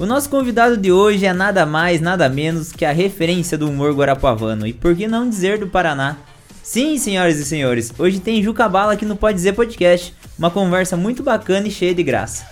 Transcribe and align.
O 0.00 0.06
nosso 0.06 0.30
convidado 0.30 0.78
de 0.78 0.90
hoje 0.90 1.26
é 1.26 1.32
nada 1.34 1.66
mais, 1.66 2.00
nada 2.00 2.26
menos 2.26 2.72
que 2.72 2.86
a 2.86 2.90
referência 2.90 3.58
do 3.58 3.68
humor 3.68 3.94
guarapuavano 3.94 4.66
e 4.66 4.72
por 4.72 4.96
que 4.96 5.06
não 5.06 5.28
dizer 5.28 5.58
do 5.58 5.66
Paraná. 5.66 6.16
Sim, 6.62 6.96
senhoras 6.96 7.36
e 7.36 7.44
senhores, 7.44 7.92
hoje 7.98 8.18
tem 8.18 8.42
Juca 8.42 8.66
Bala 8.66 8.94
aqui 8.94 9.04
no 9.04 9.14
Pode 9.14 9.36
Dizer 9.36 9.52
Podcast, 9.52 10.14
uma 10.38 10.50
conversa 10.50 10.96
muito 10.96 11.22
bacana 11.22 11.68
e 11.68 11.70
cheia 11.70 11.94
de 11.94 12.02
graça. 12.02 12.46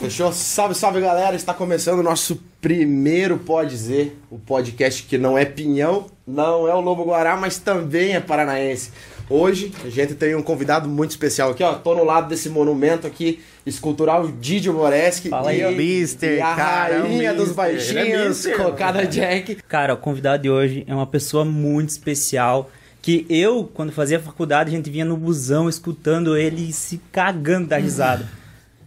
Fechou? 0.00 0.32
Salve, 0.32 0.74
salve 0.74 1.00
galera! 1.00 1.36
Está 1.36 1.54
começando 1.54 2.00
o 2.00 2.02
nosso 2.02 2.42
primeiro 2.60 3.38
Pode 3.38 3.70
Dizer, 3.70 4.18
o 4.28 4.40
podcast 4.40 5.04
que 5.04 5.16
não 5.16 5.38
é 5.38 5.44
pinhão, 5.44 6.06
não 6.26 6.66
é 6.66 6.74
o 6.74 6.80
Lobo 6.80 7.04
Guará, 7.04 7.36
mas 7.36 7.58
também 7.58 8.16
é 8.16 8.20
paranaense. 8.20 8.90
Hoje 9.32 9.72
a 9.82 9.88
gente 9.88 10.14
tem 10.14 10.34
um 10.34 10.42
convidado 10.42 10.86
muito 10.86 11.12
especial 11.12 11.52
aqui, 11.52 11.62
ó. 11.62 11.72
Tô 11.72 11.94
no 11.94 12.04
lado 12.04 12.28
desse 12.28 12.50
monumento 12.50 13.06
aqui, 13.06 13.40
escultural 13.64 14.28
Didio 14.28 14.74
Moreski. 14.74 15.30
Fala 15.30 15.48
aí, 15.48 15.62
e, 15.62 15.64
ó. 15.64 15.70
Mister, 15.70 16.36
e 16.36 16.40
a 16.42 16.54
cara, 16.54 16.94
é 16.96 16.98
rainha 16.98 17.32
dos 17.32 17.48
mister. 17.48 17.56
baixinhos, 17.56 18.44
é 18.44 18.58
mano. 18.58 19.06
Jack. 19.08 19.54
Cara, 19.66 19.94
o 19.94 19.96
convidado 19.96 20.42
de 20.42 20.50
hoje 20.50 20.84
é 20.86 20.94
uma 20.94 21.06
pessoa 21.06 21.46
muito 21.46 21.88
especial. 21.88 22.70
Que 23.00 23.24
eu, 23.30 23.64
quando 23.72 23.90
fazia 23.90 24.20
faculdade, 24.20 24.68
a 24.68 24.76
gente 24.76 24.90
vinha 24.90 25.04
no 25.06 25.16
busão 25.16 25.66
escutando 25.66 26.36
ele 26.36 26.70
se 26.70 27.00
cagando 27.10 27.68
da 27.68 27.78
risada. 27.78 28.28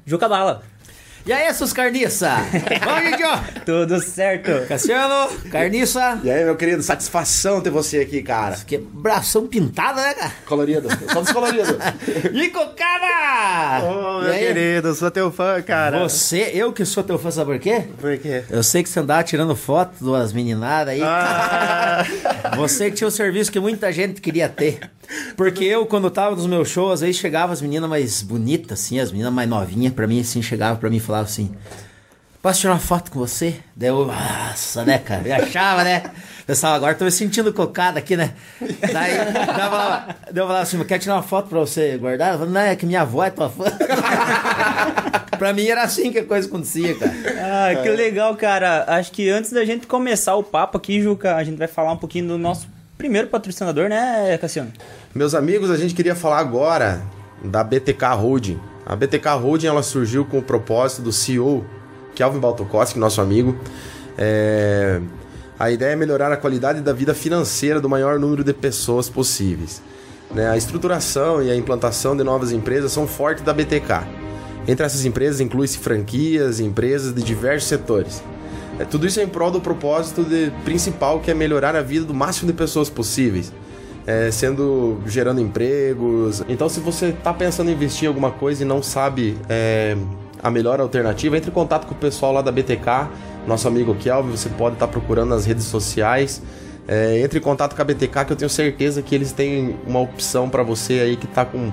Juca 0.06 0.30
Bala, 0.30 0.62
E 1.26 1.34
aí, 1.34 1.52
seus 1.56 1.74
carniça? 1.74 2.30
Bom, 2.84 3.02
Didio? 3.10 3.28
tudo 3.66 4.00
certo? 4.00 4.68
Cassiano, 4.68 5.36
carniça. 5.50 6.20
E 6.24 6.30
aí, 6.30 6.46
meu 6.46 6.56
querido, 6.56 6.84
satisfação 6.84 7.62
ter 7.62 7.72
você 7.72 7.98
aqui, 8.02 8.22
cara. 8.22 8.56
Que 8.58 8.78
bração 8.78 9.48
pintado, 9.48 10.00
né, 10.00 10.14
cara? 10.14 10.32
Colorido, 10.46 10.88
só 11.12 11.22
descolorido. 11.22 11.80
E 12.32 12.50
cocada! 12.50 13.86
Ô, 13.86 14.22
meu 14.22 14.32
aí? 14.32 14.40
querido, 14.46 14.94
sou 14.94 15.10
teu 15.10 15.32
fã, 15.32 15.60
cara. 15.64 15.98
Você, 16.08 16.52
eu 16.54 16.72
que 16.72 16.86
sou 16.86 17.04
teu 17.04 17.18
fã, 17.18 17.32
sabe 17.32 17.54
por 17.54 17.60
quê? 17.60 17.86
Por 18.00 18.16
quê? 18.20 18.44
Eu 18.48 18.62
sei 18.62 18.84
que 18.84 18.90
você 18.90 19.00
andava 19.00 19.24
tirando 19.24 19.56
foto 19.56 20.12
das 20.12 20.32
meninadas 20.32 20.94
aí. 20.94 21.02
Ah, 21.02 22.06
Você 22.56 22.92
que 22.92 22.98
tinha 22.98 23.08
um 23.08 23.12
serviço 23.12 23.52
que 23.52 23.60
muita 23.60 23.92
gente 23.92 24.22
queria 24.22 24.48
ter. 24.48 24.80
Porque 25.36 25.64
eu, 25.64 25.86
quando 25.86 26.10
tava 26.10 26.36
nos 26.36 26.48
meus 26.48 26.70
shows, 26.70 27.04
aí 27.04 27.14
chegava 27.14 27.54
as 27.54 27.62
meninas 27.62 27.90
mais 27.90 28.22
bonitas, 28.22 28.80
assim, 28.80 29.00
as 29.00 29.12
meninas 29.12 29.34
mais 29.34 29.50
novinhas, 29.50 29.94
pra 29.94 30.08
mim, 30.08 30.20
assim, 30.20 30.42
chegava 30.42 30.78
pra 30.80 30.90
mim 30.90 30.98
e 30.98 31.02
falava 31.02 31.26
assim: 31.26 31.52
Posso 32.46 32.60
tirar 32.60 32.74
uma 32.74 32.80
foto 32.80 33.10
com 33.10 33.18
você? 33.18 33.56
Daí 33.76 33.90
eu, 33.90 34.06
nossa, 34.06 34.86
né, 34.86 35.00
cara? 35.00 35.28
Eu 35.28 35.34
achava, 35.34 35.84
né? 35.84 36.04
Pensava, 36.46 36.76
agora 36.76 36.94
tô 36.94 37.04
me 37.04 37.10
sentindo 37.10 37.52
cocada 37.52 37.98
aqui, 37.98 38.16
né? 38.16 38.36
Daí, 38.94 39.18
eu 39.18 39.34
falava, 39.34 40.16
daí 40.32 40.44
eu 40.44 40.46
falava 40.46 40.62
assim, 40.62 40.84
quer 40.84 41.00
tirar 41.00 41.16
uma 41.16 41.24
foto 41.24 41.50
pra 41.50 41.58
você 41.58 41.98
guardar? 41.98 42.34
Eu 42.34 42.40
falava, 42.40 42.52
não, 42.52 42.62
é 42.62 42.76
que 42.76 42.86
minha 42.86 43.02
avó 43.02 43.24
é 43.24 43.32
tua 43.32 43.50
fã. 43.50 43.64
pra 45.40 45.54
mim 45.54 45.66
era 45.66 45.82
assim 45.82 46.12
que 46.12 46.20
a 46.20 46.24
coisa 46.24 46.48
acontecia, 46.48 46.94
cara. 46.94 47.14
Ah, 47.40 47.82
que 47.82 47.90
legal, 47.90 48.36
cara. 48.36 48.86
Acho 48.90 49.12
que 49.12 49.28
antes 49.28 49.52
da 49.52 49.66
gente 49.66 49.88
começar 49.88 50.36
o 50.36 50.44
papo 50.44 50.78
aqui, 50.78 51.02
Juca, 51.02 51.36
a 51.36 51.44
gente 51.44 51.58
vai 51.58 51.68
falar 51.68 51.94
um 51.94 51.98
pouquinho 51.98 52.28
do 52.28 52.38
nosso 52.38 52.68
primeiro 52.98 53.28
patrocinador, 53.28 53.90
né, 53.90 54.38
Cassiano? 54.38 54.72
Meus 55.14 55.34
amigos, 55.36 55.70
a 55.72 55.78
gente 55.78 55.94
queria 55.94 56.16
falar 56.16 56.40
agora 56.40 57.02
da 57.44 57.64
BTK 57.64 58.06
Holding. 58.16 58.60
A 58.86 58.96
BTK 58.96 59.30
Holding 59.42 59.68
ela 59.68 59.84
surgiu 59.84 60.26
com 60.26 60.40
o 60.40 60.44
propósito 60.44 61.02
do 61.02 61.12
CEO 61.12 61.66
Kelvin 62.14 62.40
Baltokoski, 62.40 62.98
nosso 63.00 63.20
amigo. 63.22 63.58
É, 64.18 65.02
A 65.60 65.72
ideia 65.72 65.94
é 65.94 65.96
melhorar 65.96 66.32
a 66.32 66.38
qualidade 66.38 66.82
da 66.82 66.94
vida 66.94 67.14
financeira 67.14 67.80
do 67.80 67.90
maior 67.90 68.20
número 68.20 68.44
de 68.44 68.54
pessoas 68.54 69.10
possíveis. 69.10 69.82
né? 70.34 70.50
A 70.50 70.58
estruturação 70.58 71.42
e 71.42 71.50
a 71.52 71.56
implantação 71.56 72.16
de 72.16 72.24
novas 72.24 72.52
empresas 72.52 72.92
são 72.92 73.08
fortes 73.08 73.44
da 73.44 73.54
BTK. 73.54 74.06
Entre 74.68 74.86
essas 74.86 75.06
empresas 75.06 75.40
inclui-se 75.40 75.78
franquias 75.78 76.60
e 76.60 76.64
empresas 76.64 77.14
de 77.14 77.22
diversos 77.22 77.70
setores. 77.70 78.24
É, 78.80 78.86
tudo 78.86 79.08
isso 79.08 79.20
é 79.20 79.24
em 79.24 79.28
prol 79.28 79.52
do 79.52 79.62
propósito 79.62 80.24
de- 80.24 80.52
principal 80.64 81.20
que 81.20 81.32
é 81.32 81.34
melhorar 81.34 81.76
a 81.76 81.82
vida 81.82 82.06
do 82.06 82.14
máximo 82.14 82.52
de 82.52 82.58
pessoas 82.58 82.90
possíveis 82.90 83.52
é, 84.08 84.30
sendo 84.32 85.00
gerando 85.06 85.42
empregos. 85.42 86.44
Então, 86.48 86.70
se 86.70 86.80
você 86.80 87.08
está 87.08 87.34
pensando 87.34 87.70
em 87.70 87.74
investir 87.74 88.06
em 88.06 88.08
alguma 88.08 88.32
coisa 88.32 88.64
e 88.64 88.66
não 88.66 88.82
sabe 88.84 89.38
é, 89.50 89.98
a 90.42 90.52
melhor 90.52 90.80
alternativa, 90.80 91.38
entre 91.38 91.50
em 91.50 91.54
contato 91.54 91.88
com 91.88 91.94
o 91.94 91.98
pessoal 91.98 92.32
lá 92.32 92.42
da 92.42 92.52
BTK, 92.52 93.10
nosso 93.48 93.68
amigo 93.68 93.96
Kelvin. 93.96 94.32
Você 94.32 94.50
pode 94.50 94.76
estar 94.76 94.88
procurando 94.88 95.30
nas 95.30 95.46
redes 95.46 95.66
sociais. 95.66 96.42
É, 96.88 97.20
entre 97.20 97.40
em 97.40 97.42
contato 97.42 97.76
com 97.76 97.82
a 97.82 97.86
BTK, 97.86 98.26
que 98.26 98.34
eu 98.34 98.36
tenho 98.38 98.50
certeza 98.50 99.02
que 99.02 99.16
eles 99.16 99.32
têm 99.32 99.76
uma 99.88 100.00
opção 100.00 100.50
para 100.50 100.62
você 100.62 101.00
aí 101.00 101.16
que 101.16 101.26
está 101.26 101.44
com 101.44 101.72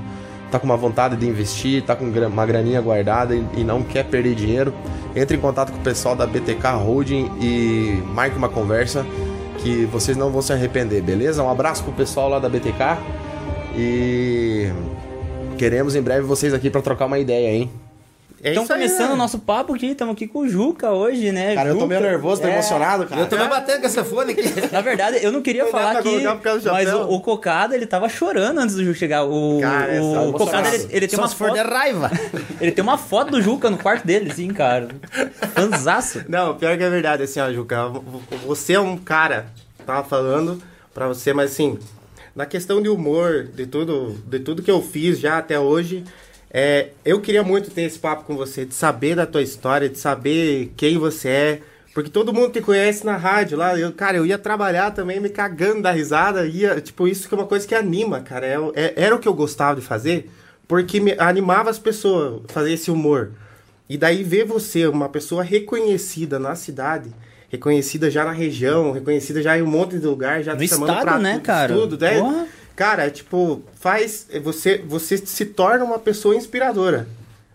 tá 0.52 0.58
com 0.58 0.66
uma 0.66 0.76
vontade 0.76 1.16
de 1.16 1.26
investir, 1.26 1.82
tá 1.82 1.96
com 1.96 2.04
uma 2.04 2.46
graninha 2.46 2.80
guardada 2.80 3.34
e, 3.34 3.44
e 3.56 3.64
não 3.64 3.82
quer 3.82 4.04
perder 4.04 4.34
dinheiro, 4.34 4.72
entre 5.16 5.36
em 5.36 5.40
contato 5.40 5.72
com 5.72 5.78
o 5.78 5.82
pessoal 5.82 6.14
da 6.14 6.26
BTK 6.26 6.68
Holding 6.76 7.30
e 7.40 8.02
marque 8.14 8.36
uma 8.36 8.50
conversa 8.50 9.04
que 9.58 9.86
vocês 9.86 10.16
não 10.16 10.30
vão 10.30 10.42
se 10.42 10.52
arrepender, 10.52 11.00
beleza? 11.00 11.42
Um 11.42 11.50
abraço 11.50 11.82
pro 11.82 11.92
pessoal 11.92 12.28
lá 12.28 12.38
da 12.38 12.48
BTK 12.48 12.98
e 13.74 14.70
queremos 15.56 15.96
em 15.96 16.02
breve 16.02 16.22
vocês 16.22 16.52
aqui 16.52 16.68
para 16.68 16.82
trocar 16.82 17.06
uma 17.06 17.18
ideia, 17.18 17.50
hein? 17.50 17.70
É 18.42 18.50
aí, 18.50 18.66
começando 18.66 19.08
né? 19.08 19.14
o 19.14 19.16
nosso 19.16 19.38
papo 19.38 19.74
aqui, 19.74 19.86
estamos 19.92 20.12
aqui 20.14 20.26
com 20.26 20.40
o 20.40 20.48
Juca 20.48 20.90
hoje, 20.90 21.30
né? 21.30 21.54
Cara, 21.54 21.68
eu 21.68 21.74
tô 21.74 21.80
Juca- 21.82 21.88
meio 21.94 22.00
nervoso, 22.00 22.42
tô 22.42 22.48
É. 22.48 22.52
emocionado, 22.54 23.06
cara. 23.06 23.20
Eu 23.20 23.28
tô 23.28 23.36
me 23.38 23.46
batendo 23.46 23.80
com 23.80 23.86
essa 23.86 24.04
fone 24.04 24.32
aqui. 24.32 24.42
Na 24.72 24.80
verdade, 24.80 25.18
eu 25.22 25.30
não 25.30 25.40
queria 25.40 25.66
falar 25.66 26.02
do 26.02 26.10
Mas 26.72 26.92
o, 26.92 27.02
o 27.08 27.20
Cocada, 27.20 27.76
ele 27.76 27.86
tava 27.86 28.08
chorando 28.08 28.58
antes 28.58 28.74
do 28.74 28.84
Juca 28.84 28.98
chegar. 28.98 29.24
O, 29.24 29.58
Cara, 29.60 29.92
essa 29.92 30.02
o 30.02 30.06
emocionado. 30.28 30.32
Cocada, 30.32 30.68
ele, 30.74 30.86
ele 30.90 31.06
tem 31.08 31.16
Só 31.16 31.22
uma 31.22 31.28
se 31.28 31.36
for 31.36 31.48
foto. 31.50 31.62
de 31.62 31.68
raiva. 31.68 32.10
Ele 32.60 32.70
tem 32.72 32.82
uma 32.82 32.96
foto 32.98 33.30
do 33.32 33.42
Juca 33.42 33.68
no 33.70 33.76
quarto 33.78 34.06
dele, 34.06 34.32
sim, 34.32 34.48
cara. 34.48 34.88
Fanzaço. 35.54 36.22
Não, 36.28 36.54
pior 36.56 36.76
que 36.76 36.82
é 36.84 36.90
verdade, 36.90 37.22
assim, 37.22 37.40
ó, 37.40 37.52
Juca. 37.52 37.90
Você 38.46 38.74
é 38.74 38.80
um 38.80 38.96
cara, 38.96 39.46
tava 39.86 40.04
falando 40.06 40.62
pra 40.94 41.08
você, 41.08 41.32
mas 41.32 41.52
assim, 41.52 41.78
na 42.34 42.46
questão 42.46 42.80
de 42.82 42.88
humor, 42.88 43.44
de 43.54 43.66
tudo, 43.66 44.16
de 44.26 44.38
tudo 44.40 44.62
que 44.62 44.70
eu 44.70 44.80
fiz 44.82 45.18
já 45.18 45.38
até 45.38 45.58
hoje, 45.58 46.04
é, 46.52 46.88
eu 47.04 47.20
queria 47.20 47.42
muito 47.42 47.70
ter 47.70 47.82
esse 47.82 47.98
papo 47.98 48.24
com 48.24 48.36
você, 48.36 48.64
de 48.66 48.74
saber 48.74 49.16
da 49.16 49.24
tua 49.26 49.42
história, 49.42 49.88
de 49.88 49.98
saber 49.98 50.72
quem 50.76 50.98
você 50.98 51.28
é. 51.28 51.60
Porque 51.94 52.08
todo 52.08 52.32
mundo 52.32 52.52
te 52.52 52.60
conhece 52.62 53.04
na 53.04 53.16
rádio 53.16 53.58
lá, 53.58 53.78
eu, 53.78 53.92
cara, 53.92 54.16
eu 54.16 54.24
ia 54.24 54.38
trabalhar 54.38 54.92
também 54.92 55.20
me 55.20 55.28
cagando 55.28 55.82
da 55.82 55.90
risada, 55.92 56.46
ia, 56.46 56.80
tipo, 56.80 57.06
isso 57.06 57.28
que 57.28 57.34
é 57.34 57.36
uma 57.38 57.46
coisa 57.46 57.66
que 57.66 57.74
anima, 57.74 58.20
cara. 58.20 58.46
É, 58.46 58.56
é- 58.74 58.92
era 58.96 59.14
o 59.14 59.18
que 59.18 59.28
eu 59.28 59.34
gostava 59.34 59.78
de 59.78 59.86
fazer, 59.86 60.30
porque 60.66 61.00
me 61.00 61.14
animava 61.18 61.68
as 61.68 61.78
pessoas 61.78 62.40
fazer 62.48 62.72
esse 62.72 62.90
humor. 62.90 63.32
E 63.90 63.98
daí 63.98 64.22
ver 64.24 64.46
você, 64.46 64.86
uma 64.86 65.08
pessoa 65.10 65.42
reconhecida 65.42 66.38
na 66.38 66.54
cidade, 66.54 67.10
reconhecida 67.50 68.10
já 68.10 68.24
na 68.24 68.32
região, 68.32 68.92
reconhecida 68.92 69.42
já 69.42 69.58
em 69.58 69.62
um 69.62 69.66
monte 69.66 69.98
de 69.98 70.06
lugar, 70.06 70.42
já 70.42 70.54
No 70.54 70.60
te 70.60 70.68
chamando 70.68 70.88
estado, 70.88 71.02
pra 71.04 71.18
né, 71.18 71.32
tudo, 71.34 71.42
cara? 71.44 71.74
tudo, 71.74 71.98
né? 71.98 72.18
Porra. 72.20 72.46
Cara, 72.76 73.10
tipo, 73.10 73.62
faz. 73.74 74.26
Você, 74.42 74.78
você 74.86 75.16
se 75.18 75.44
torna 75.46 75.84
uma 75.84 75.98
pessoa 75.98 76.34
inspiradora. 76.34 77.06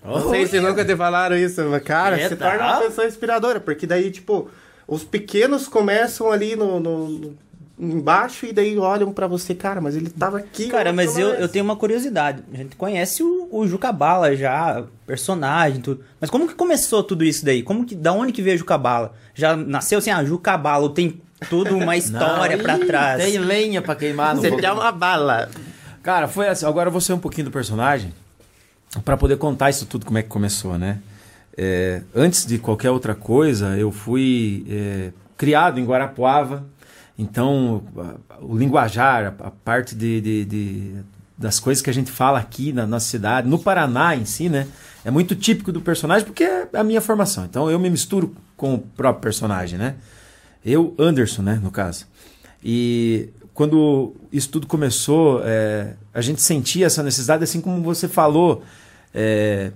Não 0.04 0.30
sei 0.30 0.48
se 0.48 0.60
nunca 0.60 0.86
te 0.86 0.96
falaram 0.96 1.36
isso, 1.36 1.62
mas, 1.66 1.84
cara, 1.84 2.18
É, 2.20 2.30
se 2.30 2.36
tá. 2.36 2.50
torna 2.52 2.66
uma 2.78 2.82
pessoa 2.88 3.08
inspiradora, 3.08 3.60
porque 3.60 3.86
daí, 3.86 4.10
tipo, 4.10 4.50
os 4.88 5.04
pequenos 5.04 5.68
começam 5.68 6.32
ali 6.32 6.56
no, 6.56 6.80
no- 6.80 7.36
embaixo 7.78 8.46
e 8.46 8.54
daí 8.54 8.78
olham 8.78 9.12
pra 9.12 9.28
você, 9.28 9.54
cara, 9.54 9.82
mas 9.82 9.96
ele 9.96 10.10
tava 10.10 10.38
aqui. 10.38 10.68
Cara, 10.70 10.94
mas 10.94 11.18
eu, 11.18 11.30
eu 11.30 11.50
tenho 11.50 11.66
uma 11.66 11.76
curiosidade. 11.76 12.42
A 12.54 12.58
gente 12.58 12.76
conhece 12.78 13.22
o, 13.22 13.50
o 13.52 13.68
Juca 13.68 13.92
Bala 13.92 14.34
já, 14.36 14.84
personagem, 15.06 15.82
tudo. 15.82 16.04
Mas 16.22 16.30
como 16.30 16.48
que 16.48 16.56
começou 16.56 17.04
tudo 17.04 17.24
isso 17.26 17.44
daí? 17.44 17.62
Como 17.62 17.86
que, 17.86 17.94
da 17.94 18.14
onde 18.14 18.32
que 18.32 18.42
veio 18.42 18.56
o 18.56 18.60
Juca 18.60 18.78
Bala? 18.78 19.14
Já 19.36 19.56
nasceu 19.58 20.00
assim, 20.00 20.10
ah, 20.10 20.24
Juca 20.24 20.58
Bala, 20.58 20.90
tem 20.94 21.22
toda 21.50 21.76
uma 21.76 21.96
história 21.98 22.56
ih, 22.56 22.86
trás? 22.86 23.24
Tem 23.24 23.38
lenha 23.38 23.82
pra 23.82 23.96
queimar 23.96 24.36
no 24.36 24.42
Você 24.42 24.56
quer 24.56 24.72
uma 24.72 24.92
bala. 24.92 25.50
Cara, 26.04 26.28
foi 26.28 26.48
assim. 26.48 26.66
Agora 26.66 26.88
eu 26.88 26.92
vou 26.92 27.02
ser 27.02 27.14
um 27.14 27.20
pouquinho 27.20 27.46
do 27.46 27.52
personagem 27.52 28.14
pra 29.04 29.18
poder 29.18 29.38
contar 29.38 29.70
isso 29.70 29.86
tudo, 29.86 30.06
como 30.06 30.18
é 30.18 30.24
que 30.24 30.30
começou, 30.30 30.78
né? 30.78 31.00
É, 31.58 32.02
antes 32.16 32.46
de 32.46 32.58
qualquer 32.60 32.92
outra 32.92 33.16
coisa, 33.16 33.78
eu 33.78 33.92
fui 33.92 34.66
é, 34.70 35.12
criado 35.36 35.80
em 35.80 35.86
Guarapuava. 35.86 36.64
Então, 37.20 37.84
o 38.40 38.56
linguajar, 38.56 39.34
a, 39.40 39.48
a 39.48 39.52
parte 39.52 39.96
de, 39.96 40.22
de- 40.22 40.46
de- 40.46 40.96
das 41.36 41.60
coisas 41.60 41.82
que 41.84 41.90
a 41.90 41.94
gente 41.94 42.12
fala 42.12 42.38
aqui 42.40 42.72
na 42.72 42.86
nossa 42.86 43.08
cidade, 43.08 43.48
no 43.48 43.58
Paraná 43.60 44.16
em 44.16 44.24
si, 44.26 44.50
né? 44.50 44.68
É 45.04 45.10
muito 45.12 45.36
típico 45.36 45.72
do 45.72 45.82
personagem 45.82 46.26
porque 46.26 46.44
é 46.44 46.68
a 46.74 46.84
minha 46.84 47.02
formação. 47.02 47.46
Então, 47.46 47.70
eu 47.72 47.80
me 47.80 47.90
misturo 47.90 48.36
com 48.56 48.76
o 48.76 48.80
próprio 48.80 49.22
personagem, 49.22 49.78
né? 49.80 49.96
Eu, 50.68 50.94
Anderson, 51.00 51.42
né, 51.42 51.60
no 51.64 51.72
caso. 51.72 52.06
E 52.64 53.30
quando 53.54 54.14
isso 54.32 54.50
tudo 54.50 54.68
começou, 54.68 55.42
é, 55.44 55.94
a 56.14 56.22
gente 56.22 56.42
sentia 56.42 56.86
essa 56.86 57.02
necessidade, 57.02 57.44
assim 57.44 57.62
como 57.62 57.82
você 57.82 58.08
falou. 58.08 58.64
é, 59.14 59.72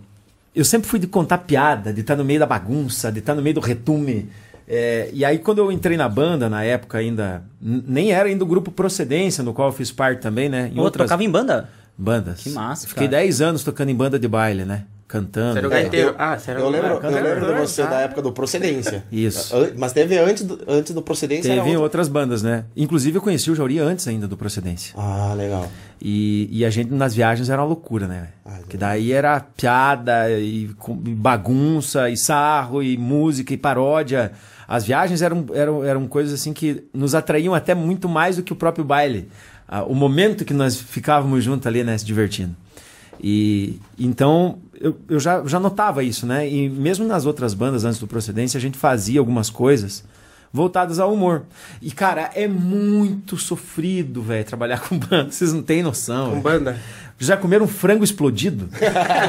eu 0.53 0.65
sempre 0.65 0.89
fui 0.89 0.99
de 0.99 1.07
contar 1.07 1.37
piada, 1.39 1.93
de 1.93 2.01
estar 2.01 2.15
no 2.17 2.25
meio 2.25 2.39
da 2.39 2.45
bagunça, 2.45 3.09
de 3.09 3.19
estar 3.19 3.33
no 3.33 3.41
meio 3.41 3.55
do 3.55 3.61
retume. 3.61 4.29
É, 4.67 5.09
e 5.13 5.23
aí, 5.23 5.39
quando 5.39 5.59
eu 5.59 5.71
entrei 5.71 5.95
na 5.95 6.09
banda, 6.09 6.49
na 6.49 6.61
época 6.63 6.97
ainda, 6.97 7.41
nem 7.61 8.11
era 8.11 8.27
ainda 8.27 8.43
o 8.43 8.47
grupo 8.47 8.69
Procedência, 8.69 9.43
no 9.43 9.53
qual 9.53 9.69
eu 9.69 9.73
fiz 9.73 9.91
parte 9.91 10.21
também, 10.21 10.49
né? 10.49 10.69
Em 10.73 10.75
Pô, 10.75 10.91
tocava 10.91 11.23
em 11.23 11.29
banda? 11.29 11.69
bandas. 11.97 12.41
Que 12.41 12.49
massa, 12.49 12.87
Fiquei 12.87 13.07
cara. 13.07 13.21
10 13.21 13.41
anos 13.41 13.63
tocando 13.63 13.89
em 13.89 13.95
banda 13.95 14.17
de 14.19 14.27
baile, 14.27 14.65
né? 14.65 14.85
Cantando. 15.11 15.53
Sério, 15.53 15.67
É, 15.73 15.81
gaiteiro. 15.81 16.09
eu- 16.09 16.15
Ah, 16.17 16.39
sério. 16.39 16.61
Eu 16.61 16.69
lembro, 16.69 16.99
Ah, 17.03 17.07
eu 17.11 17.23
lembro 17.23 17.45
de 17.53 17.59
você 17.59 17.83
da 17.83 17.99
época 18.01 18.21
do 18.21 18.31
Procedência. 18.31 19.03
Isso. 19.11 19.55
An- 19.55 19.71
Mas 19.77 19.91
teve 19.93 20.17
antes 20.17 20.43
do, 20.43 20.59
antes 20.67 20.93
do 20.93 21.01
Procedência? 21.01 21.51
era 21.51 21.57
Teve 21.61 21.69
outra- 21.71 21.83
outras 21.83 22.07
bandas, 22.07 22.41
né? 22.41 22.65
Inclusive 22.75 23.17
eu 23.17 23.21
conheci 23.21 23.51
o 23.51 23.55
Jauri 23.55 23.77
antes 23.79 24.07
ainda 24.07 24.27
do 24.27 24.37
Procedência. 24.37 24.93
Ah, 24.97 25.33
legal. 25.35 25.69
E, 26.01 26.47
e 26.51 26.65
a 26.65 26.69
gente 26.69 26.91
nas 26.93 27.13
viagens 27.13 27.49
era 27.49 27.61
uma 27.61 27.67
loucura, 27.67 28.07
né? 28.07 28.29
Ah, 28.45 28.59
que 28.67 28.77
daí 28.77 29.11
era 29.11 29.39
piada 29.39 30.29
e, 30.31 30.69
com- 30.79 30.99
e 31.05 31.13
bagunça 31.13 32.09
e 32.09 32.17
sarro 32.17 32.81
e 32.81 32.97
música 32.97 33.53
e 33.53 33.57
paródia. 33.57 34.31
As 34.67 34.85
viagens 34.85 35.21
eram, 35.21 35.45
eram, 35.53 35.83
eram 35.83 36.07
coisas 36.07 36.33
assim 36.33 36.53
que 36.53 36.83
nos 36.93 37.13
atraíam 37.13 37.53
até 37.53 37.75
muito 37.75 38.07
mais 38.07 38.37
do 38.37 38.43
que 38.43 38.53
o 38.53 38.55
próprio 38.55 38.85
baile. 38.85 39.27
Ah, 39.67 39.83
o 39.83 39.93
momento 39.93 40.43
que 40.45 40.53
nós 40.53 40.75
ficávamos 40.79 41.43
juntos 41.43 41.67
ali, 41.67 41.83
né? 41.83 41.97
Se 41.97 42.05
divertindo. 42.05 42.55
E 43.19 43.79
então 43.99 44.59
eu, 44.79 44.97
eu 45.07 45.19
já, 45.19 45.43
já 45.45 45.59
notava 45.59 46.03
isso, 46.03 46.25
né? 46.25 46.49
E 46.49 46.67
mesmo 46.69 47.05
nas 47.05 47.25
outras 47.25 47.53
bandas 47.53 47.85
antes 47.85 47.99
do 47.99 48.07
Procedência, 48.07 48.57
a 48.57 48.61
gente 48.61 48.77
fazia 48.77 49.19
algumas 49.19 49.49
coisas 49.49 50.03
voltadas 50.51 50.99
ao 50.99 51.13
humor. 51.13 51.43
E, 51.81 51.91
cara, 51.91 52.29
é 52.33 52.47
muito 52.47 53.37
sofrido, 53.37 54.21
velho, 54.21 54.43
trabalhar 54.43 54.81
com 54.81 54.97
banda. 54.97 55.29
Vocês 55.31 55.53
não 55.53 55.61
têm 55.63 55.83
noção. 55.83 56.25
Com 56.25 56.41
velho. 56.41 56.43
banda. 56.43 56.81
Já 57.17 57.37
comeram 57.37 57.67
frango 57.67 58.03
explodido? 58.03 58.67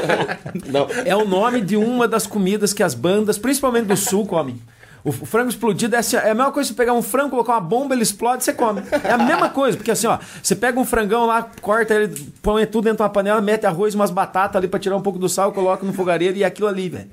Não. 0.71 0.87
É 1.05 1.15
o 1.15 1.27
nome 1.27 1.61
de 1.61 1.77
uma 1.77 2.07
das 2.07 2.25
comidas 2.25 2.73
que 2.73 2.81
as 2.81 2.95
bandas, 2.95 3.37
principalmente 3.37 3.85
do 3.85 3.95
sul, 3.95 4.25
comem. 4.25 4.59
O 5.05 5.11
f- 5.11 5.25
frango 5.25 5.49
explodido 5.49 5.95
é, 5.95 5.99
assim, 5.99 6.15
ó, 6.15 6.19
é 6.19 6.29
a 6.31 6.35
mesma 6.35 6.51
coisa 6.51 6.69
que 6.69 6.73
você 6.75 6.77
pegar 6.81 6.93
um 6.93 7.01
frango, 7.01 7.31
colocar 7.31 7.53
uma 7.53 7.61
bomba, 7.61 7.93
ele 7.93 8.03
explode, 8.03 8.43
você 8.43 8.53
come. 8.53 8.81
É 9.03 9.11
a 9.11 9.17
mesma 9.17 9.49
coisa, 9.49 9.75
porque 9.77 9.91
assim, 9.91 10.07
ó, 10.07 10.17
você 10.41 10.55
pega 10.55 10.79
um 10.79 10.85
frangão 10.85 11.25
lá, 11.25 11.47
corta 11.61 11.93
ele, 11.93 12.31
põe 12.41 12.65
tudo 12.65 12.85
dentro 12.85 12.97
de 12.97 13.03
uma 13.03 13.09
panela, 13.09 13.41
mete 13.41 13.65
arroz, 13.65 13.93
umas 13.95 14.09
batatas 14.11 14.55
ali 14.55 14.67
pra 14.67 14.79
tirar 14.79 14.95
um 14.95 15.01
pouco 15.01 15.19
do 15.19 15.27
sal, 15.27 15.51
coloca 15.51 15.85
no 15.85 15.91
fogareiro 15.93 16.37
e 16.37 16.43
é 16.43 16.45
aquilo 16.45 16.67
ali, 16.67 16.87
velho. 16.89 17.09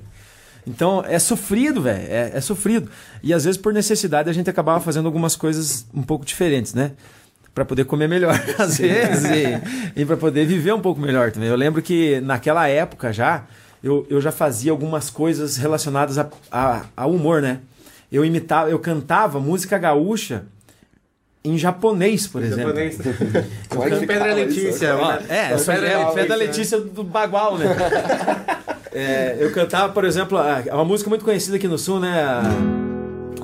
Então 0.65 1.03
é 1.07 1.17
sofrido, 1.19 1.81
velho. 1.81 2.05
É, 2.07 2.31
é 2.35 2.41
sofrido. 2.41 2.89
E 3.23 3.33
às 3.33 3.43
vezes, 3.43 3.59
por 3.59 3.73
necessidade, 3.73 4.29
a 4.29 4.33
gente 4.33 4.49
acabava 4.49 4.79
fazendo 4.79 5.07
algumas 5.07 5.35
coisas 5.35 5.85
um 5.93 6.03
pouco 6.03 6.23
diferentes, 6.25 6.73
né? 6.73 6.91
Pra 7.53 7.65
poder 7.65 7.83
comer 7.83 8.07
melhor, 8.07 8.39
às 8.57 8.77
vezes, 8.77 9.25
e, 9.25 10.01
e 10.01 10.05
para 10.05 10.15
poder 10.15 10.45
viver 10.45 10.73
um 10.73 10.79
pouco 10.79 11.01
melhor 11.01 11.31
também. 11.31 11.49
Eu 11.49 11.55
lembro 11.57 11.81
que 11.81 12.21
naquela 12.21 12.67
época 12.69 13.11
já, 13.11 13.43
eu, 13.83 14.05
eu 14.09 14.21
já 14.21 14.31
fazia 14.31 14.71
algumas 14.71 15.09
coisas 15.09 15.57
relacionadas 15.57 16.17
a, 16.17 16.29
a, 16.51 16.83
ao 16.95 17.11
humor, 17.11 17.41
né? 17.41 17.59
Eu 18.11 18.25
imitava, 18.25 18.69
eu 18.69 18.77
cantava 18.79 19.39
música 19.39 19.77
gaúcha 19.77 20.45
em 21.43 21.57
japonês, 21.57 22.27
por 22.27 22.43
exemplo. 22.43 22.75
Japonês. 22.75 22.97
Como 23.69 23.83
é 23.83 24.05
Pedra? 24.05 24.33
Letícia. 24.33 24.95
Ó, 24.95 25.13
né? 25.13 25.25
é, 25.29 25.57
Fé, 25.57 25.73
é 25.73 25.91
é, 25.91 26.25
da 26.25 26.35
isso, 26.35 26.37
Letícia 26.37 26.79
do 26.79 27.03
Bagual, 27.03 27.57
né? 27.57 27.67
É, 28.93 29.37
eu 29.39 29.49
cantava, 29.53 29.93
por 29.93 30.03
exemplo, 30.03 30.37
uma 30.69 30.83
música 30.83 31.09
muito 31.09 31.23
conhecida 31.23 31.55
aqui 31.55 31.65
no 31.65 31.77
Sul, 31.77 32.01
né? 32.01 32.25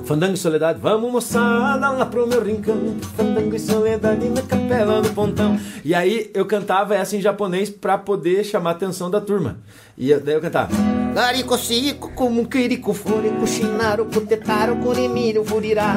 Fandango 0.08 0.32
e 0.32 0.38
Soledade. 0.38 0.78
Vamos, 0.80 1.12
moçada, 1.12 1.90
lá 1.90 2.06
pro 2.06 2.26
meu 2.26 2.42
rincão. 2.42 2.96
Fandango 3.14 3.54
e 3.54 3.58
Soledade 3.60 4.26
na 4.30 4.40
capela 4.40 5.02
do 5.02 5.10
pontão. 5.10 5.60
E 5.84 5.94
aí 5.94 6.30
eu 6.32 6.46
cantava 6.46 6.94
essa 6.96 7.14
em 7.14 7.20
japonês 7.20 7.68
pra 7.68 7.98
poder 7.98 8.42
chamar 8.42 8.70
a 8.70 8.72
atenção 8.72 9.10
da 9.10 9.20
turma. 9.20 9.58
E 9.98 10.10
eu- 10.10 10.18
daí 10.18 10.34
eu 10.34 10.40
cantava. 10.40 10.72
Laricocico, 11.14 12.10
como 12.14 12.46
quirico, 12.48 12.94
furico, 12.94 13.46
chinaro, 13.46 14.06
cutetaro, 14.06 14.76
curimiro, 14.76 15.44
furirá. 15.44 15.96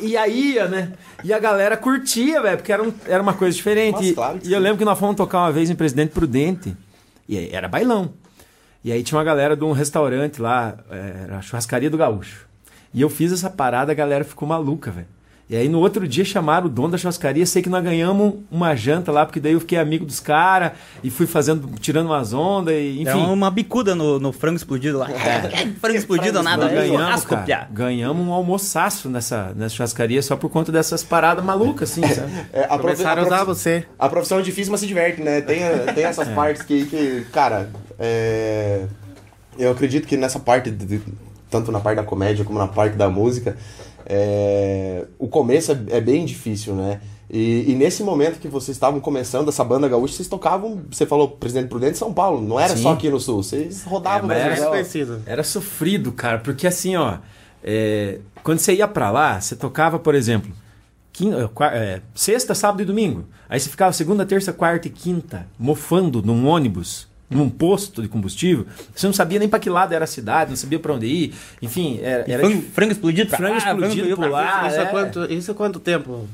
E, 0.00 0.16
aí, 0.16 0.52
ia, 0.54 0.68
né? 0.68 0.92
E 1.24 1.32
a 1.32 1.38
galera 1.40 1.76
curtia, 1.76 2.40
velho, 2.40 2.56
porque 2.58 2.72
era, 2.72 2.82
um- 2.84 2.92
era 3.08 3.20
uma 3.20 3.34
coisa 3.34 3.56
diferente. 3.56 3.94
Nossa, 3.96 4.06
E- 4.06 4.12
claro 4.14 4.38
e 4.44 4.52
eu 4.52 4.58
sim. 4.58 4.62
lembro 4.62 4.78
que 4.78 4.84
nós 4.84 4.96
fomos 4.98 5.16
tocar 5.16 5.38
uma 5.40 5.50
vez 5.50 5.68
em 5.70 5.74
Presidente 5.74 6.10
Prudente. 6.10 6.76
E 7.28 7.36
aí 7.36 7.50
era 7.52 7.66
bailão. 7.66 8.12
E 8.84 8.92
aí 8.92 9.02
tinha 9.02 9.18
uma 9.18 9.24
galera 9.24 9.56
de 9.56 9.64
um 9.64 9.72
restaurante 9.72 10.40
lá, 10.40 10.76
é, 10.88 11.24
era 11.24 11.38
a 11.38 11.42
churrascaria 11.42 11.90
do 11.90 11.98
Gaúcho. 11.98 12.48
E 12.92 13.00
eu 13.00 13.08
fiz 13.10 13.32
essa 13.32 13.48
parada, 13.50 13.92
a 13.92 13.94
galera 13.94 14.24
ficou 14.24 14.48
maluca, 14.48 14.90
velho. 14.90 15.06
E 15.48 15.56
aí 15.56 15.68
no 15.68 15.80
outro 15.80 16.06
dia 16.06 16.24
chamaram 16.24 16.66
o 16.66 16.68
dono 16.70 16.90
da 16.90 16.96
churrascaria, 16.98 17.44
sei 17.44 17.60
que 17.60 17.68
nós 17.68 17.82
ganhamos 17.82 18.34
uma 18.52 18.76
janta 18.76 19.10
lá, 19.10 19.26
porque 19.26 19.40
daí 19.40 19.52
eu 19.52 19.58
fiquei 19.58 19.76
amigo 19.78 20.06
dos 20.06 20.20
caras 20.20 20.72
e 21.02 21.10
fui 21.10 21.26
fazendo, 21.26 21.68
tirando 21.80 22.06
umas 22.06 22.32
ondas, 22.32 22.72
e, 22.72 23.00
enfim. 23.02 23.08
É 23.08 23.14
uma 23.16 23.50
bicuda 23.50 23.92
no, 23.96 24.20
no 24.20 24.30
frango 24.30 24.54
explodido 24.54 24.98
lá. 24.98 25.08
frango 25.80 25.96
explodido 25.96 26.38
ou 26.38 26.44
nada, 26.44 26.66
é 26.66 26.74
ganhamos, 26.76 27.24
cara, 27.24 27.66
ganhamos 27.72 28.24
um 28.24 28.32
almoçaço 28.32 29.08
nessa, 29.08 29.52
nessa 29.56 29.74
churrascaria 29.74 30.22
só 30.22 30.36
por 30.36 30.50
conta 30.50 30.70
dessas 30.70 31.02
paradas 31.02 31.44
malucas, 31.44 31.90
assim, 31.90 32.02
sabe? 32.06 32.30
É, 32.52 32.66
a 32.70 32.78
Começaram 32.78 33.22
a 33.22 33.26
usar 33.26 33.42
você. 33.42 33.84
A 33.98 34.08
profissão 34.08 34.38
é 34.38 34.42
difícil, 34.42 34.70
mas 34.70 34.80
se 34.80 34.86
diverte, 34.86 35.20
né? 35.20 35.40
Tem, 35.40 35.58
tem 35.96 36.04
essas 36.04 36.28
partes 36.28 36.62
que, 36.62 36.86
que 36.86 37.26
cara, 37.32 37.68
é, 37.98 38.84
eu 39.58 39.72
acredito 39.72 40.06
que 40.06 40.16
nessa 40.16 40.38
parte, 40.38 40.70
de- 40.70 40.86
de- 40.86 41.29
tanto 41.50 41.70
na 41.72 41.80
parte 41.80 41.96
da 41.96 42.04
comédia 42.04 42.44
como 42.44 42.58
na 42.58 42.68
parte 42.68 42.96
da 42.96 43.08
música, 43.08 43.56
é, 44.06 45.04
o 45.18 45.28
começo 45.28 45.72
é, 45.72 45.78
é 45.96 46.00
bem 46.00 46.24
difícil, 46.24 46.74
né? 46.74 47.00
E, 47.32 47.70
e 47.70 47.74
nesse 47.76 48.02
momento 48.02 48.40
que 48.40 48.48
vocês 48.48 48.76
estavam 48.76 48.98
começando 48.98 49.48
essa 49.48 49.62
banda 49.62 49.88
gaúcha, 49.88 50.14
vocês 50.14 50.26
tocavam, 50.28 50.80
você 50.90 51.06
falou 51.06 51.28
Presidente 51.28 51.68
Prudente 51.68 51.96
São 51.96 52.12
Paulo, 52.12 52.40
não 52.40 52.58
era 52.58 52.76
Sim. 52.76 52.82
só 52.82 52.92
aqui 52.92 53.08
no 53.08 53.20
Sul, 53.20 53.42
vocês 53.42 53.84
rodavam 53.84 54.30
É. 54.32 54.58
É 54.58 54.66
conhecido. 54.66 55.22
Era 55.26 55.44
sofrido, 55.44 56.10
cara, 56.10 56.38
porque 56.38 56.66
assim, 56.66 56.96
ó, 56.96 57.18
é, 57.62 58.18
quando 58.42 58.58
você 58.58 58.74
ia 58.74 58.88
pra 58.88 59.10
lá, 59.12 59.40
você 59.40 59.54
tocava, 59.54 59.96
por 59.98 60.14
exemplo, 60.16 60.50
quin- 61.12 61.32
eh, 61.32 61.48
qua- 61.54 61.72
é, 61.72 62.00
sexta, 62.16 62.52
sábado 62.52 62.82
e 62.82 62.84
domingo. 62.84 63.24
Aí 63.48 63.60
você 63.60 63.68
ficava 63.70 63.92
segunda, 63.92 64.26
terça, 64.26 64.52
quarta 64.52 64.88
e 64.88 64.90
quinta, 64.90 65.46
mofando 65.56 66.20
num 66.22 66.48
ônibus, 66.48 67.06
num 67.30 67.48
posto 67.48 68.02
de 68.02 68.08
combustível. 68.08 68.66
Você 68.94 69.06
não 69.06 69.14
sabia 69.14 69.38
nem 69.38 69.48
pra 69.48 69.58
que 69.58 69.70
lado 69.70 69.92
era 69.94 70.04
a 70.04 70.08
cidade, 70.08 70.50
não 70.50 70.56
sabia 70.56 70.78
pra 70.78 70.92
onde 70.92 71.06
ir. 71.06 71.34
Enfim, 71.62 72.00
era, 72.02 72.24
era 72.30 72.40
frango, 72.42 72.56
dif- 72.60 72.70
frango 72.72 72.92
explodido 72.92 73.28
pra 73.28 73.38
frango 73.38 73.52
lá, 73.52 73.58
explodido 73.58 74.16
por 74.16 74.28
lá. 74.30 74.68
Isso, 74.68 74.76
é. 74.76 74.82
há 74.82 74.86
quanto, 74.86 75.32
isso 75.32 75.50
há 75.50 75.54
quanto 75.54 75.78
tempo? 75.80 76.28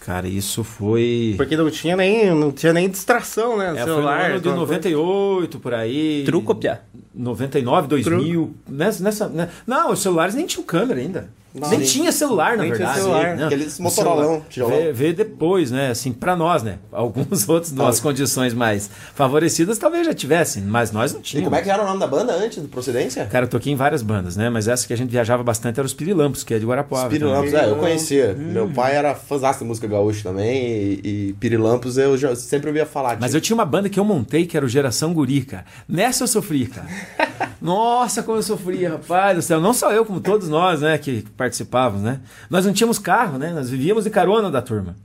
Cara, 0.00 0.28
isso 0.28 0.62
foi. 0.62 1.32
Porque 1.38 1.56
não 1.56 1.70
tinha 1.70 1.96
nem, 1.96 2.34
não 2.34 2.52
tinha 2.52 2.74
nem 2.74 2.90
distração, 2.90 3.56
né? 3.56 3.70
É, 3.70 3.70
foi 3.70 3.80
no 3.80 3.86
celular. 3.86 4.20
ano 4.20 4.40
de 4.40 4.48
alguma 4.48 4.66
coisa. 4.66 4.80
98, 4.90 5.58
por 5.58 5.72
aí. 5.72 6.22
Truco, 6.26 6.54
piá. 6.54 6.80
99, 7.14 7.88
2000. 7.88 8.54
Nessa, 8.68 9.02
nessa, 9.02 9.28
né? 9.28 9.48
Não, 9.66 9.92
os 9.92 10.00
celulares 10.00 10.34
nem 10.34 10.44
tinham 10.46 10.62
câmera 10.62 11.00
ainda. 11.00 11.30
Nem 11.54 11.80
tinha 11.82 12.10
celular, 12.10 12.56
na 12.56 12.64
Nem 12.64 12.72
tinha 12.72 12.78
verdade. 12.86 13.00
celular. 13.00 13.36
Não, 13.36 13.46
Aqueles 13.46 13.78
Motorolão. 13.78 14.42
Veio, 14.68 14.94
veio 14.94 15.14
depois, 15.14 15.70
né? 15.70 15.90
Assim, 15.90 16.12
pra 16.12 16.34
nós, 16.34 16.62
né? 16.62 16.78
Alguns 16.92 17.48
outros, 17.48 17.72
nas 17.72 18.00
condições 18.00 18.52
mais 18.52 18.90
favorecidas, 19.14 19.78
talvez 19.78 20.06
já 20.06 20.12
tivessem, 20.12 20.62
mas 20.64 20.90
nós 20.90 21.12
não 21.12 21.20
E 21.20 21.22
tínhamos. 21.22 21.46
como 21.48 21.56
é 21.56 21.62
que 21.62 21.70
era 21.70 21.82
o 21.82 21.86
nome 21.86 22.00
da 22.00 22.06
banda 22.06 22.32
antes 22.34 22.60
do 22.60 22.68
Procedência? 22.68 23.24
Cara, 23.26 23.44
eu 23.44 23.48
toquei 23.48 23.72
em 23.72 23.76
várias 23.76 24.02
bandas, 24.02 24.36
né? 24.36 24.50
Mas 24.50 24.66
essa 24.66 24.86
que 24.86 24.92
a 24.92 24.96
gente 24.96 25.10
viajava 25.10 25.42
bastante 25.44 25.78
era 25.78 25.86
os 25.86 25.94
Pirilampos, 25.94 26.42
que 26.42 26.54
é 26.54 26.58
de 26.58 26.66
Guarapuava. 26.66 27.08
Pirilampos, 27.08 27.52
também. 27.52 27.66
é, 27.66 27.70
eu 27.70 27.76
conhecia. 27.76 28.34
Meu 28.34 28.68
pai 28.68 28.96
era 28.96 29.14
fãzão 29.14 29.44
de 29.52 29.64
música 29.64 29.86
gaúcha 29.86 30.22
também, 30.24 30.64
e, 30.64 31.00
e 31.28 31.32
Pirilampos 31.34 31.98
eu 31.98 32.16
já 32.18 32.34
sempre 32.34 32.68
ouvia 32.68 32.86
falar. 32.86 33.16
Mas 33.20 33.26
tipo, 33.30 33.36
eu 33.36 33.40
tinha 33.40 33.54
uma 33.54 33.64
banda 33.64 33.88
que 33.88 34.00
eu 34.00 34.04
montei 34.04 34.46
que 34.46 34.56
era 34.56 34.64
o 34.66 34.68
Geração 34.68 35.12
Guri, 35.12 35.42
cara. 35.42 35.64
Nessa 35.88 36.24
eu 36.24 36.28
sofri, 36.28 36.66
cara. 36.66 36.88
Nossa, 37.60 38.22
como 38.22 38.38
eu 38.38 38.42
sofria, 38.42 38.90
rapaz 38.90 39.36
do 39.36 39.42
céu. 39.42 39.60
Não 39.60 39.72
só 39.72 39.90
eu, 39.92 40.04
como 40.04 40.20
todos 40.20 40.48
nós, 40.48 40.80
né, 40.82 40.98
que 40.98 41.22
participávamos, 41.44 42.02
né? 42.02 42.20
Nós 42.48 42.64
não 42.64 42.72
tínhamos 42.72 42.98
carro, 42.98 43.38
né? 43.38 43.52
Nós 43.52 43.68
vivíamos 43.68 44.04
de 44.04 44.10
carona 44.10 44.50
da 44.50 44.62
turma. 44.62 44.96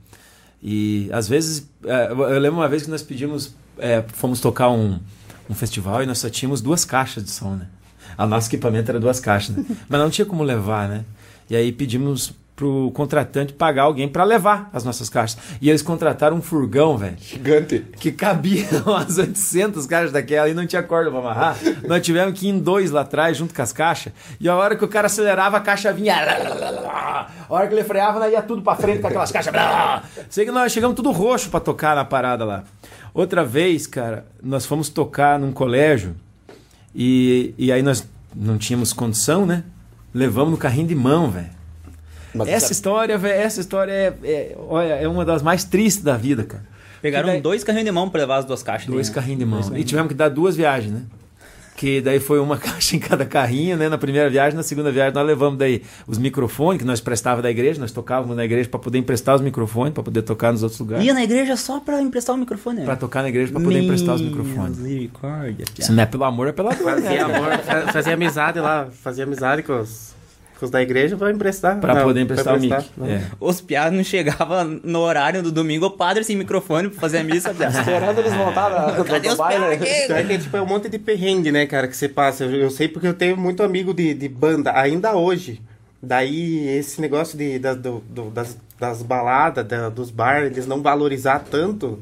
E 0.62 1.08
às 1.12 1.28
vezes, 1.28 1.68
é, 1.84 2.10
eu 2.10 2.38
lembro 2.38 2.58
uma 2.58 2.68
vez 2.68 2.82
que 2.82 2.90
nós 2.90 3.02
pedimos, 3.02 3.54
é, 3.78 4.02
fomos 4.14 4.40
tocar 4.40 4.70
um, 4.70 4.98
um 5.48 5.54
festival 5.54 6.02
e 6.02 6.06
nós 6.06 6.18
só 6.18 6.28
tínhamos 6.28 6.60
duas 6.60 6.84
caixas 6.84 7.24
de 7.24 7.30
som, 7.30 7.54
né? 7.54 7.66
O 8.18 8.26
nosso 8.26 8.48
equipamento 8.48 8.90
era 8.90 8.98
duas 8.98 9.20
caixas, 9.20 9.56
né? 9.56 9.64
Mas 9.88 10.00
não 10.00 10.10
tinha 10.10 10.26
como 10.26 10.42
levar, 10.42 10.88
né? 10.88 11.04
E 11.48 11.56
aí 11.56 11.72
pedimos 11.72 12.32
pro 12.60 12.90
contratante 12.90 13.54
pagar 13.54 13.84
alguém 13.84 14.06
para 14.06 14.22
levar 14.22 14.68
as 14.70 14.84
nossas 14.84 15.08
caixas. 15.08 15.38
E 15.62 15.70
eles 15.70 15.80
contrataram 15.80 16.36
um 16.36 16.42
furgão, 16.42 16.98
velho 16.98 17.16
Gigante. 17.18 17.86
que 17.98 18.12
cabia 18.12 18.66
umas 18.84 19.16
800 19.16 19.86
caixas 19.86 20.12
daquela 20.12 20.46
e 20.46 20.52
não 20.52 20.66
tinha 20.66 20.82
corda 20.82 21.10
pra 21.10 21.20
amarrar. 21.20 21.56
Nós 21.88 22.04
tivemos 22.04 22.38
que 22.38 22.48
ir 22.48 22.50
em 22.50 22.58
dois 22.58 22.90
lá 22.90 23.00
atrás, 23.00 23.38
junto 23.38 23.54
com 23.54 23.62
as 23.62 23.72
caixas. 23.72 24.12
E 24.38 24.46
a 24.46 24.54
hora 24.54 24.76
que 24.76 24.84
o 24.84 24.88
cara 24.88 25.06
acelerava, 25.06 25.56
a 25.56 25.60
caixa 25.60 25.90
vinha. 25.90 26.16
A 26.16 27.26
hora 27.48 27.66
que 27.66 27.72
ele 27.72 27.82
freava, 27.82 28.18
nós 28.18 28.30
ia 28.30 28.42
tudo 28.42 28.60
pra 28.60 28.76
frente 28.76 29.00
com 29.00 29.06
aquelas 29.06 29.32
caixas. 29.32 29.54
Sei 30.28 30.44
que 30.44 30.50
nós 30.52 30.70
chegamos 30.70 30.94
tudo 30.94 31.10
roxo 31.12 31.48
pra 31.48 31.60
tocar 31.60 31.96
na 31.96 32.04
parada 32.04 32.44
lá. 32.44 32.64
Outra 33.14 33.42
vez, 33.42 33.86
cara, 33.86 34.26
nós 34.42 34.66
fomos 34.66 34.90
tocar 34.90 35.38
num 35.38 35.50
colégio 35.50 36.14
e, 36.94 37.54
e 37.56 37.72
aí 37.72 37.80
nós 37.82 38.06
não 38.36 38.58
tínhamos 38.58 38.92
condição, 38.92 39.46
né? 39.46 39.64
Levamos 40.12 40.50
no 40.50 40.58
carrinho 40.58 40.88
de 40.88 40.94
mão, 40.94 41.30
velho. 41.30 41.59
Mas 42.34 42.48
Essa 42.48 42.60
sabe- 42.60 42.72
história, 42.72 43.18
velho, 43.18 43.40
essa 43.40 43.60
história 43.60 43.92
é, 43.92 44.14
é, 44.24 44.56
olha, 44.68 44.92
é 44.94 45.08
uma 45.08 45.24
das 45.24 45.42
mais 45.42 45.64
tristes 45.64 46.02
da 46.04 46.16
vida, 46.16 46.44
cara. 46.44 46.64
Pegaram 47.02 47.28
daí- 47.28 47.40
dois 47.40 47.64
carrinhos 47.64 47.86
de 47.86 47.92
mão 47.92 48.08
pra 48.10 48.20
levar 48.20 48.36
as 48.36 48.44
duas 48.44 48.62
caixas. 48.62 48.86
Dois 48.88 49.08
né? 49.08 49.14
carrinhos 49.14 49.38
de 49.38 49.44
mão. 49.46 49.60
Dois 49.60 49.80
E 49.80 49.84
tivemos 49.84 50.08
que 50.08 50.14
dar 50.14 50.28
duas 50.28 50.54
viagens, 50.56 50.92
né? 50.92 51.02
que 51.76 51.98
daí 52.02 52.20
foi 52.20 52.38
uma 52.38 52.58
caixa 52.60 52.94
em 52.94 52.98
cada 52.98 53.24
carrinho, 53.24 53.74
né? 53.74 53.88
Na 53.88 53.96
primeira 53.96 54.28
viagem, 54.28 54.54
na 54.54 54.62
segunda 54.62 54.92
viagem 54.92 55.14
nós 55.14 55.26
levamos 55.26 55.58
daí 55.58 55.82
os 56.06 56.18
microfones 56.18 56.78
que 56.78 56.84
nós 56.86 57.00
prestava 57.00 57.40
da 57.40 57.50
igreja, 57.50 57.80
nós 57.80 57.90
tocávamos 57.90 58.36
na 58.36 58.44
igreja 58.44 58.68
para 58.68 58.78
poder 58.78 58.98
emprestar 58.98 59.34
os 59.34 59.40
microfones, 59.40 59.94
para 59.94 60.02
poder 60.02 60.20
tocar 60.20 60.52
nos 60.52 60.62
outros 60.62 60.78
lugares. 60.78 61.06
Ia 61.06 61.14
na 61.14 61.24
igreja 61.24 61.56
só 61.56 61.80
pra 61.80 62.02
emprestar 62.02 62.36
o 62.36 62.38
microfone. 62.38 62.84
Para 62.84 62.96
tocar 62.96 63.22
na 63.22 63.30
igreja 63.30 63.50
para 63.50 63.62
poder 63.62 63.80
emprestar 63.82 64.14
os 64.14 64.20
microfones. 64.20 64.76
Misericórdia. 64.76 65.64
Se 65.78 65.90
não 65.90 66.02
é 66.02 66.06
pelo 66.06 66.24
amor, 66.24 66.48
é 66.48 66.52
pela 66.52 66.74
dor, 66.74 66.84
Fazia 66.84 67.26
né? 67.26 67.34
amor, 67.34 67.58
fa- 67.60 67.92
fazia 67.94 68.12
amizade 68.12 68.60
lá, 68.60 68.86
fazia 69.02 69.24
amizade 69.24 69.62
com 69.62 69.80
os, 69.80 70.14
com 70.14 70.19
os 70.64 70.70
da 70.70 70.82
igreja 70.82 71.16
pra 71.16 71.30
emprestar. 71.30 71.78
Para 71.80 71.94
Não, 71.94 72.02
poder 72.04 72.20
emprestar 72.20 72.56
o 72.56 72.60
mic. 72.60 72.74
não. 72.96 73.06
É. 73.06 73.22
Os 73.40 73.60
piados 73.60 73.96
não 73.96 74.04
chegavam 74.04 74.80
no 74.84 75.00
horário 75.00 75.42
do 75.42 75.50
domingo, 75.52 75.86
o 75.86 75.90
padre 75.90 76.22
sem 76.24 76.36
microfone 76.36 76.88
pra 76.88 77.00
fazer 77.00 77.18
a 77.18 77.24
missa. 77.24 77.50
Esperando 77.54 78.18
eles 78.18 78.34
voltarem. 78.34 79.04
Cadê 79.04 79.28
os 79.28 79.36
piados 79.36 79.88
Então 80.04 80.16
é 80.16 80.24
que 80.24 80.38
tipo, 80.38 80.56
é 80.56 80.62
um 80.62 80.66
monte 80.66 80.88
de 80.88 80.98
perrengue, 80.98 81.50
né, 81.52 81.66
cara, 81.66 81.88
que 81.88 81.96
você 81.96 82.08
passa. 82.08 82.44
Eu, 82.44 82.50
eu 82.52 82.70
sei 82.70 82.88
porque 82.88 83.06
eu 83.06 83.14
tenho 83.14 83.36
muito 83.36 83.62
amigo 83.62 83.92
de, 83.94 84.14
de 84.14 84.28
banda, 84.28 84.72
ainda 84.78 85.14
hoje. 85.16 85.60
Daí, 86.02 86.66
esse 86.78 87.00
negócio 87.00 87.36
de, 87.36 87.58
da- 87.58 87.74
do- 87.74 88.02
do- 88.08 88.30
das, 88.30 88.56
das 88.78 89.02
baladas, 89.02 89.66
da- 89.66 89.88
dos 89.90 90.10
bares, 90.10 90.50
eles 90.52 90.66
não 90.66 90.80
valorizar 90.80 91.40
tanto. 91.50 91.98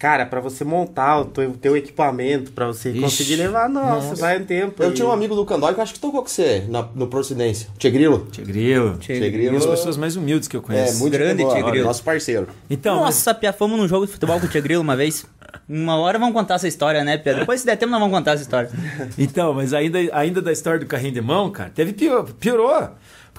Cara, 0.00 0.24
pra 0.24 0.40
você 0.40 0.64
montar 0.64 1.20
o 1.20 1.24
teu, 1.26 1.52
teu 1.52 1.76
equipamento, 1.76 2.52
pra 2.52 2.66
você 2.66 2.88
Ixi, 2.88 3.00
conseguir 3.02 3.36
levar, 3.36 3.68
nossa, 3.68 4.14
vai 4.14 4.40
um 4.40 4.44
tempo. 4.46 4.82
Eu 4.82 4.90
E- 4.90 4.94
tinha 4.94 5.06
um 5.06 5.12
amigo 5.12 5.34
do 5.36 5.44
Candói 5.44 5.74
que 5.74 5.78
eu 5.78 5.82
acho 5.82 5.92
que 5.92 6.00
tocou 6.00 6.22
com 6.22 6.28
você 6.28 6.64
na, 6.70 6.88
no 6.94 7.06
Procedência. 7.06 7.68
Tigrilo. 7.76 8.26
Tia 8.32 8.42
Grilo. 8.42 8.96
Tigrilo. 8.96 9.50
Uma 9.50 9.60
das 9.60 9.66
pessoas 9.68 9.98
mais 9.98 10.16
humildes 10.16 10.48
que 10.48 10.56
eu 10.56 10.60
É, 10.60 10.64
conheço. 10.64 10.98
muito 11.00 11.12
Grande 11.12 11.42
boa, 11.42 11.54
Tigrilo. 11.54 11.84
Nosso 11.84 12.02
parceiro. 12.02 12.48
Então, 12.70 12.96
Nossa, 12.96 13.34
Pia, 13.34 13.52
fomos 13.52 13.78
num 13.78 13.86
jogo 13.86 14.06
de 14.06 14.12
futebol 14.12 14.40
com 14.40 14.46
o 14.46 14.48
Tia 14.48 14.62
Grilo 14.62 14.80
uma 14.80 14.96
vez. 14.96 15.26
Uma 15.68 15.96
hora 15.98 16.18
vamos 16.18 16.32
contar 16.34 16.54
essa 16.54 16.66
história, 16.66 17.04
né, 17.04 17.18
Pia? 17.18 17.34
Depois, 17.34 17.60
se 17.60 17.66
der 17.66 17.76
tempo, 17.76 17.90
nós 17.92 18.00
vamos 18.00 18.16
contar 18.16 18.32
essa 18.32 18.42
história. 18.42 18.70
Então, 19.18 19.52
mas 19.52 19.74
ainda, 19.74 19.98
ainda 20.12 20.40
da 20.40 20.50
história 20.50 20.80
do 20.80 20.86
carrinho 20.86 21.12
de 21.12 21.20
mão, 21.20 21.50
cara, 21.50 21.70
teve 21.74 21.92
pior, 21.92 22.24
piorou. 22.40 22.88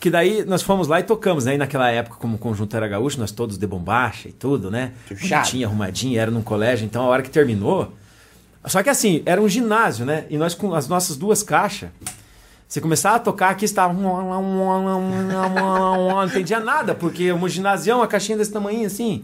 Porque 0.02 0.10
daí 0.10 0.44
nós 0.46 0.64
fomos 0.64 0.88
lá 0.88 1.00
e 1.00 1.04
tocamos, 1.04 1.46
né? 1.46 1.54
E 1.54 1.60
naquela 1.60 1.88
época, 1.92 2.16
como 2.18 2.36
o 2.36 2.40
conjunto 2.40 2.76
era 2.76 2.88
gaúcho, 2.88 3.20
nós 3.20 3.30
todos 3.30 3.56
de 3.56 3.68
bombacha 3.68 4.30
e 4.30 4.32
tudo, 4.32 4.72
né? 4.72 4.94
Tinha 5.44 5.68
arrumadinho, 5.68 6.20
era 6.20 6.32
num 6.32 6.42
colégio, 6.42 6.88
então 6.88 7.04
a 7.04 7.06
hora 7.06 7.22
que 7.22 7.30
terminou. 7.30 7.94
Só 8.66 8.82
que 8.82 8.90
assim, 8.90 9.22
era 9.28 9.40
um 9.40 9.48
ginásio, 9.48 10.04
né? 10.04 10.26
E 10.28 10.40
nós 10.40 10.56
com 10.56 10.74
as 10.74 10.88
nossas 10.88 11.16
duas 11.18 11.44
caixas. 11.44 11.92
Você 12.68 12.82
começava 12.82 13.18
a 13.18 13.20
tocar 13.20 13.52
aqui, 13.52 13.64
estava. 13.64 13.94
Não 13.94 14.10
entendia 16.26 16.60
nada, 16.60 16.96
porque 16.96 17.32
um 17.32 17.48
ginásio, 17.48 17.96
uma 17.96 18.08
caixinha 18.08 18.40
desse 18.40 18.52
tamanho 18.52 18.88
assim. 18.88 19.24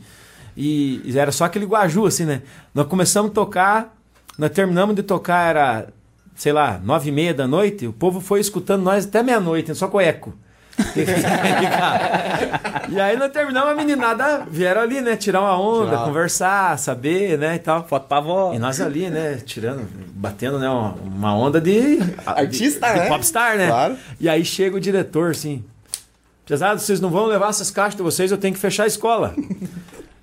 E 0.55 1.01
e 1.03 1.17
era 1.17 1.31
só 1.31 1.45
aquele 1.45 1.65
guaju, 1.65 2.05
assim, 2.05 2.25
né? 2.25 2.43
Nós 2.71 2.85
começamos 2.85 3.31
a 3.31 3.33
tocar, 3.33 3.97
nós 4.37 4.51
terminamos 4.51 4.95
de 4.95 5.01
tocar, 5.01 5.49
era, 5.49 5.87
sei 6.35 6.53
lá, 6.53 6.79
nove 6.83 7.09
e 7.09 7.11
meia 7.11 7.33
da 7.33 7.47
noite, 7.47 7.87
o 7.87 7.93
povo 7.93 8.21
foi 8.21 8.39
escutando 8.39 8.83
nós 8.83 9.07
até 9.07 9.23
meia-noite, 9.23 9.73
só 9.73 9.87
com 9.87 9.99
eco. 9.99 10.35
e 12.89 12.99
aí 12.99 13.17
nós 13.17 13.31
terminamos, 13.31 13.71
a 13.71 13.75
meninada 13.75 14.45
vieram 14.49 14.81
ali, 14.81 15.01
né? 15.01 15.15
Tirar 15.15 15.41
uma 15.41 15.59
onda, 15.59 15.91
Tirar. 15.91 16.05
conversar, 16.05 16.77
saber, 16.77 17.37
né? 17.37 17.55
E 17.55 17.59
tal. 17.59 17.87
Foto 17.87 18.07
pra 18.07 18.17
avó. 18.17 18.53
E 18.53 18.59
nós 18.59 18.79
ali, 18.79 19.09
né, 19.09 19.39
tirando, 19.43 19.87
batendo, 20.13 20.59
né, 20.59 20.69
uma, 20.69 21.35
onda 21.35 21.59
de... 21.59 21.97
Artista, 22.25 22.87
de, 22.87 22.93
de 22.93 22.99
né? 22.99 23.07
popstar, 23.07 23.57
né? 23.57 23.67
Claro. 23.67 23.97
E 24.19 24.29
aí 24.29 24.45
chega 24.45 24.77
o 24.77 24.79
diretor, 24.79 25.31
assim, 25.31 25.63
pesado, 26.45 26.79
vocês 26.79 27.01
não 27.01 27.09
vão 27.09 27.25
levar 27.25 27.49
essas 27.49 27.71
caixas 27.71 27.95
de 27.95 28.03
vocês, 28.03 28.31
eu 28.31 28.37
tenho 28.37 28.53
que 28.53 28.59
fechar 28.59 28.83
a 28.83 28.87
escola. 28.87 29.33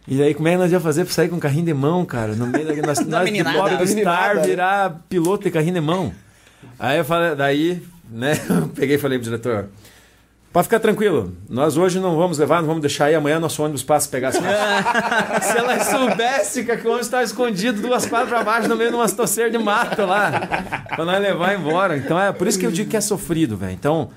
E 0.06 0.22
aí, 0.22 0.34
como 0.34 0.46
é 0.48 0.50
que 0.50 0.58
nós 0.58 0.70
ia 0.70 0.80
fazer 0.80 1.06
pra 1.06 1.14
sair 1.14 1.30
com 1.30 1.40
carrinho 1.40 1.64
de 1.64 1.72
mão, 1.72 2.04
cara? 2.04 2.34
No 2.34 2.46
meio 2.46 2.66
da... 2.66 2.74
Nós, 2.86 3.00
nós 3.08 3.24
de 3.24 3.32
meninada. 3.32 4.42
virar 4.42 5.00
piloto 5.08 5.44
de 5.44 5.50
carrinho 5.50 5.72
de 5.72 5.80
mão. 5.80 6.12
Aí 6.78 6.98
eu 6.98 7.06
falei, 7.06 7.34
daí, 7.34 7.82
né, 8.10 8.38
eu 8.50 8.68
peguei 8.68 8.96
e 8.96 8.98
falei 8.98 9.16
pro 9.16 9.24
diretor... 9.24 9.70
Pode 10.54 10.68
ficar 10.68 10.78
tranquilo, 10.78 11.32
nós 11.50 11.76
hoje 11.76 11.98
não 11.98 12.16
vamos 12.16 12.38
levar, 12.38 12.60
não 12.60 12.68
vamos 12.68 12.80
deixar 12.80 13.06
aí, 13.06 13.14
amanhã 13.16 13.40
nosso 13.40 13.60
ônibus 13.60 13.82
passa 13.82 14.06
a 14.06 14.10
pegar 14.12 14.28
as. 14.28 14.36
Se 15.50 15.58
ela 15.58 15.80
soubesse 15.82 16.62
que 16.64 16.70
o 16.70 16.90
ônibus 16.90 17.06
estava 17.06 17.24
escondido 17.24 17.82
duas 17.82 18.06
quadras 18.06 18.28
para 18.30 18.44
baixo 18.44 18.68
no 18.68 18.76
meio 18.76 18.90
de 18.90 18.94
umas 18.94 19.12
toceiras 19.12 19.50
de 19.50 19.58
mato 19.58 20.02
lá, 20.02 20.30
para 20.94 21.04
nós 21.04 21.20
levar 21.20 21.58
embora. 21.58 21.96
Então 21.96 22.16
é 22.16 22.32
por 22.32 22.46
isso 22.46 22.56
que 22.56 22.64
eu 22.64 22.70
digo 22.70 22.88
que 22.88 22.96
é 22.96 23.00
sofrido, 23.00 23.56
velho. 23.56 23.72
Então 23.72 24.10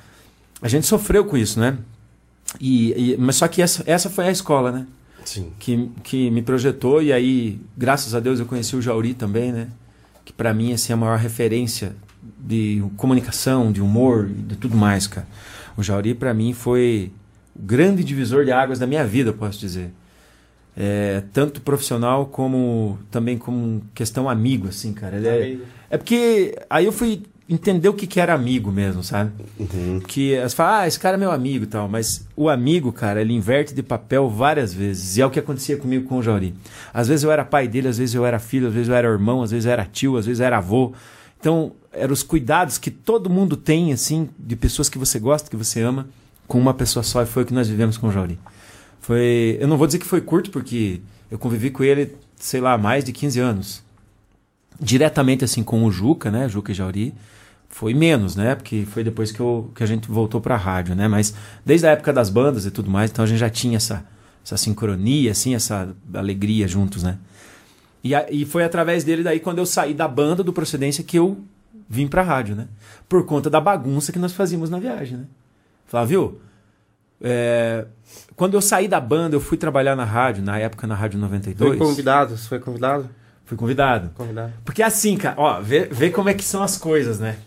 a 0.62 0.68
gente 0.68 0.86
sofreu 0.86 1.26
com 1.26 1.36
isso, 1.36 1.60
né? 1.60 1.76
E, 2.62 3.14
e- 3.14 3.18
mas 3.18 3.38
só 3.38 3.48
que 3.48 3.60
essa, 3.60 3.82
essa 3.88 4.08
foi 4.08 4.28
a 4.28 4.32
escola, 4.32 4.72
né? 4.72 4.86
Sim. 5.26 5.52
Que, 5.58 5.90
que 6.04 6.30
me 6.30 6.44
projetou 6.44 7.02
e 7.02 7.12
aí, 7.12 7.60
graças 7.76 8.14
a 8.14 8.20
Deus, 8.20 8.40
eu 8.40 8.46
conheci 8.46 8.76
o 8.76 8.82
Jauri 8.82 9.16
também, 9.16 9.52
né? 9.52 9.70
Que 10.24 10.32
para 10.32 10.54
mim 10.54 10.72
assim, 10.72 10.94
é 10.94 10.94
a 10.94 10.98
maior 10.98 11.18
referência 11.18 11.96
de 12.38 12.84
comunicação, 12.96 13.72
de 13.72 13.82
humor, 13.82 14.28
de 14.28 14.56
tudo 14.56 14.78
mais, 14.78 15.08
cara. 15.08 15.26
O 15.78 15.84
Jauri 15.84 16.14
para 16.14 16.34
mim 16.34 16.54
foi 16.54 17.12
o 17.56 17.62
grande 17.62 18.04
divisor 18.04 18.44
de 18.44 18.52
águas 18.52 18.80
da 18.80 18.88
minha 18.88 19.06
vida, 19.06 19.30
eu 19.30 19.34
posso 19.34 19.60
dizer. 19.60 19.92
É, 20.76 21.24
tanto 21.32 21.62
profissional 21.62 22.26
como 22.26 23.00
também 23.10 23.38
como 23.38 23.82
questão 23.96 24.30
amigo, 24.30 24.68
assim, 24.68 24.94
cara. 24.94 25.18
Ele 25.18 25.28
é, 25.28 25.58
é 25.92 25.98
porque 25.98 26.56
aí 26.70 26.86
eu 26.86 26.92
fui 26.92 27.24
entender 27.50 27.88
o 27.88 27.94
que, 27.94 28.06
que 28.06 28.20
era 28.20 28.34
amigo 28.34 28.72
mesmo, 28.72 29.02
sabe? 29.02 29.32
Uhum. 29.58 30.02
Que 30.06 30.38
as 30.38 30.54
falam, 30.54 30.82
ah, 30.82 30.88
esse 30.88 31.00
cara 31.00 31.16
é 31.16 31.20
meu 31.20 31.32
amigo 31.32 31.64
e 31.64 31.68
tal, 31.68 31.88
mas 31.88 32.28
o 32.36 32.50
amigo, 32.50 32.92
cara, 32.92 33.22
ele 33.22 33.34
inverte 33.34 33.74
de 33.74 33.82
papel 33.82 34.30
várias 34.30 34.74
vezes. 34.74 35.18
E 35.18 35.22
é 35.22 35.26
o 35.26 35.30
que 35.30 35.40
acontecia 35.40 35.78
comigo 35.78 36.08
com 36.08 36.18
o 36.18 36.24
Jauri. 36.24 36.54
Às 36.94 37.08
vezes 37.08 37.24
eu 37.24 37.32
era 37.32 37.46
pai 37.46 37.68
dele, 37.68 37.88
às 37.88 37.98
vezes 37.98 38.14
eu 38.14 38.26
era 38.26 38.38
filho, 38.38 38.68
às 38.68 38.74
vezes 38.74 38.90
eu 38.90 38.96
era 38.96 39.08
irmão, 39.08 39.42
às 39.42 39.52
vezes 39.52 39.66
eu 39.66 39.72
era 39.72 39.86
tio, 39.86 40.18
às 40.18 40.26
vezes 40.26 40.40
eu 40.40 40.46
era 40.46 40.58
avô. 40.58 40.94
Então, 41.40 41.74
eram 41.92 42.14
os 42.14 42.24
cuidados 42.24 42.78
que 42.78 42.92
todo 42.92 43.30
mundo 43.30 43.56
tem, 43.56 43.94
assim, 43.94 44.30
de 44.38 44.56
pessoas 44.56 44.90
que 44.90 44.98
você 44.98 45.20
gosta, 45.20 45.50
que 45.50 45.56
você 45.56 45.82
ama, 45.82 46.08
com 46.48 46.60
uma 46.60 46.74
pessoa 46.74 47.04
só, 47.04 47.22
e 47.22 47.26
foi 47.26 47.44
o 47.44 47.46
que 47.46 47.54
nós 47.54 47.68
vivemos 47.68 47.98
com 47.98 48.08
o 48.08 48.12
Jauri. 48.12 48.40
Foi, 49.02 49.58
eu 49.60 49.68
não 49.68 49.78
vou 49.78 49.88
dizer 49.88 50.00
que 50.00 50.06
foi 50.06 50.22
curto, 50.22 50.50
porque 50.50 51.02
eu 51.30 51.38
convivi 51.38 51.70
com 51.70 51.84
ele, 51.84 52.16
sei 52.38 52.62
lá, 52.62 52.78
mais 52.78 53.04
de 53.04 53.12
15 53.12 53.40
anos. 53.40 53.84
Diretamente, 54.80 55.44
assim, 55.44 55.64
com 55.64 55.84
o 55.84 55.92
Juca, 55.92 56.30
né, 56.32 56.48
Juca 56.48 56.72
e 56.72 56.76
Jauri, 56.76 57.14
foi 57.70 57.94
menos, 57.94 58.36
né, 58.36 58.56
porque 58.56 58.86
foi 58.90 59.04
depois 59.04 59.32
que, 59.32 59.40
eu, 59.40 59.72
que 59.76 59.84
a 59.84 59.86
gente 59.86 60.08
voltou 60.10 60.40
pra 60.40 60.56
rádio, 60.56 60.96
né, 60.96 61.08
mas 61.08 61.34
desde 61.66 61.86
a 61.86 61.92
época 61.92 62.14
das 62.14 62.30
bandas 62.30 62.66
e 62.66 62.72
tudo 62.72 62.90
mais, 62.90 63.12
então 63.12 63.26
a 63.26 63.28
gente 63.28 63.40
já 63.40 63.50
tinha 63.50 63.78
essa, 63.78 64.06
essa 64.44 64.56
sincronia, 64.56 65.32
assim, 65.32 65.54
essa 65.54 65.94
alegria 66.14 66.68
juntos, 66.68 67.04
né. 67.04 67.18
E, 68.08 68.16
a- 68.16 68.26
e 68.30 68.46
foi 68.46 68.64
através 68.64 69.04
dele 69.04 69.24
daí, 69.24 69.40
quando 69.40 69.58
eu 69.60 69.66
saí 69.66 69.94
da 69.94 70.08
banda 70.08 70.44
do 70.44 70.54
Procedência, 70.54 71.04
que 71.04 71.18
eu 71.18 71.38
vim 71.90 72.08
pra 72.08 72.22
rádio, 72.22 72.56
né, 72.56 72.68
por 73.08 73.26
conta 73.26 73.50
da 73.50 73.62
bagunça 73.62 74.12
que 74.12 74.20
nós 74.20 74.34
fazíamos 74.34 74.70
na 74.70 74.80
viagem, 74.80 75.18
né. 75.18 75.26
Viu, 76.06 76.40
é, 77.22 77.86
quando 78.36 78.54
eu 78.54 78.62
saí 78.62 78.88
da 78.88 79.00
banda, 79.00 79.36
eu 79.36 79.40
fui 79.40 79.58
trabalhar 79.58 79.96
na 79.96 80.04
rádio, 80.06 80.44
na 80.44 80.58
época 80.60 80.86
na 80.86 80.96
Rádio 80.96 81.20
92. 81.20 81.78
Foi 81.78 81.88
convidado? 81.88 82.38
Você 82.38 82.48
foi 82.48 82.60
convidado? 82.60 83.10
Fui 83.46 83.58
convidado. 83.58 84.12
Convidado. 84.16 84.54
Porque 84.66 84.84
assim, 84.84 85.18
cara, 85.18 85.36
ó, 85.38 85.62
vê, 85.62 85.86
vê 85.86 86.10
como 86.10 86.30
é 86.30 86.34
que 86.34 86.44
são 86.44 86.62
as 86.62 86.78
coisas, 86.78 87.20
né? 87.20 87.38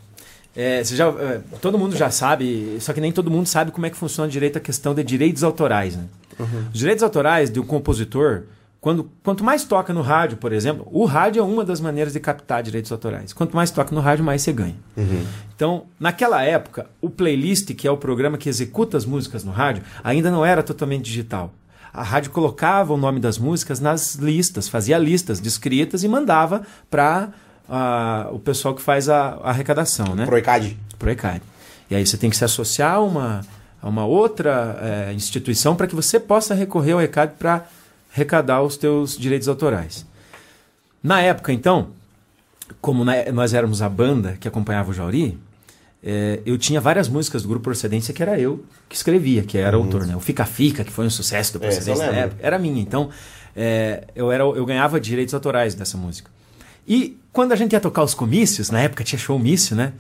É, 0.57 0.83
você 0.83 0.97
já, 0.97 1.07
é, 1.09 1.41
todo 1.61 1.79
mundo 1.79 1.95
já 1.97 2.11
sabe, 2.11 2.79
só 2.81 2.93
que 2.93 3.01
nem 3.01 3.13
todo 3.13 3.31
mundo 3.31 3.47
sabe 3.47 3.71
como 3.71 3.87
é 3.87 3.91
que 3.91 3.97
funciona 3.97 4.29
direito 4.29 4.57
a 4.57 4.61
questão 4.61 4.95
de 4.95 5.05
direitos 5.05 5.45
autorais, 5.45 5.95
né? 5.97 6.05
Os 6.73 6.79
direitos 6.79 7.03
autorais 7.05 7.51
de 7.51 7.61
um 7.61 7.67
compositor, 7.67 8.43
quando, 8.81 9.11
quanto 9.23 9.45
mais 9.45 9.65
toca 9.65 9.93
no 9.93 10.01
rádio, 10.01 10.39
por 10.39 10.53
exemplo, 10.53 10.89
o 10.91 11.05
rádio 11.05 11.41
é 11.41 11.43
uma 11.43 11.65
das 11.65 11.81
maneiras 11.81 12.15
de 12.15 12.21
captar 12.21 12.63
direitos 12.63 12.91
autorais. 12.91 13.33
Quanto 13.33 13.55
mais 13.55 13.71
toca 13.71 13.95
no 13.95 14.01
rádio, 14.01 14.25
mais 14.25 14.41
você 14.41 14.53
ganha. 14.53 14.77
Então, 15.55 15.85
naquela 15.99 16.43
época, 16.43 16.87
o 17.01 17.11
playlist, 17.11 17.75
que 17.75 17.87
é 17.87 17.91
o 17.91 17.99
programa 17.99 18.39
que 18.39 18.49
executa 18.49 18.97
as 18.97 19.05
músicas 19.05 19.45
no 19.45 19.53
rádio, 19.53 19.83
ainda 20.03 20.31
não 20.31 20.47
era 20.47 20.63
totalmente 20.63 21.05
digital. 21.05 21.53
A 21.93 22.03
rádio 22.03 22.31
colocava 22.31 22.95
o 22.95 22.97
nome 22.97 23.21
das 23.21 23.37
músicas 23.37 23.81
nas 23.81 24.15
listas, 24.15 24.67
fazia 24.67 24.97
listas 24.97 25.41
descritas 25.41 26.03
e 26.03 26.09
mandava 26.09 26.63
para 26.89 27.29
o 28.33 28.39
pessoal 28.39 28.75
que 28.75 28.81
faz 28.81 29.11
a, 29.11 29.35
a 29.43 29.51
arrecadação, 29.51 30.15
né? 30.15 30.25
Proicad. 30.25 30.75
Pro 30.99 31.11
ECAD. 31.11 31.43
E 31.91 31.95
aí 31.95 32.07
você 32.07 32.17
tem 32.17 32.31
que 32.31 32.37
se 32.37 32.45
associar 32.45 32.95
a 32.95 33.01
uma, 33.01 33.41
a 33.83 33.89
uma 33.89 34.07
outra 34.07 34.79
eh, 34.81 35.13
instituição 35.13 35.75
para 35.75 35.87
que 35.87 35.95
você 35.95 36.21
possa 36.21 36.55
recorrer 36.55 36.93
ao 36.93 37.03
ECAD 37.03 37.35
para 37.39 37.67
arrecadar 38.13 38.63
os 38.63 38.77
teus 38.77 39.17
direitos 39.17 39.49
autorais. 39.49 40.05
Na 41.03 41.21
época, 41.21 41.53
então, 41.53 41.89
como 42.81 43.05
na- 43.05 43.31
nós 43.33 43.55
éramos 43.55 43.83
a 43.83 43.89
banda 43.89 44.37
que 44.39 44.47
acompanhava 44.49 44.91
o 44.91 44.95
Jauri, 44.95 45.39
eh, 46.03 46.41
eu 46.45 46.57
tinha 46.59 46.81
várias 46.81 47.09
músicas 47.09 47.43
do 47.43 47.49
Grupo 47.49 47.65
Procedência 47.65 48.13
que 48.13 48.23
era 48.23 48.39
eu 48.39 48.65
que 48.89 48.97
escrevia, 48.97 49.43
que 49.43 49.57
era 49.59 49.77
autor. 49.77 50.07
Né? 50.07 50.15
O 50.17 50.21
Fica 50.21 50.45
Fica, 50.45 50.85
que 50.85 50.91
foi 50.93 51.07
um 51.07 51.11
sucesso 51.11 51.53
do 51.59 51.65
É, 51.65 51.69
Procedência 51.69 52.05
na 52.07 52.11
lembro. 52.13 52.27
época, 52.29 52.47
era 52.47 52.59
minha. 52.59 52.81
Então, 52.83 53.11
eh, 53.57 54.05
eu, 54.15 54.31
era, 54.31 54.43
eu 54.45 54.65
ganhava 54.67 55.01
direitos 55.01 55.35
autorais 55.35 55.75
dessa 55.75 55.97
música. 55.97 56.31
E 56.87 57.19
quando 57.33 57.53
a 57.53 57.57
gente 57.57 57.73
ia 57.73 57.81
tocar 57.81 58.03
os 58.03 58.15
comícios, 58.15 58.71
na 58.71 58.81
época 58.81 59.05
tinha 59.05 59.19
showmício, 59.19 59.77
né? 59.77 59.93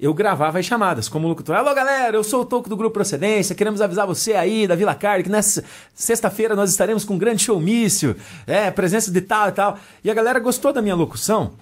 Eu 0.00 0.14
gravava 0.14 0.60
as 0.60 0.64
chamadas 0.64 1.08
como 1.08 1.26
locutor. 1.26 1.56
Alô, 1.56 1.74
galera, 1.74 2.16
eu 2.16 2.22
sou 2.22 2.42
o 2.42 2.44
Toco 2.44 2.68
do 2.68 2.76
Grupo 2.76 2.94
Procedência. 2.94 3.54
Queremos 3.54 3.80
avisar 3.80 4.06
você 4.06 4.34
aí 4.34 4.64
da 4.66 4.76
Vila 4.76 4.94
Carne 4.94 5.24
que 5.24 5.30
nessa 5.30 5.64
sexta-feira 5.92 6.54
nós 6.54 6.70
estaremos 6.70 7.04
com 7.04 7.14
um 7.14 7.18
grande 7.18 7.42
showmício, 7.42 8.14
é, 8.46 8.70
presença 8.70 9.10
de 9.10 9.20
tal 9.20 9.48
e 9.48 9.52
tal. 9.52 9.76
E 10.04 10.08
a 10.08 10.14
galera 10.14 10.38
gostou 10.38 10.72
da 10.72 10.80
minha 10.80 10.94
locução. 10.94 11.52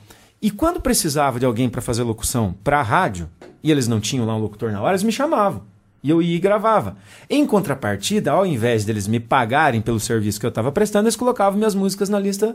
E 0.43 0.50
quando 0.50 0.83
precisava 0.83 1.40
de 1.40 1.47
alguém 1.47 1.66
para 1.71 1.81
fazer 1.81 2.02
locução 2.02 2.55
para 2.62 2.78
a 2.78 2.83
rádio, 2.83 3.26
e 3.62 3.71
eles 3.71 3.88
não 3.88 4.00
tinham 4.00 4.26
lá 4.26 4.37
um 4.37 4.40
locutor 4.40 4.71
na 4.71 4.83
hora, 4.83 4.93
eles 4.93 5.02
me 5.02 5.12
chamavam. 5.12 5.62
E 6.02 6.11
eu 6.11 6.21
ia 6.21 6.37
e 6.37 6.38
gravava. 6.38 6.95
Em 7.31 7.47
contrapartida, 7.47 8.33
ao 8.33 8.45
invés 8.45 8.85
deles 8.85 9.09
me 9.09 9.19
pagarem 9.19 9.81
pelo 9.81 9.99
serviço 9.99 10.38
que 10.38 10.45
eu 10.45 10.50
estava 10.50 10.71
prestando, 10.71 11.07
eles 11.07 11.16
colocavam 11.16 11.57
minhas 11.57 11.75
músicas 11.75 12.11
na 12.11 12.19
lista 12.21 12.55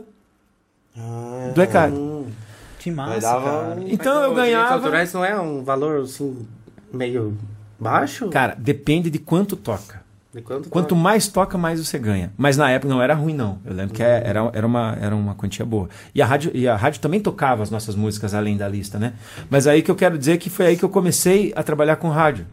Ah, 0.96 1.50
do 1.52 1.60
ECAD. 1.60 1.92
Que 2.82 2.90
massa, 2.90 3.14
Aí 3.14 3.20
dava 3.20 3.44
cara. 3.50 3.80
um- 3.80 3.88
Então 3.88 4.14
Mas 4.14 4.24
eu 4.24 4.30
os 4.30 4.36
ganhava. 4.36 4.74
autorais 4.74 5.12
não 5.12 5.24
é 5.24 5.40
um 5.40 5.62
valor 5.62 6.00
assim 6.02 6.36
meio 6.92 7.36
baixo? 7.78 8.28
Cara, 8.28 8.56
depende 8.58 9.08
de 9.10 9.18
quanto 9.18 9.54
toca. 9.56 10.02
De 10.34 10.40
quanto 10.40 10.68
Quanto 10.70 10.88
toca? 10.88 11.00
mais 11.00 11.28
toca, 11.28 11.58
mais 11.58 11.78
você 11.78 11.98
ganha. 11.98 12.32
Mas 12.38 12.56
na 12.56 12.70
época 12.70 12.92
não 12.92 13.02
era 13.02 13.14
ruim, 13.14 13.34
não. 13.34 13.58
Eu 13.66 13.74
lembro 13.74 13.94
que 13.94 14.02
era, 14.02 14.50
era, 14.54 14.66
uma, 14.66 14.96
era 15.00 15.14
uma 15.14 15.34
quantia 15.34 15.64
boa. 15.64 15.88
E 16.14 16.22
a, 16.22 16.26
rádio, 16.26 16.50
e 16.54 16.66
a 16.66 16.74
rádio 16.74 17.00
também 17.00 17.20
tocava 17.20 17.62
as 17.62 17.70
nossas 17.70 17.94
músicas 17.94 18.32
além 18.34 18.56
da 18.56 18.66
lista, 18.66 18.98
né? 18.98 19.12
Mas 19.50 19.66
aí 19.66 19.82
que 19.82 19.90
eu 19.90 19.94
quero 19.94 20.16
dizer 20.18 20.38
que 20.38 20.48
foi 20.50 20.66
aí 20.68 20.76
que 20.76 20.82
eu 20.84 20.88
comecei 20.88 21.52
a 21.54 21.62
trabalhar 21.62 21.96
com 21.96 22.08
rádio. 22.08 22.46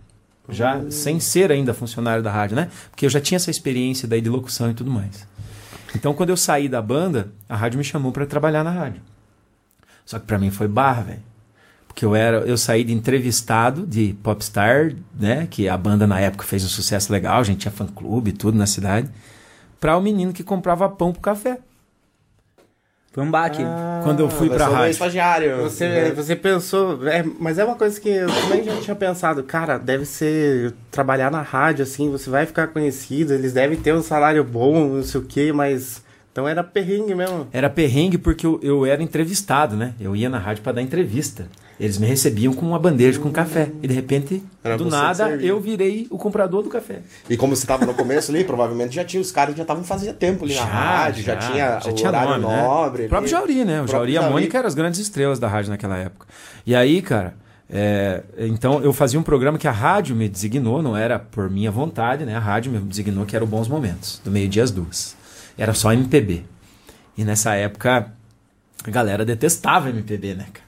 Já 0.49 0.81
sem 0.91 1.19
ser 1.19 1.51
ainda 1.51 1.73
funcionário 1.73 2.21
da 2.21 2.31
rádio, 2.31 2.55
né? 2.55 2.69
Porque 2.91 3.05
eu 3.05 3.09
já 3.09 3.21
tinha 3.21 3.37
essa 3.37 3.49
experiência 3.51 4.07
daí 4.07 4.19
de 4.19 4.29
locução 4.29 4.69
e 4.69 4.73
tudo 4.73 4.91
mais. 4.91 5.25
Então, 5.95 6.13
quando 6.13 6.29
eu 6.31 6.37
saí 6.37 6.67
da 6.67 6.81
banda, 6.81 7.29
a 7.47 7.55
rádio 7.55 7.77
me 7.77 7.83
chamou 7.83 8.11
para 8.11 8.25
trabalhar 8.25 8.63
na 8.63 8.71
rádio. 8.71 9.01
Só 10.09 10.17
que 10.17 10.25
para 10.25 10.39
mim 10.39 10.49
foi 10.49 10.67
barra, 10.67 11.03
velho. 11.03 11.19
Porque 11.87 12.03
eu 12.03 12.15
era, 12.15 12.37
eu 12.37 12.57
saí 12.57 12.83
de 12.83 12.91
entrevistado 12.91 13.85
de 13.85 14.15
Popstar, 14.23 14.95
né, 15.13 15.47
que 15.47 15.69
a 15.69 15.77
banda 15.77 16.07
na 16.07 16.19
época 16.19 16.45
fez 16.45 16.65
um 16.65 16.67
sucesso 16.67 17.13
legal, 17.13 17.39
a 17.39 17.43
gente 17.43 17.59
tinha 17.59 17.71
fã 17.71 17.85
clube 17.85 18.31
e 18.31 18.33
tudo 18.33 18.57
na 18.57 18.65
cidade, 18.65 19.07
para 19.79 19.95
o 19.95 20.01
menino 20.01 20.33
que 20.33 20.43
comprava 20.43 20.89
pão 20.89 21.11
pro 21.11 21.21
café. 21.21 21.59
Foi 23.11 23.23
um 23.23 23.29
baque. 23.29 23.61
Quando 24.03 24.21
eu 24.21 24.31
fui 24.31 24.49
pra 24.49 24.67
rádio. 24.67 24.89
estagiário. 24.89 25.57
Você, 25.61 25.87
né? 25.87 26.09
você 26.09 26.35
pensou, 26.35 27.07
é, 27.07 27.23
mas 27.39 27.59
é 27.59 27.63
uma 27.63 27.75
coisa 27.75 28.01
que 28.01 28.09
eu 28.09 28.29
também 28.33 28.63
já 28.63 28.77
tinha 28.77 28.95
pensado, 28.95 29.43
cara, 29.43 29.77
deve 29.77 30.05
ser 30.05 30.73
trabalhar 30.89 31.29
na 31.29 31.43
rádio, 31.43 31.83
assim, 31.83 32.09
você 32.09 32.31
vai 32.31 32.47
ficar 32.47 32.69
conhecido, 32.69 33.31
eles 33.31 33.53
devem 33.53 33.77
ter 33.77 33.93
um 33.93 34.01
salário 34.01 34.43
bom, 34.43 34.87
não 34.87 35.03
sei 35.03 35.21
o 35.21 35.23
quê, 35.23 35.53
mas. 35.53 36.01
Então 36.31 36.47
era 36.47 36.63
perrengue 36.63 37.15
mesmo. 37.15 37.47
Era 37.51 37.69
perrengue 37.69 38.17
porque 38.17 38.45
eu, 38.45 38.59
eu 38.61 38.85
era 38.85 39.01
entrevistado, 39.01 39.75
né? 39.75 39.93
Eu 39.99 40.15
ia 40.15 40.29
na 40.29 40.37
rádio 40.37 40.63
para 40.63 40.73
dar 40.73 40.81
entrevista. 40.81 41.47
Eles 41.79 41.97
me 41.97 42.05
recebiam 42.05 42.53
com 42.53 42.65
uma 42.65 42.77
bandeja 42.77 43.19
com 43.19 43.31
café. 43.31 43.71
E 43.81 43.87
de 43.87 43.93
repente, 43.93 44.43
Era 44.61 44.77
do 44.77 44.85
nada, 44.85 45.29
eu 45.35 45.61
virei 45.61 46.07
o 46.09 46.17
comprador 46.17 46.61
do 46.61 46.69
café. 46.69 46.99
E 47.29 47.37
como 47.37 47.55
você 47.55 47.65
tava 47.65 47.85
no 47.85 47.93
começo 47.93 48.31
ali, 48.31 48.43
provavelmente 48.43 48.93
já 48.95 49.05
tinha 49.05 49.21
os 49.21 49.31
caras 49.31 49.53
que 49.53 49.59
já 49.59 49.63
estavam 49.63 49.83
fazendo 49.83 50.13
tempo 50.15 50.43
ali 50.43 50.55
na 50.55 50.65
rádio, 50.65 51.23
já, 51.23 51.37
tinha 51.37 51.79
o 51.79 52.07
horário 52.07 52.41
nome, 52.41 52.53
né? 52.53 52.61
nobre. 52.61 53.05
O 53.05 53.09
próprio. 53.09 53.31
Jauri, 53.31 53.63
né? 53.63 53.81
O, 53.81 53.85
próprio 53.85 53.91
Jauri 53.91 54.11
e 54.11 54.17
a. 54.17 54.29
Mônica 54.29 54.57
eram 54.57 54.67
as 54.67 54.75
grandes 54.75 54.99
estrelas 54.99 55.39
da 55.39 55.47
rádio 55.47 55.69
naquela 55.69 55.97
época. 55.97 56.27
E 56.65 56.75
aí, 56.75 57.01
cara, 57.01 57.33
é, 57.69 58.23
então 58.39 58.83
eu 58.83 58.91
fazia 58.91 59.17
um 59.17 59.23
programa 59.23 59.57
que 59.57 59.67
a 59.67 59.71
rádio 59.71 60.15
me 60.17 60.27
designou, 60.27 60.81
não 60.81 60.97
era 60.97 61.17
por 61.17 61.49
minha 61.49 61.71
vontade, 61.71 62.25
né? 62.25 62.35
A 62.35 62.39
rádio 62.39 62.73
me 62.73 62.79
designou 62.79 63.25
que 63.25 63.37
era 63.37 63.45
o 63.45 63.47
Bons 63.47 63.69
Momentos, 63.69 64.21
do 64.23 64.29
meio-dia 64.29 64.63
às 64.63 64.71
duas. 64.71 65.15
Era 65.61 65.73
só 65.73 65.91
MPB. 65.93 66.43
E 67.17 67.23
nessa 67.23 67.53
época, 67.55 68.11
a 68.83 68.89
galera 68.89 69.25
detestava 69.25 69.89
MPB, 69.89 70.35
né, 70.35 70.45
cara? 70.53 70.67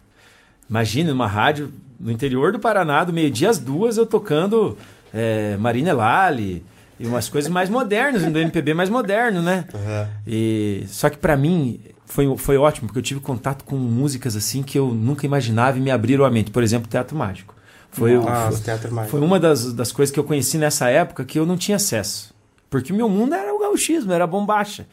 Imagina 0.69 1.13
uma 1.13 1.27
rádio 1.27 1.71
no 1.99 2.11
interior 2.11 2.51
do 2.51 2.59
Paraná, 2.59 3.03
do 3.03 3.13
meio-dia 3.13 3.49
às 3.49 3.57
duas, 3.57 3.97
eu 3.97 4.05
tocando 4.05 4.77
é, 5.13 5.55
Marina 5.57 5.93
Lali 5.93 6.63
e 6.99 7.05
umas 7.05 7.29
coisas 7.29 7.49
mais 7.49 7.69
modernas, 7.69 8.23
do 8.23 8.39
MPB 8.39 8.73
mais 8.73 8.89
moderno, 8.89 9.41
né? 9.41 9.65
Aham. 9.73 10.09
E 10.25 10.83
só 10.87 11.09
que 11.09 11.17
pra 11.17 11.35
mim 11.37 11.79
foi, 12.05 12.37
foi 12.37 12.57
ótimo, 12.57 12.87
porque 12.87 12.99
eu 12.99 13.03
tive 13.03 13.19
contato 13.19 13.63
com 13.63 13.75
músicas 13.75 14.35
assim 14.35 14.61
que 14.63 14.77
eu 14.77 14.87
nunca 14.87 15.25
imaginava 15.25 15.77
e 15.77 15.81
me 15.81 15.91
abriram 15.91 16.25
a 16.25 16.31
mente. 16.31 16.51
Por 16.51 16.63
exemplo, 16.63 16.89
Teatro 16.89 17.17
Mágico. 17.17 17.55
Foi, 17.91 18.13
Nossa, 18.15 18.51
foi, 18.51 18.61
teatro 18.61 18.93
mágico. 18.93 19.11
foi 19.11 19.19
uma 19.19 19.37
das, 19.37 19.73
das 19.73 19.91
coisas 19.91 20.13
que 20.13 20.19
eu 20.19 20.23
conheci 20.23 20.57
nessa 20.57 20.87
época 20.89 21.25
que 21.25 21.37
eu 21.37 21.45
não 21.45 21.57
tinha 21.57 21.75
acesso. 21.75 22.30
Porque 22.71 22.93
o 22.93 22.95
meu 22.95 23.09
mundo 23.09 23.35
era 23.35 23.53
o 23.53 23.59
gauchismo, 23.59 24.13
era 24.13 24.23
a 24.23 24.27
bombacha. 24.27 24.87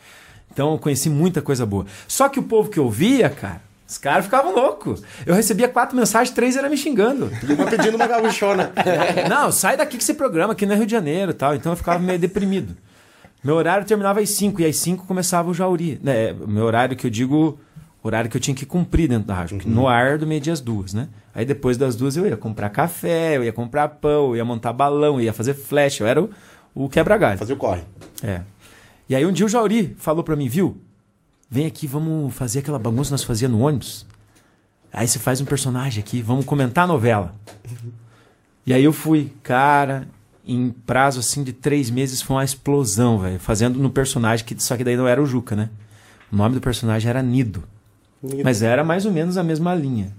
Então 0.52 0.72
eu 0.72 0.78
conheci 0.78 1.08
muita 1.08 1.40
coisa 1.40 1.64
boa. 1.64 1.86
Só 2.08 2.28
que 2.28 2.40
o 2.40 2.42
povo 2.42 2.68
que 2.68 2.78
eu 2.78 2.90
via, 2.90 3.30
cara, 3.30 3.62
os 3.86 3.96
caras 3.96 4.24
ficavam 4.24 4.52
loucos. 4.52 5.00
Eu 5.24 5.32
recebia 5.32 5.68
quatro 5.68 5.96
mensagens, 5.96 6.34
três 6.34 6.56
era 6.56 6.68
me 6.68 6.76
xingando. 6.76 7.30
E 7.48 7.52
uma 7.52 7.66
pedindo 7.66 7.94
uma 7.94 8.08
gaúchona. 8.08 8.72
Não, 9.30 9.52
sai 9.52 9.76
daqui 9.76 9.96
que 9.96 10.02
esse 10.02 10.14
programa 10.14 10.54
aqui 10.54 10.66
não 10.66 10.74
é 10.74 10.76
Rio 10.78 10.86
de 10.86 10.92
Janeiro 10.92 11.30
e 11.30 11.34
tal. 11.34 11.54
Então 11.54 11.70
eu 11.70 11.76
ficava 11.76 12.00
meio 12.00 12.18
deprimido. 12.18 12.76
Meu 13.44 13.54
horário 13.54 13.86
terminava 13.86 14.18
às 14.18 14.30
5 14.30 14.60
e 14.60 14.66
às 14.66 14.76
5 14.76 15.06
começava 15.06 15.48
o 15.48 15.54
Jauri. 15.54 16.00
Né? 16.02 16.34
Meu 16.48 16.64
horário 16.64 16.96
que 16.96 17.06
eu 17.06 17.10
digo, 17.10 17.60
horário 18.02 18.28
que 18.28 18.36
eu 18.36 18.40
tinha 18.40 18.54
que 18.54 18.66
cumprir 18.66 19.08
dentro 19.08 19.28
da 19.28 19.34
rádio. 19.34 19.56
porque 19.56 19.70
No 19.70 19.86
ar 19.86 20.18
do 20.18 20.26
meio-dia 20.26 20.52
às 20.52 20.60
duas, 20.60 20.92
né? 20.92 21.08
Aí 21.34 21.44
depois 21.44 21.76
das 21.76 21.94
duas 21.94 22.16
eu 22.16 22.26
ia 22.26 22.36
comprar 22.36 22.68
café, 22.70 23.36
eu 23.36 23.44
ia 23.44 23.52
comprar 23.52 23.88
pão, 23.88 24.30
eu 24.30 24.36
ia 24.36 24.44
montar 24.44 24.72
balão, 24.72 25.14
eu 25.14 25.20
ia 25.20 25.32
fazer 25.32 25.54
flash. 25.54 26.00
Eu 26.00 26.06
era 26.06 26.20
o, 26.20 26.28
o 26.84 26.88
quebra-galho. 26.88 27.36
Fazia 27.36 27.56
o 27.56 27.58
corre. 27.58 27.82
É. 28.22 28.42
E 29.08 29.16
aí 29.16 29.26
um 29.26 29.32
dia 29.32 29.44
o 29.44 29.48
Jauri 29.48 29.96
falou 29.98 30.22
pra 30.22 30.36
mim, 30.36 30.48
viu? 30.48 30.76
Vem 31.50 31.66
aqui, 31.66 31.86
vamos 31.86 32.32
fazer 32.34 32.60
aquela 32.60 32.78
bagunça 32.78 33.08
que 33.08 33.12
nós 33.12 33.24
fazia 33.24 33.48
no 33.48 33.60
ônibus. 33.60 34.06
Aí 34.92 35.08
você 35.08 35.18
faz 35.18 35.40
um 35.40 35.44
personagem 35.44 36.00
aqui, 36.00 36.22
vamos 36.22 36.44
comentar 36.44 36.84
a 36.84 36.86
novela. 36.86 37.34
E 38.64 38.72
aí 38.72 38.84
eu 38.84 38.92
fui, 38.92 39.32
cara, 39.42 40.06
em 40.46 40.70
prazo 40.70 41.18
assim 41.18 41.42
de 41.42 41.52
três 41.52 41.90
meses 41.90 42.22
foi 42.22 42.36
uma 42.36 42.44
explosão, 42.44 43.18
velho. 43.18 43.40
Fazendo 43.40 43.78
no 43.78 43.90
personagem, 43.90 44.46
que 44.46 44.62
só 44.62 44.76
que 44.76 44.84
daí 44.84 44.96
não 44.96 45.08
era 45.08 45.20
o 45.20 45.26
Juca, 45.26 45.56
né? 45.56 45.70
O 46.30 46.36
nome 46.36 46.54
do 46.54 46.60
personagem 46.60 47.08
era 47.10 47.22
Nido. 47.22 47.64
Mas 48.44 48.62
era 48.62 48.84
mais 48.84 49.06
ou 49.06 49.12
menos 49.12 49.36
a 49.36 49.42
mesma 49.42 49.74
linha. 49.74 50.12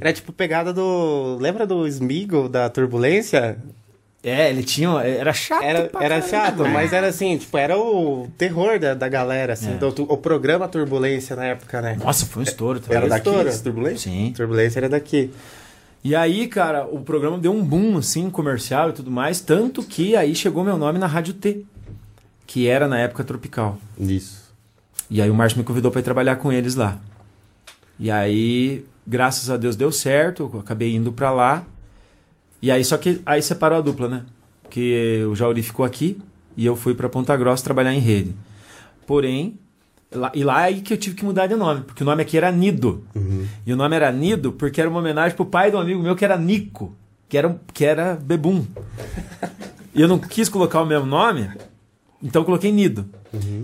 Era 0.00 0.12
tipo 0.12 0.32
pegada 0.32 0.72
do. 0.72 1.36
Lembra 1.40 1.66
do 1.66 1.86
Smeagol 1.86 2.48
da 2.48 2.68
Turbulência? 2.70 3.58
É, 4.24 4.50
ele 4.50 4.62
tinha. 4.62 4.88
Era 5.00 5.32
chato. 5.32 5.62
Era, 5.64 5.88
pra 5.88 6.04
era 6.04 6.20
caramba, 6.20 6.28
chato, 6.30 6.56
velho. 6.62 6.72
mas 6.72 6.92
era 6.92 7.08
assim, 7.08 7.36
tipo, 7.38 7.58
era 7.58 7.76
o 7.76 8.28
terror 8.38 8.78
da, 8.78 8.94
da 8.94 9.08
galera, 9.08 9.54
assim, 9.54 9.72
É. 9.74 9.76
do, 9.78 9.88
o 10.04 10.16
programa 10.16 10.68
Turbulência 10.68 11.34
na 11.34 11.46
época, 11.46 11.80
né? 11.82 11.96
Nossa, 12.02 12.24
foi 12.26 12.40
um 12.40 12.44
estouro 12.44 12.78
também. 12.78 12.98
Era 12.98 13.08
daqui, 13.08 13.28
estouro. 13.28 13.48
esse 13.48 13.62
turbulência? 13.62 14.10
Sim. 14.12 14.32
Turbulência 14.36 14.78
era 14.78 14.88
daqui. 14.88 15.30
E 16.04 16.14
aí, 16.14 16.46
cara, 16.46 16.84
o 16.86 17.00
programa 17.00 17.36
deu 17.38 17.52
um 17.52 17.64
boom, 17.64 17.96
assim, 17.98 18.30
comercial 18.30 18.90
e 18.90 18.92
tudo 18.92 19.10
mais, 19.10 19.40
tanto 19.40 19.82
que 19.82 20.14
aí 20.16 20.34
chegou 20.34 20.62
meu 20.62 20.76
nome 20.76 20.98
na 21.00 21.06
Rádio 21.06 21.34
T, 21.34 21.64
que 22.46 22.68
era 22.68 22.86
na 22.86 22.98
época 23.00 23.24
tropical. 23.24 23.76
Isso. 23.98 24.42
E 25.10 25.20
aí 25.20 25.30
o 25.30 25.34
Márcio 25.34 25.58
me 25.58 25.64
convidou 25.64 25.90
para 25.90 26.00
ir 26.00 26.04
trabalhar 26.04 26.36
com 26.36 26.52
eles 26.52 26.74
lá. 26.76 26.98
E 27.98 28.10
aí, 28.10 28.84
graças 29.06 29.50
a 29.50 29.56
Deus 29.56 29.76
deu 29.76 29.92
certo, 29.92 30.50
eu 30.54 30.60
acabei 30.60 30.94
indo 30.94 31.12
para 31.12 31.30
lá. 31.30 31.64
E 32.62 32.70
aí, 32.70 32.84
só 32.84 32.96
que 32.96 33.20
aí 33.26 33.42
separou 33.42 33.78
a 33.78 33.80
dupla, 33.80 34.08
né? 34.08 34.22
Porque 34.62 35.24
o 35.28 35.34
Jauri 35.34 35.62
ficou 35.62 35.84
aqui 35.84 36.16
e 36.56 36.64
eu 36.64 36.76
fui 36.76 36.94
para 36.94 37.08
Ponta 37.08 37.36
Grossa 37.36 37.64
trabalhar 37.64 37.92
em 37.92 37.98
rede. 37.98 38.34
Porém, 39.06 39.58
lá, 40.12 40.30
e 40.32 40.44
lá 40.44 40.62
é 40.62 40.64
aí 40.66 40.80
que 40.80 40.92
eu 40.94 40.96
tive 40.96 41.16
que 41.16 41.24
mudar 41.24 41.48
de 41.48 41.56
nome, 41.56 41.82
porque 41.82 42.02
o 42.02 42.06
nome 42.06 42.22
aqui 42.22 42.36
era 42.36 42.52
Nido. 42.52 43.04
E 43.66 43.72
o 43.72 43.76
nome 43.76 43.96
era 43.96 44.12
Nido 44.12 44.52
porque 44.52 44.80
era 44.80 44.88
uma 44.88 45.00
homenagem 45.00 45.36
pro 45.36 45.44
pai 45.44 45.70
de 45.70 45.76
um 45.76 45.80
amigo 45.80 46.00
meu 46.02 46.14
que 46.14 46.24
era 46.24 46.38
Nico, 46.38 46.94
que 47.28 47.36
era, 47.36 47.58
que 47.74 47.84
era 47.84 48.14
Bebum. 48.14 48.64
e 49.94 50.00
eu 50.00 50.06
não 50.08 50.18
quis 50.18 50.48
colocar 50.48 50.80
o 50.82 50.86
mesmo 50.86 51.06
nome, 51.06 51.50
então 52.22 52.42
eu 52.42 52.46
coloquei 52.46 52.70
Nido. 52.70 53.04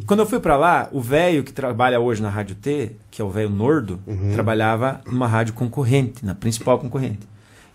Quando 0.07 0.21
eu 0.21 0.27
fui 0.27 0.41
pra 0.41 0.57
lá, 0.57 0.89
o 0.93 1.01
velho 1.01 1.45
que 1.45 1.53
trabalha 1.53 2.01
hoje 2.01 2.21
na 2.21 2.31
Rádio 2.31 2.57
T, 2.57 2.93
que 3.11 3.23
é 3.23 3.25
o 3.25 3.31
velho 3.31 3.51
Nordo, 3.51 4.01
trabalhava 4.33 5.01
numa 5.07 5.29
rádio 5.29 5.55
concorrente, 5.55 6.25
na 6.25 6.35
principal 6.35 6.79
concorrente. 6.79 7.21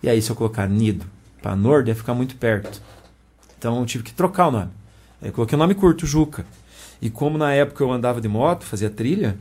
E 0.01 0.09
aí, 0.09 0.21
se 0.21 0.29
eu 0.29 0.35
colocar 0.35 0.67
Nido 0.67 1.05
pra 1.43 1.55
Nordo, 1.57 1.89
ia 1.89 1.95
ficar 1.95 2.13
muito 2.13 2.37
perto. 2.37 2.81
Então 3.59 3.79
eu 3.79 3.85
tive 3.85 4.03
que 4.03 4.13
trocar 4.13 4.47
o 4.47 4.51
nome. 4.51 4.71
Aí 5.21 5.27
eu 5.27 5.33
coloquei 5.33 5.55
o 5.55 5.59
nome 5.59 5.75
curto, 5.75 6.07
Juca. 6.07 6.45
E 7.01 7.09
como 7.09 7.37
na 7.37 7.53
época 7.53 7.83
eu 7.83 7.91
andava 7.91 8.21
de 8.21 8.29
moto, 8.29 8.63
fazia 8.63 8.89
trilha, 8.89 9.37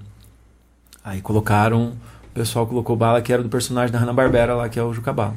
aí 1.02 1.20
colocaram. 1.22 1.92
O 2.24 2.34
pessoal 2.34 2.66
colocou 2.66 2.96
bala 2.96 3.22
que 3.22 3.32
era 3.32 3.42
do 3.42 3.48
personagem 3.48 3.92
da 3.92 3.98
Hanna-Barbera 3.98 4.54
lá, 4.54 4.68
que 4.68 4.78
é 4.78 4.82
o 4.82 4.92
Juca 4.92 5.12
Bala. 5.12 5.36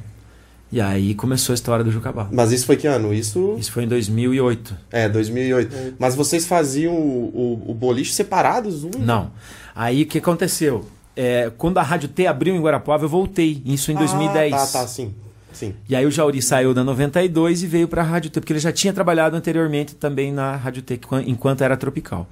E 0.72 0.82
aí 0.82 1.14
começou 1.14 1.54
a 1.54 1.56
história 1.56 1.84
do 1.84 1.92
Juca 1.92 2.12
Bala. 2.12 2.30
Mas 2.32 2.52
isso 2.52 2.66
foi 2.66 2.78
que 2.78 2.88
ano? 2.88 3.14
Isso. 3.14 3.56
Isso 3.60 3.72
foi 3.72 3.84
em 3.84 3.88
2008. 3.88 4.76
É, 4.92 5.08
2008. 5.08 5.96
Mas 6.00 6.16
vocês 6.16 6.48
faziam 6.48 6.94
o, 6.94 7.62
o, 7.68 7.72
o 7.72 7.74
boliche 7.74 8.14
separados? 8.14 8.84
Um? 8.84 8.92
Não. 8.98 9.32
Aí 9.76 10.04
o 10.04 10.06
que 10.08 10.18
aconteceu? 10.18 10.86
É, 11.16 11.52
quando 11.58 11.78
a 11.78 11.84
Rádio 11.84 12.10
T 12.10 12.26
abriu 12.28 12.56
em 12.56 12.62
Guarapuava, 12.62 13.06
eu 13.06 13.10
voltei. 13.10 13.62
Isso 13.66 13.92
em 13.92 13.96
2010. 13.96 14.54
Ah, 14.54 14.58
tá, 14.58 14.68
tá, 14.68 14.88
sim. 14.88 15.14
Sim. 15.56 15.74
E 15.90 15.96
aí 15.96 16.06
o 16.06 16.12
Jauri 16.12 16.42
saiu 16.42 16.74
da 16.74 16.84
92 16.84 17.64
e 17.64 17.68
veio 17.68 17.88
para 17.88 18.02
a 18.02 18.06
Rádio 18.06 18.30
T, 18.30 18.40
porque 18.42 18.52
ele 18.54 18.60
já 18.60 18.72
tinha 18.72 18.92
trabalhado 18.94 19.36
anteriormente 19.36 19.96
também 19.96 20.32
na 20.32 20.56
Rádio 20.56 20.84
enquanto 21.26 21.64
era 21.64 21.76
tropical. 21.78 22.28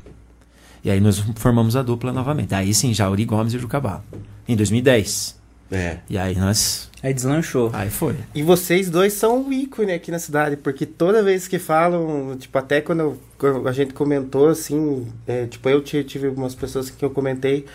E 0.83 0.91
aí 0.91 0.99
nós 0.99 1.19
formamos 1.37 1.75
a 1.77 1.81
dupla 1.81 2.11
novamente. 2.11 2.53
Aí 2.53 2.73
sim, 2.73 2.93
Jauri 2.93 3.23
Gomes 3.23 3.53
e 3.53 3.59
Jucabala. 3.59 4.03
Em 4.47 4.55
2010. 4.55 5.41
É. 5.71 5.99
E 6.09 6.17
aí 6.17 6.35
nós. 6.37 6.89
Aí 7.01 7.13
deslanchou. 7.13 7.71
Aí 7.73 7.89
foi. 7.89 8.15
E 8.35 8.43
vocês 8.43 8.89
dois 8.89 9.13
são 9.13 9.43
um 9.45 9.51
ícone 9.53 9.93
aqui 9.93 10.11
na 10.11 10.19
cidade, 10.19 10.57
porque 10.57 10.85
toda 10.85 11.23
vez 11.23 11.47
que 11.47 11.57
falam, 11.57 12.35
tipo, 12.37 12.55
até 12.57 12.81
quando, 12.81 12.99
eu- 12.99 13.19
quando 13.37 13.67
a 13.67 13.71
gente 13.71 13.93
comentou, 13.93 14.49
assim, 14.49 15.07
é, 15.25 15.45
tipo, 15.47 15.67
eu 15.69 15.81
ti- 15.81 16.03
tive 16.03 16.27
algumas 16.27 16.53
pessoas 16.53 16.89
que 16.89 17.03
eu 17.03 17.09
comentei, 17.09 17.65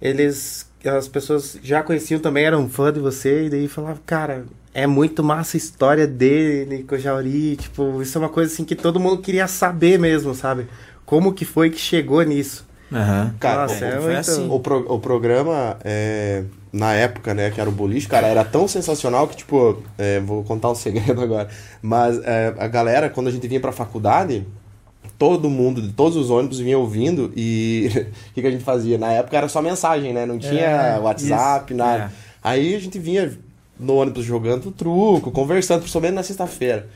eles 0.00 0.66
as 0.88 1.08
pessoas 1.08 1.58
já 1.62 1.82
conheciam 1.82 2.20
também, 2.20 2.44
eram 2.44 2.68
fã 2.68 2.92
de 2.92 3.00
você, 3.00 3.46
e 3.46 3.50
daí 3.50 3.68
falavam, 3.68 4.00
cara, 4.06 4.44
é 4.74 4.86
muito 4.86 5.22
massa 5.22 5.56
a 5.56 5.58
história 5.58 6.06
dele 6.06 6.84
com 6.84 6.94
o 6.94 6.98
Jauri, 6.98 7.56
tipo, 7.56 8.00
isso 8.02 8.16
é 8.18 8.20
uma 8.20 8.28
coisa 8.28 8.52
assim 8.52 8.64
que 8.64 8.74
todo 8.76 9.00
mundo 9.00 9.20
queria 9.22 9.46
saber 9.46 9.98
mesmo, 9.98 10.34
sabe? 10.34 10.66
Como 11.04 11.32
que 11.32 11.44
foi 11.44 11.70
que 11.70 11.78
chegou 11.78 12.22
nisso? 12.22 12.66
Aham. 12.92 13.34
Cara, 13.40 13.62
Nossa, 13.62 13.84
o- 13.84 13.88
é 13.88 14.00
foi 14.00 14.14
muito... 14.14 14.30
assim. 14.30 14.48
O, 14.50 14.60
pro- 14.60 14.92
o 14.94 15.00
programa, 15.00 15.78
é, 15.84 16.44
na 16.72 16.92
época, 16.92 17.32
né, 17.34 17.50
que 17.50 17.60
era 17.60 17.68
o 17.70 17.72
boliche, 17.72 18.06
cara, 18.08 18.26
era 18.26 18.44
tão 18.44 18.68
sensacional 18.68 19.26
que, 19.28 19.36
tipo, 19.36 19.82
é, 19.98 20.20
vou 20.20 20.44
contar 20.44 20.70
um 20.70 20.74
segredo 20.74 21.20
agora, 21.22 21.48
mas 21.80 22.18
é, 22.24 22.54
a 22.58 22.68
galera, 22.68 23.08
quando 23.08 23.28
a 23.28 23.30
gente 23.30 23.46
vinha 23.48 23.60
pra 23.60 23.72
faculdade, 23.72 24.46
todo 25.22 25.48
mundo, 25.48 25.80
de 25.80 25.92
todos 25.92 26.16
os 26.16 26.30
ônibus 26.30 26.58
vinha 26.58 26.76
ouvindo 26.76 27.32
e 27.36 27.88
o 28.30 28.34
que, 28.34 28.40
que 28.40 28.46
a 28.48 28.50
gente 28.50 28.64
fazia? 28.64 28.98
Na 28.98 29.12
época 29.12 29.36
era 29.36 29.48
só 29.48 29.62
mensagem, 29.62 30.12
né, 30.12 30.26
não 30.26 30.36
tinha 30.36 30.52
É, 30.52 30.98
WhatsApp, 30.98 31.72
nada. 31.74 32.04
É. 32.04 32.10
Aí 32.42 32.74
a 32.74 32.80
gente 32.80 32.98
vinha 32.98 33.38
no 33.78 33.94
ônibus 33.94 34.24
jogando 34.24 34.72
truco, 34.72 35.30
conversando, 35.30 35.82
principalmente 35.82 36.14
na 36.14 36.24
sexta-feira. 36.24 36.88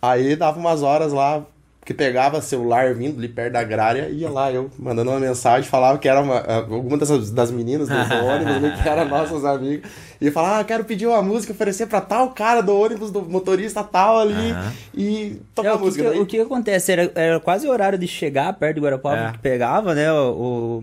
Aí 0.00 0.34
dava 0.36 0.58
umas 0.58 0.82
horas 0.82 1.12
lá, 1.12 1.44
que 1.86 1.94
pegava 1.94 2.42
celular 2.42 2.92
vindo 2.94 3.16
ali 3.16 3.28
perto 3.28 3.52
da 3.52 3.60
agrária, 3.60 4.08
ia 4.10 4.28
lá, 4.28 4.50
eu 4.52 4.68
mandando 4.78 5.08
uma 5.12 5.20
mensagem, 5.20 5.70
falava 5.70 5.98
que 5.98 6.08
era 6.08 6.20
uma, 6.20 6.40
alguma 6.40 6.98
dessas, 6.98 7.30
das 7.30 7.50
meninas 7.50 7.88
do 7.88 7.94
ônibus, 7.94 8.60
né, 8.60 8.78
que 8.82 8.88
eram 8.88 9.04
nossas 9.08 9.44
amigas, 9.44 9.88
e 10.20 10.28
falava, 10.32 10.58
ah, 10.60 10.64
quero 10.64 10.84
pedir 10.84 11.06
uma 11.06 11.22
música, 11.22 11.52
oferecer 11.52 11.86
pra 11.86 12.00
tal 12.00 12.30
cara 12.30 12.60
do 12.60 12.76
ônibus, 12.76 13.12
do 13.12 13.22
motorista 13.22 13.84
tal 13.84 14.18
ali, 14.18 14.50
Aham. 14.50 14.72
e 14.94 15.38
É, 15.40 15.44
tocar 15.54 15.74
o, 15.74 15.78
que, 15.78 15.84
música. 15.84 16.02
que- 16.04 16.10
daí- 16.10 16.20
o 16.20 16.26
que 16.26 16.40
acontece? 16.40 16.90
Era, 16.92 17.12
era 17.14 17.38
quase 17.38 17.68
o 17.68 17.70
horário 17.70 17.96
de 17.96 18.08
chegar 18.08 18.52
perto 18.54 18.74
do 18.76 18.82
Guarapuava 18.82 19.28
É. 19.28 19.32
que 19.32 19.38
pegava, 19.38 19.94
né? 19.94 20.12
O, 20.12 20.16
o- 20.16 20.78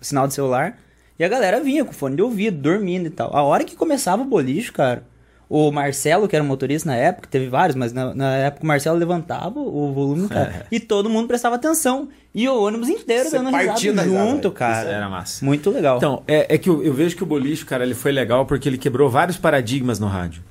o 0.00 0.04
sinal 0.04 0.26
de 0.26 0.34
celular. 0.34 0.76
E 1.18 1.24
a 1.24 1.28
galera 1.28 1.60
vinha 1.60 1.84
com 1.84 1.92
fone 1.92 2.16
de 2.16 2.22
ouvido, 2.22 2.58
dormindo 2.60 3.06
e 3.06 3.10
tal. 3.10 3.34
A 3.36 3.42
hora 3.42 3.62
que 3.64 3.76
começava 3.76 4.22
o 4.22 4.24
boliche, 4.24 4.72
cara, 4.72 5.02
o 5.48 5.70
Marcelo, 5.72 6.28
que 6.28 6.36
era 6.36 6.44
o 6.44 6.46
motorista 6.46 6.90
na 6.90 6.96
época, 6.96 7.26
teve 7.30 7.48
vários, 7.48 7.74
mas 7.74 7.92
na, 7.92 8.14
na 8.14 8.36
época 8.36 8.64
o 8.64 8.66
Marcelo 8.66 8.98
levantava 8.98 9.58
o 9.58 9.92
volume, 9.92 10.28
cara, 10.28 10.66
e 10.70 10.78
todo 10.78 11.08
mundo 11.08 11.26
prestava 11.26 11.56
atenção. 11.56 12.08
E 12.34 12.46
o 12.46 12.62
ônibus 12.62 12.88
inteiro 12.88 13.30
Você 13.30 13.38
dando 13.38 13.50
risada 13.50 13.66
da 13.94 14.02
risada, 14.02 14.08
junto, 14.08 14.50
cara. 14.50 14.90
Era 14.90 15.08
massa. 15.08 15.44
Muito 15.44 15.70
legal. 15.70 15.96
Então, 15.96 16.22
é, 16.28 16.54
é 16.54 16.58
que 16.58 16.68
eu, 16.68 16.82
eu 16.82 16.92
vejo 16.92 17.16
que 17.16 17.22
o 17.22 17.26
boliche, 17.26 17.64
cara, 17.64 17.82
ele 17.82 17.94
foi 17.94 18.12
legal 18.12 18.44
porque 18.44 18.68
ele 18.68 18.76
quebrou 18.76 19.08
vários 19.08 19.38
paradigmas 19.38 19.98
no 19.98 20.06
rádio. 20.06 20.42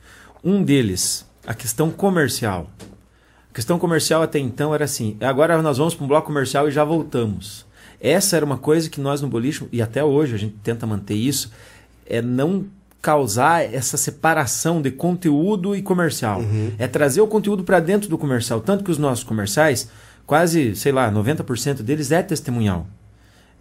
Um 0.44 0.64
deles, 0.64 1.26
a 1.46 1.54
questão 1.54 1.92
comercial. 1.92 2.68
A 3.52 3.54
questão 3.54 3.78
comercial 3.78 4.24
até 4.24 4.40
então 4.40 4.74
era 4.74 4.86
assim: 4.86 5.16
agora 5.22 5.62
nós 5.62 5.78
vamos 5.78 5.94
para 5.94 6.04
um 6.04 6.08
bloco 6.08 6.28
comercial 6.28 6.68
e 6.68 6.72
já 6.72 6.84
voltamos. 6.84 7.68
Essa 8.02 8.36
era 8.36 8.46
uma 8.46 8.58
coisa 8.58 8.90
que 8.90 9.00
nós 9.00 9.22
no 9.22 9.28
boliche, 9.28 9.68
e 9.72 9.82
até 9.82 10.04
hoje 10.04 10.36
a 10.36 10.38
gente 10.38 10.56
tenta 10.64 10.86
manter 10.86 11.16
isso, 11.16 11.52
é 12.06 12.22
não 12.22 12.66
causar 13.02 13.64
essa 13.74 13.98
separação 13.98 14.82
de 14.82 14.92
conteúdo 14.92 15.76
e 15.76 15.82
comercial. 15.82 16.42
É 16.78 16.88
trazer 16.88 17.22
o 17.22 17.28
conteúdo 17.28 17.64
para 17.64 17.80
dentro 17.80 18.10
do 18.10 18.18
comercial. 18.18 18.60
Tanto 18.62 18.84
que 18.84 18.92
os 18.92 18.98
nossos 18.98 19.24
comerciais, 19.24 19.90
quase, 20.26 20.76
sei 20.76 20.92
lá, 20.92 21.12
90% 21.12 21.82
deles 21.82 22.12
é 22.12 22.22
testemunhal 22.22 22.88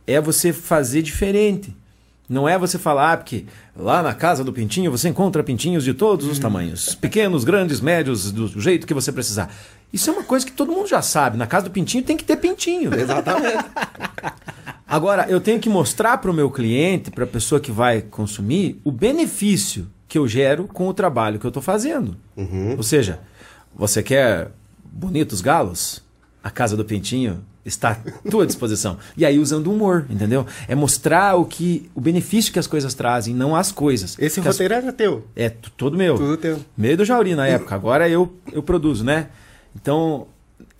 é 0.07 0.21
você 0.21 0.53
fazer 0.53 1.03
diferente. 1.03 1.75
Não 2.29 2.49
é 2.49 2.59
você 2.59 2.79
falar, 2.79 3.13
ah, 3.13 3.17
porque 3.17 3.47
lá 3.77 4.03
na 4.03 4.13
casa 4.13 4.43
do 4.43 4.53
Pintinho 4.53 4.91
você 4.91 5.09
encontra 5.09 5.45
pintinhos 5.45 5.85
de 5.85 5.95
todos 5.95 6.27
os 6.27 6.39
tamanhos. 6.39 6.95
Pequenos, 6.95 7.45
grandes, 7.45 7.81
médios, 7.81 8.33
do 8.33 8.61
jeito 8.61 8.87
que 8.87 8.95
você 8.95 9.13
precisar. 9.13 9.55
Isso 9.93 10.11
é 10.11 10.13
uma 10.13 10.25
coisa 10.25 10.45
que 10.45 10.53
todo 10.53 10.73
mundo 10.73 10.89
já 10.89 11.01
sabe. 11.01 11.37
Na 11.37 11.47
casa 11.47 11.67
do 11.67 11.71
Pintinho 11.71 12.03
tem 12.03 12.17
que 12.17 12.25
ter 12.25 12.37
pintinho. 12.37 12.93
Exatamente. 12.99 13.65
Agora, 14.87 15.27
eu 15.29 15.41
tenho 15.41 15.61
que 15.61 15.69
mostrar 15.69 16.19
para 16.19 16.31
o 16.31 16.35
meu 16.35 16.51
cliente, 16.51 17.11
para 17.11 17.25
a 17.25 17.29
pessoa 17.29 17.61
que 17.61 17.71
vai 17.71 18.03
consumir, 18.03 18.81
o 18.85 18.91
benefício 18.91 19.89
que 20.09 20.19
eu 20.19 20.27
gero 20.27 20.65
com 20.65 20.89
o 20.89 20.95
trabalho 20.95 21.39
que 21.39 21.47
eu 21.47 21.51
estou 21.51 21.63
fazendo. 21.63 22.17
Ou 22.77 22.83
seja, 22.83 23.21
você 23.75 24.03
quer 24.03 24.51
bonitos 24.85 25.41
galos? 25.41 26.05
A 26.43 26.51
casa 26.51 26.77
do 26.77 26.85
Pintinho 26.85 27.45
está 27.67 27.91
à 28.25 28.31
tua 28.31 28.47
disposição. 28.47 28.97
E 29.17 29.27
aí 29.27 29.39
usando 29.39 29.71
humor, 29.73 30.07
entendeu? 30.09 30.47
É 30.69 30.75
mostrar 30.75 31.35
o 31.37 31.45
que 31.45 31.91
o 31.95 32.01
benefício 32.01 32.53
que 32.53 32.59
as 32.59 32.67
coisas 32.67 32.95
trazem, 32.95 33.35
não 33.35 33.55
as 33.57 33.73
coisas. 33.73 34.17
Esse 34.19 34.41
Que 34.41 34.49
as- 34.49 34.55
roteiro 34.55 34.75
era 34.75 34.93
teu. 34.93 35.27
é 35.35 35.51
todo 35.51 35.97
meu. 35.97 36.17
Tudo 36.17 36.37
teu. 36.37 36.59
Meio 36.77 36.97
do 36.97 37.05
Jauri 37.05 37.35
na 37.35 37.47
época. 37.47 37.75
Agora 37.75 38.09
eu, 38.09 38.33
eu 38.53 38.63
produzo, 38.63 39.05
né? 39.05 39.29
Então, 39.75 40.29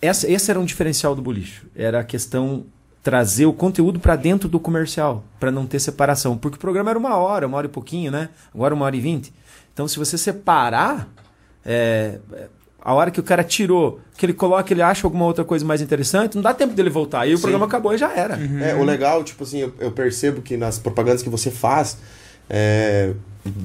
essa, 0.01 0.29
esse 0.31 0.49
era 0.49 0.59
um 0.59 0.65
diferencial 0.65 1.13
do 1.15 1.21
bolicho. 1.21 1.65
Era 1.75 1.99
a 1.99 2.03
questão 2.03 2.65
trazer 3.03 3.45
o 3.45 3.53
conteúdo 3.53 3.99
para 3.99 4.15
dentro 4.15 4.49
do 4.49 4.59
comercial, 4.59 5.23
para 5.39 5.49
não 5.51 5.65
ter 5.65 5.79
separação. 5.79 6.37
Porque 6.37 6.57
o 6.57 6.59
programa 6.59 6.89
era 6.89 6.99
uma 6.99 7.15
hora, 7.15 7.47
uma 7.47 7.57
hora 7.57 7.67
e 7.67 7.69
pouquinho, 7.69 8.11
né? 8.11 8.29
Agora 8.53 8.73
uma 8.73 8.85
hora 8.85 8.95
e 8.95 8.99
vinte. 8.99 9.31
Então, 9.73 9.87
se 9.87 9.97
você 9.97 10.17
separar, 10.17 11.07
é, 11.63 12.19
a 12.81 12.93
hora 12.93 13.11
que 13.11 13.19
o 13.19 13.23
cara 13.23 13.43
tirou, 13.43 13.99
que 14.17 14.25
ele 14.25 14.33
coloca, 14.33 14.71
ele 14.73 14.81
acha 14.81 15.05
alguma 15.05 15.25
outra 15.25 15.43
coisa 15.43 15.65
mais 15.65 15.81
interessante, 15.81 16.35
não 16.35 16.41
dá 16.41 16.53
tempo 16.53 16.73
dele 16.73 16.89
voltar. 16.89 17.21
Aí 17.21 17.35
o 17.35 17.39
programa 17.39 17.65
acabou 17.65 17.93
e 17.93 17.97
já 17.97 18.11
era. 18.13 18.39
É, 18.61 18.75
o 18.75 18.83
legal, 18.83 19.23
tipo 19.23 19.43
assim, 19.43 19.59
eu, 19.59 19.73
eu 19.79 19.91
percebo 19.91 20.41
que 20.41 20.55
nas 20.55 20.79
propagandas 20.79 21.21
que 21.21 21.29
você 21.29 21.51
faz, 21.51 21.97
é, 22.49 23.13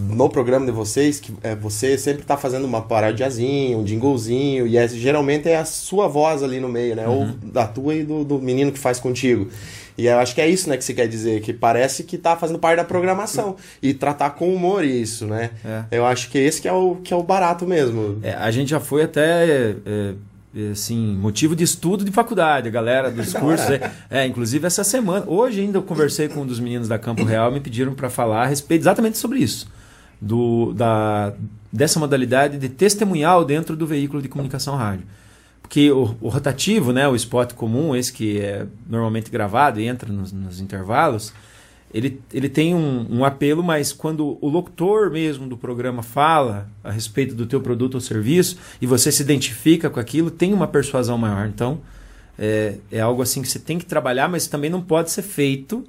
no 0.09 0.29
programa 0.29 0.67
de 0.67 0.73
vocês, 0.73 1.21
que 1.21 1.33
é, 1.43 1.55
você 1.55 1.99
sempre 1.99 2.23
tá 2.25 2.37
fazendo 2.37 2.65
uma 2.65 2.83
paradiazinha, 2.83 3.77
um 3.77 3.87
jinglezinho, 3.87 4.67
e 4.67 4.77
é, 4.77 4.87
geralmente 4.89 5.49
é 5.49 5.57
a 5.57 5.65
sua 5.65 6.09
voz 6.09 6.43
ali 6.43 6.61
no 6.61 6.69
meio, 6.69 6.95
né? 6.97 7.09
Ou 7.09 7.27
da 7.43 7.67
tua 7.67 7.95
e 7.95 8.05
do, 8.05 8.25
do 8.25 8.39
menino 8.39 8.73
que 8.73 8.79
faz 8.79 8.99
contigo. 8.99 9.49
E 9.97 10.07
eu 10.07 10.19
acho 10.19 10.35
que 10.35 10.41
é 10.41 10.49
isso, 10.49 10.69
né, 10.69 10.77
que 10.77 10.85
você 10.85 10.95
quer 10.95 11.07
dizer, 11.07 11.41
que 11.43 11.53
parece 11.53 12.05
que 12.05 12.17
tá 12.17 12.37
fazendo 12.37 12.59
parte 12.59 12.79
da 12.79 12.85
programação. 12.85 13.57
E 13.83 13.93
tratar 13.93 14.31
com 14.31 14.53
humor 14.53 14.85
isso, 14.85 15.27
né? 15.27 15.51
É. 15.65 15.99
Eu 15.99 16.07
acho 16.07 16.31
que 16.31 16.39
esse 16.39 16.63
que 16.63 16.69
é 16.69 16.73
o, 16.73 16.97
que 16.97 17.13
é 17.13 17.17
o 17.17 17.23
barato 17.23 17.67
mesmo. 17.67 18.19
É, 18.23 18.33
a 18.33 18.51
gente 18.51 18.71
já 18.71 18.81
foi 18.81 19.03
até 19.03 19.45
é, 19.45 19.77
é, 19.85 20.15
assim 20.71 21.17
motivo 21.17 21.57
de 21.57 21.65
estudo 21.65 22.05
de 22.05 22.11
faculdade, 22.11 22.69
a 22.69 22.71
galera 22.71 23.11
dos 23.11 23.33
cursos. 23.35 23.71
É, 23.71 23.93
é, 24.11 24.27
inclusive 24.27 24.67
essa 24.67 24.85
semana, 24.85 25.25
hoje 25.27 25.61
ainda 25.61 25.79
eu 25.79 25.83
conversei 25.83 26.29
com 26.29 26.43
um 26.43 26.47
dos 26.47 26.61
meninos 26.61 26.89
da 26.89 26.99
Campo 26.99 27.25
Real, 27.25 27.51
me 27.51 27.61
pediram 27.61 27.95
para 27.95 28.11
falar 28.11 28.43
a 28.43 28.47
respeito 28.47 28.83
exatamente 28.83 29.19
sobre 29.19 29.39
isso, 29.39 29.67
do 30.21 30.73
da 30.75 31.33
dessa 31.73 31.99
modalidade 31.99 32.59
de 32.59 32.69
testemunhal 32.69 33.47
dentro 33.47 33.75
do 33.75 33.87
veículo 33.87 34.21
de 34.21 34.29
comunicação 34.29 34.77
rádio. 34.77 35.07
Porque 35.63 35.91
o, 35.91 36.15
o 36.21 36.29
rotativo, 36.29 36.93
né, 36.93 37.09
o 37.09 37.17
spot 37.17 37.55
comum, 37.55 37.97
esse 37.97 38.13
que 38.13 38.39
é 38.39 38.67
normalmente 38.87 39.31
gravado 39.31 39.81
e 39.81 39.87
entra 39.87 40.13
nos, 40.13 40.31
nos 40.31 40.61
intervalos, 40.61 41.33
ele, 41.95 42.21
ele 42.33 42.49
tem 42.49 42.75
um, 42.75 43.07
um 43.11 43.25
apelo, 43.25 43.63
mas 43.63 43.93
quando 43.93 44.39
o 44.41 44.49
locutor 44.49 45.11
mesmo 45.11 45.47
do 45.47 45.57
programa 45.57 46.03
fala 46.03 46.69
a 46.83 46.91
respeito 46.91 47.35
do 47.35 47.45
teu 47.47 47.61
produto 47.61 47.95
ou 47.97 48.01
serviço 48.01 48.57
e 48.81 48.87
você 48.87 49.13
se 49.13 49.23
identifica 49.23 49.91
com 49.91 50.01
aquilo, 50.01 50.31
tem 50.31 50.53
uma 50.55 50.67
persuasão 50.67 51.19
maior. 51.19 51.47
Então, 51.47 51.81
é, 52.39 52.77
é 52.91 53.01
algo 53.01 53.21
assim 53.23 53.43
que 53.43 53.49
você 53.49 53.59
tem 53.59 53.79
que 53.79 53.85
trabalhar, 53.85 54.29
mas 54.29 54.47
também 54.47 54.71
não 54.71 54.81
pode 54.81 55.11
ser 55.11 55.23
feito 55.23 55.85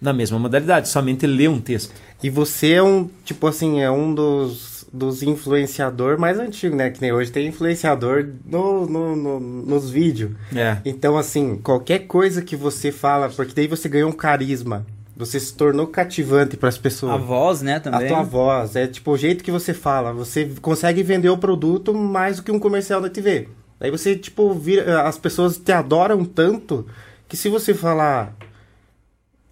na 0.00 0.12
mesma 0.12 0.38
modalidade, 0.38 0.88
somente 0.88 1.26
ler 1.26 1.48
um 1.50 1.60
texto. 1.60 1.92
E 2.22 2.30
você 2.30 2.74
é 2.74 2.82
um, 2.82 3.10
tipo 3.24 3.44
assim, 3.48 3.80
é 3.80 3.90
um 3.90 4.14
dos, 4.14 4.86
dos 4.92 5.24
influenciadores 5.24 6.20
mais 6.20 6.38
antigos, 6.38 6.78
né? 6.78 6.88
Que 6.90 7.00
nem 7.00 7.12
hoje 7.12 7.32
tem 7.32 7.48
influenciador 7.48 8.28
no, 8.46 8.86
no, 8.86 9.16
no- 9.16 9.40
nos 9.40 9.90
vídeos. 9.90 10.30
É. 10.54 10.78
Então, 10.84 11.18
assim, 11.18 11.56
qualquer 11.56 12.06
coisa 12.06 12.42
que 12.42 12.54
você 12.54 12.92
fala, 12.92 13.28
porque 13.28 13.52
daí 13.54 13.66
você 13.66 13.88
ganhou 13.88 14.08
um 14.08 14.12
carisma. 14.12 14.86
Você 15.18 15.40
se 15.40 15.52
tornou 15.52 15.88
cativante 15.88 16.56
para 16.56 16.68
as 16.68 16.78
pessoas. 16.78 17.12
A 17.12 17.16
voz, 17.16 17.60
né, 17.60 17.74
A 17.74 17.80
também. 17.80 18.06
tua 18.06 18.22
voz, 18.22 18.76
é 18.76 18.86
tipo 18.86 19.10
o 19.10 19.16
jeito 19.18 19.42
que 19.42 19.50
você 19.50 19.74
fala. 19.74 20.12
Você 20.12 20.48
consegue 20.62 21.02
vender 21.02 21.28
o 21.28 21.36
produto 21.36 21.92
mais 21.92 22.36
do 22.36 22.44
que 22.44 22.52
um 22.52 22.58
comercial 22.60 23.00
da 23.00 23.10
TV. 23.10 23.48
Daí 23.80 23.90
você, 23.90 24.14
tipo, 24.14 24.54
vira, 24.54 25.02
as 25.02 25.18
pessoas 25.18 25.58
te 25.58 25.72
adoram 25.72 26.24
tanto 26.24 26.86
que 27.26 27.36
se 27.36 27.48
você 27.48 27.74
falar. 27.74 28.32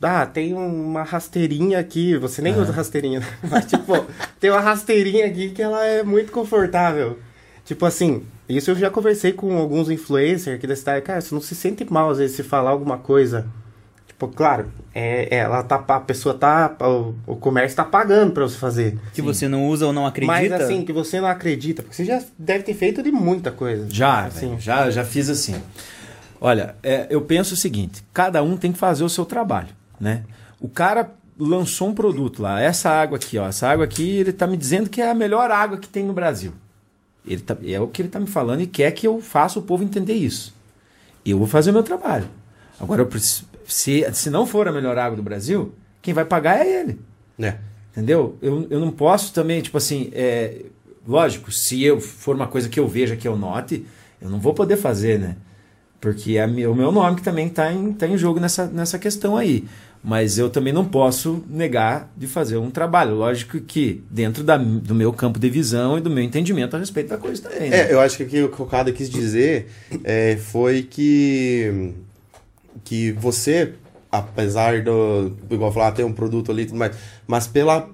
Ah, 0.00 0.24
tem 0.24 0.54
uma 0.54 1.02
rasteirinha 1.02 1.80
aqui. 1.80 2.16
Você 2.16 2.40
nem 2.40 2.56
usa 2.56 2.70
rasteirinha, 2.70 3.18
né? 3.18 3.26
Mas, 3.50 3.66
tipo, 3.66 3.92
tem 4.38 4.50
uma 4.50 4.60
rasteirinha 4.60 5.26
aqui 5.26 5.50
que 5.50 5.60
ela 5.62 5.84
é 5.84 6.04
muito 6.04 6.30
confortável. 6.30 7.18
Tipo 7.64 7.84
assim, 7.86 8.22
isso 8.48 8.70
eu 8.70 8.76
já 8.76 8.88
conversei 8.88 9.32
com 9.32 9.56
alguns 9.58 9.90
influencers 9.90 10.56
aqui 10.56 10.66
da 10.68 10.76
cidade. 10.76 11.04
Cara, 11.04 11.20
você 11.20 11.34
não 11.34 11.42
se 11.42 11.56
sente 11.56 11.84
mal 11.92 12.08
às 12.10 12.18
vezes 12.18 12.36
se 12.36 12.44
falar 12.44 12.70
alguma 12.70 12.98
coisa. 12.98 13.48
Tipo, 14.16 14.28
claro, 14.28 14.72
é, 14.94 15.28
é, 15.30 15.38
ela 15.40 15.62
tá, 15.62 15.76
a 15.76 16.00
pessoa 16.00 16.34
tá. 16.34 16.74
O, 16.80 17.14
o 17.26 17.36
comércio 17.36 17.76
tá 17.76 17.84
pagando 17.84 18.32
pra 18.32 18.44
você 18.44 18.56
fazer. 18.56 18.98
Que 19.12 19.20
você 19.20 19.46
não 19.46 19.68
usa 19.68 19.86
ou 19.86 19.92
não 19.92 20.06
acredita. 20.06 20.32
Mas 20.32 20.50
assim, 20.50 20.86
que 20.86 20.92
você 20.92 21.20
não 21.20 21.28
acredita, 21.28 21.82
porque 21.82 21.94
você 21.94 22.06
já 22.06 22.22
deve 22.38 22.64
ter 22.64 22.72
feito 22.72 23.02
de 23.02 23.12
muita 23.12 23.50
coisa. 23.52 23.86
Já, 23.90 24.24
assim. 24.24 24.58
já, 24.58 24.90
já 24.90 25.04
fiz 25.04 25.28
assim. 25.28 25.54
Olha, 26.40 26.76
é, 26.82 27.06
eu 27.10 27.20
penso 27.20 27.52
o 27.52 27.56
seguinte: 27.58 28.02
cada 28.14 28.42
um 28.42 28.56
tem 28.56 28.72
que 28.72 28.78
fazer 28.78 29.04
o 29.04 29.08
seu 29.08 29.26
trabalho, 29.26 29.68
né? 30.00 30.22
O 30.58 30.68
cara 30.68 31.10
lançou 31.38 31.88
um 31.88 31.94
produto 31.94 32.40
lá, 32.40 32.58
essa 32.58 32.88
água 32.88 33.18
aqui, 33.18 33.36
ó, 33.36 33.46
essa 33.46 33.68
água 33.68 33.84
aqui, 33.84 34.16
ele 34.16 34.32
tá 34.32 34.46
me 34.46 34.56
dizendo 34.56 34.88
que 34.88 35.02
é 35.02 35.10
a 35.10 35.14
melhor 35.14 35.50
água 35.50 35.76
que 35.76 35.90
tem 35.90 36.06
no 36.06 36.14
Brasil. 36.14 36.54
Ele 37.26 37.42
tá, 37.42 37.54
é 37.66 37.78
o 37.78 37.86
que 37.86 38.00
ele 38.00 38.08
tá 38.08 38.18
me 38.18 38.26
falando 38.26 38.62
e 38.62 38.66
quer 38.66 38.90
que 38.92 39.06
eu 39.06 39.20
faça 39.20 39.58
o 39.58 39.62
povo 39.62 39.84
entender 39.84 40.14
isso. 40.14 40.54
Eu 41.22 41.36
vou 41.36 41.46
fazer 41.46 41.68
o 41.68 41.74
meu 41.74 41.82
trabalho. 41.82 42.26
Agora, 42.80 43.02
eu 43.02 43.06
preciso, 43.06 43.44
se, 43.66 44.06
se 44.12 44.30
não 44.30 44.46
for 44.46 44.68
a 44.68 44.72
melhor 44.72 44.96
água 44.98 45.16
do 45.16 45.22
Brasil, 45.22 45.74
quem 46.02 46.14
vai 46.14 46.24
pagar 46.24 46.64
é 46.64 46.80
ele. 46.80 47.00
É. 47.38 47.56
Entendeu? 47.92 48.36
Eu, 48.42 48.66
eu 48.70 48.80
não 48.80 48.90
posso 48.90 49.32
também, 49.32 49.60
tipo 49.62 49.78
assim, 49.78 50.10
é, 50.12 50.66
lógico, 51.06 51.50
se 51.50 51.82
eu 51.82 52.00
for 52.00 52.36
uma 52.36 52.46
coisa 52.46 52.68
que 52.68 52.78
eu 52.78 52.86
veja, 52.86 53.16
que 53.16 53.26
eu 53.26 53.36
note, 53.36 53.86
eu 54.20 54.28
não 54.28 54.38
vou 54.38 54.52
poder 54.54 54.76
fazer, 54.76 55.18
né? 55.18 55.36
Porque 56.00 56.36
é 56.36 56.46
o 56.46 56.74
meu 56.74 56.92
nome 56.92 57.16
que 57.16 57.22
também 57.22 57.46
está 57.46 57.72
em, 57.72 57.92
tá 57.92 58.06
em 58.06 58.18
jogo 58.18 58.38
nessa, 58.38 58.66
nessa 58.66 58.98
questão 58.98 59.36
aí. 59.36 59.64
Mas 60.04 60.38
eu 60.38 60.48
também 60.48 60.72
não 60.72 60.84
posso 60.84 61.42
negar 61.48 62.12
de 62.16 62.26
fazer 62.26 62.58
um 62.58 62.70
trabalho. 62.70 63.16
Lógico 63.16 63.58
que 63.60 64.04
dentro 64.10 64.44
da, 64.44 64.56
do 64.56 64.94
meu 64.94 65.12
campo 65.12 65.38
de 65.38 65.50
visão 65.50 65.98
e 65.98 66.00
do 66.00 66.10
meu 66.10 66.22
entendimento 66.22 66.76
a 66.76 66.78
respeito 66.78 67.08
da 67.08 67.16
coisa 67.16 67.42
também. 67.42 67.70
né? 67.70 67.88
É, 67.88 67.92
eu 67.92 67.98
acho 67.98 68.18
que 68.18 68.22
o 68.42 68.48
que 68.48 68.62
o 68.62 68.66
Cada 68.66 68.92
quis 68.92 69.10
dizer 69.10 69.66
é, 70.04 70.36
foi 70.36 70.82
que 70.82 71.92
que 72.84 73.12
você, 73.12 73.72
apesar 74.10 74.82
do, 74.82 75.36
igual 75.50 75.72
falar, 75.72 75.92
ter 75.92 76.04
um 76.04 76.12
produto 76.12 76.50
ali 76.52 76.62
e 76.62 76.66
tudo 76.66 76.78
mais, 76.78 76.94
mas 77.26 77.46
pela, 77.46 77.88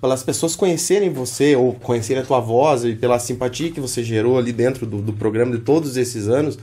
pelas 0.00 0.22
pessoas 0.22 0.54
conhecerem 0.56 1.10
você 1.10 1.56
ou 1.56 1.74
conhecerem 1.74 2.22
a 2.22 2.26
tua 2.26 2.40
voz 2.40 2.84
e 2.84 2.94
pela 2.94 3.18
simpatia 3.18 3.70
que 3.70 3.80
você 3.80 4.02
gerou 4.02 4.38
ali 4.38 4.52
dentro 4.52 4.86
do, 4.86 5.00
do 5.02 5.12
programa 5.12 5.52
de 5.56 5.62
todos 5.62 5.96
esses 5.96 6.28
anos, 6.28 6.58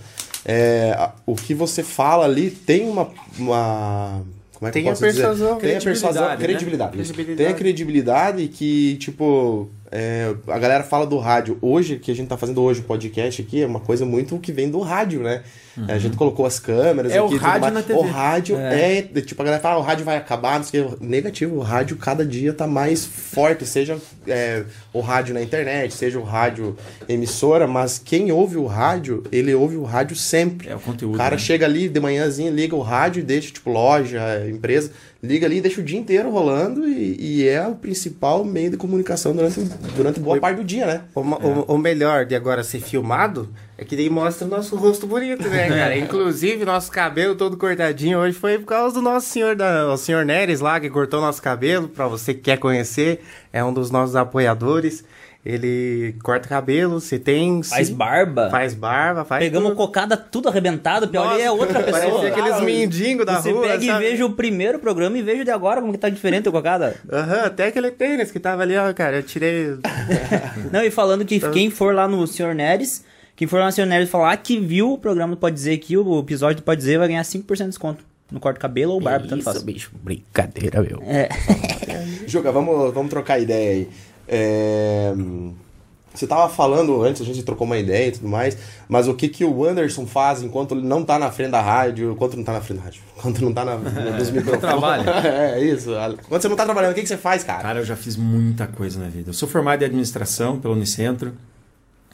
é, 0.45 0.93
a- 0.97 1.13
o 1.25 1.35
que 1.35 1.53
você 1.53 1.83
fala 1.83 2.25
ali 2.25 2.49
tem 2.51 2.87
uma, 2.87 3.09
uma 3.37 4.21
como 4.53 4.67
é 4.69 4.71
que 4.71 4.73
Tem 4.79 4.83
eu 4.83 4.89
a 4.89 4.91
posso 4.93 5.05
dizer? 5.05 5.21
persuasão. 5.23 5.57
Tem 5.59 5.75
a 5.75 5.81
persuasão, 5.81 6.23
Credibilidade, 6.37 6.39
né? 6.41 6.45
credibilidade. 6.47 6.91
Credibilidade. 6.93 7.37
Tem 7.37 7.47
a 7.47 7.53
credibilidade 7.53 8.47
que, 8.47 8.95
tipo, 8.95 9.69
é, 9.95 10.33
a 10.47 10.57
galera 10.57 10.83
fala 10.83 11.05
do 11.05 11.19
rádio. 11.19 11.55
Hoje, 11.61 11.97
que 11.99 12.09
a 12.09 12.15
gente 12.15 12.27
tá 12.27 12.35
fazendo 12.35 12.59
hoje 12.63 12.79
o 12.79 12.83
podcast 12.83 13.39
aqui, 13.43 13.61
é 13.61 13.67
uma 13.67 13.79
coisa 13.79 14.03
muito 14.07 14.39
que 14.39 14.51
vem 14.51 14.67
do 14.71 14.79
rádio, 14.79 15.21
né? 15.21 15.43
A 15.87 15.97
gente 15.97 16.15
colocou 16.17 16.45
as 16.45 16.59
câmeras 16.59 17.11
É 17.11 17.21
o 17.21 17.25
aqui. 17.25 17.33
tudo 17.35 17.43
rádio 17.43 17.61
mais. 17.61 17.73
na 17.73 17.81
TV. 17.81 17.99
O 17.99 18.01
rádio 18.03 18.57
é. 18.59 19.01
Tipo, 19.21 19.41
a 19.41 19.45
galera 19.45 19.61
fala, 19.61 19.75
ah, 19.75 19.79
o 19.79 19.81
rádio 19.81 20.03
vai 20.05 20.17
acabar, 20.17 20.57
não 20.57 20.63
sei 20.63 20.81
o 20.81 20.89
quê. 20.89 20.97
Negativo, 21.01 21.55
o 21.55 21.61
rádio 21.61 21.95
cada 21.97 22.25
dia 22.25 22.53
tá 22.53 22.65
mais 22.67 23.05
forte, 23.05 23.65
seja 23.65 23.97
é, 24.27 24.63
o 24.91 24.99
rádio 24.99 25.33
na 25.33 25.41
internet, 25.41 25.93
seja 25.93 26.19
o 26.19 26.23
rádio 26.23 26.75
emissora, 27.07 27.67
mas 27.67 27.99
quem 28.03 28.31
ouve 28.31 28.57
o 28.57 28.65
rádio, 28.65 29.23
ele 29.31 29.53
ouve 29.53 29.75
o 29.75 29.83
rádio 29.83 30.15
sempre. 30.15 30.69
É 30.69 30.75
o 30.75 30.79
conteúdo, 30.79 31.15
O 31.15 31.17
cara 31.17 31.35
né? 31.35 31.41
chega 31.41 31.65
ali 31.65 31.87
de 31.89 31.99
manhãzinha, 31.99 32.51
liga 32.51 32.75
o 32.75 32.81
rádio 32.81 33.19
e 33.21 33.23
deixa, 33.23 33.51
tipo, 33.51 33.71
loja, 33.71 34.21
empresa, 34.47 34.91
liga 35.23 35.45
ali 35.47 35.57
e 35.57 35.61
deixa 35.61 35.79
o 35.79 35.83
dia 35.83 35.97
inteiro 35.97 36.29
rolando 36.29 36.85
e, 36.85 37.15
e 37.17 37.47
é 37.47 37.65
o 37.65 37.75
principal 37.75 38.43
meio 38.43 38.69
de 38.71 38.75
comunicação 38.77 39.33
durante, 39.33 39.61
durante 39.95 40.19
boa 40.19 40.37
parte 40.37 40.57
do 40.57 40.63
dia, 40.65 40.85
né? 40.85 41.01
O, 41.15 41.21
o- 41.21 41.75
o 41.75 41.77
melhor 41.77 42.25
de 42.25 42.35
agora 42.35 42.61
ser 42.63 42.81
filmado 42.81 43.47
é 43.77 43.85
que 43.85 43.95
daí 43.95 44.09
mostra 44.09 44.45
o 44.45 44.49
nosso 44.49 44.75
rosto 44.75 45.07
bonito, 45.07 45.47
né, 45.47 45.69
cara? 45.73 45.97
Inclusive, 45.97 46.65
nosso 46.65 46.91
cabelo 46.91 47.35
todo 47.35 47.55
cortadinho 47.55 48.19
hoje 48.19 48.37
foi 48.37 48.59
por 48.59 48.65
causa 48.65 48.93
do 48.95 49.01
nosso 49.01 49.27
senhor, 49.29 49.55
da, 49.55 49.91
o 49.91 49.97
senhor 49.97 50.25
Neres 50.25 50.59
lá, 50.59 50.77
que 50.79 50.89
cortou 50.89 51.21
nosso 51.21 51.41
cabelo. 51.41 51.87
Pra 51.87 52.05
você 52.07 52.33
que 52.33 52.41
quer 52.41 52.57
conhecer, 52.57 53.21
é 53.53 53.63
um 53.63 53.73
dos 53.73 53.89
nossos 53.89 54.15
apoiadores. 54.17 55.03
Ele 55.45 56.15
corta 56.23 56.47
cabelo, 56.47 57.01
se 57.01 57.19
tem. 57.19 57.61
Faz 57.63 57.89
barba. 57.89 58.49
Faz 58.49 58.73
barba, 58.73 59.25
faz. 59.25 59.43
Pegamos 59.43 59.69
tudo. 59.69 59.77
cocada 59.77 60.15
tudo 60.15 60.47
arrebentado, 60.47 61.07
pior 61.09 61.33
ali 61.33 61.41
é 61.41 61.51
outra 61.51 61.83
pessoa. 61.83 61.99
Parecia 62.21 62.29
aqueles 62.29 62.61
mendigos 62.61 63.25
da 63.25 63.41
Você 63.41 63.51
rua. 63.51 63.63
pega 63.63 63.85
sabe? 63.85 64.05
e 64.05 64.09
veja 64.09 64.25
o 64.25 64.31
primeiro 64.31 64.79
programa 64.79 65.17
e 65.17 65.21
veja 65.21 65.41
o 65.41 65.45
de 65.45 65.51
agora 65.51 65.81
como 65.81 65.91
que 65.91 65.99
tá 65.99 66.07
diferente 66.07 66.47
o 66.47 66.51
cocada. 66.51 66.95
Aham, 67.11 67.41
até 67.43 67.67
aquele 67.67 67.91
tênis 67.91 68.31
que 68.31 68.39
tava 68.39 68.61
ali, 68.61 68.77
ó, 68.77 68.93
cara. 68.93 69.17
Eu 69.17 69.23
tirei. 69.23 69.77
Não, 70.71 70.81
e 70.81 70.89
falando 70.89 71.25
que 71.25 71.39
quem 71.51 71.69
for 71.69 71.93
lá 71.93 72.07
no 72.07 72.25
Sr. 72.25 72.55
Neres, 72.55 73.03
quem 73.35 73.45
for 73.45 73.59
lá 73.59 73.65
no 73.65 73.71
Sr. 73.73 73.85
Neres 73.85 74.09
falar 74.09 74.37
que 74.37 74.57
viu 74.57 74.93
o 74.93 74.97
programa 74.97 75.35
do 75.35 75.39
Pode 75.39 75.55
Dizer 75.55 75.73
aqui, 75.73 75.97
o 75.97 76.19
episódio 76.21 76.57
do 76.61 76.63
Pode 76.63 76.79
Dizer, 76.79 76.97
vai 76.97 77.09
ganhar 77.09 77.23
5% 77.23 77.57
de 77.57 77.65
desconto. 77.65 78.05
No 78.31 78.39
corte 78.39 78.55
de 78.55 78.61
cabelo 78.61 78.93
ou 78.93 79.01
barba, 79.01 79.27
tanto 79.27 79.43
faz. 79.43 79.61
bicho. 79.61 79.91
Brincadeira, 80.01 80.81
meu. 80.81 81.03
É. 81.05 81.27
Juga, 82.25 82.49
vamos, 82.51 82.93
vamos 82.93 83.09
trocar 83.09 83.39
ideia 83.39 83.71
aí. 83.71 83.89
É, 84.35 85.13
Você 86.13 86.27
tava 86.27 86.47
falando 86.47 87.01
antes, 87.03 87.21
a 87.21 87.25
gente 87.25 87.41
trocou 87.43 87.65
uma 87.65 87.77
ideia 87.77 88.07
e 88.07 88.11
tudo 88.11 88.27
mais, 88.27 88.55
mas 88.87 89.07
o 89.07 89.13
que, 89.15 89.27
que 89.27 89.43
o 89.43 89.65
Anderson 89.65 90.05
faz 90.05 90.43
enquanto 90.43 90.75
ele 90.75 90.85
não 90.85 91.03
tá 91.03 91.17
na 91.17 91.31
frente 91.31 91.51
da 91.51 91.61
rádio, 91.61 92.11
enquanto 92.11 92.37
não 92.37 92.43
tá 92.43 92.53
na 92.53 92.61
frente 92.61 92.77
da 92.79 92.83
rádio, 92.85 93.01
enquanto 93.17 93.41
não 93.41 93.53
tá 93.53 93.65
na, 93.65 93.77
na- 93.77 94.11
nos 94.17 94.29
microfones. 94.29 94.61
Trabalha. 94.61 95.09
é, 95.55 95.63
isso. 95.63 95.89
Quando 96.29 96.41
você 96.41 96.47
não 96.47 96.55
tá 96.55 96.65
trabalhando, 96.65 96.91
o 96.91 96.95
que, 96.95 97.01
que 97.01 97.07
você 97.07 97.17
faz, 97.17 97.43
cara? 97.43 97.61
Cara, 97.63 97.79
eu 97.79 97.85
já 97.85 97.95
fiz 97.95 98.15
muita 98.15 98.67
coisa 98.67 98.99
na 98.99 99.07
vida. 99.09 99.29
Eu 99.29 99.33
sou 99.33 99.47
formado 99.49 99.81
em 99.81 99.85
administração 99.85 100.59
pelo 100.59 100.73
Unicentro 100.75 101.33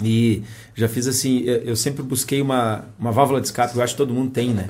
e 0.01 0.43
já 0.75 0.87
fiz 0.87 1.05
assim, 1.07 1.41
eu 1.43 1.75
sempre 1.75 2.01
busquei 2.01 2.41
uma, 2.41 2.85
uma 2.97 3.11
válvula 3.11 3.41
de 3.41 3.47
escape, 3.47 3.75
eu 3.75 3.83
acho 3.83 3.95
que 3.95 3.97
todo 3.97 4.13
mundo 4.13 4.31
tem, 4.31 4.53
né? 4.53 4.67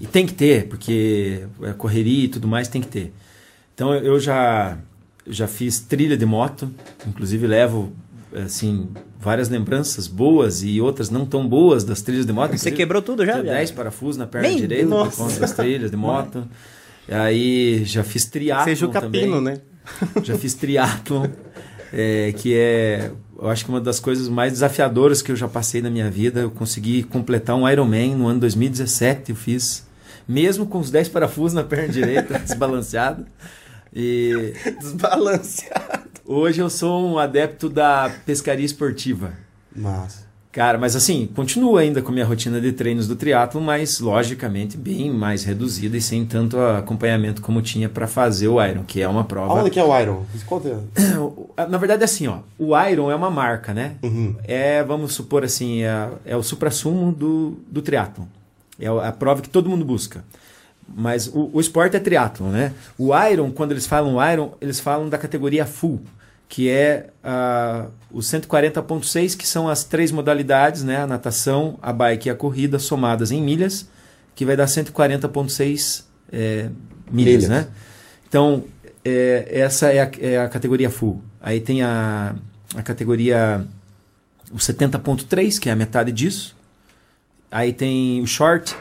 E 0.00 0.06
tem 0.08 0.26
que 0.26 0.34
ter, 0.34 0.66
porque 0.66 1.44
é 1.62 1.72
correria 1.72 2.24
e 2.24 2.28
tudo 2.28 2.48
mais 2.48 2.66
tem 2.66 2.80
que 2.82 2.88
ter. 2.88 3.12
Então 3.74 3.94
eu 3.94 4.18
já 4.18 4.76
já 5.26 5.46
fiz 5.46 5.80
trilha 5.80 6.16
de 6.16 6.26
moto, 6.26 6.70
inclusive 7.06 7.46
levo 7.46 7.92
assim 8.34 8.88
várias 9.20 9.48
lembranças 9.48 10.06
boas 10.08 10.62
e 10.62 10.80
outras 10.80 11.10
não 11.10 11.24
tão 11.26 11.46
boas 11.46 11.84
das 11.84 12.00
trilhas 12.02 12.24
de 12.26 12.32
moto. 12.32 12.50
Você 12.50 12.54
Inclusive, 12.56 12.76
quebrou 12.76 13.02
tudo 13.02 13.24
já, 13.24 13.32
Tenho 13.34 13.44
viado? 13.44 13.56
10 13.56 13.70
parafusos 13.72 14.16
na 14.16 14.26
perna 14.26 14.48
Meu 14.48 14.56
direita 14.56 14.86
Deus. 14.88 15.08
por 15.08 15.16
conta 15.16 15.40
das 15.40 15.52
trilhas 15.52 15.90
de 15.90 15.96
moto. 15.96 16.44
Aí 17.08 17.84
já 17.84 18.02
fiz 18.02 18.24
triatlo 18.24 18.64
Seja 18.64 18.86
o 18.86 18.90
também. 18.90 19.22
capino, 19.22 19.40
né? 19.40 19.58
Já 20.22 20.38
fiz 20.38 20.54
triatlon, 20.54 21.26
é, 21.92 22.32
que 22.36 22.54
é, 22.54 23.10
eu 23.36 23.48
acho 23.50 23.64
que 23.64 23.70
uma 23.70 23.80
das 23.80 23.98
coisas 23.98 24.28
mais 24.28 24.52
desafiadoras 24.52 25.20
que 25.20 25.32
eu 25.32 25.36
já 25.36 25.48
passei 25.48 25.82
na 25.82 25.90
minha 25.90 26.08
vida. 26.08 26.38
Eu 26.40 26.52
consegui 26.52 27.02
completar 27.02 27.56
um 27.56 27.68
Ironman 27.68 28.14
no 28.14 28.28
ano 28.28 28.38
2017, 28.38 29.30
eu 29.30 29.36
fiz, 29.36 29.84
mesmo 30.26 30.66
com 30.66 30.78
os 30.78 30.88
10 30.90 31.08
parafusos 31.08 31.52
na 31.52 31.64
perna 31.64 31.88
direita, 31.92 32.38
desbalanceado. 32.46 33.26
E 33.94 34.54
Desbalanceado. 34.80 36.10
hoje 36.24 36.60
eu 36.60 36.70
sou 36.70 37.06
um 37.06 37.18
adepto 37.18 37.68
da 37.68 38.10
pescaria 38.24 38.64
esportiva. 38.64 39.32
Mas. 39.74 40.32
Cara, 40.52 40.76
mas 40.76 40.94
assim, 40.94 41.26
continuo 41.34 41.78
ainda 41.78 42.02
com 42.02 42.10
a 42.10 42.12
minha 42.12 42.26
rotina 42.26 42.60
de 42.60 42.72
treinos 42.72 43.08
do 43.08 43.16
triatlo, 43.16 43.58
mas 43.58 44.00
logicamente 44.00 44.76
bem 44.76 45.10
mais 45.10 45.44
reduzida 45.44 45.96
e 45.96 46.00
sem 46.00 46.26
tanto 46.26 46.58
acompanhamento 46.58 47.40
como 47.40 47.62
tinha 47.62 47.88
para 47.88 48.06
fazer 48.06 48.48
o 48.48 48.62
Iron, 48.62 48.84
que 48.84 49.00
é 49.00 49.08
uma 49.08 49.24
prova 49.24 49.58
Aonde 49.58 49.70
que 49.70 49.80
é 49.80 49.84
o 49.84 49.98
Iron? 49.98 50.26
Conta. 50.44 50.84
Na 51.70 51.78
verdade, 51.78 52.04
assim, 52.04 52.26
ó, 52.26 52.40
o 52.58 52.78
Iron 52.78 53.10
é 53.10 53.14
uma 53.14 53.30
marca, 53.30 53.72
né? 53.72 53.94
Uhum. 54.02 54.36
É, 54.44 54.84
vamos 54.84 55.14
supor 55.14 55.42
assim, 55.42 55.84
é, 55.84 56.10
é 56.26 56.36
o 56.36 56.42
supra-sumo 56.42 57.10
do, 57.12 57.56
do 57.66 57.80
triatlon. 57.80 58.26
É 58.78 58.88
a 58.88 59.12
prova 59.12 59.40
que 59.40 59.48
todo 59.48 59.70
mundo 59.70 59.86
busca. 59.86 60.22
Mas 60.94 61.26
o, 61.26 61.50
o 61.52 61.60
esporte 61.60 61.96
é 61.96 62.00
triatlon, 62.00 62.50
né? 62.50 62.72
O 62.98 63.10
Iron, 63.26 63.50
quando 63.50 63.72
eles 63.72 63.86
falam 63.86 64.16
Iron, 64.32 64.54
eles 64.60 64.78
falam 64.80 65.08
da 65.08 65.16
categoria 65.16 65.64
full, 65.64 66.00
que 66.48 66.68
é 66.68 67.08
ah, 67.24 67.86
o 68.10 68.18
140.6, 68.18 69.36
que 69.36 69.46
são 69.46 69.68
as 69.68 69.84
três 69.84 70.12
modalidades, 70.12 70.82
né? 70.82 70.98
A 70.98 71.06
natação, 71.06 71.78
a 71.80 71.92
bike 71.92 72.28
e 72.28 72.30
a 72.30 72.34
corrida, 72.34 72.78
somadas 72.78 73.30
em 73.30 73.42
milhas, 73.42 73.88
que 74.34 74.44
vai 74.44 74.56
dar 74.56 74.66
140.6 74.66 76.04
é, 76.30 76.68
milhas, 77.10 77.44
Milhas. 77.44 77.48
né? 77.48 77.68
Então, 78.28 78.64
é, 79.04 79.48
essa 79.50 79.92
é 79.92 80.02
a, 80.02 80.10
é 80.20 80.38
a 80.38 80.48
categoria 80.48 80.90
full. 80.90 81.22
Aí 81.40 81.60
tem 81.60 81.82
a, 81.82 82.34
a 82.74 82.82
categoria 82.82 83.66
o 84.52 84.56
70.3, 84.56 85.58
que 85.58 85.68
é 85.68 85.72
a 85.72 85.76
metade 85.76 86.12
disso. 86.12 86.54
Aí 87.50 87.72
tem 87.72 88.20
o 88.22 88.26
short, 88.26 88.74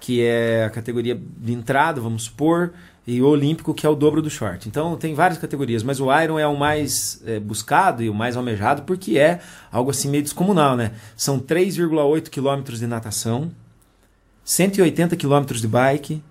que 0.00 0.22
é 0.22 0.64
a 0.64 0.70
categoria 0.70 1.20
de 1.38 1.52
entrada, 1.52 2.00
vamos 2.00 2.24
supor, 2.24 2.72
e 3.06 3.22
o 3.22 3.26
olímpico, 3.26 3.72
que 3.72 3.86
é 3.86 3.88
o 3.88 3.94
dobro 3.94 4.20
do 4.20 4.28
short. 4.28 4.68
Então 4.68 4.96
tem 4.96 5.14
várias 5.14 5.38
categorias, 5.38 5.82
mas 5.82 5.98
o 5.98 6.12
Iron 6.20 6.38
é 6.38 6.46
o 6.46 6.56
mais 6.56 7.22
é, 7.24 7.40
buscado 7.40 8.02
e 8.02 8.10
o 8.10 8.14
mais 8.14 8.36
almejado 8.36 8.82
porque 8.82 9.18
é 9.18 9.40
algo 9.72 9.90
assim 9.90 10.10
meio 10.10 10.22
descomunal, 10.22 10.76
né? 10.76 10.92
São 11.16 11.38
3,8 11.38 12.28
quilômetros 12.28 12.80
de 12.80 12.86
natação, 12.86 13.50
180 14.44 15.16
quilômetros 15.16 15.60
de 15.60 15.68
bike 15.68 16.22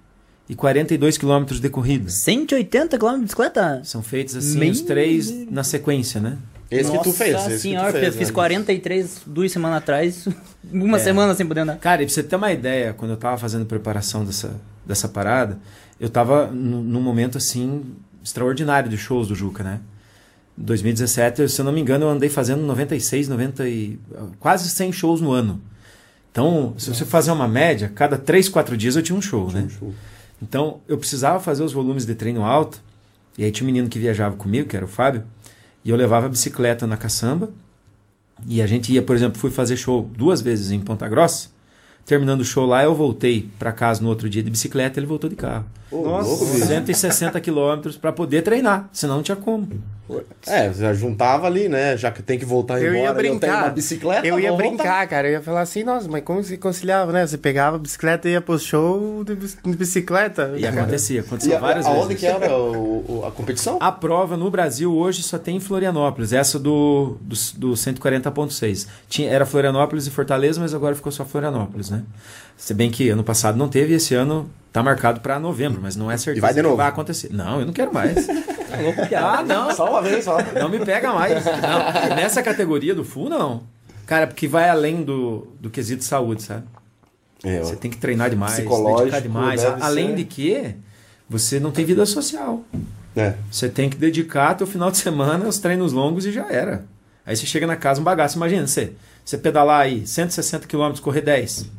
e 0.48 0.56
42 0.56 1.18
quilômetros 1.18 1.60
de 1.60 1.70
corrida. 1.70 2.10
180 2.10 2.98
km 2.98 3.16
de 3.16 3.22
bicicleta? 3.22 3.82
São 3.84 4.04
feitos 4.04 4.36
assim 4.36 4.70
os 4.70 4.82
três 4.82 5.32
na 5.50 5.64
sequência, 5.64 6.22
né? 6.22 6.38
Esse 6.70 6.92
que 6.92 7.04
tu 7.04 7.14
fez. 7.14 7.34
Nossa 7.34 7.52
Esse 7.52 7.62
senhora, 7.62 7.88
que 7.88 7.94
tu 7.94 8.02
fez, 8.02 8.14
eu 8.14 8.20
fiz 8.20 8.28
né? 8.30 8.34
43 8.34 9.22
duas 9.26 9.52
semanas 9.52 9.78
atrás. 9.78 10.28
Uma 10.72 11.00
semana 11.00 11.34
sem 11.34 11.46
poder 11.46 11.62
andar. 11.62 11.78
Cara, 11.78 12.04
e 12.04 12.06
pra 12.06 12.14
você 12.14 12.24
ter 12.24 12.36
uma 12.36 12.52
ideia, 12.52 12.94
quando 12.94 13.12
eu 13.12 13.18
tava 13.18 13.38
fazendo 13.38 13.66
preparação 13.66 14.26
dessa, 14.26 14.60
dessa 14.86 15.08
parada, 15.08 15.58
eu 16.00 16.10
tava 16.10 16.48
num 16.48 17.02
momento 17.02 17.38
assim 17.38 17.84
extraordinário 18.22 18.90
de 18.90 18.98
shows 18.98 19.30
do 19.30 19.36
Juca, 19.36 19.64
né? 19.64 19.80
Em 20.58 20.64
2017, 20.64 21.48
se 21.48 21.62
eu 21.62 21.66
não 21.66 21.72
me 21.72 21.80
engano, 21.80 22.06
eu 22.06 22.10
andei 22.10 22.30
fazendo 22.30 22.64
96, 22.64 23.30
90 23.30 23.70
e 23.70 24.00
quase 24.40 24.70
100 24.70 24.92
shows 24.92 25.22
no 25.22 25.32
ano. 25.32 25.62
Então, 26.32 26.74
se 26.78 26.90
você 26.90 27.06
fazer 27.06 27.32
uma 27.32 27.48
média, 27.48 27.92
cada 27.94 28.18
3, 28.18 28.50
4 28.50 28.76
dias 28.76 28.96
eu 28.96 29.02
tinha 29.02 29.18
um 29.18 29.22
show, 29.22 29.52
né? 29.52 29.68
show. 29.70 29.94
Então, 30.42 30.82
eu 30.88 30.98
precisava 30.98 31.40
fazer 31.40 31.64
os 31.64 31.74
volumes 31.74 32.06
de 32.06 32.14
treino 32.14 32.44
alto. 32.44 32.82
E 33.38 33.44
aí 33.44 33.52
tinha 33.52 33.66
um 33.66 33.68
menino 33.68 33.88
que 33.88 34.00
viajava 34.00 34.36
comigo, 34.36 34.68
que 34.68 34.76
era 34.76 34.86
o 34.86 34.88
Fábio, 34.88 35.24
e 35.88 35.90
eu 35.90 35.96
levava 35.96 36.26
a 36.26 36.30
bicicleta 36.30 36.86
na 36.86 36.98
caçamba. 36.98 37.50
E 38.46 38.62
a 38.62 38.68
gente 38.68 38.92
ia, 38.92 39.02
por 39.02 39.16
exemplo, 39.16 39.40
fui 39.40 39.50
fazer 39.50 39.78
show 39.78 40.12
duas 40.18 40.42
vezes 40.42 40.70
em 40.70 40.82
Ponta 40.82 41.08
Grossa. 41.08 41.48
Terminando 42.06 42.42
o 42.42 42.46
show 42.46 42.66
lá, 42.66 42.84
eu 42.84 42.94
voltei 42.94 43.50
pra 43.58 43.72
casa 43.72 44.04
no 44.04 44.10
outro 44.10 44.30
dia 44.30 44.44
de 44.44 44.50
bicicleta, 44.50 45.00
ele 45.00 45.08
voltou 45.08 45.30
de 45.30 45.38
carro. 45.38 45.66
Nossa, 45.90 46.28
louco, 46.28 46.46
bicho. 46.46 46.68
160 46.68 47.40
quilômetros 47.40 47.96
pra 47.96 48.12
poder 48.12 48.42
treinar, 48.42 48.90
senão 48.92 49.16
não 49.16 49.24
tinha 49.24 49.38
como. 49.38 49.82
É, 50.46 50.72
já 50.74 50.94
juntava 50.94 51.48
ali, 51.48 51.68
né? 51.68 51.98
Já 51.98 52.10
que 52.12 52.22
tem 52.24 52.40
que 52.40 52.46
voltar 52.46 52.82
Eu 52.82 52.94
embora. 52.94 52.98
ia 52.98 53.08
Eu 53.10 53.16
tenho 53.16 53.34
brincar. 53.40 53.64
uma 53.64 53.70
bicicleta. 53.70 54.26
Eu 54.28 54.40
ia 54.40 54.54
brincar, 54.54 54.78
voltar. 54.84 55.08
cara. 55.08 55.28
Eu 55.28 55.32
ia 55.34 55.42
falar 55.42 55.62
assim, 55.62 55.84
nossa, 55.84 56.08
mas 56.10 56.24
como 56.24 56.44
se 56.44 56.58
conciliava, 56.58 57.12
né? 57.12 57.26
Você 57.28 57.38
pegava 57.38 57.76
a 57.76 57.80
bicicleta 57.80 58.28
e 58.30 58.32
ia 58.32 58.42
pro 58.42 58.58
show 58.58 59.24
de 59.24 59.36
bici- 59.36 59.58
de 59.64 59.76
bicicleta. 59.78 60.54
E 60.58 60.66
acontecia, 60.66 61.18
E 61.18 61.20
aconteceu 61.20 61.58
a- 61.58 61.60
várias 61.60 61.86
aonde 61.86 62.08
vezes. 62.16 62.20
que 62.22 62.26
era 62.26 62.58
o- 62.58 63.20
o- 63.22 63.26
a 63.26 63.32
competição? 63.32 63.78
A 63.82 63.92
prova 63.92 64.38
no 64.38 64.50
Brasil 64.50 64.94
hoje 64.96 65.22
só 65.24 65.38
tem 65.38 65.58
em 65.58 65.60
Florianópolis, 65.60 66.32
essa 66.34 66.58
do, 66.58 67.18
do, 67.22 67.36
do 67.58 67.76
140.6. 67.76 68.88
Tinha, 69.10 69.30
era 69.30 69.46
Florianópolis 69.46 70.08
e 70.08 70.10
Fortaleza, 70.12 70.60
mas 70.60 70.74
agora 70.74 70.96
ficou 70.96 71.12
só 71.12 71.26
Florianópolis, 71.26 71.90
né? 71.90 72.04
Se 72.56 72.74
bem 72.74 72.90
que 72.90 73.10
ano 73.10 73.24
passado 73.24 73.58
não 73.58 73.68
teve, 73.70 73.94
esse 73.94 74.16
ano 74.16 74.50
tá 74.74 74.82
marcado 74.82 75.20
para 75.22 75.40
novembro, 75.40 75.80
mas 75.82 75.96
não 75.96 76.10
é 76.10 76.18
certeza 76.18 76.38
E 76.38 76.42
vai 76.42 76.52
de 76.54 76.60
que 76.60 76.64
novo? 76.64 76.78
vai 76.78 76.88
acontecer. 76.88 77.30
Não, 77.32 77.60
eu 77.60 77.66
não 77.66 77.74
quero 77.74 77.94
mais. 77.94 78.28
ah, 79.18 79.44
não. 79.44 79.74
Só 79.76 79.90
uma 79.90 80.02
vez, 80.02 80.24
só. 80.26 80.38
Não 80.54 80.70
me 80.70 80.80
pega 80.84 81.14
mais. 81.14 81.44
Não, 81.46 82.16
nessa 82.16 82.42
categoria 82.44 82.94
do 82.96 83.04
full, 83.04 83.30
não. 83.30 83.64
Cara, 84.06 84.28
porque 84.28 84.48
vai 84.48 84.70
além 84.70 85.04
do, 85.04 85.48
do 85.60 85.70
quesito 85.70 86.04
saúde, 86.04 86.44
sabe? 86.44 86.64
É, 87.44 87.60
Você 87.60 87.76
tem 87.76 87.92
que 87.92 87.98
treinar 87.98 88.30
demais, 88.30 88.56
dedicar 88.56 89.22
demais. 89.22 89.64
Além 89.82 90.10
ser. 90.10 90.16
de 90.16 90.24
que 90.26 90.76
você 91.30 91.60
não 91.60 91.72
tem 91.72 91.86
vida 91.86 92.06
social. 92.06 92.64
é. 93.16 93.36
Você 93.52 93.70
tem 93.70 93.90
que 93.90 93.98
dedicar 93.98 94.56
teu 94.56 94.66
final 94.66 94.90
de 94.90 94.98
semana 94.98 95.46
aos 95.46 95.60
treinos 95.60 95.92
longos 95.94 96.26
e 96.26 96.32
já 96.32 96.50
era. 96.50 96.86
Aí 97.26 97.36
você 97.36 97.46
chega 97.46 97.68
na 97.68 97.76
casa 97.76 98.00
um 98.00 98.04
bagaço. 98.04 98.38
Imagina 98.38 98.66
você, 98.66 98.94
você 99.26 99.38
pedalar 99.38 99.82
aí 99.82 100.08
160 100.08 100.66
km, 100.68 100.94
correr 101.02 101.22
10. 101.22 101.70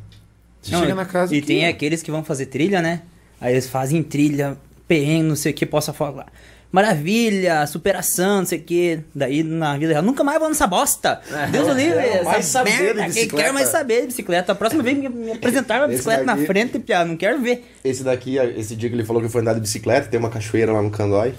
Você 0.61 0.71
Não, 0.71 0.79
chega 0.81 0.93
na 0.95 1.05
casa 1.05 1.35
E 1.35 1.41
que- 1.41 1.47
tem 1.47 1.65
aqueles 1.67 2.03
que 2.03 2.11
vão 2.11 2.23
fazer 2.23 2.45
trilha, 2.45 2.81
né? 2.81 3.01
Aí 3.41 3.53
eles 3.53 3.67
fazem 3.67 4.03
trilha, 4.03 4.55
perrengue, 4.87 5.23
não 5.29 5.35
sei 5.35 5.51
o 5.51 5.55
que, 5.55 5.65
possa 5.65 5.91
falar. 5.91 6.27
Maravilha, 6.71 7.65
superação, 7.65 8.39
não 8.39 8.45
sei 8.45 8.59
o 8.59 8.61
que. 8.61 8.99
Daí 9.13 9.41
na 9.43 9.75
vida 9.77 9.93
real, 9.93 10.03
nunca 10.03 10.23
mais 10.23 10.37
vou 10.39 10.47
nessa 10.49 10.67
bosta. 10.67 11.19
Deus 11.51 11.67
o 11.67 11.73
livre. 11.73 11.99
quero 12.01 12.25
mais 12.25 12.45
saber 12.45 12.71
de 12.71 12.77
merda, 12.83 12.99
Quem 13.01 13.07
bicicleta. 13.09 13.43
quer 13.43 13.53
mais 13.53 13.69
saber 13.69 14.01
de 14.01 14.07
bicicleta? 14.07 14.51
A 14.51 14.55
próxima 14.55 14.83
vez 14.83 14.97
me, 14.97 15.09
me 15.09 15.31
apresentar 15.31 15.81
uma 15.81 15.87
bicicleta 15.87 16.23
na 16.23 16.33
daqui- 16.35 16.45
frente, 16.45 16.77
piá, 16.79 17.03
não 17.03 17.17
quero 17.17 17.41
ver. 17.41 17.65
Esse 17.83 18.03
daqui, 18.03 18.37
esse 18.37 18.75
dia 18.75 18.87
que 18.87 18.95
ele 18.95 19.03
falou 19.03 19.19
que 19.21 19.27
foi 19.29 19.41
andar 19.41 19.53
de 19.55 19.61
bicicleta, 19.61 20.07
tem 20.09 20.19
uma 20.19 20.29
cachoeira 20.29 20.71
lá 20.71 20.81
no 20.81 20.91
Candói. 20.91 21.33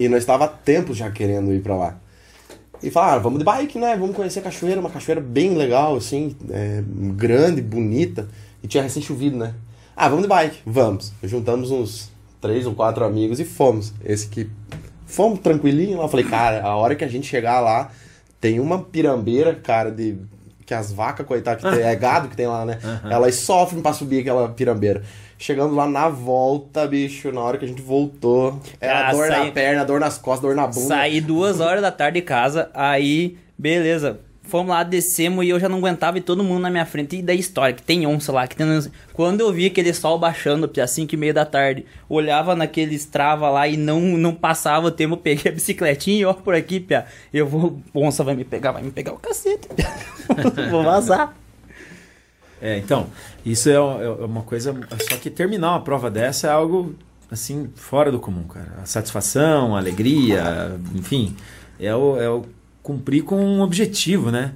E 0.00 0.08
nós 0.08 0.18
estava 0.20 0.46
há 0.46 0.48
tempo 0.48 0.92
já 0.94 1.10
querendo 1.10 1.52
ir 1.52 1.60
pra 1.60 1.76
lá. 1.76 1.96
E 2.82 2.90
falaram, 2.90 3.22
vamos 3.22 3.38
de 3.38 3.44
bike, 3.44 3.78
né? 3.78 3.94
Vamos 3.96 4.16
conhecer 4.16 4.40
a 4.40 4.42
cachoeira, 4.42 4.80
uma 4.80 4.90
cachoeira 4.90 5.20
bem 5.20 5.54
legal, 5.54 5.94
assim, 5.96 6.34
é, 6.50 6.82
grande, 7.14 7.60
bonita. 7.62 8.26
E 8.62 8.66
tinha 8.66 8.82
recém 8.82 9.02
chovido, 9.02 9.36
né? 9.36 9.54
Ah, 9.94 10.08
vamos 10.08 10.22
de 10.22 10.28
bike, 10.28 10.58
vamos. 10.64 11.12
Juntamos 11.22 11.70
uns 11.70 12.10
três 12.40 12.66
ou 12.66 12.74
quatro 12.74 13.04
amigos 13.04 13.38
e 13.40 13.44
fomos. 13.44 13.92
Esse 14.04 14.26
que 14.28 14.48
fomos 15.06 15.38
tranquilinho 15.40 15.98
lá. 15.98 16.08
Falei, 16.08 16.24
cara, 16.26 16.62
a 16.62 16.76
hora 16.76 16.94
que 16.94 17.04
a 17.04 17.08
gente 17.08 17.26
chegar 17.26 17.60
lá, 17.60 17.90
tem 18.40 18.58
uma 18.60 18.78
pirambeira, 18.82 19.54
cara, 19.54 19.90
de. 19.90 20.16
Que 20.66 20.74
as 20.74 20.92
vacas, 20.92 21.26
coitadas, 21.26 21.64
que 21.64 21.76
tem, 21.76 21.84
é 21.84 21.94
gado 21.96 22.28
que 22.28 22.36
tem 22.36 22.46
lá, 22.46 22.64
né? 22.64 22.78
Elas 23.10 23.34
sofrem 23.34 23.82
pra 23.82 23.92
subir 23.92 24.20
aquela 24.20 24.48
pirambeira. 24.50 25.02
Chegando 25.36 25.74
lá 25.74 25.88
na 25.88 26.08
volta, 26.08 26.86
bicho, 26.86 27.32
na 27.32 27.40
hora 27.40 27.58
que 27.58 27.64
a 27.64 27.68
gente 27.68 27.82
voltou, 27.82 28.60
era 28.80 29.08
Ah, 29.08 29.10
dor 29.12 29.26
saí- 29.26 29.46
na 29.46 29.52
perna, 29.52 29.84
dor 29.84 29.98
nas 29.98 30.16
costas, 30.18 30.42
dor 30.42 30.54
na 30.54 30.66
bunda. 30.68 30.86
Saí 30.86 31.20
duas 31.20 31.58
horas 31.60 31.82
da 31.82 31.90
tarde 31.90 32.20
de 32.20 32.26
casa, 32.26 32.70
aí, 32.72 33.36
beleza. 33.58 34.20
Fomos 34.50 34.68
lá, 34.68 34.82
descemos 34.82 35.44
e 35.44 35.48
eu 35.48 35.60
já 35.60 35.68
não 35.68 35.78
aguentava 35.78 36.18
e 36.18 36.20
todo 36.20 36.42
mundo 36.42 36.60
na 36.60 36.70
minha 36.70 36.84
frente. 36.84 37.16
E 37.16 37.22
da 37.22 37.32
história, 37.32 37.74
que 37.74 37.82
tem 37.82 38.06
onça 38.06 38.32
lá, 38.32 38.46
que 38.48 38.56
tem 38.56 38.66
onça. 38.66 38.90
Quando 39.12 39.40
eu 39.40 39.52
vi 39.52 39.66
aquele 39.66 39.94
sol 39.94 40.18
baixando, 40.18 40.70
às 40.82 40.90
5 40.90 41.14
e 41.14 41.16
meia 41.16 41.32
da 41.32 41.46
tarde, 41.46 41.86
olhava 42.08 42.56
naqueles 42.56 43.04
trava 43.04 43.48
lá 43.48 43.68
e 43.68 43.76
não, 43.76 44.00
não 44.00 44.34
passava 44.34 44.88
o 44.88 44.90
tempo, 44.90 45.16
peguei 45.16 45.52
a 45.52 45.54
bicicletinha 45.54 46.20
e 46.20 46.24
ó 46.24 46.34
por 46.34 46.54
aqui, 46.54 46.80
pia. 46.80 47.06
Eu 47.32 47.46
vou, 47.46 47.80
onça 47.94 48.24
vai 48.24 48.34
me 48.34 48.44
pegar, 48.44 48.72
vai 48.72 48.82
me 48.82 48.90
pegar 48.90 49.12
o 49.12 49.18
cacete, 49.18 49.68
pia. 49.68 49.88
vou 50.68 50.82
vazar. 50.82 51.34
É, 52.60 52.76
então, 52.76 53.06
isso 53.46 53.70
é, 53.70 53.74
é 53.74 53.78
uma 53.78 54.42
coisa. 54.42 54.74
Só 55.08 55.16
que 55.16 55.30
terminar 55.30 55.70
uma 55.70 55.80
prova 55.80 56.10
dessa 56.10 56.48
é 56.48 56.50
algo 56.50 56.94
assim, 57.30 57.70
fora 57.76 58.10
do 58.10 58.18
comum, 58.18 58.42
cara. 58.44 58.78
A 58.82 58.86
satisfação, 58.86 59.76
a 59.76 59.78
alegria, 59.78 60.76
enfim, 60.94 61.36
é 61.78 61.94
o, 61.94 62.20
é 62.20 62.28
o 62.28 62.44
cumprir 62.82 63.22
com 63.22 63.36
um 63.44 63.60
objetivo, 63.60 64.30
né? 64.30 64.52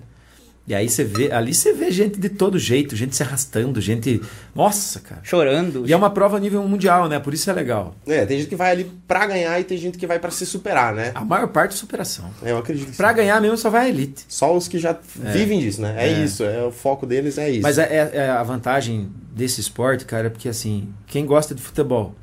E 0.66 0.74
aí 0.74 0.88
você 0.88 1.04
vê, 1.04 1.30
ali 1.30 1.52
você 1.52 1.74
vê 1.74 1.90
gente 1.90 2.18
de 2.18 2.30
todo 2.30 2.58
jeito, 2.58 2.96
gente 2.96 3.14
se 3.14 3.22
arrastando, 3.22 3.78
gente. 3.82 4.22
Nossa, 4.54 4.98
cara. 4.98 5.20
Chorando. 5.22 5.86
E 5.86 5.92
é 5.92 5.96
uma 5.96 6.08
prova 6.08 6.38
a 6.38 6.40
nível 6.40 6.66
mundial, 6.66 7.06
né? 7.06 7.18
Por 7.20 7.34
isso 7.34 7.50
é 7.50 7.52
legal. 7.52 7.94
É, 8.06 8.24
tem 8.24 8.38
gente 8.38 8.48
que 8.48 8.56
vai 8.56 8.70
ali 8.70 8.90
pra 9.06 9.26
ganhar 9.26 9.60
e 9.60 9.64
tem 9.64 9.76
gente 9.76 9.98
que 9.98 10.06
vai 10.06 10.18
pra 10.18 10.30
se 10.30 10.46
superar, 10.46 10.94
né? 10.94 11.12
A 11.14 11.22
maior 11.22 11.48
parte 11.48 11.72
é 11.74 11.76
superação. 11.76 12.30
Eu 12.42 12.56
acredito 12.56 12.92
que 12.92 12.96
Pra 12.96 13.10
sim. 13.10 13.16
ganhar 13.16 13.42
mesmo 13.42 13.58
só 13.58 13.68
vai 13.68 13.84
a 13.84 13.88
elite. 13.90 14.24
Só 14.26 14.56
os 14.56 14.66
que 14.66 14.78
já 14.78 14.96
vivem 15.14 15.60
disso, 15.60 15.82
né? 15.82 15.96
É, 15.98 16.08
É. 16.08 16.24
isso, 16.24 16.42
é 16.42 16.62
o 16.64 16.70
foco 16.72 17.04
deles 17.04 17.36
é 17.36 17.50
isso. 17.50 17.60
Mas 17.62 17.76
é, 17.76 17.82
é- 17.82 18.10
é 18.20 18.30
a 18.30 18.42
vantagem 18.42 19.10
desse 19.34 19.60
esporte, 19.60 20.06
cara, 20.06 20.28
é 20.28 20.30
porque 20.30 20.48
assim, 20.48 20.88
quem 21.06 21.26
gosta 21.26 21.54
de 21.54 21.60
futebol, 21.60 22.14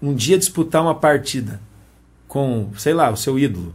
um 0.00 0.14
dia 0.14 0.38
disputar 0.38 0.80
uma 0.80 0.94
partida 0.94 1.60
com, 2.28 2.70
sei 2.78 2.94
lá, 2.94 3.10
o 3.10 3.16
seu 3.16 3.36
ídolo, 3.36 3.74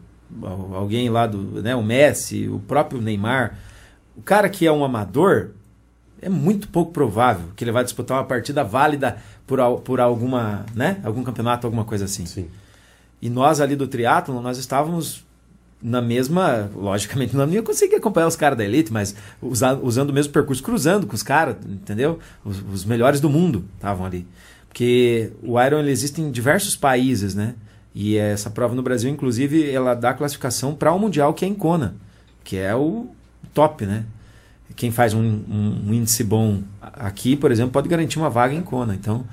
alguém 0.73 1.09
lá 1.09 1.27
do, 1.27 1.61
né, 1.61 1.75
o 1.75 1.83
Messi, 1.83 2.47
o 2.47 2.59
próprio 2.59 3.01
Neymar, 3.01 3.57
o 4.15 4.21
cara 4.21 4.49
que 4.49 4.65
é 4.65 4.71
um 4.71 4.83
amador, 4.83 5.51
é 6.21 6.29
muito 6.29 6.67
pouco 6.67 6.91
provável 6.91 7.47
que 7.55 7.63
ele 7.63 7.71
vai 7.71 7.83
disputar 7.83 8.17
uma 8.17 8.25
partida 8.25 8.63
válida 8.63 9.17
por, 9.45 9.59
por 9.81 9.99
alguma, 9.99 10.65
né, 10.75 10.99
algum 11.03 11.23
campeonato, 11.23 11.67
alguma 11.67 11.85
coisa 11.85 12.05
assim. 12.05 12.25
Sim. 12.25 12.47
E 13.21 13.29
nós 13.29 13.61
ali 13.61 13.75
do 13.75 13.87
triatlon, 13.87 14.41
nós 14.41 14.57
estávamos 14.57 15.25
na 15.81 16.01
mesma, 16.01 16.69
logicamente 16.75 17.35
não 17.35 17.47
ia 17.49 17.61
conseguir 17.61 17.95
acompanhar 17.95 18.27
os 18.27 18.35
caras 18.35 18.57
da 18.57 18.65
elite, 18.65 18.91
mas 18.91 19.15
usa- 19.41 19.79
usando 19.81 20.09
o 20.09 20.13
mesmo 20.13 20.33
percurso, 20.33 20.63
cruzando 20.63 21.05
com 21.05 21.13
os 21.15 21.21
caras, 21.23 21.55
entendeu? 21.67 22.19
Os, 22.43 22.63
os 22.73 22.85
melhores 22.85 23.21
do 23.21 23.29
mundo 23.29 23.63
estavam 23.75 24.05
ali. 24.05 24.25
Porque 24.67 25.31
o 25.41 25.61
Iron 25.61 25.79
ele 25.79 25.91
existe 25.91 26.21
em 26.21 26.31
diversos 26.31 26.75
países, 26.75 27.35
né? 27.35 27.55
E 27.99 28.15
essa 28.15 28.51
prova 28.51 28.75
no 28.75 28.83
Brasil, 28.83 29.09
inclusive, 29.09 29.71
ela 29.71 29.95
dá 29.95 30.13
classificação 30.13 30.75
para 30.75 30.93
o 30.93 30.99
Mundial, 30.99 31.33
que 31.33 31.43
é 31.43 31.47
em 31.47 31.55
Kona, 31.55 31.95
que 32.43 32.55
é 32.55 32.75
o 32.75 33.07
top, 33.55 33.87
né? 33.87 34.05
Quem 34.75 34.91
faz 34.91 35.15
um, 35.15 35.19
um- 35.23 35.81
um 35.87 35.93
índice 35.95 36.23
bom 36.23 36.61
aqui, 36.79 37.35
por 37.35 37.51
exemplo, 37.51 37.71
pode 37.71 37.89
garantir 37.89 38.19
uma 38.19 38.29
vaga 38.29 38.53
em 38.53 38.61
Kona. 38.61 38.93
Então, 38.93 39.25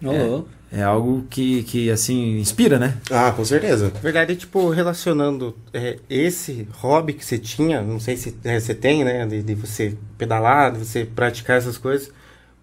louco. 0.00 0.48
é 0.70 0.84
algo 0.84 1.26
que, 1.28 1.64
que 1.64 1.90
assim, 1.90 2.38
inspira, 2.38 2.78
né? 2.78 2.96
Ah, 3.10 3.32
com 3.32 3.44
certeza. 3.44 3.90
Na 3.92 3.98
verdade, 3.98 4.36
tipo, 4.36 4.70
relacionando 4.70 5.56
é, 5.74 5.98
esse 6.08 6.68
hobby 6.74 7.14
que 7.14 7.24
você 7.24 7.38
tinha, 7.38 7.82
não 7.82 7.98
sei 7.98 8.16
se 8.16 8.36
é, 8.44 8.60
você 8.60 8.72
tem, 8.72 9.02
né? 9.02 9.26
De, 9.26 9.42
de 9.42 9.54
você 9.56 9.96
pedalar, 10.16 10.70
de 10.70 10.78
você 10.78 11.04
praticar 11.04 11.56
essas 11.58 11.76
coisas, 11.76 12.08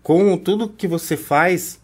com 0.02 0.38
tudo 0.38 0.70
que 0.70 0.88
você 0.88 1.18
faz, 1.18 1.80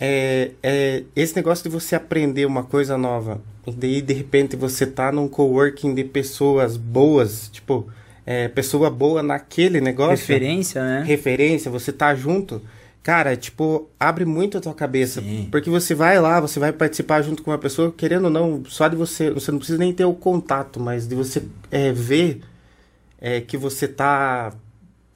é, 0.00 0.50
é 0.62 1.02
esse 1.14 1.36
negócio 1.36 1.62
de 1.62 1.68
você 1.68 1.94
aprender 1.94 2.46
uma 2.46 2.64
coisa 2.64 2.96
nova. 2.98 3.40
E 3.66 3.72
daí, 3.72 4.02
de 4.02 4.12
repente, 4.12 4.56
você 4.56 4.86
tá 4.86 5.10
num 5.10 5.28
coworking 5.28 5.94
de 5.94 6.04
pessoas 6.04 6.76
boas, 6.76 7.48
tipo, 7.48 7.86
é, 8.26 8.48
pessoa 8.48 8.90
boa 8.90 9.22
naquele 9.22 9.80
negócio 9.80 10.16
Referência, 10.16 10.82
né? 10.82 11.02
referência, 11.06 11.70
você 11.70 11.92
tá 11.92 12.14
junto, 12.14 12.60
cara, 13.02 13.36
tipo, 13.36 13.88
abre 13.98 14.24
muito 14.24 14.58
a 14.58 14.60
tua 14.60 14.74
cabeça. 14.74 15.20
Sim. 15.22 15.48
Porque 15.50 15.70
você 15.70 15.94
vai 15.94 16.18
lá, 16.20 16.40
você 16.40 16.58
vai 16.60 16.72
participar 16.72 17.22
junto 17.22 17.42
com 17.42 17.50
uma 17.50 17.58
pessoa, 17.58 17.92
querendo 17.96 18.24
ou 18.24 18.30
não, 18.30 18.62
só 18.66 18.88
de 18.88 18.96
você, 18.96 19.30
você 19.30 19.50
não 19.50 19.58
precisa 19.58 19.78
nem 19.78 19.92
ter 19.92 20.04
o 20.04 20.14
contato, 20.14 20.78
mas 20.78 21.06
de 21.06 21.14
você 21.14 21.42
é, 21.70 21.92
ver 21.92 22.40
é, 23.20 23.40
que 23.40 23.56
você 23.56 23.88
tá 23.88 24.52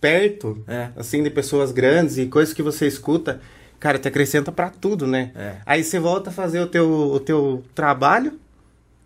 perto, 0.01 0.63
É. 0.67 0.89
assim, 0.97 1.23
de 1.23 1.29
pessoas 1.31 1.73
grandes 1.73 2.17
e 2.19 2.27
coisas 2.27 2.55
que 2.55 2.63
você 2.63 2.87
escuta, 2.87 3.41
cara, 3.81 3.99
te 3.99 4.09
acrescenta 4.09 4.51
pra 4.53 4.71
tudo, 4.71 5.07
né? 5.07 5.31
É. 5.35 5.55
Aí 5.67 5.85
você 5.85 5.99
volta 5.99 6.31
a 6.31 6.33
fazer 6.33 6.61
o 6.61 6.67
teu, 6.67 6.89
o 6.91 7.21
teu 7.21 7.65
trabalho, 7.75 8.39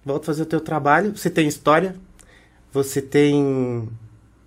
volta 0.04 0.24
a 0.24 0.26
fazer 0.26 0.42
o 0.42 0.46
teu 0.46 0.60
trabalho, 0.60 1.16
você 1.16 1.28
tem 1.30 1.46
história, 1.48 1.94
você 2.72 3.00
tem 3.02 3.88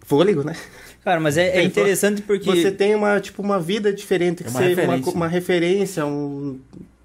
fôlego, 0.01 0.43
né? 0.43 0.55
Cara, 1.03 1.19
mas 1.19 1.37
é, 1.37 1.57
é 1.59 1.63
interessante 1.63 2.21
porque. 2.23 2.45
Você 2.49 2.71
tem 2.71 2.95
uma, 2.95 3.19
tipo, 3.19 3.41
uma 3.41 3.59
vida 3.59 3.93
diferente, 3.93 4.43
que 4.43 4.49
É 4.49 4.51
uma 4.51 4.59
você, 4.59 4.67
referência. 4.69 5.03
uma, 5.11 5.15
uma 5.15 5.27
referência, 5.27 6.05
um- 6.05 6.59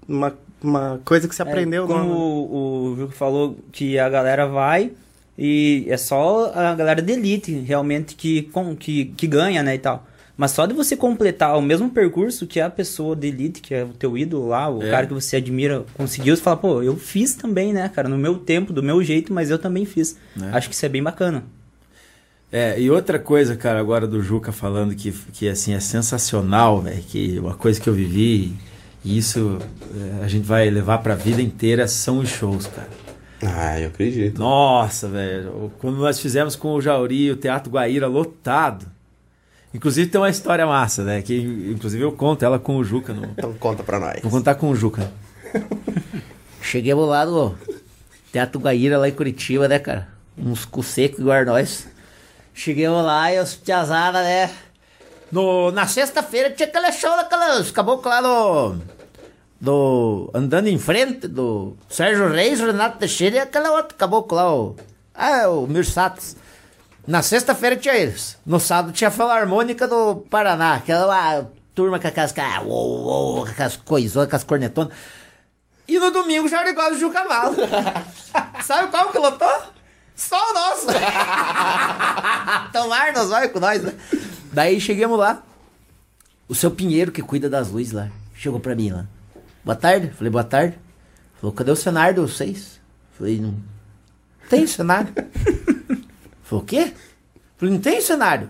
uma, 0.07 0.33
uma 0.61 1.01
coisa 1.05 1.27
que 1.27 1.35
você 1.35 1.43
É, 1.43 1.45
aprendeu. 1.45 1.85
como 1.85 1.99
nova. 1.99 2.13
o, 2.15 2.91
o 2.93 2.95
Juco 2.97 3.13
falou 3.13 3.55
que 3.71 3.99
a 3.99 4.09
galera 4.09 4.47
vai 4.47 4.91
e 5.37 5.85
é 5.87 5.97
só 5.97 6.51
a 6.53 6.73
galera 6.73 7.01
de 7.01 7.13
elite 7.13 7.51
realmente 7.59 8.15
que, 8.15 8.41
com, 8.43 8.75
que, 8.75 9.05
que 9.15 9.27
ganha, 9.27 9.61
né, 9.61 9.75
e 9.75 9.79
tal. 9.79 10.05
Mas 10.41 10.49
só 10.53 10.65
de 10.65 10.73
você 10.73 10.97
completar 10.97 11.55
o 11.55 11.61
mesmo 11.61 11.87
percurso 11.91 12.47
que 12.47 12.59
a 12.59 12.67
pessoa 12.67 13.15
de 13.15 13.27
elite, 13.27 13.61
que 13.61 13.75
é 13.75 13.83
o 13.83 13.89
teu 13.89 14.17
ídolo 14.17 14.47
lá, 14.47 14.67
o 14.67 14.81
É. 14.81 14.89
cara 14.89 15.05
que 15.05 15.13
você 15.13 15.35
admira, 15.35 15.85
conseguiu, 15.93 16.35
você 16.35 16.41
fala, 16.41 16.57
pô, 16.57 16.81
eu 16.81 16.97
fiz 16.97 17.35
também, 17.35 17.71
né, 17.71 17.87
cara, 17.89 18.09
no 18.09 18.17
meu 18.17 18.39
tempo, 18.39 18.73
do 18.73 18.81
meu 18.81 19.03
jeito, 19.03 19.31
mas 19.31 19.51
eu 19.51 19.59
também 19.59 19.85
fiz. 19.85 20.17
É. 20.41 20.45
Acho 20.57 20.67
que 20.67 20.73
isso 20.73 20.83
é 20.83 20.89
bem 20.89 21.03
bacana. 21.03 21.43
É, 22.51 22.81
e 22.81 22.89
outra 22.89 23.19
coisa, 23.19 23.55
cara, 23.55 23.79
agora 23.79 24.07
do 24.07 24.19
Juca 24.19 24.51
falando 24.51 24.95
que, 24.95 25.11
que 25.31 25.47
assim, 25.47 25.75
é 25.75 25.79
sensacional, 25.79 26.81
velho, 26.81 27.03
que 27.03 27.37
uma 27.37 27.53
coisa 27.53 27.79
que 27.79 27.87
eu 27.87 27.93
vivi, 27.93 28.51
e 29.05 29.19
isso 29.19 29.59
é, 30.19 30.25
a 30.25 30.27
gente 30.27 30.47
vai 30.47 30.67
levar 30.71 30.97
pra 31.03 31.13
vida 31.13 31.39
inteira, 31.39 31.87
são 31.87 32.17
os 32.17 32.29
shows, 32.29 32.65
cara. 32.65 32.89
Ah, 33.43 33.79
eu 33.79 33.89
acredito. 33.89 34.39
Nossa, 34.39 35.07
velho, 35.07 35.71
quando 35.77 35.97
nós 35.97 36.19
fizemos 36.19 36.55
com 36.55 36.73
o 36.73 36.81
Jauri, 36.81 37.29
o 37.29 37.35
Teatro 37.35 37.71
Guaíra 37.71 38.07
lotado. 38.07 38.87
Inclusive 39.73 40.09
tem 40.09 40.19
uma 40.19 40.29
história 40.29 40.65
massa, 40.65 41.03
né? 41.03 41.21
Que 41.21 41.37
inclusive 41.71 42.03
eu 42.03 42.11
conto 42.11 42.43
ela 42.43 42.59
com 42.59 42.77
o 42.77 42.83
Juca. 42.83 43.13
No... 43.13 43.25
Então 43.25 43.53
conta 43.53 43.83
pra 43.83 43.99
nós. 43.99 44.21
Vou 44.21 44.31
contar 44.31 44.55
com 44.55 44.69
o 44.69 44.75
Juca. 44.75 45.11
Chegamos 46.61 47.07
lá 47.07 47.25
no 47.25 47.55
Teatro 48.31 48.59
Guaíra, 48.59 48.97
lá 48.97 49.07
em 49.07 49.13
Curitiba, 49.13 49.67
né, 49.67 49.79
cara? 49.79 50.09
Uns 50.37 50.65
cu 50.65 50.83
seco 50.83 51.21
igual 51.21 51.45
nós. 51.45 51.87
Chegamos 52.53 53.03
lá 53.03 53.33
e 53.33 53.39
os 53.39 53.55
piazada, 53.55 54.21
né? 54.21 54.51
No, 55.31 55.71
na 55.71 55.87
sexta-feira 55.87 56.51
tinha 56.51 56.67
aquele 56.67 56.91
show 56.91 57.15
daquelas 57.15 57.71
caboclos 57.71 58.13
lá 58.13 58.21
do, 58.21 58.75
do. 59.59 60.29
Andando 60.33 60.67
em 60.67 60.77
frente, 60.77 61.27
do 61.27 61.77
Sérgio 61.89 62.29
Reis, 62.29 62.59
Renato 62.59 62.97
Teixeira 62.97 63.37
e 63.37 63.39
aquele 63.39 63.69
outro 63.69 63.95
caboclo 63.95 64.35
lá, 64.35 64.53
o. 64.53 64.75
Ah, 65.15 65.49
o 65.49 65.67
Mirsatos. 65.67 66.35
Na 67.07 67.21
sexta-feira 67.21 67.75
tinha 67.75 67.95
eles. 67.95 68.37
No 68.45 68.59
sábado 68.59 68.93
tinha 68.93 69.07
a 69.07 69.11
Filarmônica 69.11 69.87
do 69.87 70.17
Paraná, 70.29 70.75
aquela 70.75 71.05
lá, 71.05 71.45
turma 71.73 71.99
com 71.99 72.07
aquelas. 72.07 72.33
uou, 72.63 73.05
uou, 73.05 73.45
com 73.45 73.51
aquelas 73.51 73.75
coisonas, 73.75 74.29
com 74.29 74.35
as 74.35 74.43
cornetonas. 74.43 74.93
E 75.87 75.99
no 75.99 76.11
domingo 76.11 76.47
já 76.47 76.61
era 76.61 76.69
igual 76.69 76.91
o 76.91 76.97
Gil 76.97 77.11
Cavalo. 77.11 77.55
Sabe 78.63 78.89
qual 78.91 79.11
que 79.11 79.17
lotou? 79.17 79.61
Só 80.15 80.37
o 80.37 80.53
nosso. 80.53 80.87
Tomar 82.71 83.13
nós 83.13 83.29
vai 83.29 83.49
com 83.49 83.59
nós, 83.59 83.81
né? 83.81 83.93
Daí 84.53 84.79
chegamos 84.79 85.17
lá. 85.17 85.41
O 86.47 86.53
seu 86.53 86.69
Pinheiro, 86.69 87.11
que 87.11 87.21
cuida 87.21 87.49
das 87.49 87.69
luzes 87.69 87.91
lá, 87.91 88.09
chegou 88.35 88.59
pra 88.59 88.75
mim 88.75 88.91
lá. 88.91 89.07
Boa 89.63 89.75
tarde. 89.75 90.11
Falei, 90.11 90.29
boa 90.29 90.43
tarde. 90.43 90.77
Falou, 91.39 91.53
cadê 91.53 91.71
o 91.71 91.75
cenário 91.75 92.15
de 92.15 92.31
vocês? 92.31 92.79
Falei, 93.17 93.39
não 93.39 93.55
tem 94.49 94.67
cenário. 94.67 95.13
Falou, 96.51 96.63
o 96.63 96.67
quê? 96.67 96.91
Falei, 97.55 97.73
não 97.73 97.79
tem 97.79 98.01
cenário. 98.01 98.49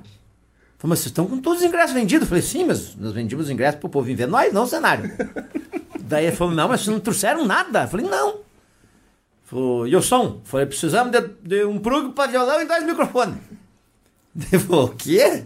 Falei, 0.79 0.89
mas 0.89 0.99
vocês 0.99 1.11
estão 1.11 1.27
com 1.27 1.39
todos 1.39 1.59
os 1.61 1.67
ingressos 1.67 1.93
vendidos? 1.93 2.27
Falei, 2.27 2.41
sim, 2.41 2.65
mas 2.65 2.95
nós 2.95 3.13
vendimos 3.13 3.45
os 3.45 3.51
ingressos 3.51 3.79
pro 3.79 3.89
povo 3.89 4.07
vir 4.07 4.15
ver 4.15 4.27
nós, 4.27 4.51
não 4.51 4.63
o 4.63 4.67
cenário. 4.67 5.11
Daí 6.01 6.25
ele 6.25 6.35
falou, 6.35 6.51
não, 6.51 6.67
mas 6.67 6.81
vocês 6.81 6.91
não 6.91 6.99
trouxeram 6.99 7.45
nada. 7.45 7.87
Falei, 7.87 8.07
não. 8.07 8.39
Falou, 9.43 9.87
e 9.87 9.95
o 9.95 10.01
som? 10.01 10.41
Falei, 10.43 10.65
precisamos 10.65 11.11
de, 11.11 11.21
de 11.43 11.63
um 11.63 11.77
plug 11.77 12.13
para 12.13 12.31
violão 12.31 12.59
e 12.59 12.65
dois 12.65 12.83
microfones. 12.83 13.35
Ele 14.51 14.63
falou, 14.63 14.85
o 14.85 14.95
quê? 14.95 15.43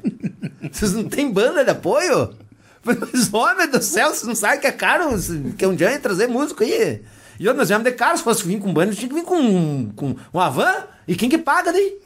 Vocês 0.72 0.94
não 0.94 1.04
têm 1.04 1.30
banda 1.30 1.62
de 1.66 1.72
apoio? 1.72 2.34
Falei, 2.82 3.02
mas 3.02 3.34
homem 3.34 3.70
do 3.70 3.84
céu, 3.84 4.14
vocês 4.14 4.24
não 4.24 4.36
sabem 4.36 4.62
que 4.62 4.68
é 4.68 4.72
caro, 4.72 5.10
que 5.58 5.68
um 5.68 5.76
dia 5.76 5.92
ia 5.92 6.00
trazer 6.00 6.28
músico 6.28 6.64
aí. 6.64 7.02
E 7.38 7.48
outro, 7.48 7.58
nós 7.58 7.68
viemos 7.68 7.84
de 7.84 7.92
caro, 7.92 8.18
se 8.18 8.24
fosse 8.24 8.48
vir 8.48 8.62
com 8.62 8.74
banda, 8.74 8.96
tinha 8.96 9.10
que 9.10 9.16
vir 9.16 9.26
com, 9.26 9.92
com 9.94 10.16
uma 10.32 10.50
van. 10.50 10.86
E 11.06 11.18
quem 11.18 11.28
que 11.28 11.38
paga 11.38 11.74
daí? 11.74 12.05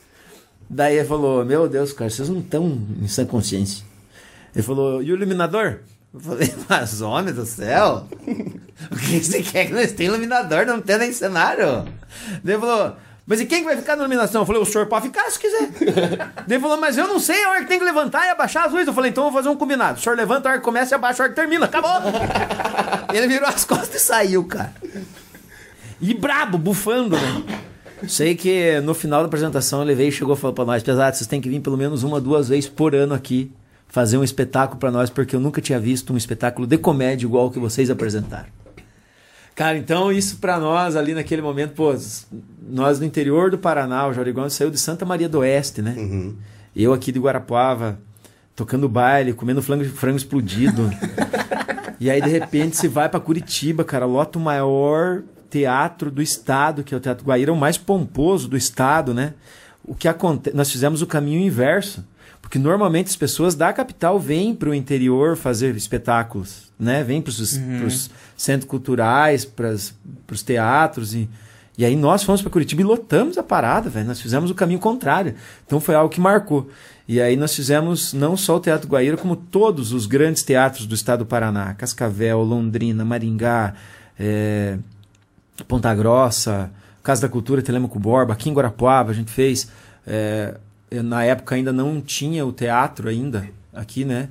Daí 0.70 0.98
ele 0.98 1.08
falou, 1.08 1.44
meu 1.44 1.68
Deus, 1.68 1.92
cara, 1.92 2.10
vocês 2.10 2.30
não 2.30 2.40
estão 2.40 2.80
em 3.02 3.08
sã 3.08 3.26
consciência. 3.26 3.84
Ele 4.56 4.64
falou, 4.64 5.02
e 5.02 5.12
o 5.12 5.16
iluminador? 5.16 5.80
Eu 6.14 6.20
falei, 6.20 6.54
mas 6.70 7.02
homem 7.02 7.34
do 7.34 7.46
céu, 7.46 8.08
o 8.92 8.96
que 8.96 9.24
você 9.24 9.42
quer 9.42 9.66
que 9.66 9.74
nós 9.74 9.92
tenhamos 9.92 10.20
iluminador, 10.20 10.66
não 10.66 10.80
tem 10.80 10.98
nem 10.98 11.12
cenário? 11.12 11.86
Daí 12.44 12.54
ele 12.54 12.60
falou, 12.60 12.96
mas 13.30 13.40
e 13.40 13.46
quem 13.46 13.60
que 13.60 13.66
vai 13.66 13.78
ficar 13.78 13.96
na 13.96 14.02
iluminação? 14.02 14.42
Eu 14.42 14.46
falei, 14.48 14.60
o 14.60 14.66
senhor 14.66 14.88
pode 14.88 15.06
ficar 15.06 15.30
se 15.30 15.38
quiser. 15.38 15.70
Ele 16.50 16.60
falou, 16.60 16.78
mas 16.78 16.98
eu 16.98 17.08
não 17.08 17.20
sei 17.20 17.44
a 17.44 17.52
hora 17.52 17.62
que 17.62 17.68
tem 17.68 17.78
que 17.78 17.86
levantar 17.86 18.26
e 18.26 18.30
abaixar 18.30 18.66
as 18.66 18.72
luzes. 18.72 18.88
Eu 18.88 18.94
falei, 18.94 19.12
então 19.12 19.26
eu 19.26 19.30
vou 19.30 19.40
fazer 19.40 19.54
um 19.54 19.56
combinado. 19.56 20.00
O 20.00 20.02
senhor 20.02 20.16
levanta 20.16 20.50
a 20.50 20.52
hora 20.54 20.60
que 20.60 20.66
começa 20.66 20.96
e 20.96 20.96
abaixa 20.96 21.22
a 21.22 21.24
hora 21.26 21.30
que 21.30 21.40
termina. 21.40 21.66
Acabou. 21.66 21.92
ele 23.14 23.28
virou 23.28 23.48
as 23.48 23.64
costas 23.64 24.02
e 24.02 24.04
saiu, 24.04 24.44
cara. 24.46 24.74
E 26.02 26.12
brabo, 26.16 26.58
bufando, 26.58 27.16
né? 27.16 27.69
Sei 28.08 28.36
que 28.36 28.80
no 28.82 28.94
final 28.94 29.22
da 29.22 29.28
apresentação 29.28 29.82
ele 29.82 29.94
veio 29.94 30.10
e 30.10 30.12
chegou 30.12 30.36
e 30.36 30.38
falou 30.38 30.54
pra 30.54 30.66
nós, 30.66 30.82
pesado, 30.82 31.16
vocês 31.16 31.28
têm 31.28 31.42
que 31.42 31.50
vir 31.50 31.60
pelo 31.60 31.78
menos 31.78 32.04
uma, 32.04 32.22
duas 32.22 32.50
vezes 32.50 32.70
por 32.70 32.96
ano 32.96 33.14
aqui 33.14 33.52
fazer 33.88 34.18
um 34.18 34.24
espetáculo 34.24 34.80
para 34.80 34.92
nós, 34.92 35.10
porque 35.10 35.36
eu 35.36 35.40
nunca 35.40 35.60
tinha 35.60 35.80
visto 35.80 36.14
um 36.14 36.18
espetáculo 36.18 36.68
de 36.68 36.78
comédia 36.78 37.26
igual 37.26 37.48
o 37.48 37.52
que 37.52 37.60
vocês 37.60 37.90
apresentaram. 37.90 38.48
Cara, 39.56 39.78
então 39.78 40.12
isso 40.12 40.38
para 40.38 40.58
nós 40.58 40.96
ali 40.96 41.14
naquele 41.14 41.42
momento, 41.42 41.74
pô, 41.74 41.94
nós 42.70 43.00
no 43.00 43.06
interior 43.06 43.52
do 43.52 43.58
Paraná, 43.58 44.08
o 44.08 44.14
Jorigão 44.14 44.50
saiu 44.50 44.70
de 44.70 44.78
Santa 44.78 45.06
Maria 45.06 45.28
do 45.28 45.40
Oeste, 45.40 45.82
né? 45.82 45.96
Uhum. 45.98 46.36
Eu 46.76 46.94
aqui 46.94 47.12
de 47.12 47.20
Guarapuava, 47.20 48.00
tocando 48.56 48.88
baile, 48.88 49.34
comendo 49.34 49.62
frango, 49.62 49.84
frango 49.86 50.16
explodido. 50.16 50.90
e 52.00 52.10
aí 52.10 52.22
de 52.22 52.30
repente 52.30 52.78
se 52.78 52.88
vai 52.88 53.10
para 53.10 53.20
Curitiba, 53.20 53.84
cara, 53.84 54.06
lota 54.06 54.40
o 54.40 54.42
maior 54.42 55.24
teatro 55.50 56.10
do 56.12 56.22
estado, 56.22 56.84
que 56.84 56.94
é 56.94 56.98
o 56.98 57.00
Teatro 57.00 57.26
Guaíra, 57.26 57.52
o 57.52 57.58
mais 57.58 57.78
pomposo 57.78 58.48
do 58.48 58.56
estado, 58.58 59.14
né? 59.14 59.34
O 59.84 59.96
que 59.96 60.08
acontece, 60.08 60.56
nós 60.56 60.72
fizemos 60.72 61.02
o 61.02 61.08
caminho 61.08 61.40
inverso. 61.42 62.04
Porque 62.42 62.58
normalmente 62.58 63.08
as 63.08 63.16
pessoas 63.16 63.54
da 63.54 63.72
capital 63.74 64.18
vêm 64.20 64.56
para 64.56 64.70
o 64.70 64.74
interior 64.74 65.36
fazer 65.36 65.76
espetáculos, 65.76 66.72
né? 66.80 67.04
Vêm 67.04 67.22
para 67.22 67.30
os 67.32 67.58
Uhum. 67.58 67.88
centros 68.38 68.68
culturais, 68.70 69.44
para 69.46 69.72
os 69.72 70.42
teatros. 70.44 71.14
E, 71.14 71.30
e 71.78 71.84
aí 71.86 71.96
nós 71.96 72.24
fomos 72.24 72.42
para 72.42 72.50
Curitiba 72.50 72.82
e 72.82 72.86
lotamos 72.86 73.38
a 73.38 73.44
parada, 73.44 73.90
velho. 73.90 74.08
Nós 74.08 74.22
fizemos 74.22 74.50
o 74.50 74.56
caminho 74.56 74.80
contrário. 74.80 75.36
Então 75.66 75.80
foi 75.80 75.94
algo 75.96 76.10
que 76.12 76.20
marcou. 76.20 76.70
E 77.08 77.20
aí 77.22 77.36
nós 77.36 77.54
fizemos 77.56 78.14
não 78.14 78.38
só 78.38 78.56
o 78.56 78.60
Teatro 78.60 78.88
Guaíra, 78.88 79.18
como 79.18 79.36
todos 79.36 79.92
os 79.94 80.06
grandes 80.06 80.42
teatros 80.42 80.86
do 80.88 80.96
estado 80.96 81.20
do 81.20 81.26
Paraná. 81.26 81.74
Cascavel, 81.74 82.42
Londrina, 82.42 83.04
Maringá, 83.04 83.74
eh, 84.18 84.78
Ponta 85.68 85.94
Grossa, 85.96 86.72
Casa 87.04 87.22
da 87.24 87.30
Cultura, 87.30 87.62
Telemaco 87.62 88.00
Borba, 88.00 88.34
aqui 88.34 88.50
em 88.50 88.54
Guarapuava 88.54 89.12
a 89.12 89.14
gente 89.14 89.32
fez. 89.32 89.70
eh, 90.08 90.56
na 90.92 91.24
época 91.24 91.54
ainda 91.56 91.72
não 91.72 92.02
tinha 92.02 92.44
o 92.46 92.52
teatro 92.52 93.08
ainda 93.10 93.48
aqui, 93.74 94.04
né? 94.04 94.28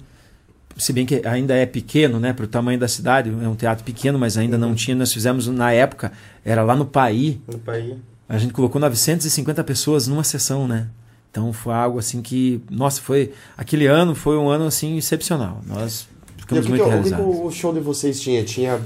Se 0.77 0.93
bem 0.93 1.07
que 1.07 1.23
ainda 1.27 1.55
é 1.55 1.65
pequeno, 1.67 2.19
né? 2.21 2.33
Para 2.33 2.45
o 2.45 2.49
tamanho 2.49 2.79
da 2.79 2.87
cidade, 2.89 3.31
é 3.31 3.49
um 3.49 3.55
teatro 3.55 3.85
pequeno, 3.85 4.19
mas 4.19 4.37
ainda 4.37 4.57
não 4.59 4.75
tinha. 4.75 4.97
Nós 4.97 5.13
fizemos 5.13 5.47
na 5.49 5.73
época, 5.73 6.13
era 6.45 6.63
lá 6.63 6.75
no 6.77 6.85
Paí. 6.87 7.41
No 7.47 7.59
país. 7.59 7.95
A 8.29 8.37
gente 8.39 8.53
colocou 8.53 8.81
950 8.81 9.63
pessoas 9.65 10.07
numa 10.07 10.23
sessão, 10.25 10.67
né? 10.69 10.89
Então 11.31 11.53
foi 11.53 11.73
algo 11.75 11.99
assim 11.99 12.21
que, 12.23 12.61
nossa, 12.71 13.01
foi 13.01 13.33
aquele 13.57 13.87
ano 13.87 14.15
foi 14.15 14.37
um 14.37 14.49
ano 14.49 14.67
assim 14.67 14.97
excepcional. 14.97 15.63
Nós 15.67 16.09
E 16.37 16.39
o 16.39 16.41
ficamos 16.43 16.65
que, 16.65 16.71
muito 16.71 16.83
que, 16.83 16.89
o- 16.89 16.93
o 16.99 17.03
que 17.03 17.09
realizados. 17.11 17.41
o 17.45 17.51
show 17.51 17.73
de 17.73 17.81
vocês 17.81 18.21
tinha? 18.21 18.43
Tinha 18.45 18.81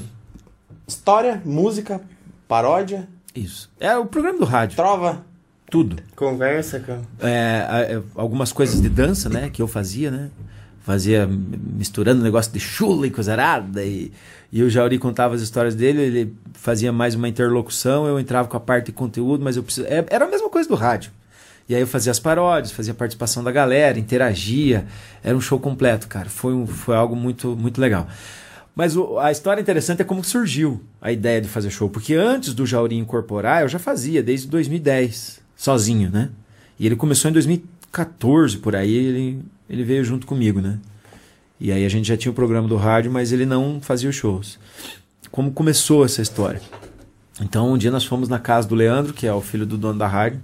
história, 0.87 1.41
música, 1.45 2.01
paródia, 2.53 3.09
Isso. 3.35 3.71
É 3.81 3.97
o 3.97 4.05
programa 4.05 4.39
do 4.39 4.45
rádio, 4.45 4.77
trova. 4.77 5.25
tudo. 5.71 5.97
Conversa, 6.15 6.79
cara. 6.81 7.01
É, 7.19 7.95
é, 7.95 8.03
algumas 8.15 8.53
coisas 8.53 8.83
de 8.83 8.91
dança, 8.91 9.31
né, 9.31 9.49
que 9.49 9.63
eu 9.63 9.67
fazia, 9.67 10.11
né? 10.11 10.29
Fazia 10.83 11.27
misturando 11.27 12.23
negócio 12.23 12.53
de 12.53 12.61
chula 12.61 13.07
e 13.07 13.11
coisa 13.11 13.33
arada, 13.33 13.83
e, 13.83 14.13
e 14.53 14.63
o 14.63 14.69
Jauri 14.69 14.99
contava 14.99 15.35
as 15.35 15.41
histórias 15.41 15.75
dele, 15.75 16.03
ele 16.03 16.37
fazia 16.53 16.93
mais 16.93 17.15
uma 17.15 17.27
interlocução, 17.27 18.07
eu 18.07 18.21
entrava 18.21 18.47
com 18.47 18.57
a 18.59 18.61
parte 18.61 18.87
de 18.87 18.93
conteúdo, 18.93 19.43
mas 19.43 19.57
eu 19.57 19.63
precis... 19.63 19.87
é, 19.87 20.05
era 20.11 20.27
a 20.27 20.29
mesma 20.29 20.51
coisa 20.51 20.69
do 20.69 20.75
rádio. 20.75 21.11
E 21.67 21.75
aí 21.75 21.81
eu 21.81 21.87
fazia 21.87 22.11
as 22.11 22.19
paródias, 22.19 22.71
fazia 22.71 22.93
a 22.93 22.97
participação 22.97 23.43
da 23.43 23.51
galera, 23.51 23.99
interagia, 23.99 24.85
era 25.25 25.35
um 25.35 25.41
show 25.41 25.59
completo, 25.59 26.07
cara. 26.07 26.29
Foi, 26.29 26.53
um, 26.53 26.67
foi 26.67 26.95
algo 26.95 27.17
muito, 27.17 27.57
muito 27.57 27.81
legal. 27.81 28.07
Mas 28.75 28.97
o- 28.97 29.19
a 29.19 29.31
história 29.31 29.61
interessante 29.61 30.01
é 30.01 30.05
como 30.05 30.25
surgiu 30.25 30.83
a 31.01 31.13
ideia 31.13 31.41
de 31.41 31.49
fazer 31.49 31.71
show. 31.71 31.89
Porque 31.91 32.15
antes 32.15 32.55
do 32.55 32.65
Jauri 32.67 32.97
incorporar, 32.97 33.63
eu 33.63 33.69
já 33.69 33.79
fazia, 33.79 34.23
desde 34.23 34.49
2010, 34.49 35.41
sozinho, 35.57 36.11
né? 36.11 36.31
E 36.79 36.87
ele 36.87 36.97
começou 36.97 37.31
em 37.31 37.33
2014, 37.35 38.57
por 38.59 38.75
aí, 38.75 38.95
ele, 38.95 39.43
ele 39.69 39.85
veio 39.85 40.03
junto 40.05 40.27
comigo, 40.27 40.61
né? 40.61 40.79
E 41.61 41.71
aí 41.71 41.85
a 41.85 41.89
gente 41.89 42.09
já 42.09 42.17
tinha 42.17 42.33
o 42.33 42.35
programa 42.35 42.67
do 42.67 42.77
rádio, 42.77 43.11
mas 43.13 43.31
ele 43.31 43.45
não 43.47 43.81
fazia 43.81 44.09
os 44.11 44.17
shows. 44.17 44.59
Como 45.31 45.53
começou 45.53 46.05
essa 46.05 46.21
história? 46.23 46.61
Então, 47.41 47.73
um 47.73 47.79
dia 47.79 47.91
nós 47.91 48.05
fomos 48.05 48.29
na 48.29 48.39
casa 48.39 48.67
do 48.67 48.75
Leandro, 48.75 49.13
que 49.13 49.27
é 49.27 49.33
o 49.33 49.41
filho 49.41 49.65
do 49.67 49.77
dono 49.79 49.99
da 49.99 50.07
rádio, 50.07 50.41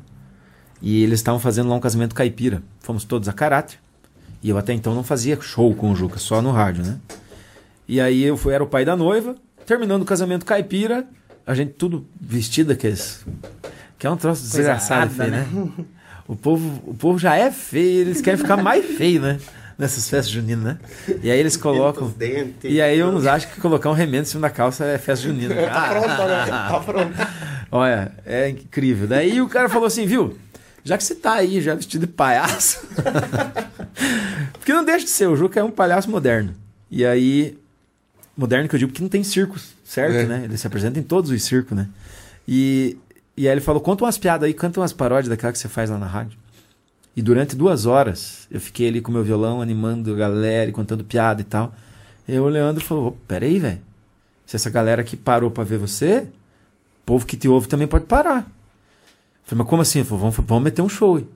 e 0.80 1.02
eles 1.02 1.18
estavam 1.18 1.40
fazendo 1.40 1.68
lá 1.68 1.74
um 1.74 1.80
casamento 1.80 2.14
caipira. 2.14 2.62
Fomos 2.80 3.04
todos 3.04 3.28
a 3.28 3.32
caráter. 3.32 3.78
E 4.42 4.48
eu 4.48 4.56
até 4.56 4.72
então 4.72 4.94
não 4.94 5.02
fazia 5.02 5.36
show 5.40 5.74
com 5.74 5.90
o 5.90 5.96
Juca, 5.96 6.18
só 6.18 6.40
no 6.40 6.52
rádio, 6.52 6.84
né? 6.84 6.98
E 7.88 8.00
aí 8.00 8.22
eu 8.22 8.36
fui, 8.36 8.52
era 8.52 8.62
o 8.62 8.66
pai 8.66 8.84
da 8.84 8.94
noiva, 8.94 9.34
terminando 9.66 10.02
o 10.02 10.04
casamento 10.04 10.44
caipira, 10.44 11.06
a 11.46 11.54
gente 11.54 11.72
tudo 11.72 12.06
vestido 12.20 12.72
aqueles. 12.72 13.24
Que 13.98 14.06
é 14.06 14.10
um 14.10 14.16
troço 14.16 14.42
desgraçado, 14.42 15.00
arada, 15.00 15.14
feio, 15.14 15.30
né? 15.30 15.48
né? 15.50 15.84
O 16.28 16.36
povo, 16.36 16.82
o 16.86 16.94
povo 16.94 17.18
já 17.18 17.34
é 17.34 17.50
feio, 17.50 18.02
eles 18.02 18.20
querem 18.20 18.38
ficar 18.38 18.58
mais 18.58 18.84
feio, 18.84 19.22
né? 19.22 19.38
Nessas 19.78 20.08
festas 20.08 20.30
juninas, 20.30 20.64
né? 20.64 20.78
E 21.22 21.30
aí 21.30 21.38
eles 21.38 21.56
colocam. 21.56 22.10
Dentes. 22.10 22.70
E 22.70 22.82
aí 22.82 23.02
uns 23.02 23.26
acham 23.26 23.50
que 23.50 23.60
colocar 23.60 23.88
um 23.88 23.94
remendo 23.94 24.22
em 24.22 24.26
cima 24.26 24.42
da 24.42 24.50
calça 24.50 24.84
é 24.84 24.98
festa 24.98 25.26
junina. 25.26 25.54
Tá 25.66 25.88
pronto, 25.88 26.28
né? 26.28 26.46
Tá 26.46 26.80
pronto. 26.84 27.14
Olha, 27.70 28.12
é 28.26 28.48
incrível. 28.48 29.06
Daí 29.06 29.40
o 29.40 29.48
cara 29.48 29.68
falou 29.68 29.86
assim, 29.86 30.04
viu? 30.04 30.36
já 30.88 30.96
que 30.96 31.04
você 31.04 31.14
tá 31.14 31.34
aí, 31.34 31.60
já 31.60 31.74
vestido 31.74 32.06
de 32.06 32.12
palhaço. 32.12 32.80
porque 34.58 34.72
não 34.72 34.84
deixa 34.84 35.04
de 35.04 35.10
ser, 35.10 35.28
o 35.28 35.36
Juca 35.36 35.60
é 35.60 35.62
um 35.62 35.70
palhaço 35.70 36.10
moderno. 36.10 36.54
E 36.90 37.04
aí, 37.04 37.58
moderno 38.38 38.68
que 38.68 38.74
eu 38.74 38.78
digo 38.78 38.90
porque 38.92 39.02
não 39.02 39.08
tem 39.10 39.22
circos, 39.24 39.74
certo, 39.84 40.14
É. 40.14 40.24
né? 40.24 40.44
Ele 40.44 40.56
se 40.56 40.66
apresenta 40.66 40.98
em 40.98 41.02
todos 41.02 41.30
os 41.30 41.42
circos, 41.42 41.76
né? 41.76 41.88
E, 42.46 42.96
e 43.36 43.46
aí 43.48 43.52
ele 43.54 43.60
falou: 43.60 43.80
conta 43.82 44.04
umas 44.04 44.16
piadas 44.16 44.46
aí, 44.46 44.54
canta 44.54 44.80
umas 44.80 44.92
paródias 44.92 45.28
daquela 45.28 45.52
que 45.52 45.58
você 45.58 45.68
faz 45.68 45.90
lá 45.90 45.98
na 45.98 46.06
rádio. 46.06 46.38
E 47.16 47.20
durante 47.20 47.56
duas 47.56 47.84
horas 47.84 48.46
eu 48.50 48.60
fiquei 48.60 48.86
ali 48.88 49.00
com 49.00 49.10
meu 49.10 49.24
violão 49.24 49.60
animando 49.60 50.12
a 50.14 50.16
galera 50.16 50.70
e 50.70 50.72
contando 50.72 51.02
piada 51.04 51.40
e 51.40 51.44
tal. 51.44 51.74
E 52.28 52.38
o 52.38 52.46
Leandro 52.48 52.84
falou: 52.84 53.08
"Ô, 53.08 53.12
peraí, 53.26 53.58
velho. 53.58 53.80
Se 54.46 54.56
essa 54.56 54.70
galera 54.70 55.02
aqui 55.02 55.16
parou 55.16 55.50
pra 55.50 55.64
ver 55.64 55.78
você, 55.78 56.20
o 57.02 57.04
povo 57.04 57.26
que 57.26 57.36
te 57.36 57.48
ouve 57.48 57.68
também 57.68 57.86
pode 57.86 58.06
parar. 58.06 58.38
Eu 58.40 58.44
falei, 59.44 59.58
mas 59.58 59.66
como 59.68 59.82
assim? 59.82 59.98
Ele 59.98 60.08
falou, 60.08 60.30
vamos, 60.30 60.36
vamos 60.48 60.64
meter 60.64 60.80
um 60.80 60.88
show. 60.88 61.16
aí." 61.16 61.22
Eu 61.22 61.28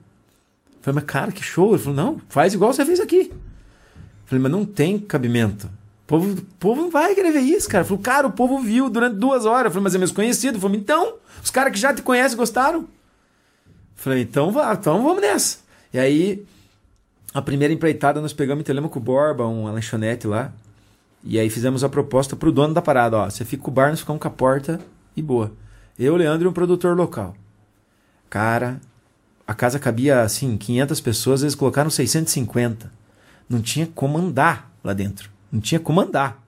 falei, 0.81 0.95
mas 0.95 1.03
cara, 1.05 1.31
que 1.31 1.43
show? 1.43 1.73
Ele 1.75 1.83
falou, 1.83 1.95
não, 1.95 2.21
faz 2.29 2.53
igual 2.53 2.73
você 2.73 2.83
fez 2.85 2.99
aqui. 2.99 3.29
Eu 3.31 3.37
falei, 4.25 4.41
mas 4.41 4.51
não 4.51 4.65
tem 4.65 4.97
cabimento. 4.97 5.69
Povo, 6.13 6.41
povo 6.59 6.81
não 6.83 6.91
vai 6.91 7.15
querer 7.15 7.31
ver 7.31 7.39
isso, 7.39 7.67
cara. 7.67 7.83
Falou, 7.83 7.97
cara, 7.97 8.27
o 8.27 8.31
povo 8.31 8.59
viu 8.59 8.87
durante 8.87 9.15
duas 9.15 9.47
horas. 9.47 9.65
Eu 9.65 9.71
falei, 9.71 9.85
mas 9.85 9.95
é 9.95 9.97
meus 9.97 10.11
conhecidos. 10.11 10.61
Falou, 10.61 10.77
então, 10.77 11.15
os 11.43 11.49
caras 11.49 11.73
que 11.73 11.79
já 11.79 11.91
te 11.91 12.03
conhecem 12.03 12.37
gostaram. 12.37 12.81
Eu 12.81 12.87
falei, 13.95 14.21
então, 14.21 14.51
vá, 14.51 14.71
então 14.73 15.01
vamos 15.01 15.23
nessa. 15.23 15.57
E 15.91 15.97
aí, 15.97 16.45
a 17.33 17.41
primeira 17.41 17.73
empreitada, 17.73 18.21
nós 18.21 18.31
pegamos 18.31 18.61
em 18.61 18.63
Telemaco 18.63 18.99
Borba, 18.99 19.47
uma 19.47 19.71
lanchonete 19.71 20.27
lá. 20.27 20.53
E 21.23 21.39
aí 21.39 21.49
fizemos 21.49 21.83
a 21.83 21.89
proposta 21.89 22.35
pro 22.35 22.51
dono 22.51 22.75
da 22.75 22.81
parada, 22.81 23.17
ó, 23.17 23.27
você 23.27 23.43
fica 23.43 23.63
com 23.63 23.71
o 23.71 23.73
bar, 23.73 23.89
nós 23.89 24.01
ficamos 24.01 24.21
com 24.21 24.27
a 24.27 24.31
porta 24.31 24.79
e 25.17 25.21
boa. 25.21 25.51
Eu, 25.97 26.15
Leandro 26.15 26.47
e 26.47 26.47
um 26.47 26.53
produtor 26.53 26.95
local. 26.95 27.35
Cara, 28.29 28.79
a 29.47 29.55
casa 29.55 29.79
cabia 29.79 30.21
assim, 30.21 30.57
500 30.57 31.01
pessoas, 31.01 31.41
eles 31.41 31.55
colocaram 31.55 31.89
650. 31.89 32.91
Não 33.49 33.63
tinha 33.63 33.87
como 33.87 34.19
andar 34.19 34.71
lá 34.83 34.93
dentro. 34.93 35.32
Não 35.53 35.61
tinha 35.61 35.79
como 35.79 36.01
andar. 36.01 36.43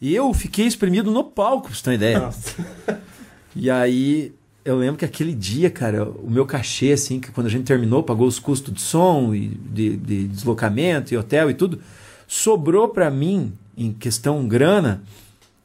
E 0.00 0.14
eu 0.14 0.32
fiquei 0.32 0.66
espremido 0.66 1.10
no 1.10 1.24
palco, 1.24 1.66
pra 1.66 1.76
você 1.76 1.82
ter 1.82 1.90
uma 1.90 1.94
ideia. 1.96 2.30
E 3.56 3.68
aí, 3.68 4.32
eu 4.64 4.76
lembro 4.76 4.98
que 4.98 5.04
aquele 5.04 5.34
dia, 5.34 5.68
cara, 5.68 6.08
o 6.08 6.30
meu 6.30 6.46
cachê, 6.46 6.92
assim, 6.92 7.18
que 7.18 7.32
quando 7.32 7.48
a 7.48 7.50
gente 7.50 7.64
terminou, 7.64 8.04
pagou 8.04 8.28
os 8.28 8.38
custos 8.38 8.72
de 8.72 8.80
som 8.80 9.34
e 9.34 9.48
de, 9.48 9.96
de 9.96 10.28
deslocamento 10.28 11.12
e 11.12 11.16
hotel 11.16 11.50
e 11.50 11.54
tudo, 11.54 11.82
sobrou 12.28 12.88
pra 12.88 13.10
mim, 13.10 13.52
em 13.76 13.92
questão 13.92 14.46
grana, 14.46 15.02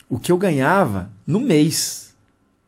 o 0.09 0.17
que 0.17 0.32
eu 0.32 0.38
ganhava 0.38 1.11
no 1.27 1.39
mês. 1.39 2.15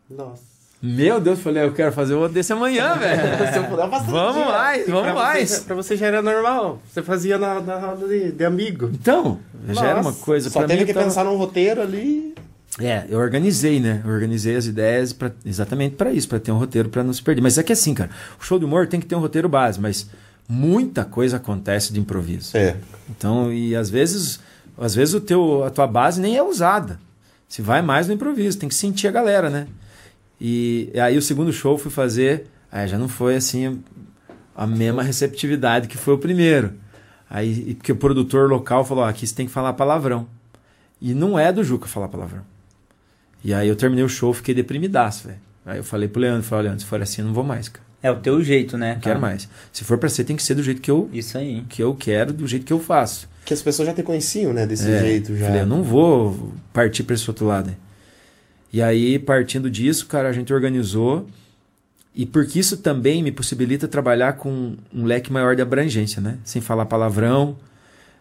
Nossa. 0.10 0.53
Meu 0.86 1.22
Deus, 1.22 1.38
eu 1.40 1.44
falei, 1.46 1.64
eu 1.64 1.72
quero 1.72 1.94
fazer 1.94 2.14
um 2.14 2.28
desse 2.30 2.52
amanhã, 2.52 2.96
velho. 2.96 3.22
Se 3.54 3.58
eu 3.58 3.64
puder, 3.64 3.86
eu 3.86 3.90
faço 3.90 4.12
Vamos 4.12 4.44
dia. 4.44 4.46
mais, 4.52 4.86
vamos 4.88 5.02
pra 5.04 5.14
mais. 5.14 5.50
Você, 5.50 5.62
pra 5.62 5.76
você 5.76 5.96
já 5.96 6.08
era 6.08 6.22
normal. 6.22 6.82
Você 6.92 7.02
fazia 7.02 7.38
na, 7.38 7.62
na 7.62 7.78
roda 7.80 8.06
de, 8.06 8.34
de 8.34 8.44
amigo. 8.44 8.90
Então, 8.94 9.40
já 9.70 9.86
era 9.86 9.96
uma 10.02 10.12
Nossa, 10.12 10.24
coisa 10.26 10.50
Só 10.50 10.60
pra 10.60 10.68
teve 10.68 10.82
mim. 10.82 10.86
que 10.88 10.94
tava- 10.94 11.06
pensar 11.06 11.24
num 11.24 11.38
roteiro 11.38 11.82
ali. 11.82 12.36
É, 12.82 13.06
eu 13.08 13.18
organizei, 13.20 13.80
né? 13.80 14.02
Eu 14.04 14.12
organizei 14.12 14.58
as 14.58 14.66
ideias 14.66 15.14
pra, 15.14 15.32
exatamente 15.46 15.96
para 15.96 16.12
isso, 16.12 16.28
para 16.28 16.40
ter 16.40 16.52
um 16.52 16.58
roteiro 16.58 16.90
para 16.90 17.02
não 17.04 17.14
se 17.14 17.22
perder. 17.24 17.40
Mas 17.42 17.58
é 17.58 17.64
que 17.64 17.72
assim, 17.72 17.94
cara, 17.94 18.10
o 18.38 18.44
show 18.44 18.60
de 18.60 18.66
humor 18.66 18.86
tem 18.88 19.00
que 19.00 19.06
ter 19.06 19.16
um 19.16 19.20
roteiro 19.20 19.48
base, 19.48 19.80
mas 19.80 20.10
muita 20.50 21.06
coisa 21.06 21.38
acontece 21.38 21.94
de 21.94 22.00
improviso. 22.00 22.58
É. 22.58 22.76
Então, 23.10 23.54
e 23.54 23.74
às 23.76 23.90
vezes, 23.90 24.40
às 24.78 24.94
vezes 24.94 25.14
o 25.14 25.22
teu, 25.22 25.64
a 25.64 25.70
tua 25.70 25.88
base 25.88 26.20
nem 26.20 26.36
é 26.36 26.44
usada. 26.44 27.00
Se 27.48 27.62
vai 27.62 27.82
mais 27.82 28.08
no 28.08 28.14
improviso, 28.14 28.58
tem 28.60 28.68
que 28.68 28.76
sentir 28.76 29.08
a 29.08 29.12
galera, 29.12 29.50
né? 29.50 29.68
E, 30.46 30.90
e 30.94 31.00
aí 31.00 31.18
o 31.18 31.22
segundo 31.22 31.54
show 31.54 31.72
eu 31.76 31.78
fui 31.78 31.90
fazer, 31.90 32.48
aí 32.70 32.86
já 32.86 32.98
não 32.98 33.08
foi 33.08 33.38
assim 33.38 33.82
a 34.54 34.68
mesma 34.68 35.02
receptividade 35.02 35.88
que 35.88 35.98
foi 35.98 36.14
o 36.16 36.18
primeiro. 36.18 36.74
Aí, 37.30 37.74
porque 37.76 37.94
o 37.94 37.96
produtor 37.96 38.50
local 38.50 38.84
falou, 38.84 39.06
ó, 39.06 39.08
aqui 39.08 39.26
você 39.26 39.34
tem 39.34 39.46
que 39.48 39.52
falar 39.54 39.72
palavrão. 39.74 40.28
E 41.02 41.14
não 41.14 41.40
é 41.40 41.52
do 41.52 41.64
Juca 41.64 41.88
falar 41.88 42.08
palavrão. 42.10 42.42
E 43.44 43.54
aí 43.54 43.68
eu 43.68 43.76
terminei 43.76 44.04
o 44.04 44.10
show, 44.10 44.34
fiquei 44.34 44.54
deprimidaço, 44.54 45.28
velho. 45.28 45.40
Aí 45.66 45.78
eu 45.78 45.84
falei 45.84 46.08
pro 46.10 46.22
Leandro, 46.22 46.44
falei, 46.44 46.66
Leandro, 46.66 46.82
se 46.82 46.86
for 46.88 47.02
assim, 47.02 47.22
eu 47.22 47.28
não 47.28 47.34
vou 47.34 47.44
mais, 47.44 47.70
cara. 47.70 47.84
É 48.04 48.12
o 48.12 48.18
teu 48.18 48.44
jeito, 48.44 48.78
né? 48.78 48.96
Não 48.96 49.00
quero 49.02 49.20
cara? 49.20 49.32
mais. 49.34 49.48
Se 49.72 49.86
for 49.86 49.98
pra 49.98 50.10
ser, 50.10 50.26
tem 50.26 50.36
que 50.36 50.44
ser 50.44 50.56
do 50.56 50.62
jeito 50.62 50.82
que 50.82 50.92
eu, 50.92 51.10
Isso 51.14 51.38
aí. 51.38 51.64
que 51.70 51.82
eu 51.82 51.96
quero, 51.96 52.34
do 52.34 52.46
jeito 52.46 52.66
que 52.66 52.74
eu 52.74 52.80
faço. 52.80 53.30
Que 53.46 53.54
as 53.54 53.62
pessoas 53.62 53.88
já 53.88 53.94
te 53.94 54.04
conheciam, 54.04 54.52
né? 54.54 54.68
Desse 54.68 54.90
É, 54.92 55.00
jeito 55.00 55.36
já. 55.38 55.46
Falei, 55.48 55.62
eu 55.62 55.66
não 55.66 55.82
vou 55.84 56.52
partir 56.74 57.04
para 57.04 57.16
esse 57.16 57.30
outro 57.30 57.46
lado. 57.48 57.68
né? 57.68 57.76
E 58.74 58.82
aí, 58.82 59.20
partindo 59.20 59.70
disso, 59.70 60.08
cara, 60.08 60.28
a 60.28 60.34
gente 60.34 60.52
organizou. 60.52 61.28
E 62.16 62.26
porque 62.26 62.60
isso 62.60 62.78
também 62.78 63.22
me 63.22 63.32
possibilita 63.32 63.88
trabalhar 63.88 64.34
com 64.34 64.76
um 64.92 65.06
leque 65.06 65.32
maior 65.32 65.56
de 65.56 65.62
abrangência, 65.62 66.20
né? 66.20 66.40
Sem 66.44 66.60
falar 66.60 66.88
palavrão. 66.88 67.56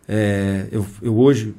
É, 0.06 0.66
eu, 0.70 0.86
eu 1.00 1.18
hoje, 1.18 1.54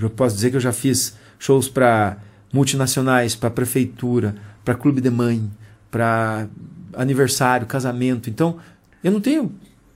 eu 0.00 0.10
posso 0.10 0.34
dizer 0.34 0.50
que 0.50 0.56
eu 0.56 0.60
já 0.60 0.72
fiz 0.72 1.16
shows 1.38 1.68
para 1.68 2.18
multinacionais, 2.52 3.36
para 3.36 3.50
prefeitura, 3.50 4.34
para 4.64 4.74
clube 4.74 5.00
de 5.00 5.10
mãe, 5.10 5.48
para 5.88 6.48
aniversário, 6.92 7.66
casamento. 7.68 8.28
Então, 8.28 8.58
eu 9.02 9.12
não 9.12 9.20
tenho 9.20 9.52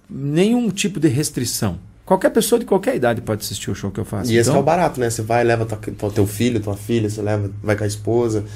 nenhum 0.09 0.71
tipo 0.71 1.01
de 1.01 1.09
restrição. 1.09 1.81
Qualquer 2.09 2.31
pessoa 2.31 2.59
de 2.59 2.65
qualquer 2.65 2.97
idade 2.97 3.21
pode 3.21 3.43
assistir 3.43 3.71
o 3.71 3.75
show 3.75 3.91
que 3.91 4.01
eu 4.01 4.05
faço. 4.05 4.33
E 4.33 4.39
esse 4.39 4.49
Então, 4.49 4.55
que 4.55 4.59
é 4.59 4.63
o 4.63 4.65
barato, 4.65 4.99
né? 4.99 5.11
Você 5.11 5.21
vai, 5.21 5.45
leva 5.45 5.67
tua, 5.67 6.11
teu 6.11 6.27
filho, 6.27 6.59
tua 6.59 6.75
filha, 6.75 7.11
você 7.11 7.21
leva, 7.21 7.51
vai 7.63 7.77
com 7.77 7.85
a 7.85 7.87
esposa. 7.87 8.47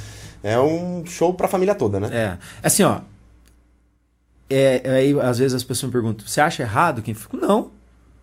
É 0.43 0.59
um 0.59 1.05
show 1.05 1.35
pra 1.35 1.47
família 1.47 1.75
toda, 1.75 2.01
né? 2.01 2.09
É. 2.11 2.39
Assim, 2.63 2.83
ó. 2.83 3.01
É, 4.49 4.91
aí, 4.91 5.21
às 5.21 5.37
vezes 5.37 5.53
as 5.53 5.63
pessoas 5.63 5.89
me 5.89 5.93
perguntam: 5.93 6.27
você 6.27 6.41
acha 6.41 6.63
errado 6.63 7.03
quem 7.03 7.13
fica? 7.13 7.37
Não. 7.37 7.71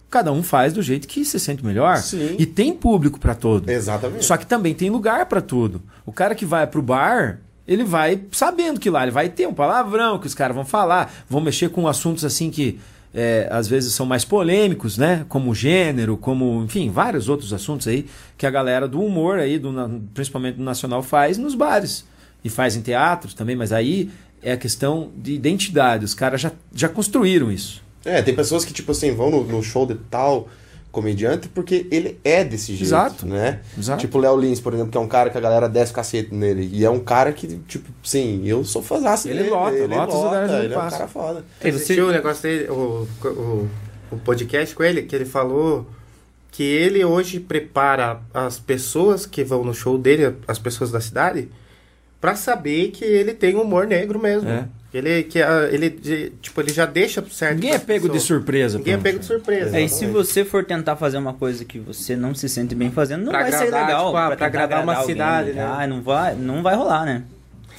Cada 0.09 0.31
um 0.31 0.41
faz 0.41 0.73
do 0.73 0.81
jeito 0.81 1.07
que 1.07 1.23
se 1.23 1.39
sente 1.39 1.63
melhor. 1.63 1.97
Sim. 1.97 2.35
E 2.39 2.47
tem 2.47 2.73
público 2.73 3.19
pra 3.19 3.35
todo. 3.35 3.69
Exatamente. 3.69 4.25
Só 4.25 4.35
que 4.35 4.47
também 4.47 4.73
tem 4.73 4.89
lugar 4.89 5.27
pra 5.27 5.41
tudo. 5.41 5.79
O 6.07 6.11
cara 6.11 6.33
que 6.33 6.43
vai 6.43 6.65
pro 6.65 6.81
bar, 6.81 7.39
ele 7.67 7.83
vai 7.83 8.19
sabendo 8.31 8.79
que 8.79 8.89
lá 8.89 9.03
ele 9.03 9.11
vai 9.11 9.29
ter 9.29 9.47
um 9.47 9.53
palavrão 9.53 10.17
que 10.17 10.25
os 10.25 10.33
caras 10.33 10.55
vão 10.55 10.65
falar, 10.65 11.13
vão 11.29 11.39
mexer 11.39 11.69
com 11.69 11.87
assuntos 11.87 12.25
assim 12.25 12.49
que 12.49 12.79
é, 13.13 13.47
às 13.51 13.67
vezes 13.67 13.93
são 13.93 14.05
mais 14.05 14.23
polêmicos, 14.23 14.97
né? 14.97 15.25
Como 15.27 15.53
gênero, 15.53 16.15
como, 16.17 16.63
enfim, 16.63 16.89
vários 16.89 17.27
outros 17.27 17.53
assuntos 17.53 17.87
aí 17.87 18.05
que 18.37 18.45
a 18.45 18.51
galera 18.51 18.87
do 18.87 19.01
humor 19.01 19.39
aí, 19.39 19.57
do, 19.57 19.73
principalmente 20.13 20.55
do 20.55 20.63
nacional, 20.63 21.01
faz 21.01 21.37
nos 21.37 21.55
bares. 21.55 22.05
E 22.43 22.49
faz 22.49 22.75
em 22.75 22.81
teatros 22.81 23.33
também, 23.33 23.55
mas 23.55 23.73
aí 23.73 24.09
é 24.41 24.53
a 24.53 24.57
questão 24.57 25.11
de 25.17 25.33
identidade. 25.33 26.05
Os 26.05 26.13
caras 26.13 26.39
já, 26.39 26.51
já 26.73 26.87
construíram 26.87 27.51
isso. 27.51 27.81
É, 28.05 28.21
tem 28.21 28.33
pessoas 28.33 28.63
que, 28.63 28.71
tipo 28.71 28.91
assim, 28.91 29.13
vão 29.13 29.29
no, 29.29 29.43
no 29.43 29.61
show 29.61 29.85
de 29.85 29.95
tal 30.09 30.47
comediante 30.91 31.47
porque 31.47 31.85
ele 31.91 32.19
é 32.23 32.43
desse 32.43 32.71
jeito, 32.73 32.83
Exato. 32.83 33.25
né? 33.27 33.59
Exato. 33.77 33.99
Tipo 34.01 34.17
o 34.17 34.21
Léo 34.21 34.37
Lins, 34.37 34.59
por 34.59 34.73
exemplo, 34.73 34.91
que 34.91 34.97
é 34.97 35.01
um 35.01 35.07
cara 35.07 35.29
que 35.29 35.37
a 35.37 35.41
galera 35.41 35.69
desce 35.69 35.91
o 35.91 35.95
cacete 35.95 36.33
nele. 36.33 36.67
E 36.73 36.83
é 36.83 36.89
um 36.89 36.99
cara 36.99 37.31
que, 37.31 37.47
tipo, 37.67 37.89
sim, 38.03 38.41
eu 38.45 38.63
sou 38.63 38.81
fãzaço 38.81 39.27
Ele 39.27 39.39
dele. 39.39 39.49
lota, 39.51 39.75
ele 39.75 39.95
lota 39.95 40.13
os 40.15 40.23
lugares 40.23 40.51
onde 40.51 40.65
ele 40.65 40.73
é 40.73 40.77
um 40.77 40.89
cara 40.89 41.07
foda. 41.07 41.45
Você- 41.61 41.67
Assistiu 41.69 42.07
o 42.07 42.11
negócio 42.11 42.41
dele, 42.43 42.69
o, 42.69 43.07
o, 43.23 43.69
o 44.11 44.17
podcast 44.17 44.73
com 44.75 44.83
ele, 44.83 45.03
que 45.03 45.15
ele 45.15 45.25
falou 45.25 45.85
que 46.51 46.63
ele 46.63 47.05
hoje 47.05 47.39
prepara 47.39 48.19
as 48.33 48.57
pessoas 48.59 49.25
que 49.27 49.43
vão 49.43 49.63
no 49.63 49.73
show 49.73 49.97
dele, 49.97 50.35
as 50.47 50.57
pessoas 50.57 50.89
da 50.91 50.99
cidade, 50.99 51.47
pra 52.19 52.35
saber 52.35 52.89
que 52.89 53.05
ele 53.05 53.33
tem 53.33 53.55
humor 53.55 53.85
negro 53.85 54.19
mesmo. 54.19 54.49
É. 54.49 54.67
Ele, 54.91 55.21
que, 55.23 55.39
ah, 55.41 55.69
ele, 55.71 55.89
de- 55.89 56.31
tipo, 56.41 56.59
ele 56.61 56.73
já 56.73 56.85
deixa 56.85 57.23
certo. 57.29 57.55
Ninguém 57.55 57.71
é 57.73 57.77
pego 57.77 58.07
de 58.07 58.13
pessoas. 58.13 58.23
surpresa. 58.23 58.77
Ninguém 58.79 58.93
é 58.95 58.97
pego 58.97 59.19
de 59.19 59.25
surpresa. 59.25 59.77
É, 59.77 59.81
e 59.83 59.89
se 59.89 60.07
você 60.07 60.43
for 60.43 60.65
tentar 60.65 60.95
fazer 60.95 61.17
uma 61.19 61.33
coisa 61.33 61.63
que 61.63 61.77
você 61.79 62.15
não 62.15 62.33
se 62.33 62.49
sente 62.49 62.73
bem 62.73 62.89
fazendo, 62.89 63.23
não 63.25 63.31
Pra 63.31 63.41
vai 63.43 63.51
ser 63.51 63.65
agradar, 63.65 63.85
legal. 63.87 64.05
tipo, 64.07 64.17
ah, 64.17 64.25
pra 64.27 64.35
tentar 64.35 64.45
agradar 64.47 64.83
uma 64.83 64.93
alguém. 64.95 65.07
cidade, 65.15 65.53
né? 65.53 65.63
Ah, 65.63 65.85
não 65.85 66.01
vai, 66.01 66.33
não 66.35 66.63
vai 66.63 66.75
rolar, 66.75 67.05
né? 67.05 67.23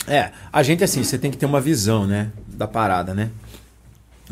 É, 0.06 0.30
a 0.52 0.62
gente 0.62 0.84
assim, 0.84 1.02
você 1.02 1.18
tem 1.18 1.30
que 1.32 1.36
ter 1.36 1.46
uma 1.46 1.60
visão, 1.60 2.06
né, 2.06 2.30
da 2.46 2.68
parada, 2.68 3.12
né? 3.12 3.28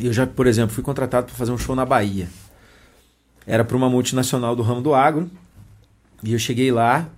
Eu 0.01 0.13
já, 0.13 0.25
por 0.27 0.47
exemplo, 0.47 0.73
fui 0.73 0.85
contratado 0.85 1.27
para 1.27 1.35
fazer 1.35 1.51
um 1.51 1.59
show 1.59 1.75
na 1.75 1.85
Bahia. 1.85 2.29
Era 3.45 3.65
para 3.65 3.77
uma 3.77 3.91
multinacional 3.91 4.55
do 4.55 4.63
ramo 4.63 4.81
do 4.81 4.95
agro. 4.95 5.29
E 6.23 6.33
eu 6.33 6.39
cheguei 6.39 6.71
lá, 6.71 7.09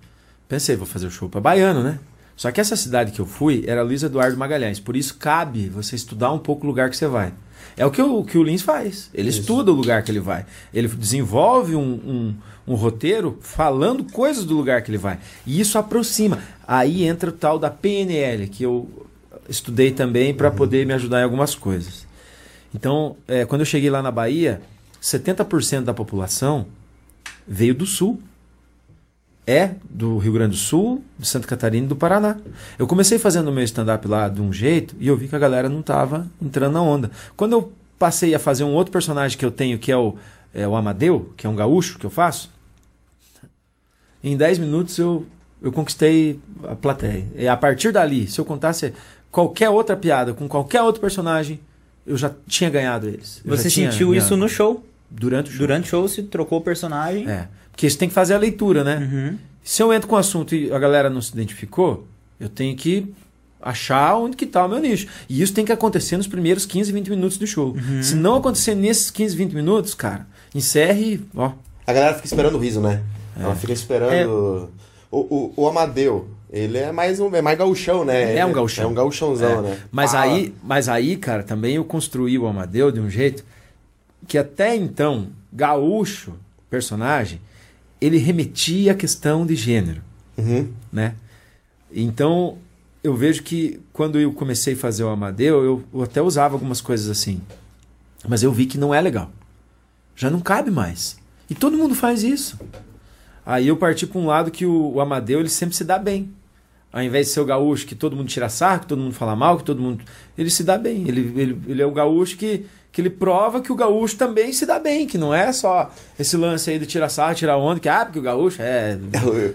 pensei, 0.48 0.74
vou 0.76 0.86
fazer 0.86 1.06
o 1.06 1.10
show 1.10 1.28
para 1.28 1.40
baiano, 1.40 1.82
né? 1.82 1.98
Só 2.40 2.50
que 2.50 2.58
essa 2.58 2.74
cidade 2.74 3.12
que 3.12 3.20
eu 3.20 3.26
fui 3.26 3.64
era 3.66 3.82
Luiz 3.82 4.02
Eduardo 4.02 4.34
Magalhães. 4.34 4.80
Por 4.80 4.96
isso 4.96 5.14
cabe 5.16 5.68
você 5.68 5.94
estudar 5.94 6.32
um 6.32 6.38
pouco 6.38 6.64
o 6.64 6.66
lugar 6.66 6.88
que 6.88 6.96
você 6.96 7.06
vai. 7.06 7.34
É 7.76 7.84
o 7.84 7.90
que 7.90 8.00
o, 8.00 8.24
que 8.24 8.38
o 8.38 8.42
Lins 8.42 8.62
faz. 8.62 9.10
Ele 9.12 9.28
estuda 9.28 9.70
o 9.70 9.74
lugar 9.74 10.02
que 10.02 10.10
ele 10.10 10.20
vai. 10.20 10.46
Ele 10.72 10.88
desenvolve 10.88 11.76
um, 11.76 11.82
um, 11.82 12.34
um 12.66 12.74
roteiro 12.76 13.38
falando 13.42 14.10
coisas 14.10 14.46
do 14.46 14.56
lugar 14.56 14.80
que 14.80 14.90
ele 14.90 14.96
vai. 14.96 15.18
E 15.46 15.60
isso 15.60 15.76
aproxima. 15.76 16.38
Aí 16.66 17.04
entra 17.04 17.28
o 17.28 17.32
tal 17.34 17.58
da 17.58 17.68
PNL, 17.68 18.48
que 18.48 18.62
eu 18.62 18.88
estudei 19.46 19.90
também 19.90 20.32
para 20.32 20.50
poder 20.50 20.86
me 20.86 20.94
ajudar 20.94 21.20
em 21.20 21.24
algumas 21.24 21.54
coisas. 21.54 22.06
Então, 22.74 23.18
é, 23.28 23.44
quando 23.44 23.60
eu 23.60 23.66
cheguei 23.66 23.90
lá 23.90 24.00
na 24.00 24.10
Bahia, 24.10 24.62
70% 25.02 25.82
da 25.82 25.92
população 25.92 26.66
veio 27.46 27.74
do 27.74 27.84
sul. 27.84 28.18
É 29.50 29.74
do 29.88 30.18
Rio 30.18 30.32
Grande 30.32 30.52
do 30.52 30.56
Sul, 30.56 31.02
de 31.18 31.26
Santa 31.26 31.46
Catarina 31.46 31.84
e 31.84 31.88
do 31.88 31.96
Paraná. 31.96 32.36
Eu 32.78 32.86
comecei 32.86 33.18
fazendo 33.18 33.48
o 33.48 33.52
meu 33.52 33.64
stand-up 33.64 34.06
lá 34.06 34.28
de 34.28 34.40
um 34.40 34.52
jeito 34.52 34.94
e 35.00 35.08
eu 35.08 35.16
vi 35.16 35.26
que 35.26 35.34
a 35.34 35.38
galera 35.38 35.68
não 35.68 35.80
estava 35.80 36.26
entrando 36.40 36.74
na 36.74 36.82
onda. 36.82 37.10
Quando 37.36 37.52
eu 37.52 37.72
passei 37.98 38.34
a 38.34 38.38
fazer 38.38 38.64
um 38.64 38.72
outro 38.72 38.92
personagem 38.92 39.36
que 39.36 39.44
eu 39.44 39.50
tenho, 39.50 39.78
que 39.78 39.90
é 39.90 39.96
o, 39.96 40.14
é 40.54 40.66
o 40.66 40.76
Amadeu, 40.76 41.32
que 41.36 41.46
é 41.46 41.50
um 41.50 41.56
gaúcho 41.56 41.98
que 41.98 42.06
eu 42.06 42.10
faço, 42.10 42.50
em 44.22 44.36
10 44.36 44.58
minutos 44.58 44.96
eu, 44.98 45.26
eu 45.60 45.72
conquistei 45.72 46.38
a 46.64 46.76
plateia. 46.76 47.26
E 47.34 47.48
a 47.48 47.56
partir 47.56 47.90
dali, 47.92 48.28
se 48.28 48.40
eu 48.40 48.44
contasse 48.44 48.92
qualquer 49.30 49.68
outra 49.68 49.96
piada 49.96 50.32
com 50.32 50.46
qualquer 50.48 50.82
outro 50.82 51.00
personagem, 51.00 51.60
eu 52.06 52.16
já 52.16 52.30
tinha 52.46 52.70
ganhado 52.70 53.08
eles. 53.08 53.42
Eu 53.44 53.56
Você 53.56 53.68
sentiu 53.68 54.14
isso 54.14 54.28
ganhado. 54.28 54.36
no 54.36 54.48
show? 54.48 54.84
Durante 55.10 55.48
o 55.48 55.50
show. 55.52 55.58
Durante 55.58 55.84
o 55.84 55.88
show, 55.88 56.08
se 56.08 56.22
trocou 56.22 56.58
o 56.58 56.62
personagem. 56.62 57.28
É. 57.28 57.48
Porque 57.72 57.88
você 57.88 57.96
tem 57.96 58.08
que 58.08 58.14
fazer 58.14 58.34
a 58.34 58.38
leitura, 58.38 58.84
né? 58.84 58.96
Uhum. 58.98 59.38
Se 59.62 59.82
eu 59.82 59.92
entro 59.92 60.08
com 60.08 60.14
o 60.16 60.18
assunto 60.18 60.54
e 60.54 60.72
a 60.72 60.78
galera 60.78 61.10
não 61.10 61.20
se 61.20 61.32
identificou, 61.32 62.06
eu 62.38 62.48
tenho 62.48 62.76
que 62.76 63.12
achar 63.60 64.16
onde 64.16 64.36
que 64.36 64.46
tá 64.46 64.64
o 64.64 64.68
meu 64.68 64.78
nicho. 64.78 65.06
E 65.28 65.42
isso 65.42 65.52
tem 65.52 65.64
que 65.64 65.72
acontecer 65.72 66.16
nos 66.16 66.26
primeiros 66.26 66.64
15, 66.64 66.92
20 66.92 67.10
minutos 67.10 67.38
do 67.38 67.46
show. 67.46 67.74
Uhum. 67.74 68.02
Se 68.02 68.14
não 68.14 68.36
acontecer 68.36 68.74
nesses 68.74 69.10
15, 69.10 69.36
20 69.36 69.52
minutos, 69.54 69.94
cara, 69.94 70.26
encerre, 70.54 71.14
e, 71.14 71.20
ó. 71.36 71.52
A 71.86 71.92
galera 71.92 72.14
fica 72.14 72.26
esperando 72.26 72.54
o 72.56 72.58
riso, 72.58 72.80
né? 72.80 73.02
É. 73.38 73.42
Ela 73.42 73.54
fica 73.54 73.72
esperando. 73.72 74.70
O, 75.10 75.18
o, 75.18 75.52
o 75.56 75.68
Amadeu, 75.68 76.28
ele 76.52 76.78
é 76.78 76.92
mais 76.92 77.18
um 77.20 77.34
é 77.34 77.42
mais 77.42 77.58
gauchão, 77.58 78.04
né? 78.04 78.36
É 78.36 78.46
um 78.46 78.52
gauchão. 78.52 78.84
É 78.84 78.86
um 78.86 78.94
gauchãozão, 78.94 79.58
É. 79.58 79.62
né? 79.62 79.78
Mas 79.90 80.12
Fala. 80.12 80.24
aí, 80.32 80.54
mas 80.62 80.88
aí, 80.88 81.16
cara, 81.16 81.42
também 81.42 81.76
eu 81.76 81.84
construí 81.84 82.38
o 82.38 82.46
Amadeu 82.46 82.90
de 82.92 83.00
um 83.00 83.10
jeito 83.10 83.44
que 84.30 84.38
até 84.38 84.76
então, 84.76 85.32
gaúcho, 85.52 86.34
personagem, 86.70 87.40
ele 88.00 88.16
remetia 88.16 88.92
à 88.92 88.94
questão 88.94 89.44
de 89.44 89.56
gênero. 89.56 90.02
Uhum. 90.38 90.72
né? 90.92 91.16
Então, 91.92 92.56
eu 93.02 93.12
vejo 93.16 93.42
que 93.42 93.80
quando 93.92 94.20
eu 94.20 94.32
comecei 94.32 94.74
a 94.74 94.76
fazer 94.76 95.02
o 95.02 95.08
Amadeu, 95.08 95.64
eu, 95.64 95.84
eu 95.92 96.02
até 96.04 96.22
usava 96.22 96.54
algumas 96.54 96.80
coisas 96.80 97.10
assim. 97.10 97.40
Mas 98.28 98.44
eu 98.44 98.52
vi 98.52 98.66
que 98.66 98.78
não 98.78 98.94
é 98.94 99.00
legal. 99.00 99.32
Já 100.14 100.30
não 100.30 100.40
cabe 100.40 100.70
mais. 100.70 101.18
E 101.50 101.54
todo 101.56 101.76
mundo 101.76 101.96
faz 101.96 102.22
isso. 102.22 102.56
Aí 103.44 103.66
eu 103.66 103.76
parti 103.76 104.06
para 104.06 104.20
um 104.20 104.26
lado 104.26 104.52
que 104.52 104.64
o, 104.64 104.92
o 104.92 105.00
Amadeu 105.00 105.40
ele 105.40 105.48
sempre 105.48 105.74
se 105.74 105.82
dá 105.82 105.98
bem. 105.98 106.32
Ao 106.92 107.02
invés 107.02 107.28
de 107.28 107.32
ser 107.32 107.40
o 107.40 107.44
gaúcho 107.44 107.86
que 107.86 107.94
todo 107.94 108.16
mundo 108.16 108.28
tira 108.28 108.48
sarro, 108.48 108.80
que 108.80 108.86
todo 108.86 109.00
mundo 109.00 109.14
fala 109.14 109.36
mal, 109.36 109.56
que 109.58 109.64
todo 109.64 109.80
mundo. 109.80 110.02
Ele 110.36 110.50
se 110.50 110.64
dá 110.64 110.76
bem. 110.76 111.04
Ele, 111.08 111.32
ele, 111.40 111.60
ele 111.68 111.82
é 111.82 111.86
o 111.86 111.92
gaúcho 111.92 112.36
que, 112.36 112.66
que 112.90 113.00
ele 113.00 113.10
prova 113.10 113.60
que 113.60 113.70
o 113.70 113.76
gaúcho 113.76 114.16
também 114.16 114.52
se 114.52 114.66
dá 114.66 114.78
bem, 114.78 115.06
que 115.06 115.16
não 115.16 115.32
é 115.32 115.52
só 115.52 115.90
esse 116.18 116.36
lance 116.36 116.68
aí 116.70 116.78
de 116.80 116.86
tirar 116.86 117.08
sarro, 117.08 117.34
tirar 117.36 117.56
onda, 117.56 117.78
que 117.78 117.88
ah, 117.88 118.04
porque 118.04 118.18
o 118.18 118.22
gaúcho 118.22 118.60
é. 118.60 118.98
Eu, 119.24 119.54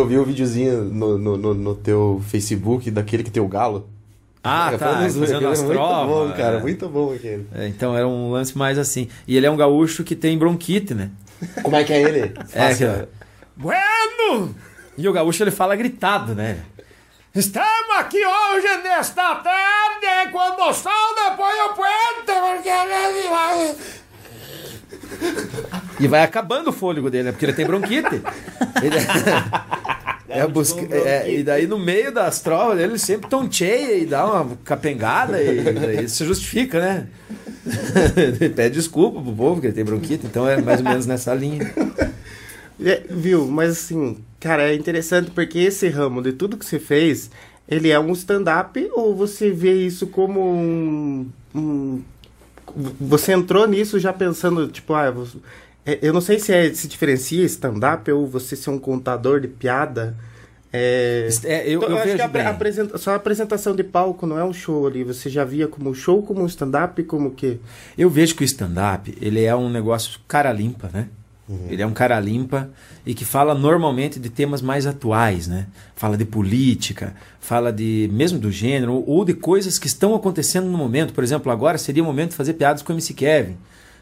eu, 0.00 0.06
vi 0.06 0.18
um 0.18 0.24
videozinho 0.24 0.84
no, 0.84 1.16
no, 1.16 1.36
no, 1.38 1.54
no 1.54 1.74
teu 1.74 2.22
Facebook 2.28 2.90
daquele 2.90 3.22
que 3.22 3.30
tem 3.30 3.42
o 3.42 3.48
galo. 3.48 3.88
Ah, 4.42 4.66
Cara, 4.66 4.78
tá. 4.78 4.86
Fazendo 5.00 5.48
as 5.48 5.60
é 5.62 5.64
muito 5.64 5.78
bom, 5.78 6.32
cara. 6.36 6.58
é. 6.58 6.60
Muito 6.60 6.88
bom 6.90 7.14
aquele. 7.14 7.46
É, 7.54 7.66
então 7.66 7.96
era 7.96 8.06
um 8.06 8.30
lance 8.30 8.58
mais 8.58 8.78
assim. 8.78 9.08
E 9.26 9.38
ele 9.38 9.46
é 9.46 9.50
um 9.50 9.56
gaúcho 9.56 10.04
que 10.04 10.14
tem 10.14 10.36
bronquite, 10.36 10.92
né? 10.92 11.10
Como 11.62 11.74
é 11.76 11.82
que 11.82 11.94
é 11.94 12.02
ele? 12.02 12.20
É, 12.52 12.68
Faça- 12.68 13.08
que- 13.08 13.24
Bueno! 13.56 14.54
E 14.96 15.08
o 15.08 15.12
gaúcho 15.12 15.42
ele 15.42 15.50
fala 15.50 15.74
gritado, 15.74 16.34
né? 16.34 16.58
Estamos 17.34 17.96
aqui 17.98 18.24
hoje 18.24 18.82
nesta 18.84 19.34
tarde, 19.34 20.30
quando 20.30 20.60
o 20.60 20.72
sol 20.72 20.92
depois 21.28 21.56
o 21.62 21.74
puente, 21.74 22.32
porque... 22.40 22.70
E 25.98 26.06
vai 26.06 26.22
acabando 26.22 26.70
o 26.70 26.72
fôlego 26.72 27.10
dele, 27.10 27.24
né? 27.24 27.32
Porque 27.32 27.44
ele 27.44 27.52
tem 27.54 27.66
bronquite. 27.66 28.22
Ele... 28.80 28.96
É 30.28 30.42
a 30.42 30.46
busca... 30.48 30.80
é, 30.94 31.28
e 31.32 31.42
daí 31.42 31.66
no 31.66 31.78
meio 31.78 32.12
das 32.12 32.40
trovas 32.40 32.78
ele 32.78 32.98
sempre 32.98 33.28
tonteia 33.28 33.96
e 33.96 34.06
dá 34.06 34.24
uma 34.26 34.56
capengada 34.64 35.42
e 35.42 35.72
daí 35.72 36.04
isso 36.04 36.16
se 36.16 36.24
justifica, 36.24 36.80
né? 36.80 37.08
Ele 38.14 38.50
pede 38.50 38.74
desculpa 38.74 39.22
pro 39.22 39.32
povo 39.32 39.60
que 39.60 39.68
ele 39.68 39.74
tem 39.74 39.84
bronquite, 39.84 40.26
então 40.26 40.46
é 40.46 40.60
mais 40.60 40.80
ou 40.80 40.86
menos 40.86 41.06
nessa 41.06 41.32
linha. 41.32 41.72
É, 42.78 43.02
viu, 43.08 43.46
mas 43.46 43.70
assim, 43.70 44.18
cara, 44.44 44.70
é 44.70 44.74
interessante 44.74 45.30
porque 45.30 45.58
esse 45.58 45.88
ramo 45.88 46.20
de 46.22 46.32
tudo 46.32 46.56
que 46.58 46.64
você 46.66 46.78
fez, 46.78 47.30
ele 47.66 47.88
é 47.90 47.98
um 47.98 48.12
stand-up 48.12 48.88
ou 48.92 49.14
você 49.16 49.50
vê 49.50 49.72
isso 49.86 50.06
como 50.08 50.40
um, 50.40 51.26
um- 51.54 52.02
Você 53.00 53.32
entrou 53.32 53.66
nisso 53.66 53.98
já 53.98 54.12
pensando, 54.12 54.66
tipo, 54.68 54.92
ah, 54.94 55.10
você- 55.10 55.38
é, 55.86 55.98
eu 56.02 56.12
não 56.12 56.20
sei 56.20 56.38
se 56.38 56.52
é, 56.52 56.72
se 56.74 56.88
diferencia 56.88 57.44
stand-up 57.44 58.10
ou 58.12 58.26
você 58.26 58.54
ser 58.56 58.70
um 58.70 58.78
contador 58.78 59.40
de 59.40 59.48
piada. 59.48 60.14
É, 60.72 61.28
É, 61.44 61.68
eu, 61.68 61.78
Então, 61.78 61.90
eu 61.90 61.96
acho 61.98 62.06
vejo 62.16 62.28
bem. 62.28 62.42
apresenta- 62.46 62.98
só 62.98 63.12
a 63.12 63.14
apresentação 63.14 63.76
de 63.76 63.84
palco 63.84 64.26
não 64.26 64.36
é 64.38 64.44
um 64.44 64.52
show 64.52 64.86
ali. 64.88 65.04
Você 65.04 65.30
já 65.30 65.44
via 65.44 65.68
como 65.68 65.88
um 65.90 65.94
show, 65.94 66.20
como 66.22 66.42
um 66.42 66.46
stand-up, 66.46 67.00
como 67.04 67.28
o 67.28 67.30
quê? 67.30 67.58
Eu 67.96 68.10
vejo 68.10 68.34
que 68.34 68.42
o 68.42 68.44
stand-up, 68.44 69.16
ele 69.20 69.44
é 69.44 69.54
um 69.54 69.70
negócio 69.70 70.18
cara 70.26 70.52
limpa, 70.52 70.90
né? 70.92 71.06
Ele 71.68 71.82
é 71.82 71.86
um 71.86 71.92
cara 71.92 72.18
limpa 72.18 72.70
e 73.04 73.12
que 73.14 73.24
fala 73.24 73.54
normalmente 73.54 74.18
de 74.18 74.30
temas 74.30 74.62
mais 74.62 74.86
atuais, 74.86 75.46
né? 75.46 75.66
Fala 75.94 76.16
de 76.16 76.24
política, 76.24 77.14
fala 77.38 77.70
de 77.72 78.08
mesmo 78.12 78.38
do 78.38 78.50
gênero 78.50 79.04
ou- 79.06 79.24
de 79.26 79.34
coisas 79.34 79.78
que 79.78 79.86
estão 79.86 80.14
acontecendo 80.14 80.66
no 80.68 80.78
momento. 80.78 81.12
Por 81.12 81.22
exemplo, 81.22 81.52
agora 81.52 81.76
seria 81.76 82.02
o 82.02 82.06
momento 82.06 82.30
de 82.30 82.36
fazer 82.36 82.54
piadas 82.54 82.80
com 82.82 82.92
o 82.92 82.96
MC 82.96 83.12
Kevin, 83.12 83.56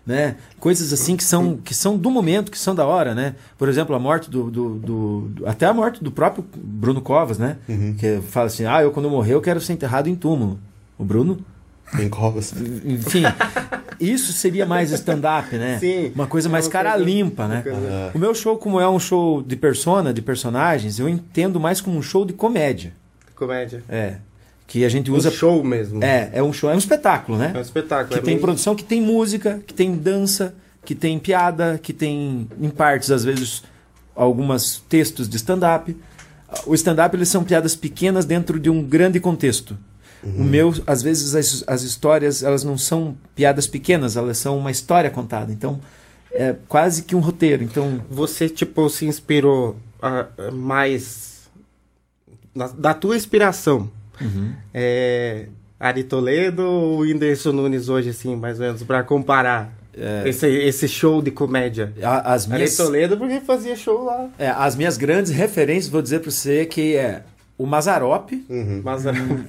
né? 0.07 0.37
Coisas 0.61 0.93
assim 0.93 1.17
que 1.17 1.25
são 1.25 1.57
que 1.57 1.75
são 1.75 1.99
do 1.99 2.11
momento, 2.13 2.51
que 2.51 2.59
são 2.59 2.77
da 2.77 2.87
hora, 2.87 3.13
né? 3.13 3.35
Por 3.59 3.69
exemplo, 3.69 3.95
a 3.97 3.99
morte 3.99 4.31
do, 4.31 4.49
do- 4.49 4.79
do- 4.79 5.33
até 5.47 5.67
a 5.67 5.75
morte 5.75 6.03
do 6.03 6.13
próprio 6.13 6.45
Bruno 6.57 7.01
Covas, 7.01 7.39
né? 7.39 7.57
Que 7.99 8.21
fala 8.29 8.47
assim: 8.47 8.67
"Ah, 8.67 8.83
eu 8.83 8.93
quando 8.93 9.11
morrer 9.11 9.35
eu 9.35 9.41
quero 9.41 9.61
ser 9.61 9.73
enterrado 9.73 10.09
em 10.09 10.15
túmulo". 10.15 10.61
O 10.97 11.05
Bruno 11.05 11.39
Tem 11.97 12.09
covas. 12.09 12.53
enfim, 12.85 13.23
isso 14.01 14.33
seria 14.33 14.65
mais 14.65 14.91
stand-up, 14.93 15.55
né? 15.57 15.79
Sim. 15.79 16.11
Uma 16.15 16.27
coisa 16.27 16.49
É 16.49 16.51
mais 16.51 16.67
uma 16.67 16.73
cara 16.73 16.93
coisa- 16.93 17.05
limpa, 17.05 17.47
né? 17.47 17.63
O 18.15 18.19
meu 18.19 18.35
show, 18.35 18.57
como 18.57 18.81
é 18.81 18.89
um 18.89 18.99
show 18.99 19.43
de 19.43 19.57
persona, 19.57 20.13
de 20.13 20.23
personagens, 20.23 20.99
eu 20.99 21.09
entendo 21.09 21.61
mais 21.61 21.81
como 21.81 21.99
um 21.99 22.03
show 22.03 22.25
de 22.25 22.33
comédia. 22.33 22.93
Comédia. 23.35 23.83
É. 23.89 24.17
Que 24.67 24.85
a 24.85 24.89
gente 24.89 25.11
Um 25.11 25.17
usa. 25.17 25.31
show 25.31 25.63
mesmo. 25.63 26.03
É, 26.03 26.31
é 26.33 26.43
um 26.43 26.53
show, 26.53 26.71
é 26.71 26.75
um 26.75 26.79
espetáculo, 26.79 27.37
né? 27.37 27.53
É 27.55 27.59
um 27.59 27.61
espetáculo. 27.63 28.09
Que 28.09 28.19
é 28.19 28.23
tem 28.23 28.35
meio- 28.35 28.41
produção, 28.41 28.75
que 28.75 28.85
tem 28.85 29.03
música, 29.03 29.61
que 29.67 29.75
tem 29.75 29.95
dança, 29.95 30.55
que 30.85 30.95
tem 30.95 31.19
piada, 31.19 31.79
que 31.83 31.93
tem, 31.93 32.49
em 32.59 32.71
partes, 32.71 33.11
às 33.11 33.23
vezes, 33.23 33.63
algumas 34.17 34.83
textos 34.89 35.29
de 35.29 35.37
stand-up. 35.37 35.95
O 36.67 36.75
stand-up, 36.75 37.15
eles 37.15 37.29
são 37.29 37.45
piadas 37.45 37.77
pequenas 37.77 38.25
dentro 38.25 38.59
de 38.59 38.71
um 38.71 38.83
grande 38.83 39.21
contexto. 39.21 39.77
O 40.25 40.45
meu, 40.45 40.73
às 40.87 41.03
vezes, 41.03 41.35
as, 41.35 41.65
as 41.67 41.83
histórias, 41.83 42.43
elas 42.43 42.63
não 42.63 42.79
são 42.79 43.17
piadas 43.35 43.67
pequenas, 43.67 44.17
elas 44.17 44.39
são 44.39 44.57
uma 44.57 44.71
história 44.71 45.11
contada. 45.11 45.51
Então, 45.53 45.81
é 46.31 46.55
quase 46.69 47.03
que 47.03 47.15
um 47.17 47.21
roteiro. 47.21 47.63
Então, 47.65 48.01
Você, 48.09 48.49
tipo, 48.49 48.89
se 48.89 49.05
inspirou 49.05 49.77
ah, 50.01 50.27
mais 50.53 51.51
na- 52.55 52.69
da 52.69 52.95
tua 52.95 53.17
inspiração. 53.17 53.91
Uhum. 54.21 54.53
É, 54.73 55.47
Ari 55.81 56.05
Toledo 56.05 56.63
ou 56.63 56.99
Whindersson 57.01 57.51
Nunes 57.53 57.89
hoje, 57.89 58.11
assim, 58.11 58.37
mais 58.37 58.61
ou 58.61 58.67
menos, 58.67 58.83
pra 58.85 59.03
comparar 59.03 59.73
esse, 60.25 60.47
esse 60.47 60.87
show 60.87 61.21
de 61.21 61.31
comédia? 61.33 61.93
a- 62.03 62.33
as 62.33 62.45
Ari 62.47 62.55
minhas... 62.55 62.77
Toledo 62.77 63.17
porque 63.17 63.41
fazia 63.41 63.75
show 63.75 64.05
lá. 64.05 64.29
É, 64.39 64.49
as 64.49 64.77
minhas 64.77 64.97
grandes 64.97 65.33
referências, 65.33 65.89
vou 65.89 66.01
dizer 66.01 66.21
para 66.21 66.31
você 66.31 66.65
que 66.65 66.95
é 66.97 67.25
o 67.63 67.67
Mazarop, 67.67 68.33
Mas 68.83 69.05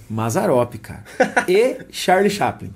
Mazarop, 0.08 0.76
cara, 0.76 1.04
e 1.48 1.80
Charlie 1.92 2.30
Chaplin. 2.30 2.72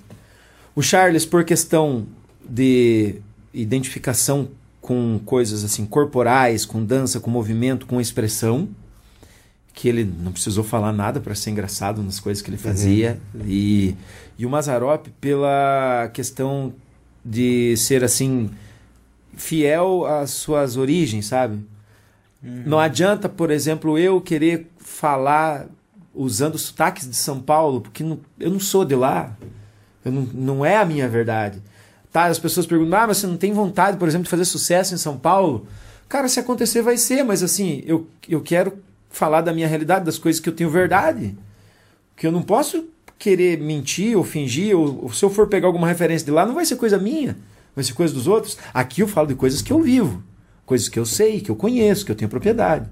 O 0.75 0.81
Charles, 0.81 1.25
por 1.27 1.43
questão 1.43 2.07
de 2.43 3.15
identificação 3.53 4.49
com 4.81 5.19
coisas 5.25 5.63
assim 5.63 5.85
corporais, 5.85 6.65
com 6.65 6.83
dança, 6.83 7.19
com 7.19 7.29
movimento, 7.29 7.85
com 7.85 8.01
expressão, 8.01 8.67
que 9.73 9.87
ele 9.87 10.03
não 10.03 10.31
precisou 10.31 10.63
falar 10.63 10.91
nada 10.91 11.19
para 11.19 11.35
ser 11.35 11.51
engraçado 11.51 12.01
nas 12.01 12.19
coisas 12.19 12.41
que 12.41 12.49
ele 12.49 12.57
fazia, 12.57 13.19
e, 13.45 13.95
e 14.39 14.45
o 14.45 14.49
Mazarop 14.49 15.07
pela 15.21 16.09
questão 16.13 16.73
de 17.23 17.77
ser 17.77 18.03
assim 18.03 18.49
fiel 19.35 20.03
às 20.05 20.31
suas 20.31 20.77
origens, 20.77 21.27
sabe? 21.27 21.59
Não 22.41 22.79
adianta, 22.79 23.27
por 23.27 23.49
exemplo, 23.51 23.97
eu 23.97 24.21
querer 24.21 24.69
falar 24.77 25.67
usando 26.13 26.57
sotaques 26.57 27.07
de 27.09 27.15
São 27.15 27.39
Paulo, 27.39 27.81
porque 27.81 28.03
não- 28.03 28.19
eu 28.39 28.49
não 28.51 28.59
sou 28.59 28.85
de 28.85 28.95
lá. 28.95 29.35
Eu 30.05 30.11
não, 30.11 30.21
não 30.33 30.65
é 30.65 30.77
a 30.77 30.85
minha 30.85 31.07
verdade. 31.09 31.61
Tá, 32.11 32.25
as 32.25 32.39
pessoas 32.39 32.65
perguntam, 32.65 32.99
ah, 32.99 33.07
mas 33.07 33.17
você 33.17 33.27
não 33.27 33.37
tem 33.37 33.51
vontade, 33.53 33.97
por 33.97 34.07
exemplo, 34.07 34.23
de 34.23 34.29
fazer 34.29 34.45
sucesso 34.45 34.93
em 34.93 34.97
São 34.97 35.17
Paulo? 35.17 35.67
Cara, 36.07 36.27
se 36.29 36.39
acontecer 36.39 36.81
vai 36.81 36.97
ser, 36.97 37.23
mas 37.23 37.43
assim, 37.43 37.83
eu, 37.85 38.07
eu 38.29 38.41
quero 38.41 38.73
falar 39.09 39.41
da 39.41 39.53
minha 39.53 39.67
realidade, 39.67 40.05
das 40.05 40.17
coisas 40.17 40.39
que 40.39 40.47
eu 40.47 40.53
tenho 40.53 40.69
verdade. 40.69 41.37
Que 42.15 42.25
eu 42.25 42.31
não 42.31 42.41
posso 42.41 42.85
querer 43.19 43.59
mentir 43.59 44.15
ou 44.17 44.23
fingir, 44.23 44.75
ou, 44.77 45.03
ou 45.03 45.13
se 45.13 45.23
eu 45.25 45.29
for 45.29 45.47
pegar 45.47 45.67
alguma 45.67 45.87
referência 45.87 46.25
de 46.25 46.31
lá, 46.31 46.45
não 46.45 46.53
vai 46.55 46.65
ser 46.65 46.75
coisa 46.77 46.97
minha, 46.97 47.35
vai 47.75 47.83
ser 47.83 47.93
coisa 47.93 48.13
dos 48.13 48.27
outros. 48.27 48.57
Aqui 48.73 49.01
eu 49.01 49.07
falo 49.07 49.27
de 49.27 49.35
coisas 49.35 49.61
que 49.61 49.73
eu 49.73 49.81
vivo, 49.81 50.23
coisas 50.67 50.87
que 50.89 50.99
eu 50.99 51.05
sei, 51.05 51.39
que 51.39 51.49
eu 51.49 51.55
conheço, 51.55 52.05
que 52.05 52.11
eu 52.11 52.15
tenho 52.15 52.29
propriedade. 52.29 52.87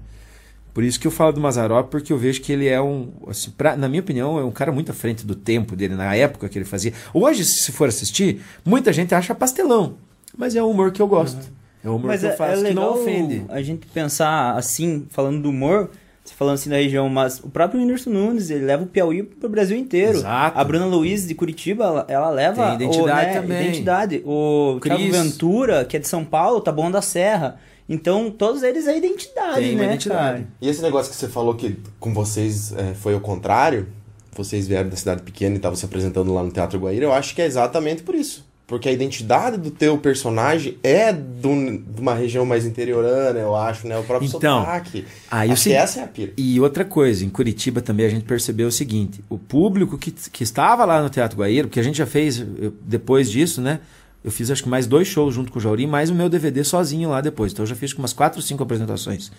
Por 0.74 0.82
isso 0.82 0.98
que 0.98 1.06
eu 1.06 1.10
falo 1.10 1.32
do 1.32 1.40
Mazarop, 1.40 1.88
porque 1.90 2.12
eu 2.12 2.18
vejo 2.18 2.40
que 2.40 2.52
ele 2.52 2.66
é 2.66 2.80
um, 2.80 3.10
assim, 3.28 3.50
pra, 3.50 3.76
na 3.76 3.88
minha 3.88 4.00
opinião, 4.00 4.38
é 4.38 4.44
um 4.44 4.50
cara 4.50 4.72
muito 4.72 4.90
à 4.90 4.94
frente 4.94 5.24
do 5.24 5.34
tempo 5.34 5.76
dele, 5.76 5.94
na 5.94 6.14
época 6.14 6.48
que 6.48 6.58
ele 6.58 6.64
fazia. 6.64 6.92
Hoje, 7.14 7.44
se 7.44 7.70
for 7.72 7.88
assistir, 7.88 8.42
muita 8.64 8.92
gente 8.92 9.14
acha 9.14 9.34
pastelão, 9.34 9.94
mas 10.36 10.56
é 10.56 10.62
um 10.62 10.70
humor 10.70 10.90
que 10.90 11.00
eu 11.00 11.06
gosto. 11.06 11.50
É 11.84 11.88
um 11.88 11.96
humor 11.96 12.08
Mas 12.08 12.20
que 12.20 12.26
eu 12.26 12.30
é, 12.30 12.36
faço 12.36 12.52
é 12.52 12.56
que 12.56 12.62
legal 12.62 12.94
não 12.94 13.00
ofende. 13.02 13.44
a 13.48 13.62
gente 13.62 13.86
pensar 13.86 14.56
assim, 14.56 15.06
falando 15.10 15.42
do 15.42 15.50
humor, 15.50 15.90
falando 16.34 16.54
assim 16.54 16.70
da 16.70 16.76
região, 16.76 17.08
mas 17.08 17.40
o 17.40 17.48
próprio 17.48 17.80
Whindersson 17.80 18.10
Nunes, 18.10 18.50
ele 18.50 18.64
leva 18.64 18.84
o 18.84 18.86
Piauí 18.86 19.22
pro 19.22 19.48
Brasil 19.48 19.76
inteiro. 19.76 20.18
Exato. 20.18 20.58
A 20.58 20.64
Bruna 20.64 20.86
Luiz 20.86 21.26
de 21.26 21.34
Curitiba, 21.34 21.84
ela, 21.84 22.06
ela 22.08 22.30
leva 22.30 22.76
Tem 22.76 22.86
identidade 22.86 23.30
o, 23.30 23.32
né, 23.34 23.40
também. 23.40 23.62
identidade. 23.68 24.22
O 24.24 24.78
Cris. 24.80 24.96
Thiago 24.96 25.12
Ventura, 25.12 25.84
que 25.84 25.96
é 25.96 26.00
de 26.00 26.08
São 26.08 26.24
Paulo, 26.24 26.60
tá 26.60 26.72
bom 26.72 26.90
da 26.90 27.02
Serra. 27.02 27.58
Então, 27.88 28.30
todos 28.30 28.62
eles 28.62 28.86
é 28.88 28.98
identidade, 28.98 29.60
Tem 29.60 29.76
né, 29.76 29.84
identidade. 29.84 30.20
cara? 30.20 30.48
E 30.60 30.68
esse 30.68 30.82
negócio 30.82 31.10
que 31.10 31.16
você 31.16 31.28
falou 31.28 31.54
que 31.54 31.76
com 32.00 32.12
vocês 32.12 32.72
é, 32.76 32.94
foi 32.94 33.14
o 33.14 33.20
contrário, 33.20 33.86
vocês 34.34 34.66
vieram 34.66 34.88
da 34.90 34.96
cidade 34.96 35.22
pequena 35.22 35.54
e 35.54 35.56
estavam 35.58 35.76
se 35.76 35.84
apresentando 35.84 36.34
lá 36.34 36.42
no 36.42 36.50
Teatro 36.50 36.78
Guaíra, 36.80 37.04
eu 37.04 37.12
acho 37.12 37.34
que 37.34 37.40
é 37.40 37.46
exatamente 37.46 38.02
por 38.02 38.14
isso. 38.14 38.44
Porque 38.66 38.88
a 38.88 38.92
identidade 38.92 39.56
do 39.58 39.70
teu 39.70 39.96
personagem 39.96 40.76
é 40.82 41.12
do- 41.12 41.78
de 41.78 42.00
uma 42.00 42.14
região 42.14 42.44
mais 42.44 42.66
interiorana, 42.66 43.38
eu 43.38 43.54
acho, 43.54 43.86
né? 43.86 43.96
O 43.96 44.02
próprio 44.02 44.26
Então, 44.28 44.58
sotaque. 44.60 45.04
aí 45.30 45.52
acho 45.52 45.62
se- 45.62 45.72
essa 45.72 46.00
é 46.00 46.02
a 46.02 46.06
pira. 46.08 46.32
E 46.36 46.60
outra 46.60 46.84
coisa, 46.84 47.24
em 47.24 47.28
Curitiba 47.28 47.80
também 47.80 48.06
a 48.06 48.08
gente 48.08 48.24
percebeu 48.24 48.66
o 48.66 48.72
seguinte: 48.72 49.22
o 49.30 49.38
público 49.38 49.96
que, 49.96 50.10
que 50.10 50.42
estava 50.42 50.84
lá 50.84 51.00
no 51.00 51.08
Teatro 51.08 51.38
Guaíra, 51.38 51.68
porque 51.68 51.78
a 51.78 51.82
gente 51.82 51.96
já 51.98 52.06
fez, 52.06 52.40
eu- 52.40 52.74
depois 52.82 53.30
disso, 53.30 53.60
né? 53.60 53.78
Eu 54.24 54.32
fiz 54.32 54.50
acho 54.50 54.64
que 54.64 54.68
mais 54.68 54.88
dois 54.88 55.06
shows 55.06 55.32
junto 55.32 55.52
com 55.52 55.60
o 55.60 55.62
Jauri, 55.62 55.86
mais 55.86 56.10
o 56.10 56.14
meu 56.16 56.28
DVD 56.28 56.64
sozinho 56.64 57.10
lá 57.10 57.20
depois. 57.20 57.52
Então 57.52 57.62
eu 57.62 57.68
já 57.68 57.76
fiz 57.76 57.92
com 57.92 58.02
umas 58.02 58.12
quatro 58.12 58.40
ou 58.40 58.42
cinco 58.42 58.64
apresentações. 58.64 59.30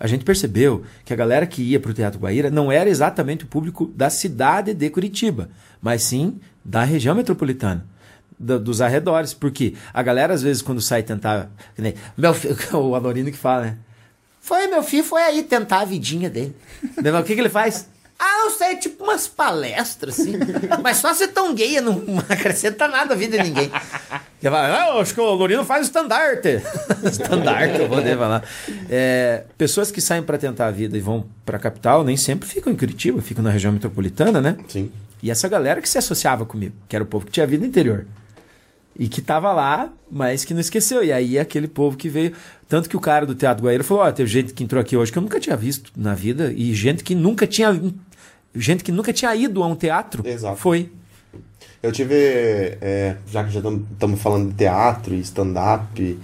A 0.00 0.08
gente 0.08 0.24
percebeu 0.24 0.82
que 1.04 1.12
a 1.12 1.16
galera 1.16 1.46
que 1.46 1.62
ia 1.62 1.78
para 1.78 1.92
o 1.92 1.94
Teatro 1.94 2.18
Guaíra 2.18 2.50
não 2.50 2.72
era 2.72 2.90
exatamente 2.90 3.44
o 3.44 3.46
público 3.46 3.86
da 3.94 4.10
cidade 4.10 4.74
de 4.74 4.90
Curitiba, 4.90 5.48
mas 5.80 6.02
sim 6.02 6.40
da 6.64 6.82
região 6.82 7.14
metropolitana. 7.14 7.86
Da- 8.38 8.58
dos 8.58 8.80
arredores, 8.80 9.32
porque 9.34 9.74
a 9.92 10.02
galera 10.02 10.34
às 10.34 10.42
vezes 10.42 10.62
quando 10.62 10.80
sai 10.80 11.02
tentar, 11.02 11.48
nem, 11.76 11.94
meu 12.16 12.34
o 12.74 12.94
Alorino 12.94 13.30
que 13.30 13.38
fala, 13.38 13.62
né? 13.64 13.76
Foi, 14.40 14.66
meu 14.66 14.82
filho, 14.82 15.04
foi 15.04 15.22
aí 15.22 15.42
tentar 15.42 15.80
a 15.80 15.84
vidinha 15.86 16.28
dele. 16.28 16.54
O 16.98 17.22
que, 17.24 17.34
que 17.34 17.40
ele 17.40 17.48
faz? 17.48 17.88
Ah, 18.18 18.44
eu 18.44 18.50
sei, 18.50 18.76
tipo 18.76 19.02
umas 19.02 19.26
palestras, 19.26 20.20
assim. 20.20 20.34
Mas 20.82 20.98
só 20.98 21.12
ser 21.14 21.28
tão 21.28 21.54
gay 21.54 21.80
não 21.80 22.02
acrescenta 22.28 22.86
nada 22.86 23.14
a 23.14 23.16
vida 23.16 23.38
de 23.38 23.44
ninguém. 23.44 23.64
Ele 24.42 24.50
fala, 24.50 24.84
ah, 24.84 24.88
eu 24.94 25.00
acho 25.00 25.14
que 25.14 25.20
o 25.20 25.34
Lorino 25.34 25.64
faz 25.64 25.80
o 25.80 25.84
estandarte. 25.86 26.60
estandarte, 27.10 27.80
eu 27.80 27.88
vou 27.88 27.98
poder 27.98 28.16
falar. 28.16 28.44
É, 28.88 29.44
pessoas 29.58 29.90
que 29.90 30.00
saem 30.00 30.22
para 30.22 30.38
tentar 30.38 30.66
a 30.66 30.70
vida 30.70 30.96
e 30.96 31.00
vão 31.00 31.26
para 31.44 31.56
a 31.56 31.60
capital 31.60 32.04
nem 32.04 32.16
sempre 32.16 32.48
ficam 32.48 32.72
em 32.72 32.76
Curitiba, 32.76 33.20
ficam 33.20 33.42
na 33.42 33.50
região 33.50 33.72
metropolitana, 33.72 34.40
né? 34.40 34.56
Sim. 34.68 34.92
E 35.22 35.30
essa 35.30 35.48
galera 35.48 35.80
que 35.80 35.88
se 35.88 35.96
associava 35.98 36.44
comigo, 36.44 36.74
que 36.86 36.94
era 36.94 37.02
o 37.02 37.06
povo 37.06 37.24
que 37.26 37.32
tinha 37.32 37.46
vida 37.46 37.64
interior. 37.66 38.06
E 38.96 39.08
que 39.08 39.20
tava 39.20 39.52
lá, 39.52 39.92
mas 40.10 40.44
que 40.44 40.54
não 40.54 40.60
esqueceu. 40.60 41.02
E 41.02 41.12
aí 41.12 41.38
aquele 41.38 41.66
povo 41.66 41.96
que 41.96 42.08
veio. 42.08 42.32
Tanto 42.68 42.88
que 42.88 42.96
o 42.96 43.00
cara 43.00 43.26
do 43.26 43.34
Teatro 43.34 43.64
Guaíra 43.64 43.82
falou: 43.82 44.04
Ó, 44.04 44.12
teve 44.12 44.30
gente 44.30 44.52
que 44.52 44.62
entrou 44.62 44.80
aqui 44.80 44.96
hoje 44.96 45.10
que 45.10 45.18
eu 45.18 45.22
nunca 45.22 45.40
tinha 45.40 45.56
visto 45.56 45.90
na 45.96 46.14
vida. 46.14 46.52
E 46.52 46.72
gente 46.74 47.02
que 47.02 47.14
nunca 47.14 47.46
tinha. 47.46 47.80
Gente 48.54 48.84
que 48.84 48.92
nunca 48.92 49.12
tinha 49.12 49.34
ido 49.34 49.62
a 49.62 49.66
um 49.66 49.74
teatro. 49.74 50.26
Exato. 50.26 50.56
Foi. 50.56 50.90
Eu 51.82 51.92
tive, 51.92 52.14
é, 52.80 53.16
já 53.30 53.44
que 53.44 53.50
já 53.50 53.60
estamos 53.60 54.20
falando 54.20 54.50
de 54.50 54.54
teatro 54.54 55.14
e 55.14 55.20
stand-up, 55.20 56.18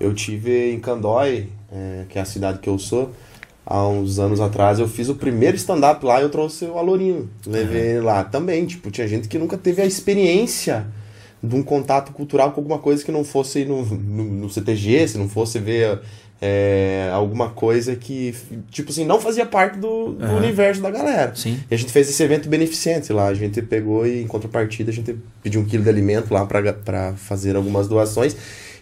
eu 0.00 0.14
tive 0.14 0.72
em 0.72 0.80
Candói, 0.80 1.48
é, 1.70 2.04
que 2.08 2.18
é 2.18 2.22
a 2.22 2.24
cidade 2.24 2.60
que 2.60 2.68
eu 2.68 2.78
sou, 2.78 3.12
há 3.66 3.86
uns 3.86 4.18
anos 4.18 4.40
atrás, 4.40 4.78
eu 4.78 4.88
fiz 4.88 5.10
o 5.10 5.14
primeiro 5.14 5.54
stand-up 5.56 6.02
lá 6.02 6.20
e 6.20 6.22
eu 6.22 6.30
trouxe 6.30 6.64
o 6.64 6.78
Alorinho. 6.78 7.28
Levei 7.46 7.88
ele 7.88 8.00
lá 8.00 8.24
também, 8.24 8.64
tipo, 8.64 8.90
tinha 8.90 9.06
gente 9.06 9.28
que 9.28 9.38
nunca 9.38 9.58
teve 9.58 9.82
a 9.82 9.84
experiência 9.84 10.86
de 11.46 11.54
um 11.54 11.62
contato 11.62 12.12
cultural 12.12 12.52
com 12.52 12.60
alguma 12.60 12.78
coisa 12.78 13.04
que 13.04 13.12
não 13.12 13.24
fosse 13.24 13.64
no, 13.64 13.84
no, 13.84 14.24
no 14.24 14.50
CTG, 14.50 15.08
se 15.08 15.18
não 15.18 15.28
fosse 15.28 15.58
ver 15.58 16.00
é, 16.40 17.08
alguma 17.12 17.50
coisa 17.50 17.96
que, 17.96 18.34
tipo 18.70 18.90
assim, 18.90 19.04
não 19.04 19.20
fazia 19.20 19.46
parte 19.46 19.78
do, 19.78 20.12
do 20.12 20.24
Aham. 20.24 20.36
universo 20.36 20.82
da 20.82 20.90
galera. 20.90 21.34
Sim. 21.34 21.58
E 21.70 21.74
a 21.74 21.78
gente 21.78 21.90
fez 21.92 22.08
esse 22.08 22.22
evento 22.22 22.48
beneficente 22.48 23.12
lá. 23.12 23.26
A 23.26 23.34
gente 23.34 23.62
pegou 23.62 24.06
e, 24.06 24.22
em 24.22 24.26
contrapartida, 24.26 24.90
a 24.90 24.94
gente 24.94 25.16
pediu 25.42 25.60
um 25.60 25.64
quilo 25.64 25.82
de 25.82 25.88
alimento 25.88 26.32
lá 26.32 26.44
pra 26.46 27.14
fazer 27.14 27.56
algumas 27.56 27.88
doações. 27.88 28.36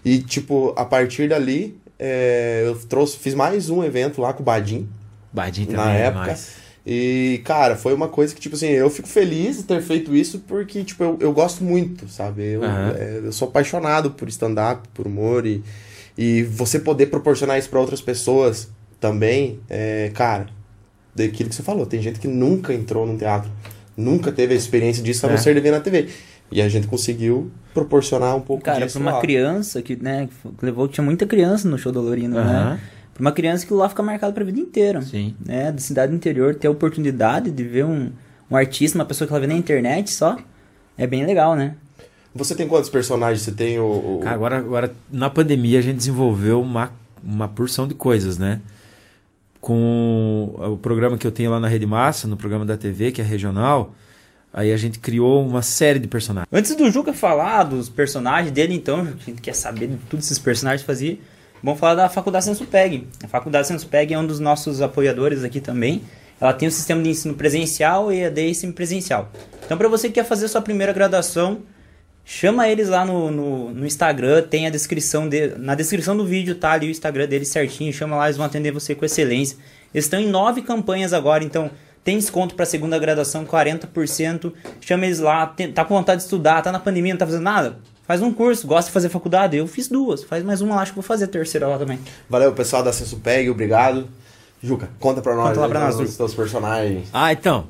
E, 0.05 0.19
tipo, 0.19 0.75
a 0.77 0.85
partir 0.85 1.29
dali, 1.29 1.79
é, 1.99 2.65
eu 2.67 2.77
trouxe, 2.89 3.17
fiz 3.19 3.35
mais 3.35 3.71
um 3.71 3.85
evento 3.85 4.21
lá 4.21 4.33
com 4.33 4.43
o 4.43 4.45
Badim, 4.45 4.89
Badinho 5.33 5.69
também. 5.69 5.85
na 5.85 5.95
é 5.95 6.01
época. 6.03 6.23
demais. 6.23 6.64
E, 6.87 7.41
cara, 7.45 7.77
foi 7.77 7.95
uma 7.95 8.09
coisa 8.09 8.35
que, 8.35 8.41
tipo 8.41 8.55
assim, 8.57 8.69
eu 8.69 8.91
fico 8.91 9.09
feliz 9.09 9.57
de 9.57 9.63
ter 9.63 9.81
feito 9.81 10.15
isso 10.15 10.41
porque, 10.41 10.85
tipo, 10.85 11.03
eu, 11.03 11.17
eu 11.21 11.33
gosto 11.33 11.65
muito, 11.65 12.07
sabe? 12.09 12.43
Eu, 12.53 12.63
Aham. 12.65 12.93
é, 12.97 13.21
eu 13.25 13.33
sou 13.33 13.49
apaixonado 13.49 14.11
por 14.11 14.29
stand-up, 14.29 14.87
por 14.93 15.07
humor 15.07 15.47
e, 15.47 15.63
e 16.17 16.43
você 16.43 16.79
poder 16.79 17.07
proporcionar 17.07 17.59
isso 17.59 17.71
pra 17.71 17.81
outras 17.81 18.03
pessoas 18.03 18.69
também, 19.01 19.61
é, 19.71 20.11
cara, 20.15 20.47
daquilo 21.15 21.49
que 21.49 21.55
você 21.55 21.63
falou. 21.63 21.87
Tem 21.87 22.03
gente 22.03 22.21
que 22.21 22.29
nunca 22.29 22.75
entrou 22.75 23.07
num 23.07 23.17
teatro, 23.17 23.51
nunca 23.97 24.31
teve 24.31 24.53
a 24.53 24.57
experiência 24.57 25.03
disso 25.03 25.25
a 25.25 25.29
não 25.31 25.37
É. 25.37 25.39
ser 25.39 25.55
de 25.55 25.61
ver 25.61 25.71
na 25.71 25.81
TV. 25.81 26.09
E 26.53 26.61
a 26.61 26.69
gente 26.69 26.87
conseguiu 26.87 27.51
proporcionar 27.73 28.37
um 28.37 28.41
pouco 28.41 28.63
Cara, 28.63 28.85
disso 28.85 28.99
pra 28.99 29.03
uma 29.09 29.13
lá. 29.13 29.21
criança 29.21 29.81
que, 29.81 29.97
né, 29.97 30.29
que 30.59 30.65
levou, 30.65 30.87
tinha 30.87 31.03
muita 31.05 31.27
criança 31.27 31.67
no 31.67 31.79
show 31.79 31.91
do 31.91 32.01
Lorino, 32.03 32.37
Aham. 32.37 32.75
né? 32.75 32.81
Pra 33.15 33.21
uma 33.21 33.33
criança 33.33 33.65
que 33.65 33.73
lá 33.73 33.89
fica 33.89 34.03
marcado 34.03 34.33
pra 34.35 34.45
vida 34.45 34.59
inteira. 34.61 35.01
Sim. 35.03 35.35
Né? 35.45 35.71
Da 35.73 35.79
cidade 35.79 36.11
do 36.11 36.17
interior, 36.17 36.55
ter 36.57 36.67
a 36.67 36.71
oportunidade 36.71 37.51
de 37.51 37.63
ver 37.65 37.85
um, 37.85 38.11
um 38.51 38.57
artista, 38.57 38.99
uma 38.99 39.05
pessoa 39.05 39.27
que 39.27 39.33
ela 39.33 39.41
vê 39.41 39.47
na 39.47 39.55
internet 39.55 40.11
só, 40.13 40.37
é 40.99 41.07
bem 41.07 41.25
legal, 41.25 41.55
né? 41.55 41.75
Você 42.35 42.55
tem 42.57 42.67
quantos 42.67 42.91
personagens? 42.91 43.43
Você 43.43 43.53
tem 43.53 43.79
o. 43.79 43.85
o- 43.85 44.21
Cara, 44.23 44.35
agora, 44.35 44.59
agora, 44.59 44.95
na 45.13 45.31
pandemia, 45.31 45.79
a 45.79 45.83
gente 45.83 45.99
desenvolveu 45.99 46.61
uma, 46.61 46.91
uma 47.23 47.47
porção 47.47 47.87
de 47.87 47.95
coisas, 47.95 48.37
né? 48.39 48.61
Com 49.61 50.55
o 50.59 50.77
programa 50.77 51.17
que 51.17 51.27
eu 51.27 51.31
tenho 51.33 51.51
lá 51.51 51.59
na 51.59 51.69
Rede 51.69 51.87
Massa, 51.87 52.29
no 52.29 52.37
programa 52.37 52.67
da 52.67 52.77
TV, 52.77 53.13
que 53.13 53.21
é 53.23 53.25
regional, 53.25 53.95
aí 54.53 54.71
a 54.73 54.77
gente 54.77 54.99
criou 54.99 55.47
uma 55.47 55.63
série 55.63 55.99
de 55.99 56.07
personagens. 56.07 56.49
Antes 56.53 56.75
do 56.77 56.91
Juca 56.91 57.15
falar 57.15 57.63
dos 57.63 57.89
personagens 57.89 58.53
dele, 58.53 58.75
então, 58.75 59.01
a 59.01 59.25
gente 59.25 59.41
quer 59.41 59.55
saber 59.55 59.87
de 59.87 59.97
tudo 60.11 60.21
esses 60.21 60.39
personagens 60.39 60.85
fazia. 60.85 61.17
Vamos 61.65 61.81
falar 61.81 61.95
da 61.95 62.11
Faculdade 62.11 62.45
Sensupeg. 62.45 63.09
A 63.23 63.27
Faculdade 63.27 63.67
Sensupeg 63.67 64.13
é 64.13 64.19
um 64.19 64.27
dos 64.27 64.39
nossos 64.39 64.83
apoiadores 64.83 65.43
aqui 65.43 65.63
também. 65.63 66.03
Ela 66.39 66.53
tem 66.53 66.69
o 66.69 66.71
sistema 66.71 67.03
de 67.03 67.09
ensino 67.09 67.33
presencial 67.33 68.13
e 68.13 68.21
EAD 68.21 68.51
e 68.51 68.55
semipresencial. 68.55 69.33
Então, 69.65 69.79
para 69.79 69.89
você 69.89 70.09
que 70.09 70.15
quer 70.17 70.27
fazer 70.27 70.47
sua 70.49 70.61
primeira 70.61 70.93
graduação, 70.93 71.63
chama 72.23 72.69
eles 72.69 72.91
lá 72.91 73.07
no, 73.07 73.31
no, 73.31 73.71
no 73.71 73.87
Instagram, 73.87 74.43
tem 74.43 74.67
a 74.67 74.71
descrição 74.71 75.27
de, 75.27 75.57
na 75.57 75.75
descrição 75.75 76.15
do 76.15 76.27
vídeo 76.27 76.55
tá 76.55 76.73
ali 76.73 76.89
o 76.89 76.91
Instagram 76.91 77.27
deles 77.27 77.49
certinho, 77.49 77.91
chama 77.95 78.15
lá, 78.15 78.27
eles 78.27 78.37
vão 78.37 78.45
atender 78.45 78.71
você 78.71 78.95
com 78.95 79.07
excelência. 79.07 79.57
Eles 79.95 80.05
estão 80.05 80.21
em 80.21 80.29
nove 80.29 80.61
campanhas 80.61 81.15
agora, 81.15 81.43
então 81.43 81.71
tem 82.05 82.19
desconto 82.19 82.55
para 82.55 82.67
segunda 82.67 82.99
graduação, 82.99 83.47
40%. 83.47 84.53
Chama 84.83 85.07
eles 85.07 85.19
lá, 85.19 85.47
tem- 85.47 85.73
tá 85.73 85.83
com 85.83 85.95
vontade 85.95 86.19
de 86.19 86.25
estudar, 86.25 86.61
tá 86.61 86.71
na 86.71 86.79
pandemia, 86.79 87.15
não 87.15 87.19
tá 87.19 87.25
fazendo 87.25 87.43
nada? 87.43 87.79
Faz 88.07 88.21
um 88.21 88.33
curso, 88.33 88.67
gosta 88.67 88.89
de 88.89 88.93
fazer 88.93 89.09
faculdade. 89.09 89.57
Eu 89.57 89.67
fiz 89.67 89.89
duas, 89.89 90.23
faz 90.23 90.45
mais 90.45 90.61
uma 90.61 90.77
lá, 90.77 90.83
acho 90.83 90.93
que 90.93 90.97
vou 90.97 91.03
fazer 91.03 91.25
a 91.25 91.29
terceira 91.29 91.67
lá 91.67 91.79
também. 91.79 91.99
Valeu, 92.29 92.53
pessoal 92.53 92.83
da 92.83 92.93
Sensupeg, 92.93 93.49
obrigado. 93.49 94.07
Juca, 94.63 94.89
conta 94.99 95.21
pra 95.21 95.35
nós 95.35 95.49
Conta 95.49 95.61
lá 95.61 95.69
pra 95.69 95.81
nós, 95.81 95.99
os 95.99 96.17
teus 96.17 96.35
personagens. 96.35 97.09
Ah, 97.13 97.33
então. 97.33 97.67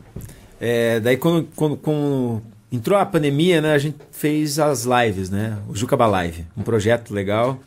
É, 0.61 1.01
daí 1.01 1.16
quando, 1.16 1.49
quando, 1.55 1.76
quando 1.76 2.43
entrou 2.70 2.99
a 2.99 3.07
pandemia, 3.07 3.61
né, 3.61 3.74
a 3.74 3.78
gente 3.78 3.97
fez 4.11 4.59
as 4.59 4.85
lives, 4.85 5.30
né? 5.30 5.59
O 5.68 5.76
Jucaba 5.76 6.07
Live, 6.07 6.47
um 6.57 6.62
projeto 6.62 7.12
legal. 7.12 7.59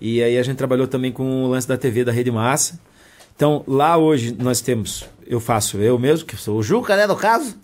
E 0.00 0.22
aí 0.22 0.38
a 0.38 0.42
gente 0.42 0.56
trabalhou 0.56 0.86
também 0.86 1.10
com 1.10 1.44
o 1.44 1.48
lance 1.48 1.66
da 1.66 1.76
TV 1.76 2.04
da 2.04 2.12
Rede 2.12 2.30
Massa. 2.30 2.78
Então, 3.34 3.62
lá 3.66 3.96
hoje 3.96 4.34
nós 4.38 4.60
temos, 4.62 5.04
eu 5.26 5.40
faço 5.40 5.78
eu 5.78 5.98
mesmo, 5.98 6.26
que 6.26 6.36
sou 6.36 6.58
o 6.58 6.62
Juca, 6.62 6.96
né, 6.96 7.06
no 7.06 7.16
caso. 7.16 7.54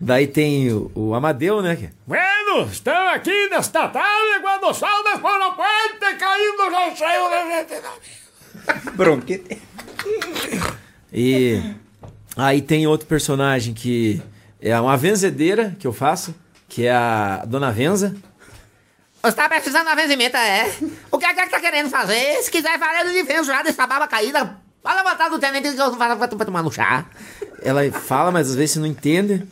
Daí 0.00 0.28
tem 0.28 0.72
o, 0.72 0.90
o 0.94 1.14
Amadeu, 1.14 1.60
né? 1.60 1.74
Que... 1.74 1.90
Bueno, 2.06 2.70
estamos 2.70 3.14
aqui 3.14 3.48
nesta 3.48 3.88
tarde 3.88 4.40
quando 4.40 4.64
o 4.68 4.74
sol 4.74 5.02
desfora 5.02 5.46
a 5.46 5.50
puente 5.50 6.16
caindo 6.18 6.70
já 6.70 6.96
saiu 6.96 7.30
da 7.30 7.44
gente. 7.50 8.92
Bronquete. 8.94 9.60
E 11.12 11.60
aí 12.36 12.62
tem 12.62 12.86
outro 12.86 13.08
personagem 13.08 13.74
que 13.74 14.22
é 14.60 14.78
uma 14.80 14.96
venzedeira 14.96 15.74
que 15.78 15.86
eu 15.86 15.92
faço, 15.92 16.34
que 16.68 16.86
é 16.86 16.92
a 16.92 17.44
Dona 17.44 17.72
Venza. 17.72 18.14
Você 19.20 19.32
tá 19.32 19.48
precisando 19.48 19.82
de 19.82 19.88
uma 19.88 19.96
venzimenta, 19.96 20.38
é? 20.38 20.72
O 21.10 21.18
que 21.18 21.26
é 21.26 21.34
que 21.34 21.50
tá 21.50 21.58
querendo 21.58 21.90
fazer? 21.90 22.40
Se 22.40 22.50
quiser, 22.50 22.78
farelo 22.78 23.12
de 23.12 23.22
venzo 23.24 23.50
já 23.50 23.62
dessa 23.62 23.84
baba 23.84 24.06
caída. 24.06 24.56
Vai 24.82 24.96
levantar 24.96 25.28
do 25.28 25.40
tenente 25.40 25.72
que 25.72 25.80
eu 25.80 25.90
não 25.90 25.98
pra 25.98 26.28
tomar 26.28 26.62
no 26.62 26.70
chá. 26.70 27.04
Ela 27.62 27.90
fala, 27.90 28.30
mas 28.30 28.48
às 28.48 28.54
vezes 28.54 28.72
você 28.72 28.78
não 28.78 28.86
entende. 28.86 29.44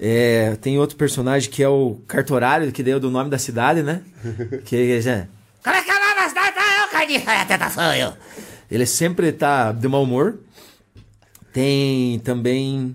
É, 0.00 0.56
tem 0.60 0.78
outro 0.78 0.96
personagem 0.96 1.50
que 1.50 1.62
é 1.62 1.68
o 1.68 1.98
cartorário, 2.06 2.70
que 2.70 2.82
deu 2.82 3.00
do 3.00 3.10
nome 3.10 3.28
da 3.30 3.38
cidade, 3.38 3.82
né? 3.82 4.02
Que 4.64 5.00
já, 5.00 5.26
Como 5.62 5.74
é 5.76 5.82
que 5.82 5.90
é 5.90 5.94
o 5.96 6.00
nome 6.00 6.14
da 6.14 6.28
cidade? 6.28 6.54
Tá, 6.54 6.82
eu, 6.82 6.88
carniça, 6.88 7.32
é 7.32 7.44
tentação, 7.44 7.94
eu. 7.94 8.12
ele 8.70 8.86
sempre 8.86 9.32
tá 9.32 9.72
de 9.72 9.88
mau 9.88 10.02
humor. 10.04 10.38
Tem 11.52 12.18
também. 12.20 12.94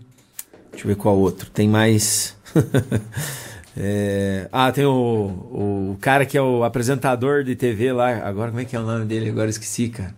Deixa 0.71 0.85
eu 0.85 0.89
ver 0.89 0.95
qual 0.95 1.17
outro. 1.17 1.49
Tem 1.49 1.67
mais. 1.67 2.35
É, 3.75 4.47
Ah, 4.51 4.71
tem 4.71 4.85
o, 4.85 4.91
o 4.91 5.97
cara 5.99 6.27
que 6.27 6.37
é 6.37 6.41
o 6.43 6.63
apresentador 6.63 7.43
de 7.43 7.55
TV 7.55 7.91
lá. 7.91 8.09
Agora, 8.27 8.51
como 8.51 8.61
é 8.61 8.65
que 8.65 8.75
é 8.75 8.79
o 8.79 8.83
nome 8.83 9.03
dele? 9.05 9.31
Agora 9.31 9.47
eu 9.47 9.49
esqueci, 9.49 9.89
cara. 9.89 10.13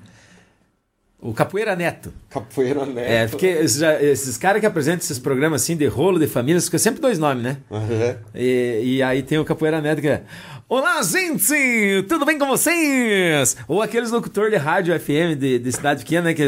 O 1.25 1.33
Capoeira 1.33 1.75
Neto. 1.75 2.13
Capoeira 2.29 2.85
Neto. 2.85 2.99
É, 2.99 3.27
porque 3.27 3.47
esses, 3.47 3.81
esses 3.81 4.37
caras 4.37 4.59
que 4.59 4.67
apresentam 4.67 4.99
esses 4.99 5.17
programas 5.17 5.63
assim 5.63 5.75
de 5.75 5.87
rolo 5.87 6.19
de 6.19 6.27
família, 6.27 6.61
fica 6.61 6.77
sempre 6.77 7.01
dois 7.01 7.17
nomes, 7.17 7.43
né? 7.43 7.57
Uhum. 7.67 8.15
E, 8.35 8.81
e 8.83 9.03
aí 9.03 9.23
tem 9.23 9.39
o 9.39 9.43
Capoeira 9.43 9.81
Neto 9.81 10.01
que 10.01 10.07
é 10.07 10.21
Olá, 10.69 11.01
gente! 11.01 12.05
Tudo 12.07 12.25
bem 12.25 12.37
com 12.37 12.45
vocês? 12.45 13.57
Ou 13.67 13.81
aqueles 13.81 14.11
locutor 14.11 14.51
de 14.51 14.57
rádio 14.57 14.99
FM 14.99 15.35
de, 15.35 15.57
de 15.57 15.71
cidade 15.71 16.03
pequena, 16.03 16.25
né? 16.25 16.33
Que 16.35 16.43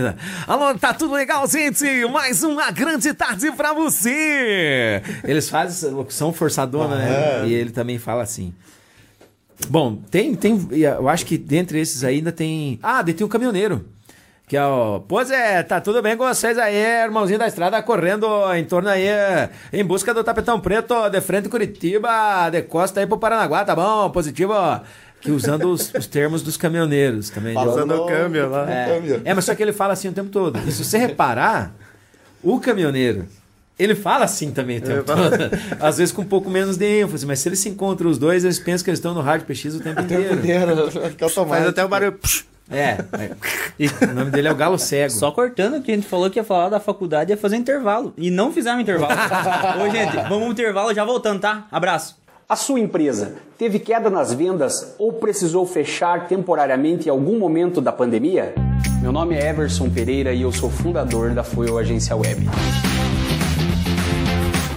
Alô, 0.45 0.77
tá 0.77 0.93
tudo 0.93 1.15
legal, 1.15 1.47
gente? 1.47 1.83
Mais 2.11 2.43
uma 2.43 2.69
grande 2.69 3.15
tarde 3.15 3.51
pra 3.53 3.73
você! 3.73 5.01
Eles 5.23 5.49
fazem 5.49 5.69
essa 5.69 5.89
locução 5.95 6.31
forçadona, 6.31 6.97
né? 6.97 7.47
E 7.47 7.53
ele 7.53 7.71
também 7.71 7.97
fala 7.97 8.21
assim. 8.21 8.53
Bom, 9.69 9.95
tem, 10.11 10.35
tem. 10.35 10.67
Eu 10.71 11.09
acho 11.09 11.25
que 11.25 11.35
dentre 11.35 11.79
esses 11.79 12.03
aí 12.03 12.17
ainda 12.17 12.31
tem. 12.31 12.79
Ah, 12.83 13.03
tem 13.03 13.25
o 13.25 13.29
caminhoneiro. 13.29 13.83
Que 14.47 14.55
é 14.55 14.65
o. 14.65 15.01
Pois 15.01 15.29
é, 15.29 15.61
tá 15.61 15.81
tudo 15.81 16.01
bem 16.01 16.15
com 16.15 16.25
vocês 16.25 16.57
aí, 16.57 16.73
irmãozinho 17.03 17.37
da 17.37 17.47
estrada, 17.47 17.81
correndo 17.83 18.25
em 18.55 18.63
torno 18.63 18.87
aí, 18.87 19.05
em 19.73 19.83
busca 19.83 20.13
do 20.13 20.23
tapetão 20.23 20.57
preto, 20.57 21.09
de 21.09 21.19
frente 21.19 21.49
Curitiba, 21.49 22.49
de 22.49 22.61
costa 22.61 23.01
aí 23.01 23.05
pro 23.05 23.17
Paranaguá, 23.17 23.65
tá 23.65 23.75
bom? 23.75 24.09
Positivo. 24.09 24.53
Que 25.19 25.31
usando 25.31 25.69
os, 25.69 25.93
os 25.93 26.07
termos 26.07 26.41
dos 26.43 26.55
caminhoneiros 26.55 27.29
também. 27.29 27.53
né? 27.55 27.59
Falando 27.59 27.91
Usando 27.91 28.03
o 28.03 28.05
câmbio 28.05 28.49
lá. 28.49 28.71
É, 28.71 28.85
câmbio. 28.95 29.21
é, 29.25 29.33
mas 29.33 29.43
só 29.43 29.53
que 29.53 29.61
ele 29.61 29.73
fala 29.73 29.91
assim 29.91 30.07
o 30.07 30.13
tempo 30.13 30.29
todo. 30.29 30.57
E 30.65 30.71
se 30.71 30.81
você 30.85 30.97
reparar, 30.97 31.73
o 32.41 32.57
caminhoneiro, 32.59 33.25
ele 33.77 33.95
fala 33.95 34.23
assim 34.23 34.51
também 34.51 34.77
o 34.77 34.81
tempo 34.81 35.03
todo. 35.03 35.33
Às 35.81 35.97
vezes 35.97 36.13
com 36.13 36.21
um 36.21 36.25
pouco 36.25 36.49
menos 36.49 36.77
de 36.77 36.85
ênfase, 37.01 37.25
mas 37.25 37.39
se 37.39 37.49
eles 37.49 37.59
se 37.59 37.67
encontram 37.67 38.09
os 38.09 38.17
dois, 38.17 38.45
eles 38.45 38.59
pensam 38.59 38.85
que 38.85 38.91
eles 38.91 38.99
estão 38.99 39.13
no 39.13 39.19
rádio 39.19 39.45
PX 39.45 39.75
o 39.75 39.79
tempo 39.81 39.99
inteiro. 39.99 40.35
Inteiro, 40.35 40.89
fica 41.09 41.25
automático. 41.25 41.47
Faz 41.49 41.67
até 41.67 41.83
o 41.83 41.89
barulho. 41.89 42.17
É, 42.23 42.56
é. 42.69 42.97
E 43.79 43.87
o 43.87 44.13
nome 44.13 44.31
dele 44.31 44.47
é 44.47 44.51
o 44.51 44.55
Galo 44.55 44.77
Cego. 44.77 45.11
Só 45.11 45.31
cortando 45.31 45.81
que 45.81 45.91
a 45.91 45.95
gente 45.95 46.07
falou 46.07 46.29
que 46.29 46.39
ia 46.39 46.43
falar 46.43 46.69
da 46.69 46.79
faculdade 46.79 47.31
e 47.31 47.33
ia 47.33 47.37
fazer 47.37 47.55
intervalo. 47.55 48.13
E 48.17 48.29
não 48.29 48.51
fizemos 48.51 48.81
intervalo. 48.81 49.13
Ô, 49.83 49.89
gente, 49.89 50.15
vamos 50.27 50.43
pro 50.43 50.51
intervalo 50.51 50.93
já 50.93 51.05
voltando, 51.05 51.39
tá? 51.39 51.67
Abraço. 51.71 52.17
A 52.49 52.55
sua 52.55 52.79
empresa 52.79 53.35
teve 53.57 53.77
queda 53.77 54.09
nas 54.09 54.33
vendas 54.33 54.95
ou 54.97 55.13
precisou 55.13 55.65
fechar 55.65 56.27
temporariamente 56.27 57.07
em 57.07 57.11
algum 57.11 57.37
momento 57.37 57.81
da 57.81 57.91
pandemia? 57.91 58.55
Meu 59.01 59.11
nome 59.11 59.35
é 59.35 59.49
Everson 59.49 59.89
Pereira 59.89 60.33
e 60.33 60.41
eu 60.41 60.51
sou 60.51 60.69
fundador 60.69 61.31
da 61.31 61.43
Fuel 61.43 61.77
Agência 61.77 62.15
Web. 62.15 62.47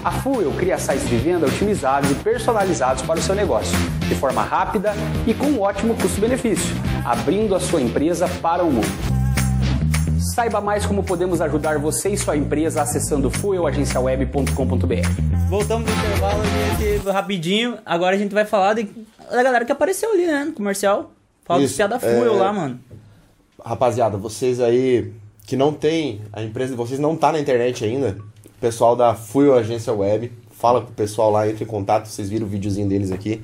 A 0.02 0.10
Fuel 0.10 0.50
cria 0.52 0.78
sites 0.78 1.06
de 1.06 1.16
venda 1.16 1.46
otimizados 1.46 2.10
e 2.10 2.14
personalizados 2.14 3.02
para 3.02 3.20
o 3.20 3.22
seu 3.22 3.34
negócio, 3.34 3.76
de 4.08 4.14
forma 4.14 4.42
rápida 4.42 4.94
e 5.26 5.34
com 5.34 5.46
um 5.46 5.60
ótimo 5.60 5.94
custo-benefício, 5.94 6.74
abrindo 7.04 7.54
a 7.54 7.60
sua 7.60 7.82
empresa 7.82 8.26
para 8.40 8.64
o 8.64 8.72
mundo. 8.72 8.88
Saiba 10.34 10.58
mais 10.58 10.86
como 10.86 11.02
podemos 11.02 11.42
ajudar 11.42 11.78
você 11.78 12.08
e 12.08 12.16
sua 12.16 12.34
empresa 12.34 12.80
acessando 12.80 13.30
fuelagenciaweb.com.br. 13.30 15.48
Voltamos 15.50 15.90
pro 15.90 16.00
intervalo, 16.00 16.42
gente, 16.78 17.10
rapidinho. 17.10 17.78
Agora 17.84 18.16
a 18.16 18.18
gente 18.18 18.32
vai 18.32 18.46
falar 18.46 18.74
de, 18.74 18.88
da 19.30 19.42
galera 19.42 19.66
que 19.66 19.72
apareceu 19.72 20.12
ali, 20.12 20.26
né? 20.26 20.44
No 20.44 20.52
comercial. 20.52 21.10
Fala 21.44 21.62
Isso, 21.62 21.76
piada 21.76 21.98
fuel 21.98 22.36
é. 22.36 22.38
lá, 22.38 22.52
mano. 22.52 22.80
Rapaziada, 23.62 24.16
vocês 24.16 24.60
aí 24.60 25.12
que 25.46 25.56
não 25.56 25.74
tem, 25.74 26.22
a 26.32 26.42
empresa 26.42 26.70
de 26.70 26.76
vocês 26.76 26.98
não 26.98 27.16
tá 27.16 27.32
na 27.32 27.40
internet 27.40 27.84
ainda, 27.84 28.16
pessoal 28.60 28.94
da 28.94 29.14
Fuel 29.14 29.54
Agência 29.54 29.92
Web, 29.92 30.32
fala 30.50 30.80
com 30.82 30.90
o 30.90 30.94
pessoal 30.94 31.30
lá, 31.30 31.48
entre 31.48 31.64
em 31.64 31.66
contato, 31.66 32.06
vocês 32.06 32.28
viram 32.28 32.46
o 32.46 32.48
videozinho 32.48 32.88
deles 32.88 33.10
aqui. 33.10 33.40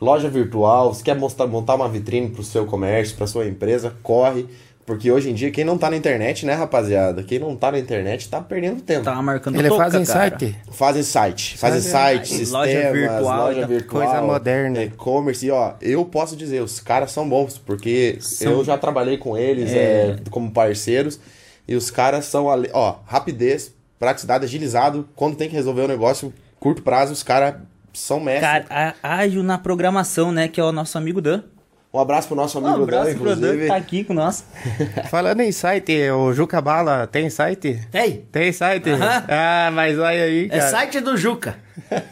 Loja 0.00 0.28
virtual, 0.28 0.92
se 0.92 1.02
quer 1.02 1.16
mostrar, 1.16 1.46
montar 1.46 1.74
uma 1.74 1.88
vitrine 1.88 2.28
pro 2.28 2.42
seu 2.42 2.66
comércio, 2.66 3.16
pra 3.16 3.26
sua 3.26 3.46
empresa, 3.46 3.94
corre. 4.02 4.46
Porque 4.84 5.10
hoje 5.10 5.30
em 5.30 5.34
dia, 5.34 5.50
quem 5.50 5.64
não 5.64 5.76
tá 5.76 5.90
na 5.90 5.96
internet, 5.96 6.46
né, 6.46 6.52
rapaziada? 6.52 7.20
Quem 7.24 7.40
não 7.40 7.56
tá 7.56 7.72
na 7.72 7.78
internet 7.80 8.28
tá 8.28 8.40
perdendo 8.40 8.80
tempo. 8.80 9.02
Tá 9.02 9.20
marcando 9.20 9.56
Ele 9.58 9.68
toca, 9.68 9.82
faz 9.90 9.94
em 9.94 10.04
cara. 10.04 10.30
site. 10.30 10.56
Fazem 10.70 11.02
site, 11.02 11.58
fazem 11.58 11.80
site, 11.80 12.28
sistemas, 12.28 12.52
Loja 12.52 12.92
virtual, 12.92 13.46
loja 13.48 13.66
virtual, 13.66 14.02
coisa 14.06 14.22
moderna. 14.22 14.82
e-commerce. 14.84 15.44
E 15.46 15.50
ó, 15.50 15.72
eu 15.82 16.04
posso 16.04 16.36
dizer, 16.36 16.62
os 16.62 16.78
caras 16.78 17.10
são 17.10 17.28
bons, 17.28 17.58
porque 17.58 18.18
São- 18.20 18.52
eu 18.52 18.64
já 18.64 18.78
trabalhei 18.78 19.16
com 19.18 19.36
eles 19.36 19.72
É. 19.72 19.76
é, 19.76 20.16
como 20.30 20.52
parceiros, 20.52 21.18
e 21.66 21.74
os 21.74 21.90
caras 21.90 22.26
são, 22.26 22.48
ali- 22.48 22.70
ó, 22.72 22.96
rapidez, 23.06 23.74
praticidade, 23.98 24.44
agilizado. 24.44 25.08
Quando 25.16 25.36
tem 25.36 25.48
que 25.48 25.54
resolver 25.54 25.82
um 25.82 25.88
negócio, 25.88 26.32
curto 26.60 26.82
prazo, 26.82 27.12
os 27.12 27.22
caras 27.22 27.54
são 27.92 28.20
mestres. 28.20 28.66
Cara, 28.68 28.94
ágil 29.02 29.42
na 29.42 29.56
programação, 29.58 30.30
né? 30.32 30.48
Que 30.48 30.60
é 30.60 30.64
o 30.64 30.72
nosso 30.72 30.96
amigo 30.98 31.20
Dan. 31.20 31.42
Um 31.94 31.98
abraço 32.00 32.28
pro 32.28 32.36
nosso 32.36 32.60
Um 32.60 32.66
amigo 32.66 32.82
abraço 32.82 33.12
Dan, 33.12 33.16
pro 33.18 33.24
Dan 33.24 33.34
que 33.34 33.40
inclusive. 33.46 33.66
tá 33.68 33.76
aqui 33.76 34.04
com 34.04 34.12
nós. 34.12 34.44
Falando 35.08 35.40
em 35.40 35.50
site, 35.50 36.10
o 36.10 36.30
Juca 36.34 36.60
Bala 36.60 37.06
tem 37.06 37.30
site? 37.30 37.80
Tem. 37.90 38.18
Tem 38.30 38.52
site? 38.52 38.90
Aham. 38.90 39.24
Ah, 39.28 39.70
mas 39.72 39.98
olha 39.98 40.24
aí, 40.24 40.44
É 40.46 40.58
cara. 40.58 40.70
site 40.70 41.00
do 41.00 41.16
Juca. 41.16 41.56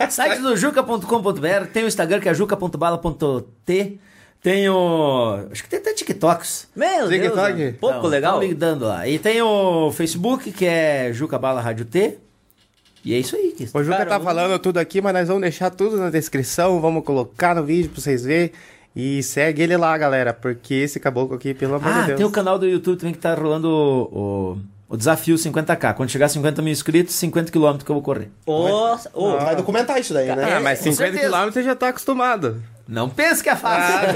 site 0.09 0.41
do 0.41 0.57
juca.com.br. 0.57 1.67
Tem 1.71 1.85
o 1.85 1.87
Instagram 1.89 2.19
que 2.21 2.29
é 2.31 2.35
juca.bala.t. 2.35 4.01
Tem 4.45 4.69
o. 4.69 5.39
Acho 5.51 5.63
que 5.63 5.71
tem 5.71 5.79
até 5.81 5.95
TikToks. 5.95 6.69
Meu 6.77 7.09
TikTok? 7.09 7.35
Deus, 7.55 7.59
mano. 7.59 7.73
pouco 7.81 7.97
Então, 7.97 8.11
legal. 8.11 8.39
me 8.41 8.53
dando 8.53 8.85
lá. 8.85 9.09
E 9.09 9.19
tem 9.19 9.41
o 9.41 9.91
Facebook 9.91 10.53
que 10.53 10.67
é 10.67 11.11
Juca 11.15 11.39
Bala 11.39 11.63
Rádio 11.63 11.87
T. 11.87 12.19
E 13.03 13.15
é 13.15 13.19
isso 13.19 13.35
aí. 13.37 13.53
Que... 13.57 13.65
O 13.73 13.83
Juca 13.83 13.97
Cara, 13.97 14.11
tá 14.11 14.17
eu- 14.17 14.21
falando 14.21 14.59
tudo 14.59 14.77
aqui, 14.79 15.01
mas 15.01 15.15
nós 15.15 15.29
vamos 15.29 15.41
deixar 15.43 15.71
tudo 15.71 15.97
na 15.97 16.11
descrição, 16.11 16.79
vamos 16.79 17.05
colocar 17.05 17.55
no 17.55 17.65
vídeo 17.65 17.91
pra 17.91 18.03
vocês 18.03 18.23
verem. 18.25 18.53
E 18.95 19.23
segue 19.23 19.63
ele 19.63 19.77
lá, 19.79 19.97
galera, 19.97 20.33
porque 20.35 20.75
esse 20.75 21.01
caboclo 21.01 21.35
aqui, 21.37 21.53
pelo 21.55 21.75
amor 21.77 21.89
Ah, 21.91 22.01
de 22.03 22.07
Deus. 22.09 22.19
tem 22.19 22.27
o 22.27 22.31
canal 22.31 22.59
do 22.59 22.67
YouTube 22.67 22.99
também 22.99 23.13
que 23.15 23.19
tá 23.21 23.35
rolando 23.35 23.69
o, 23.69 24.03
o, 24.53 24.59
o 24.91 24.97
desafio 24.97 25.37
50k. 25.37 25.95
Quando 25.95 26.11
chegar 26.11 26.27
a 26.27 26.29
50 26.29 26.61
mil 26.63 26.71
inscritos, 26.73 27.15
50 27.15 27.51
km 27.51 27.79
que 27.85 27.91
eu 27.91 27.95
vou 27.95 28.03
correr. 28.03 28.29
Ô, 28.47 28.95
ô, 29.15 29.37
Vai 29.39 29.57
documentar 29.57 29.99
isso 29.99 30.13
daí, 30.15 30.27
né? 30.27 30.55
Ah, 30.57 30.61
mas 30.61 30.79
com 30.81 30.93
50 30.93 31.13
certeza. 31.13 31.33
km 31.47 31.51
você 31.51 31.63
já 31.63 31.75
tá 31.75 31.89
acostumado. 31.89 32.63
Não 32.87 33.09
pense 33.09 33.43
que 33.43 33.49
é 33.49 33.57
fácil. 33.57 34.09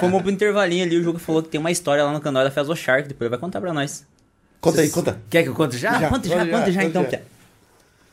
Fomos 0.00 0.22
pro 0.22 0.30
intervalinho 0.30 0.84
ali, 0.84 0.96
o 0.96 1.02
jogo 1.02 1.18
falou 1.18 1.42
que 1.42 1.48
tem 1.48 1.60
uma 1.60 1.70
história 1.70 2.02
lá 2.02 2.12
no 2.12 2.20
canal 2.20 2.42
da 2.42 2.50
Fezo 2.50 2.74
Shark, 2.74 3.08
depois 3.08 3.26
ele 3.26 3.30
vai 3.30 3.38
contar 3.38 3.60
pra 3.60 3.72
nós. 3.72 4.06
Conta 4.60 4.80
aí, 4.80 4.90
conta. 4.90 5.20
Quer 5.28 5.42
que 5.42 5.48
eu 5.48 5.54
conte 5.54 5.76
já? 5.78 5.90
Ah, 5.90 6.08
conta 6.08 6.28
já, 6.28 6.36
conta 6.36 6.46
já, 6.46 6.58
conta 6.58 6.72
já 6.72 6.82
conta 6.82 6.98
então, 6.98 7.10
já. 7.10 7.20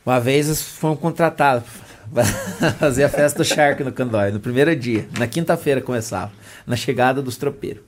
Uma 0.04 0.20
vez 0.20 0.46
eles 0.46 0.62
foram 0.62 0.96
contratados 0.96 1.64
pra 2.12 2.24
fazer 2.78 3.04
a 3.04 3.08
festa 3.08 3.38
do 3.38 3.44
Shark 3.44 3.82
no 3.84 3.92
Candói, 3.92 4.30
no 4.30 4.40
primeiro 4.40 4.74
dia. 4.74 5.08
Na 5.18 5.26
quinta-feira 5.26 5.80
começava, 5.80 6.32
na 6.66 6.76
chegada 6.76 7.20
dos 7.20 7.36
tropeiros. 7.36 7.82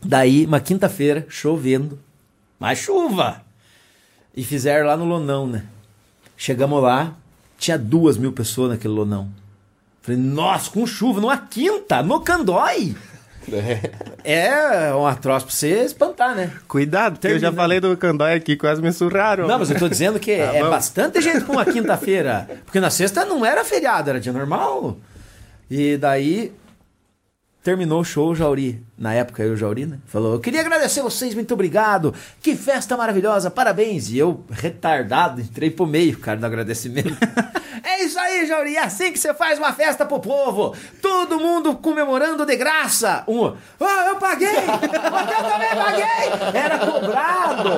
Daí, 0.00 0.46
uma 0.46 0.60
quinta-feira, 0.60 1.26
chovendo, 1.28 1.98
mas 2.58 2.78
chuva! 2.78 3.42
E 4.36 4.44
fizeram 4.44 4.86
lá 4.86 4.96
no 4.96 5.04
Lonão, 5.04 5.46
né? 5.46 5.64
Chegamos 6.36 6.80
lá, 6.80 7.16
tinha 7.58 7.76
duas 7.76 8.16
mil 8.16 8.32
pessoas 8.32 8.70
naquele 8.70 8.94
Lonão. 8.94 9.28
Falei, 10.02 10.20
nossa, 10.20 10.70
com 10.70 10.86
chuva, 10.86 11.20
numa 11.20 11.36
quinta, 11.36 12.02
no 12.02 12.20
Candói! 12.20 12.96
É 14.24 14.92
um 14.94 15.14
troço 15.14 15.46
pra 15.46 15.54
você 15.54 15.84
espantar, 15.84 16.34
né? 16.34 16.52
Cuidado, 16.66 17.14
porque 17.14 17.28
eu 17.28 17.38
já 17.38 17.52
falei 17.52 17.80
do 17.80 17.96
Candói 17.96 18.34
aqui, 18.34 18.56
quase 18.56 18.82
me 18.82 18.92
surraram. 18.92 19.46
Não, 19.46 19.58
mas 19.58 19.70
eu 19.70 19.78
tô 19.78 19.88
dizendo 19.88 20.20
que 20.20 20.32
é 20.32 20.62
bom. 20.62 20.70
bastante 20.70 21.20
gente 21.20 21.44
pra 21.44 21.52
uma 21.52 21.64
quinta-feira. 21.64 22.48
Porque 22.64 22.80
na 22.80 22.90
sexta 22.90 23.24
não 23.24 23.44
era 23.44 23.64
feriado, 23.64 24.10
era 24.10 24.20
dia 24.20 24.32
normal. 24.32 24.98
E 25.70 25.96
daí 25.96 26.52
terminou 27.62 28.00
o 28.00 28.04
show, 28.04 28.34
Jauri. 28.34 28.82
Na 28.98 29.14
época 29.14 29.44
eu, 29.44 29.52
o 29.52 29.56
Jauri, 29.56 29.86
né? 29.86 29.98
Falou: 30.06 30.34
Eu 30.34 30.40
queria 30.40 30.60
agradecer 30.60 31.00
vocês, 31.02 31.32
muito 31.32 31.54
obrigado. 31.54 32.12
Que 32.42 32.56
festa 32.56 32.96
maravilhosa, 32.96 33.48
parabéns. 33.48 34.10
E 34.10 34.18
eu, 34.18 34.44
retardado, 34.50 35.40
entrei 35.40 35.70
pro 35.70 35.86
meio, 35.86 36.18
cara, 36.18 36.36
do 36.36 36.44
agradecimento. 36.44 37.16
é 37.84 38.02
isso 38.02 38.18
aí, 38.18 38.44
Jauri. 38.44 38.74
É 38.74 38.82
assim 38.82 39.12
que 39.12 39.18
você 39.18 39.32
faz 39.32 39.56
uma 39.56 39.72
festa 39.72 40.04
pro 40.04 40.18
povo. 40.18 40.74
Todo 41.00 41.38
mundo 41.38 41.76
comemorando 41.76 42.44
de 42.44 42.56
graça. 42.56 43.22
Um, 43.28 43.54
ah, 43.80 44.06
eu 44.08 44.16
paguei! 44.16 44.48
Mas 44.66 45.30
eu 45.30 45.44
também 45.44 45.76
paguei! 45.76 46.60
Era 46.60 46.78
cobrado! 46.78 47.70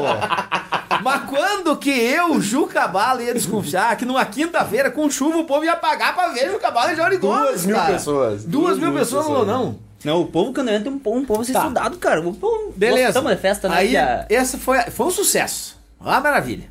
Mas 1.03 1.23
quando 1.29 1.77
que 1.77 1.91
eu, 1.91 2.41
Juca 2.41 2.89
Bala, 2.89 3.23
ia 3.23 3.35
desconfiar 3.35 3.95
que 3.97 4.07
numa 4.07 4.25
quinta-feira, 4.25 4.91
com 4.91 5.11
chuva, 5.11 5.37
o 5.39 5.45
povo 5.45 5.64
ia 5.66 5.77
pagar 5.77 6.14
pra 6.14 6.29
ver 6.29 6.51
Juca 6.51 6.71
Bala 6.71 6.93
e 6.93 6.97
Jauri 6.97 7.18
Duas 7.18 7.43
Gomes, 7.43 7.66
mil 7.66 7.77
cara? 7.77 7.93
pessoas. 7.93 8.45
Duas, 8.45 8.79
mil 8.79 8.93
pessoas 8.95 9.27
no 9.27 9.33
Lonão. 9.33 9.89
Não, 10.05 10.22
o 10.22 10.26
povo 10.26 10.53
canoense 10.53 10.84
tem 10.84 10.92
um 10.92 10.98
povo, 10.98 11.18
um 11.18 11.24
povo 11.24 11.42
a 11.42 11.44
ser 11.44 11.53
Tá. 11.53 11.61
estudado, 11.61 11.98
cara. 11.98 12.20
O 12.26 12.34
povo 12.34 12.72
Beleza. 12.74 13.07
Gostamos 13.09 13.32
de 13.32 13.38
festa, 13.38 13.68
né? 13.68 13.76
Aí, 13.76 13.88
Pia? 13.90 14.26
essa 14.30 14.57
foi, 14.59 14.78
foi 14.90 15.07
um 15.07 15.11
sucesso. 15.11 15.76
Uma 16.01 16.20
maravilha. 16.20 16.64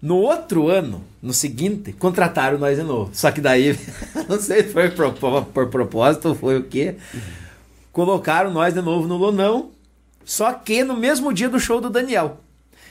No 0.00 0.16
outro 0.16 0.68
ano, 0.68 1.04
no 1.20 1.32
seguinte, 1.34 1.92
contrataram 1.92 2.56
nós 2.58 2.78
de 2.78 2.84
novo. 2.84 3.10
Só 3.12 3.30
que 3.30 3.40
daí, 3.40 3.78
não 4.28 4.40
sei 4.40 4.62
se 4.62 4.70
foi 4.72 4.90
por, 4.90 5.12
por, 5.44 5.66
propósito 5.68 6.28
ou 6.28 6.34
foi 6.34 6.58
o 6.58 6.62
quê. 6.64 6.94
Colocaram 7.92 8.50
nós 8.52 8.72
de 8.72 8.80
novo 8.80 9.06
no 9.08 9.16
Lonão, 9.16 9.70
só 10.24 10.52
que 10.52 10.84
no 10.84 10.96
mesmo 10.96 11.32
dia 11.34 11.48
do 11.48 11.58
show 11.58 11.80
do 11.80 11.90
Daniel. 11.90 12.38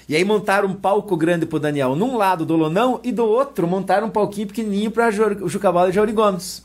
E 0.07 0.15
aí 0.15 0.25
montaram 0.25 0.67
um 0.67 0.73
palco 0.73 1.15
grande 1.15 1.45
pro 1.45 1.59
Daniel 1.59 1.95
num 1.95 2.17
lado 2.17 2.45
do 2.45 2.55
Lonão 2.55 2.99
e 3.03 3.11
do 3.11 3.23
outro 3.25 3.67
montaram 3.67 4.07
um 4.07 4.11
palquinho 4.11 4.47
pequenininho 4.47 4.91
pra 4.91 5.09
Jucabala 5.11 5.89
e 5.89 5.93
Jauri 5.93 6.11
Gomes. 6.11 6.63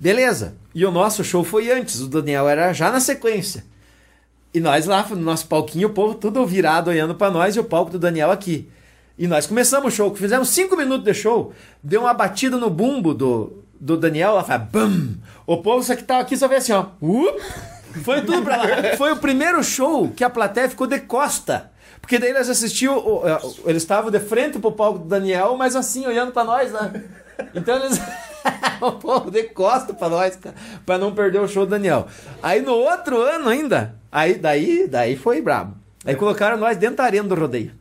Beleza. 0.00 0.54
E 0.74 0.86
o 0.86 0.90
nosso 0.90 1.22
show 1.22 1.44
foi 1.44 1.70
antes, 1.70 2.00
o 2.00 2.08
Daniel 2.08 2.48
era 2.48 2.72
já 2.72 2.90
na 2.90 3.00
sequência. 3.00 3.64
E 4.54 4.58
nós 4.58 4.86
lá 4.86 5.06
no 5.10 5.16
nosso 5.16 5.46
palquinho, 5.46 5.88
o 5.88 5.92
povo 5.92 6.14
tudo 6.14 6.44
virado 6.46 6.88
olhando 6.88 7.14
pra 7.14 7.30
nós 7.30 7.54
e 7.54 7.60
o 7.60 7.64
palco 7.64 7.90
do 7.90 7.98
Daniel 7.98 8.30
aqui. 8.30 8.66
E 9.18 9.28
nós 9.28 9.46
começamos 9.46 9.92
o 9.92 9.96
show, 9.96 10.16
fizemos 10.16 10.48
cinco 10.48 10.74
minutos 10.74 11.04
de 11.04 11.12
show, 11.12 11.52
deu 11.82 12.00
uma 12.00 12.14
batida 12.14 12.56
no 12.56 12.70
bumbo 12.70 13.12
do, 13.12 13.62
do 13.78 13.94
Daniel, 13.94 14.30
ela 14.30 14.44
faz 14.44 14.62
BAM! 14.62 15.18
O 15.46 15.58
povo 15.58 15.84
só 15.84 15.94
que 15.94 16.02
tava 16.02 16.22
aqui 16.22 16.36
só 16.36 16.48
vê 16.48 16.56
assim, 16.56 16.72
ó. 16.72 16.86
Up! 17.02 17.38
Foi 18.02 18.22
tudo 18.22 18.42
pra 18.42 18.56
lá. 18.56 18.66
Foi 18.96 19.12
o 19.12 19.16
primeiro 19.16 19.62
show 19.62 20.08
que 20.08 20.24
a 20.24 20.30
plateia 20.30 20.70
ficou 20.70 20.86
de 20.86 21.00
costa. 21.00 21.70
Porque 22.00 22.18
daí 22.18 22.30
eles 22.30 22.48
assistiam, 22.48 22.96
é, 23.24 23.68
eles 23.68 23.82
estavam 23.82 24.10
de 24.10 24.20
frente 24.20 24.58
pro 24.58 24.72
palco 24.72 25.00
do 25.00 25.04
Daniel, 25.04 25.56
mas 25.56 25.76
assim, 25.76 26.06
olhando 26.06 26.32
pra 26.32 26.44
nós, 26.44 26.72
né? 26.72 27.04
Então 27.54 27.76
eles. 27.76 28.00
o 28.80 28.92
povo 28.92 29.30
de 29.30 29.44
costa 29.44 29.92
pra 29.92 30.08
nós, 30.08 30.38
pra 30.84 30.98
não 30.98 31.14
perder 31.14 31.40
o 31.40 31.48
show 31.48 31.66
do 31.66 31.70
Daniel. 31.70 32.06
Aí 32.42 32.60
no 32.60 32.72
outro 32.72 33.20
ano 33.20 33.48
ainda, 33.48 33.96
aí 34.10 34.34
daí, 34.34 34.88
daí 34.88 35.16
foi 35.16 35.40
brabo. 35.40 35.76
Aí 36.04 36.14
colocaram 36.14 36.56
nós 36.56 36.76
dentro 36.76 36.96
da 36.96 37.04
arena 37.04 37.28
do 37.28 37.34
rodeio. 37.34 37.79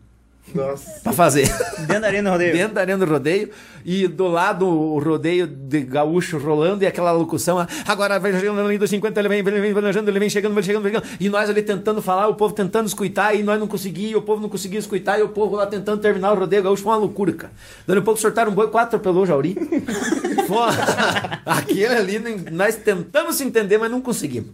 Nossa. 0.53 0.99
Pra 1.01 1.13
fazer. 1.13 1.47
Dentro 1.79 2.01
da 2.01 2.07
arena 2.07 2.31
rodeio. 2.31 2.53
Dentro 2.53 2.73
da 2.73 2.81
arena 2.81 3.05
do 3.05 3.11
rodeio. 3.11 3.49
E 3.85 4.07
do 4.07 4.27
lado 4.27 4.67
o 4.67 4.99
rodeio 4.99 5.47
de 5.47 5.81
gaúcho 5.81 6.37
rolando 6.37 6.83
e 6.83 6.87
aquela 6.87 7.11
locução. 7.11 7.65
Agora 7.87 8.19
vai 8.19 8.33
chegando 8.33 8.57
na 8.57 8.67
linha 8.67 8.79
dos 8.79 8.89
50, 8.89 9.19
ele 9.19 9.29
vem, 9.29 9.39
ele 9.39 9.61
vem, 9.61 9.73
planejando, 9.73 10.09
ele 10.09 10.19
vem 10.19 10.29
chegando, 10.29 10.51
ele 10.51 10.61
vem 10.61 10.63
chegando, 10.63 10.85
ele 10.85 10.93
vem 10.93 11.01
chegando. 11.01 11.17
E 11.19 11.29
nós 11.29 11.49
ali 11.49 11.61
tentando 11.61 12.01
falar, 12.01 12.27
o 12.27 12.35
povo 12.35 12.53
tentando 12.53 12.87
escutar, 12.87 13.33
e 13.35 13.41
nós 13.41 13.59
não 13.59 13.67
conseguíamos, 13.67 14.17
o 14.17 14.21
povo 14.21 14.41
não 14.41 14.49
conseguia 14.49 14.79
escutar, 14.79 15.19
e 15.19 15.23
o 15.23 15.29
povo 15.29 15.55
lá 15.55 15.65
tentando 15.65 16.01
terminar 16.01 16.33
o 16.33 16.39
rodeio 16.39 16.63
gaúcho. 16.63 16.83
Foi 16.83 16.91
uma 16.91 16.99
loucura, 16.99 17.31
cara. 17.33 17.53
Dando 17.87 18.01
um 18.01 18.03
pouco 18.03 18.19
sortaram 18.19 18.51
um 18.51 18.55
boi, 18.55 18.67
quatro 18.67 18.97
atropelou 18.97 19.23
o 19.23 19.25
Jauri. 19.25 19.55
Aquele 21.45 21.95
ali, 21.95 22.19
nós 22.51 22.75
tentamos 22.75 23.35
se 23.35 23.43
entender, 23.43 23.77
mas 23.77 23.89
não 23.89 24.01
conseguimos. 24.01 24.51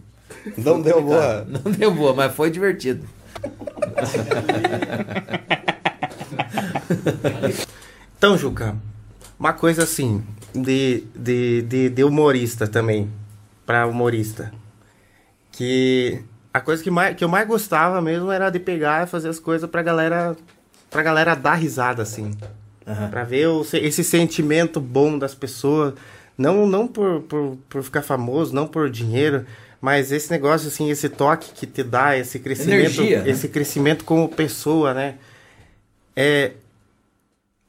Não 0.56 0.80
deu 0.80 1.02
boa. 1.02 1.46
Não 1.48 1.72
deu 1.72 1.90
boa, 1.90 2.14
mas 2.14 2.32
foi 2.32 2.50
divertido. 2.50 3.06
Então, 8.18 8.36
Juca, 8.38 8.74
uma 9.38 9.52
coisa 9.52 9.82
assim, 9.82 10.24
de, 10.54 11.04
de, 11.14 11.62
de, 11.62 11.88
de 11.90 12.02
humorista 12.04 12.66
também, 12.66 13.10
pra 13.66 13.86
humorista. 13.86 14.52
Que 15.52 16.22
a 16.52 16.60
coisa 16.60 16.82
que, 16.82 16.90
mais, 16.90 17.14
que 17.16 17.22
eu 17.22 17.28
mais 17.28 17.46
gostava 17.46 18.00
mesmo 18.00 18.30
era 18.30 18.48
de 18.50 18.58
pegar 18.58 19.04
e 19.04 19.06
fazer 19.06 19.28
as 19.28 19.38
coisas 19.38 19.68
pra 19.68 19.82
galera, 19.82 20.34
pra 20.90 21.02
galera 21.02 21.34
dar 21.34 21.54
risada, 21.54 22.02
assim. 22.02 22.30
Pra 23.10 23.24
ver 23.24 23.48
o, 23.48 23.64
se- 23.64 23.78
esse 23.78 24.02
sentimento 24.04 24.80
bom 24.80 25.18
das 25.18 25.34
pessoas. 25.34 25.94
Não, 26.38 26.66
não 26.66 26.86
por, 26.86 27.20
por, 27.22 27.58
por 27.68 27.82
ficar 27.82 28.02
famoso, 28.02 28.54
não 28.54 28.66
por 28.66 28.88
dinheiro, 28.90 29.44
mas 29.80 30.12
esse 30.12 30.30
negócio, 30.30 30.68
assim, 30.68 30.88
esse 30.90 31.08
toque 31.08 31.50
que 31.52 31.66
te 31.66 31.82
dá, 31.82 32.16
esse 32.16 32.38
crescimento, 32.38 32.74
Energia, 33.00 33.22
né? 33.22 33.30
esse 33.30 33.48
crescimento 33.48 34.04
como 34.04 34.28
pessoa, 34.28 34.94
né? 34.94 35.16
É, 36.14 36.52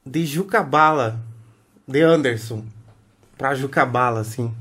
de 0.10 0.26
Jucabala, 0.26 1.20
de 1.88 2.01
Anderson, 2.01 2.64
pra 3.38 3.53
Jucabala, 3.55 4.22
assim. 4.22 4.53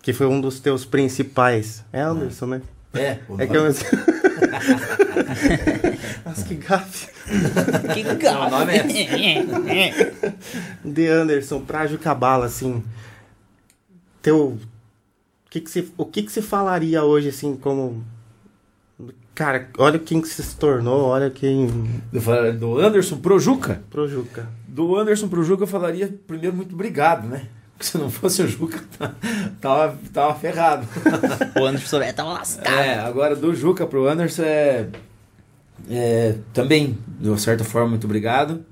Que 0.00 0.12
foi 0.12 0.26
um 0.26 0.40
dos 0.40 0.60
teus 0.60 0.84
principais. 0.84 1.84
É 1.92 2.00
Anderson, 2.00 2.46
né? 2.46 2.62
É, 2.94 3.18
É 3.38 3.46
que 3.46 3.56
eu. 3.56 3.64
Nossa, 6.24 6.44
que 6.46 6.54
gafe. 6.56 7.08
Que 7.94 8.26
o 8.28 8.50
nome 8.50 8.74
é 8.76 9.92
De 10.84 11.08
Anderson 11.08 11.60
pra 11.60 11.86
Jucabala, 11.86 12.46
assim. 12.46 12.82
Teu. 14.20 14.48
O 14.48 14.58
que 15.50 15.60
que 15.60 15.70
se, 15.70 15.92
o 15.96 16.04
que 16.04 16.22
que 16.22 16.32
se 16.32 16.42
falaria 16.42 17.04
hoje, 17.04 17.28
assim, 17.28 17.56
como. 17.56 18.04
Cara, 19.34 19.68
olha 19.78 19.98
quem 19.98 20.20
que 20.20 20.28
se 20.28 20.56
tornou, 20.56 21.06
olha 21.06 21.30
quem. 21.30 21.66
Do 22.58 22.78
Anderson 22.78 23.16
pro 23.16 23.38
Juca. 23.38 23.82
Pro 23.90 24.06
Juca. 24.06 24.46
Do 24.68 24.96
Anderson 24.96 25.28
pro 25.28 25.42
Juca 25.42 25.62
eu 25.62 25.66
falaria 25.66 26.14
primeiro 26.26 26.54
muito 26.54 26.74
obrigado, 26.74 27.26
né? 27.26 27.48
Porque 27.72 27.86
se 27.86 27.96
não 27.96 28.10
fosse 28.10 28.42
o 28.42 28.48
Juca, 28.48 28.82
tava, 29.60 29.98
tava 30.12 30.34
ferrado. 30.34 30.86
O 31.58 31.64
Anderson 31.64 31.86
Soler 31.86 32.14
tava 32.14 32.34
lascado. 32.34 32.68
É, 32.68 32.98
agora 32.98 33.34
do 33.34 33.54
Juca 33.54 33.86
pro 33.86 34.06
Anderson 34.06 34.42
é, 34.42 34.88
é 35.90 36.36
também, 36.52 36.98
de 37.18 37.28
uma 37.28 37.38
certa 37.38 37.64
forma, 37.64 37.88
muito 37.88 38.04
obrigado. 38.04 38.64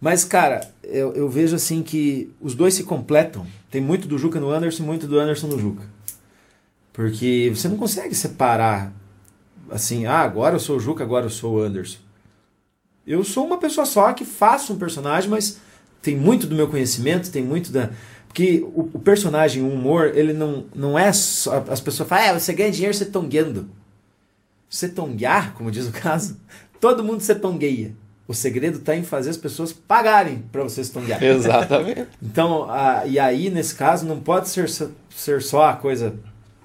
Mas, 0.00 0.24
cara, 0.24 0.68
eu, 0.82 1.12
eu 1.12 1.28
vejo 1.28 1.54
assim 1.54 1.82
que 1.82 2.32
os 2.40 2.54
dois 2.54 2.74
se 2.74 2.82
completam. 2.82 3.46
Tem 3.70 3.80
muito 3.80 4.08
do 4.08 4.18
Juca 4.18 4.40
no 4.40 4.50
Anderson 4.50 4.82
e 4.82 4.86
muito 4.86 5.06
do 5.06 5.18
Anderson 5.18 5.46
no 5.46 5.60
Juca. 5.60 5.84
Porque 6.92 7.52
você 7.54 7.68
não 7.68 7.76
consegue 7.76 8.14
separar 8.14 8.92
assim, 9.72 10.06
ah, 10.06 10.20
agora 10.20 10.56
eu 10.56 10.60
sou 10.60 10.76
o 10.76 10.80
Juca, 10.80 11.02
agora 11.02 11.26
eu 11.26 11.30
sou 11.30 11.56
o 11.56 11.60
Anderson. 11.60 11.98
Eu 13.06 13.24
sou 13.24 13.44
uma 13.44 13.58
pessoa 13.58 13.84
só 13.84 14.12
que 14.12 14.24
faço 14.24 14.72
um 14.72 14.78
personagem, 14.78 15.28
mas 15.28 15.58
tem 16.00 16.16
muito 16.16 16.46
do 16.46 16.54
meu 16.54 16.68
conhecimento, 16.68 17.30
tem 17.30 17.42
muito 17.42 17.72
da. 17.72 17.90
Porque 18.28 18.60
o, 18.74 18.90
o 18.94 18.98
personagem, 18.98 19.62
o 19.62 19.68
humor, 19.68 20.12
ele 20.14 20.32
não, 20.32 20.64
não 20.74 20.98
é 20.98 21.12
só. 21.12 21.64
As 21.68 21.80
pessoas 21.80 22.08
falam, 22.08 22.30
ah, 22.30 22.38
você 22.38 22.52
ganha 22.52 22.70
dinheiro 22.70 22.94
você 22.94 23.06
tongueando. 23.06 23.68
Você 24.70 24.88
tonguear, 24.88 25.52
como 25.54 25.70
diz 25.70 25.86
o 25.86 25.92
caso, 25.92 26.36
todo 26.80 27.04
mundo 27.04 27.20
se 27.20 27.34
tongueia. 27.34 27.94
O 28.26 28.34
segredo 28.34 28.78
está 28.78 28.96
em 28.96 29.02
fazer 29.02 29.30
as 29.30 29.36
pessoas 29.36 29.72
pagarem 29.72 30.44
para 30.50 30.62
você 30.62 30.82
se 30.82 30.92
tonguear. 30.92 31.22
Exatamente. 31.22 32.06
Então, 32.22 32.70
a, 32.70 33.04
e 33.04 33.18
aí, 33.18 33.50
nesse 33.50 33.74
caso, 33.74 34.06
não 34.06 34.20
pode 34.20 34.48
ser, 34.48 34.70
ser 35.10 35.42
só 35.42 35.68
a 35.68 35.76
coisa, 35.76 36.14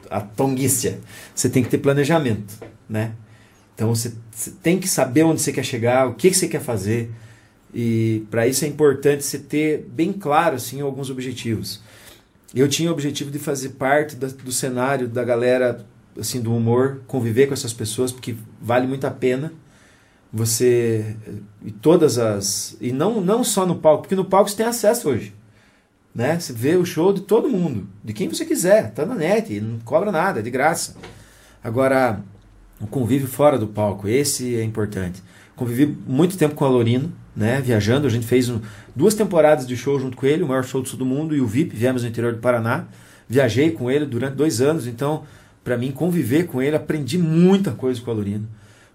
a 0.09 0.21
tonguícia. 0.21 0.99
Você 1.33 1.49
tem 1.49 1.63
que 1.63 1.69
ter 1.69 1.77
planejamento, 1.77 2.53
né? 2.89 3.13
Então, 3.73 3.93
você, 3.93 4.13
tem 4.61 4.79
que 4.79 4.87
saber 4.87 5.23
onde 5.23 5.41
você 5.41 5.53
quer 5.53 5.63
chegar, 5.63 6.07
o 6.07 6.15
que, 6.15 6.33
você 6.33 6.47
quer 6.47 6.61
fazer. 6.61 7.11
E 7.73 8.25
para 8.31 8.47
isso 8.47 8.65
é 8.65 8.67
importante 8.67 9.23
você 9.23 9.37
ter 9.37 9.85
bem 9.89 10.11
claro, 10.11 10.55
assim, 10.55 10.81
alguns 10.81 11.09
objetivos. 11.09 11.81
Eu 12.55 12.67
tinha 12.67 12.89
o 12.89 12.93
objetivo 12.93 13.29
de 13.29 13.37
fazer 13.37 13.69
parte 13.69 14.15
do 14.15 14.51
cenário 14.51 15.07
da 15.07 15.23
galera, 15.23 15.85
assim, 16.19 16.41
do 16.41 16.55
humor, 16.55 17.01
conviver 17.05 17.47
com 17.47 17.53
essas 17.53 17.73
pessoas, 17.73 18.11
porque 18.11 18.35
vale 18.61 18.87
muito 18.87 19.05
a 19.05 19.11
pena 19.11 19.51
você 20.31 21.15
e 21.63 21.71
todas 21.71 22.17
as 22.17 22.75
e 22.81 22.91
não 22.91 23.21
não 23.21 23.43
só 23.43 23.65
no 23.65 23.75
palco 23.75 24.03
porque 24.03 24.15
no 24.15 24.25
palco 24.25 24.49
você 24.49 24.57
tem 24.57 24.65
acesso 24.65 25.09
hoje 25.09 25.33
né? 26.17 26.37
Você 26.39 26.51
vê 26.51 26.75
o 26.75 26.83
show 26.83 27.13
de 27.13 27.21
todo 27.21 27.47
mundo 27.47 27.87
de 28.03 28.11
quem 28.11 28.27
você 28.27 28.43
quiser 28.43 28.91
tá 28.91 29.05
na 29.05 29.13
net 29.13 29.61
não 29.61 29.77
cobra 29.85 30.11
nada 30.11 30.39
é 30.39 30.41
de 30.43 30.49
graça. 30.49 30.95
Agora 31.63 32.19
o 32.81 32.87
convívio 32.87 33.27
fora 33.27 33.57
do 33.57 33.67
palco 33.67 34.07
esse 34.07 34.55
é 34.55 34.63
importante. 34.63 35.21
Convivi 35.55 35.85
muito 36.07 36.35
tempo 36.35 36.55
com 36.55 36.65
o 36.65 36.67
Alorino 36.67 37.13
né? 37.35 37.61
Viajando 37.61 38.07
a 38.07 38.09
gente 38.09 38.25
fez 38.25 38.49
um- 38.49 38.59
duas 38.95 39.13
temporadas 39.13 39.67
de 39.67 39.77
show 39.77 39.99
junto 39.99 40.17
com 40.17 40.25
ele 40.25 40.41
o 40.41 40.47
maior 40.47 40.63
show 40.63 40.81
do 40.81 40.89
sul 40.89 40.97
do 40.97 41.05
mundo 41.05 41.35
e 41.35 41.39
o 41.39 41.45
VIP 41.45 41.75
viemos 41.75 42.01
no 42.01 42.09
interior 42.09 42.33
do 42.33 42.39
Paraná. 42.39 42.85
Viajei 43.29 43.69
com 43.69 43.91
ele 43.91 44.05
durante 44.07 44.33
dois 44.35 44.59
anos 44.59 44.87
então 44.87 45.23
para 45.63 45.77
mim 45.77 45.91
conviver 45.91 46.47
com 46.47 46.61
ele 46.61 46.75
aprendi 46.75 47.19
muita 47.19 47.71
coisa 47.71 48.01
com 48.01 48.09
o 48.09 48.13
Alorino 48.13 48.47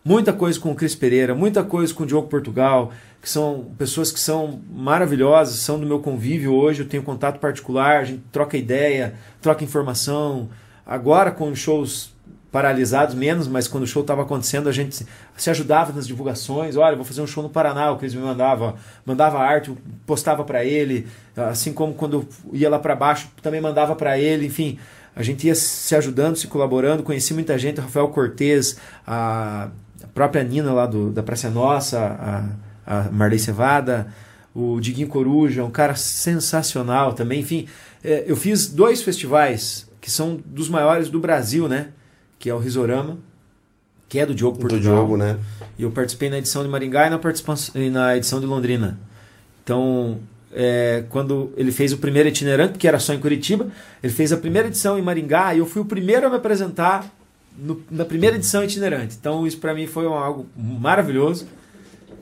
muita 0.04 0.32
coisa 0.32 0.58
com 0.58 0.72
o 0.72 0.74
Cris 0.74 0.96
Pereira, 0.96 1.32
muita 1.32 1.62
coisa 1.62 1.94
com 1.94 2.02
o 2.02 2.06
Diogo 2.06 2.26
Portugal, 2.26 2.90
que 3.22 3.30
são 3.30 3.70
pessoas 3.78 4.10
que 4.10 4.18
são 4.18 4.60
maravilhosas, 4.68 5.60
são 5.60 5.78
do 5.78 5.86
meu 5.86 6.00
convívio 6.00 6.52
hoje, 6.52 6.82
eu 6.82 6.88
tenho 6.88 7.04
contato 7.04 7.38
particular, 7.38 8.00
a 8.00 8.04
gente 8.04 8.22
troca 8.32 8.56
ideia, 8.56 9.14
troca 9.40 9.62
informação. 9.62 10.50
Agora 10.84 11.30
com 11.30 11.54
shows 11.54 12.12
paralisados 12.50 13.14
menos, 13.14 13.46
mas 13.46 13.68
quando 13.68 13.84
o 13.84 13.86
show 13.86 14.02
estava 14.02 14.22
acontecendo 14.22 14.68
a 14.68 14.72
gente 14.72 15.06
se- 15.36 15.50
ajudava 15.50 15.92
nas 15.92 16.06
divulgações. 16.06 16.76
Olha, 16.76 16.96
vou 16.96 17.04
fazer 17.04 17.22
um 17.22 17.26
show 17.26 17.44
no 17.44 17.48
Paraná, 17.48 17.92
o 17.92 17.96
Cris 17.96 18.12
me 18.12 18.20
mandava, 18.20 18.74
mandava 19.06 19.38
arte, 19.38 19.72
postava 20.04 20.42
para 20.44 20.64
ele, 20.64 21.06
assim 21.36 21.72
como 21.72 21.94
quando 21.94 22.14
eu 22.14 22.28
ia 22.52 22.68
lá 22.68 22.78
para 22.78 22.96
baixo 22.96 23.28
também 23.40 23.60
mandava 23.60 23.94
para 23.94 24.18
ele, 24.18 24.46
enfim, 24.46 24.78
a 25.14 25.22
gente 25.22 25.46
ia 25.46 25.54
se 25.54 25.94
ajudando, 25.94 26.34
se 26.34 26.48
colaborando, 26.48 27.04
conheci 27.04 27.32
muita 27.32 27.56
gente, 27.56 27.80
Rafael 27.80 28.08
Cortez, 28.08 28.76
a, 29.06 29.68
própria 30.12 30.42
Nina 30.42 30.72
lá 30.72 30.86
do, 30.86 31.10
da 31.10 31.22
Praça 31.22 31.48
Nossa, 31.48 31.98
a, 32.00 32.71
a 32.86 33.10
Marley 33.10 33.38
Cevada, 33.38 34.08
o 34.54 34.80
Diguinho 34.80 35.08
Coruja, 35.08 35.64
um 35.64 35.70
cara 35.70 35.94
sensacional 35.94 37.12
também, 37.14 37.40
enfim, 37.40 37.66
é, 38.04 38.24
eu 38.26 38.36
fiz 38.36 38.66
dois 38.68 39.02
festivais 39.02 39.88
que 40.00 40.10
são 40.10 40.38
dos 40.44 40.68
maiores 40.68 41.08
do 41.08 41.18
Brasil, 41.20 41.68
né, 41.68 41.88
que 42.38 42.50
é 42.50 42.54
o 42.54 42.58
Risorama, 42.58 43.18
que 44.08 44.18
é 44.18 44.26
do 44.26 44.34
Diogo 44.34 44.58
Do 44.58 44.60
Portugal. 44.60 44.96
jogo, 44.96 45.16
né? 45.16 45.38
E 45.78 45.84
eu 45.84 45.90
participei 45.90 46.28
na 46.28 46.36
edição 46.38 46.62
de 46.62 46.68
Maringá 46.68 47.06
e 47.06 47.10
na, 47.10 47.18
e 47.76 47.88
na 47.90 48.16
edição 48.16 48.40
de 48.40 48.46
Londrina. 48.46 48.98
Então, 49.64 50.18
é, 50.52 51.04
quando 51.08 51.52
ele 51.56 51.72
fez 51.72 51.92
o 51.94 51.98
primeiro 51.98 52.28
itinerante, 52.28 52.78
que 52.78 52.86
era 52.86 52.98
só 52.98 53.14
em 53.14 53.18
Curitiba, 53.18 53.68
ele 54.02 54.12
fez 54.12 54.32
a 54.32 54.36
primeira 54.36 54.68
edição 54.68 54.98
em 54.98 55.02
Maringá 55.02 55.54
e 55.54 55.58
eu 55.58 55.66
fui 55.66 55.80
o 55.80 55.84
primeiro 55.84 56.26
a 56.26 56.30
me 56.30 56.36
apresentar 56.36 57.10
no- 57.56 57.80
na 57.90 58.04
primeira 58.04 58.36
edição 58.36 58.62
itinerante. 58.62 59.16
Então, 59.18 59.46
isso 59.46 59.56
para 59.58 59.72
mim 59.72 59.86
foi 59.86 60.06
um- 60.06 60.12
algo 60.12 60.46
maravilhoso. 60.56 61.46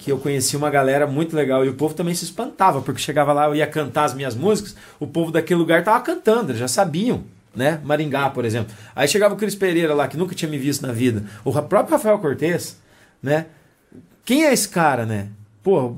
Que 0.00 0.10
eu 0.10 0.18
conheci 0.18 0.56
uma 0.56 0.70
galera 0.70 1.06
muito 1.06 1.36
legal 1.36 1.62
e 1.62 1.68
o 1.68 1.74
povo 1.74 1.94
também 1.94 2.14
se 2.14 2.24
espantava, 2.24 2.80
porque 2.80 3.00
chegava 3.00 3.34
lá, 3.34 3.46
eu 3.46 3.54
ia 3.54 3.66
cantar 3.66 4.04
as 4.04 4.14
minhas 4.14 4.34
músicas, 4.34 4.74
o 4.98 5.06
povo 5.06 5.30
daquele 5.30 5.60
lugar 5.60 5.84
tava 5.84 6.00
cantando, 6.00 6.56
já 6.56 6.66
sabiam, 6.66 7.22
né? 7.54 7.80
Maringá, 7.84 8.30
por 8.30 8.46
exemplo. 8.46 8.74
Aí 8.96 9.06
chegava 9.06 9.34
o 9.34 9.36
Cris 9.36 9.54
Pereira 9.54 9.92
lá, 9.92 10.08
que 10.08 10.16
nunca 10.16 10.34
tinha 10.34 10.50
me 10.50 10.56
visto 10.56 10.86
na 10.86 10.92
vida, 10.92 11.24
o 11.44 11.52
próprio 11.52 11.96
Rafael 11.96 12.18
Cortez, 12.18 12.78
né? 13.22 13.46
Quem 14.24 14.46
é 14.46 14.52
esse 14.54 14.70
cara, 14.70 15.04
né? 15.04 15.28
Pô, 15.62 15.96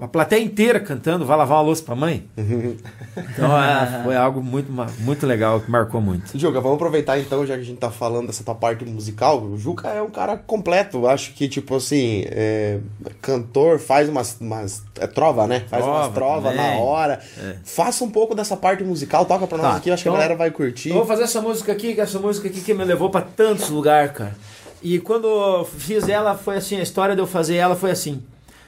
a- 0.00 0.08
plateia 0.08 0.42
inteira 0.42 0.78
cantando, 0.80 1.24
vai 1.24 1.36
lavar 1.36 1.58
uma 1.58 1.64
louça 1.64 1.82
pra 1.82 1.94
mãe. 1.94 2.24
Então 3.16 3.56
é, 3.62 4.02
foi 4.02 4.16
algo 4.16 4.42
muito, 4.42 4.70
muito 5.00 5.24
legal, 5.26 5.60
que 5.60 5.70
marcou 5.70 6.00
muito. 6.00 6.36
Juca, 6.36 6.60
vamos 6.60 6.76
aproveitar 6.76 7.18
então, 7.18 7.46
já 7.46 7.54
que 7.54 7.60
a 7.60 7.64
gente 7.64 7.78
tá 7.78 7.90
falando 7.90 8.26
dessa 8.26 8.42
tua 8.42 8.54
parte 8.56 8.84
musical. 8.84 9.40
O 9.40 9.56
Juca 9.56 9.88
é 9.88 10.02
um 10.02 10.10
cara 10.10 10.36
completo. 10.36 11.06
Acho 11.06 11.32
que, 11.32 11.48
tipo 11.48 11.76
assim, 11.76 12.24
é, 12.26 12.78
cantor 13.22 13.78
faz 13.78 14.08
umas. 14.08 14.36
umas 14.40 14.82
é 14.98 15.06
trova, 15.06 15.46
né? 15.46 15.62
Faz 15.68 15.84
umas 15.84 16.12
Trova 16.12 16.50
trovas 16.50 16.56
na 16.56 16.72
hora. 16.80 17.20
Faça 17.64 18.02
um 18.04 18.10
pouco 18.10 18.34
dessa 18.34 18.56
parte 18.56 18.82
musical, 18.82 19.24
toca 19.24 19.46
pra 19.46 19.58
nós 19.58 19.66
Tá, 19.72 19.76
aqui, 19.76 19.90
acho 19.90 20.02
que 20.02 20.08
então- 20.08 20.16
a 20.16 20.22
galera 20.22 20.36
vai 20.36 20.50
curtir. 20.50 20.88
Eu 20.88 20.96
vou 20.96 21.06
fazer 21.06 21.22
essa 21.22 21.40
música 21.40 21.70
aqui, 21.72 21.94
que 21.94 22.00
essa 22.00 22.18
música 22.18 22.48
aqui 22.48 22.60
que 22.60 22.74
me 22.74 22.84
levou 22.84 23.10
pra 23.10 23.20
tantos 23.20 23.68
lugares, 23.70 24.10
cara. 24.12 24.36
E 24.82 24.98
quando 24.98 25.28
eu 25.28 25.64
fiz 25.64 26.08
ela, 26.08 26.34
foi 26.36 26.56
assim, 26.56 26.76
a 26.78 26.82
história 26.82 27.14
de 27.14 27.20
eu 27.20 27.26
fazer 27.26 27.54
ela 27.56 27.76
foi 27.76 27.90
assim. 27.92 28.22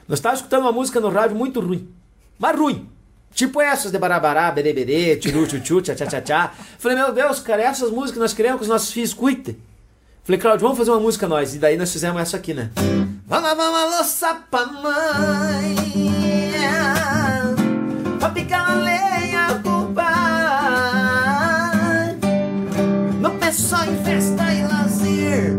Nós 0.09 0.19
estávamos 0.19 0.41
escutando 0.41 0.63
uma 0.63 0.73
música 0.73 1.01
no 1.01 1.09
rádio 1.09 1.37
muito 1.37 1.61
ruim. 1.61 1.89
Mas 2.39 2.59
ruim. 2.59 2.89
Tipo 3.35 3.61
essas 3.61 3.93
de 3.93 3.99
barabará, 3.99 4.51
bereberê, 4.51 5.17
tchiru, 5.17 5.47
tchutchu, 5.47 5.83
tchá, 5.83 5.95
tchá, 5.95 6.21
tchá. 6.21 6.53
Falei, 6.79 6.97
meu 6.97 7.13
Deus, 7.13 7.41
cara, 7.41 7.63
essas 7.63 7.91
músicas 7.91 8.13
que 8.13 8.19
nós 8.19 8.33
queremos 8.33 8.59
que 8.59 8.63
os 8.63 8.69
nossos 8.69 8.93
filhos 8.93 9.11
escutem. 9.11 9.59
Falei, 10.25 10.41
Claudio, 10.41 10.63
vamos 10.63 10.79
fazer 10.79 10.91
uma 10.91 11.01
música 11.01 11.29
nós. 11.29 11.55
E 11.55 11.59
daí 11.59 11.77
nós 11.77 11.93
fizemos 11.93 12.21
essa 12.21 12.37
aqui, 12.37 12.55
né? 12.55 12.71
Vamos 13.27 13.53
uma 13.53 13.85
louça 13.97 14.39
pra 14.51 14.67
mãe 14.67 15.77
Pra 18.19 18.31
picar 18.31 18.71
a 18.71 18.75
lenha 18.75 19.61
pro 19.63 19.93
pai 19.93 20.07
Não 23.21 23.37
penso 23.39 23.69
só 23.69 23.85
em 23.85 23.97
festa 24.05 24.43
e 24.55 24.63
lazer 24.63 25.55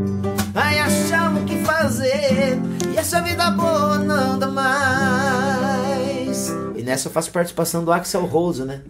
Aí 0.55 0.79
achar 0.79 1.35
o 1.35 1.43
que 1.43 1.57
fazer 1.63 2.57
E 2.93 2.97
essa 2.97 3.21
vida 3.21 3.51
boa 3.51 3.96
nessa 6.97 7.09
eu 7.09 7.11
faço 7.11 7.31
participação 7.31 7.85
do 7.85 7.91
Axel 7.91 8.25
Rose, 8.25 8.63
né? 8.63 8.81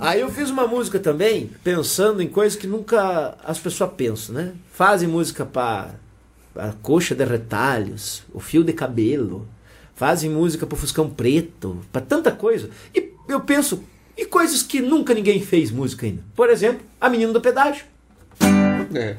Aí 0.00 0.20
eu 0.20 0.30
fiz 0.30 0.48
uma 0.48 0.66
música 0.66 0.98
também, 0.98 1.50
pensando 1.62 2.22
em 2.22 2.28
coisas 2.28 2.58
que 2.58 2.66
nunca 2.66 3.36
as 3.44 3.58
pessoas 3.58 3.90
pensam, 3.94 4.34
né? 4.34 4.54
Fazem 4.72 5.06
música 5.06 5.44
para 5.44 5.90
a 6.54 6.72
coxa 6.80 7.14
de 7.14 7.24
retalhos, 7.24 8.22
o 8.32 8.40
fio 8.40 8.64
de 8.64 8.72
cabelo, 8.72 9.46
fazem 9.94 10.30
música 10.30 10.66
para 10.66 10.78
Fuscão 10.78 11.10
Preto, 11.10 11.84
para 11.92 12.00
tanta 12.00 12.32
coisa. 12.32 12.70
E 12.94 13.12
eu 13.28 13.40
penso, 13.40 13.82
e 14.16 14.24
coisas 14.24 14.62
que 14.62 14.80
nunca 14.80 15.12
ninguém 15.12 15.40
fez 15.40 15.70
música 15.70 16.06
ainda. 16.06 16.22
Por 16.34 16.50
exemplo, 16.50 16.80
a 17.00 17.08
menina 17.08 17.32
do 17.32 17.40
pedágio. 17.40 17.84
É. 18.94 19.16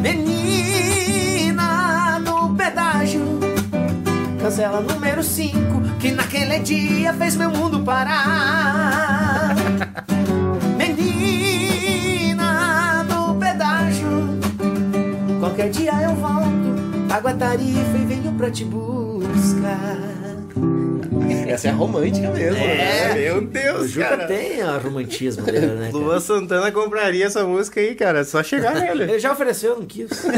Menina 0.00 2.18
no 2.20 2.54
pedágio 2.54 3.22
Cancela 4.40 4.80
número 4.80 5.22
5 5.22 5.58
Que 5.98 6.12
naquele 6.12 6.58
dia 6.60 7.12
fez 7.14 7.36
meu 7.36 7.50
mundo 7.50 7.82
parar 7.84 9.54
Menina 10.76 13.02
no 13.04 13.34
pedágio 13.36 14.08
Qualquer 15.40 15.70
dia 15.70 15.92
eu 16.02 16.14
volto 16.14 17.08
Pago 17.08 17.28
a 17.28 17.34
tarifa 17.34 17.98
e 17.98 18.04
venho 18.04 18.32
pra 18.34 18.50
te 18.50 18.64
buscar 18.64 19.96
Essa 21.48 21.68
é 21.68 21.70
romântica 21.70 22.30
mesmo. 22.30 22.58
É, 22.58 22.76
né? 22.76 23.14
meu 23.14 23.38
O 23.38 23.40
Deus, 23.40 23.90
Juca 23.90 24.08
cara. 24.08 24.26
tem 24.26 24.62
a 24.62 24.76
romantismo 24.78 25.44
dele, 25.44 25.66
né? 25.66 25.90
cara? 25.92 25.96
Luan 25.96 26.20
Santana 26.20 26.70
compraria 26.70 27.26
essa 27.26 27.44
música 27.44 27.80
aí, 27.80 27.94
cara. 27.94 28.20
É 28.20 28.24
só 28.24 28.42
chegar 28.42 28.74
nele. 28.80 29.04
Ele 29.04 29.18
já 29.18 29.32
ofereceu, 29.32 29.76
não 29.76 29.86
quis. 29.86 30.10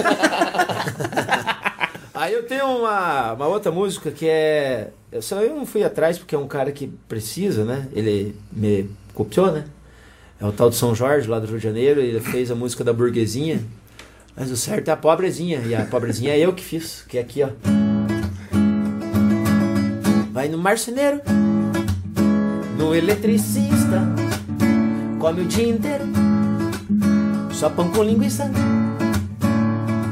Aí 2.12 2.34
eu 2.34 2.42
tenho 2.42 2.66
uma, 2.66 3.32
uma 3.32 3.46
outra 3.46 3.72
música 3.72 4.10
que 4.10 4.28
é. 4.28 4.90
eu 5.10 5.22
Só 5.22 5.40
eu 5.40 5.56
não 5.56 5.64
fui 5.64 5.82
atrás 5.82 6.18
porque 6.18 6.34
é 6.34 6.38
um 6.38 6.46
cara 6.46 6.70
que 6.70 6.86
precisa, 7.08 7.64
né? 7.64 7.88
Ele 7.94 8.36
me 8.52 8.90
copiou, 9.14 9.50
né? 9.50 9.64
É 10.38 10.44
o 10.44 10.52
tal 10.52 10.68
de 10.68 10.76
São 10.76 10.94
Jorge, 10.94 11.26
lá 11.26 11.38
do 11.38 11.46
Rio 11.46 11.56
de 11.56 11.64
Janeiro. 11.64 11.98
Ele 11.98 12.20
fez 12.20 12.50
a 12.50 12.54
música 12.54 12.84
da 12.84 12.92
burguesinha. 12.92 13.62
Mas 14.36 14.50
o 14.50 14.56
certo 14.56 14.88
é 14.88 14.92
a 14.92 14.96
pobrezinha. 14.96 15.62
E 15.66 15.74
a 15.74 15.86
pobrezinha 15.86 16.34
é 16.34 16.38
eu 16.38 16.52
que 16.52 16.62
fiz, 16.62 17.04
que 17.08 17.16
é 17.16 17.22
aqui, 17.22 17.42
ó. 17.42 17.89
Vai 20.32 20.48
no 20.48 20.56
marceneiro, 20.56 21.20
no 22.78 22.94
eletricista, 22.94 24.00
come 25.18 25.42
o 25.42 25.44
dia 25.44 25.68
inteiro, 25.68 26.04
só 27.50 27.68
pão 27.68 27.90
com 27.90 28.04
linguiça. 28.04 28.48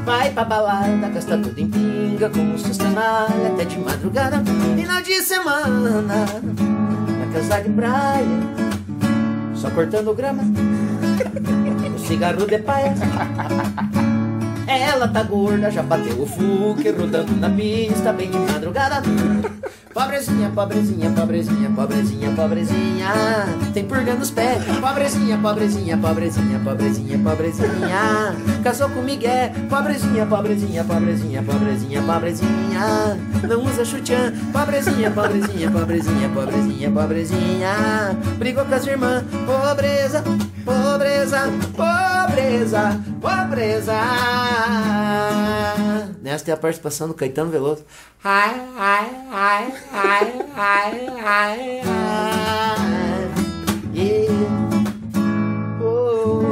Vai 0.03 0.31
pra 0.31 0.43
balada, 0.43 1.07
gasta 1.09 1.37
tudo 1.37 1.57
em 1.57 1.69
pinga, 1.69 2.29
com 2.29 2.39
um 2.39 2.57
sustentável 2.57 3.53
até 3.53 3.63
de 3.63 3.79
madrugada. 3.79 4.43
Final 4.75 5.01
de 5.01 5.21
semana, 5.21 6.01
na 6.01 7.33
casa 7.33 7.61
de 7.61 7.69
praia, 7.69 8.25
só 9.55 9.69
cortando 9.69 10.13
grama, 10.13 10.43
o 11.95 11.99
cigarro 11.99 12.45
de 12.45 12.57
paia. 12.59 12.93
Ela 14.69 15.07
tá 15.07 15.23
gorda, 15.23 15.71
já 15.71 15.81
bateu 15.81 16.21
o 16.21 16.27
fuque, 16.27 16.91
rodando 16.91 17.35
na 17.35 17.49
pista, 17.49 18.13
bem 18.13 18.29
de 18.29 18.37
madrugada. 18.37 19.01
Pobrezinha, 19.91 20.51
pobrezinha, 20.51 21.09
pobrezinha, 21.09 21.69
pobrezinha, 21.71 22.31
pobrezinha, 22.31 23.11
tem 23.73 23.83
purga 23.83 24.13
nos 24.13 24.29
pés. 24.29 24.63
Pobrezinha, 24.79 25.37
pobrezinha, 25.37 25.97
pobrezinha, 25.97 26.59
pobrezinha, 26.59 27.17
pobrezinha, 27.17 28.35
casou 28.63 28.87
com 28.89 29.01
Miguel. 29.01 29.49
Pobrezinha, 29.67 30.27
pobrezinha, 30.27 30.83
pobrezinha, 30.83 31.41
pobrezinha, 31.41 32.01
pobrezinha, 32.03 33.17
não 33.43 33.65
usa 33.65 33.83
chutiã. 33.83 34.31
Pobrezinha, 34.53 35.09
pobrezinha, 35.09 35.71
pobrezinha, 35.71 36.29
pobrezinha, 36.29 36.91
pobrezinha, 36.91 38.17
brigou 38.37 38.65
com 38.65 38.75
as 38.75 38.85
irmãs. 38.85 39.23
Pobreza, 39.45 40.23
pobreza, 40.63 41.49
pobreza, 41.75 43.01
pobreza. 43.19 44.68
Nessa 46.21 46.45
tem 46.45 46.53
a 46.53 46.57
participação 46.57 47.07
do 47.07 47.13
Caetano 47.13 47.49
Veloso. 47.49 47.83
Ai, 48.23 48.61
ai, 48.77 49.09
ai, 49.31 49.73
ai, 49.91 50.33
ai, 50.55 51.07
ai, 51.23 51.81
ai. 51.85 52.89
Yeah. 53.95 54.33
Oh. 55.81 56.43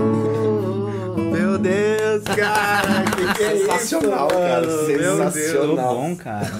Meu 1.31 1.57
Deus, 1.57 2.23
cara. 2.23 3.03
Que 3.15 3.33
que 3.33 3.43
é 3.43 3.57
Sensacional, 3.57 4.27
isso, 4.27 4.37
cara. 4.37 4.61
Deus. 4.61 4.85
Sensacional. 5.33 5.95
Tô 5.95 6.01
bom, 6.01 6.15
cara. 6.15 6.51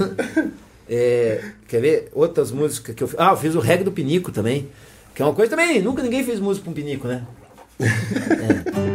É, 0.89 1.43
quer 1.67 1.81
ver 1.81 2.09
outras 2.13 2.49
músicas 2.49 2.95
que 2.95 3.03
eu 3.03 3.09
fiz? 3.09 3.19
Ah, 3.19 3.31
eu 3.31 3.38
fiz 3.38 3.53
o 3.55 3.59
reggae 3.59 3.84
do 3.84 3.91
Pinico 3.91 4.31
também. 4.31 4.69
Que 5.13 5.21
é 5.21 5.25
uma 5.25 5.34
coisa 5.34 5.49
também, 5.49 5.81
nunca 5.81 6.01
ninguém 6.01 6.23
fez 6.23 6.39
música 6.39 6.63
com 6.65 6.71
Pinico, 6.71 7.09
né? 7.09 7.25
É. 7.81 7.88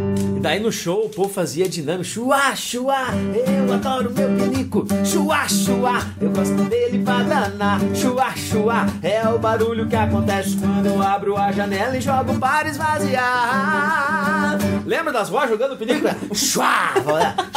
Daí 0.42 0.58
no 0.58 0.72
show 0.72 1.06
o 1.06 1.08
povo 1.08 1.32
fazia 1.32 1.68
dinâmica. 1.68 2.02
Chua, 2.02 2.56
chua, 2.56 3.06
eu 3.46 3.72
adoro 3.72 4.12
meu 4.12 4.28
pinico. 4.30 4.84
Chua, 5.04 5.48
chua, 5.48 6.00
eu 6.20 6.30
gosto 6.30 6.64
dele 6.68 7.04
pra 7.04 7.22
danar. 7.22 7.78
Chua, 7.94 8.86
é 9.04 9.24
o 9.28 9.38
barulho 9.38 9.86
que 9.86 9.94
acontece 9.94 10.56
quando 10.56 10.86
eu 10.86 11.00
abro 11.00 11.36
a 11.36 11.52
janela 11.52 11.96
e 11.96 12.00
jogo 12.00 12.36
para 12.40 12.68
esvaziar. 12.68 14.58
Lembra 14.84 15.12
das 15.12 15.28
vozes 15.28 15.50
jogando 15.50 15.76
pinico? 15.76 16.08
Chua, 16.34 16.92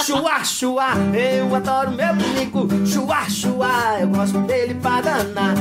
chua, 0.04 0.44
chua, 0.44 0.90
eu 1.12 1.56
adoro 1.56 1.90
meu 1.90 2.16
pinico. 2.16 2.68
Chua, 2.86 3.28
chua, 3.28 4.00
eu 4.00 4.10
gosto 4.10 4.38
dele 4.42 4.76
pra 4.76 5.02
danar. 5.02 5.56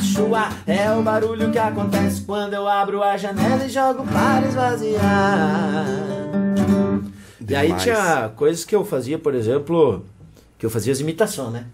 Chua, 0.00 0.48
é 0.66 0.90
o 0.90 1.02
barulho 1.02 1.50
que 1.52 1.58
acontece 1.58 2.22
quando 2.22 2.54
eu 2.54 2.66
abro 2.66 3.02
a 3.02 3.18
janela 3.18 3.62
e 3.62 3.68
jogo 3.68 4.06
para 4.06 4.46
esvaziar. 4.46 6.21
E 7.48 7.54
aí 7.54 7.66
Demais. 7.66 7.82
tinha 7.82 8.30
coisas 8.36 8.64
que 8.64 8.74
eu 8.74 8.84
fazia, 8.84 9.18
por 9.18 9.34
exemplo, 9.34 10.04
que 10.58 10.64
eu 10.66 10.70
fazia 10.70 10.92
as 10.92 11.00
imitações, 11.00 11.52
né? 11.52 11.64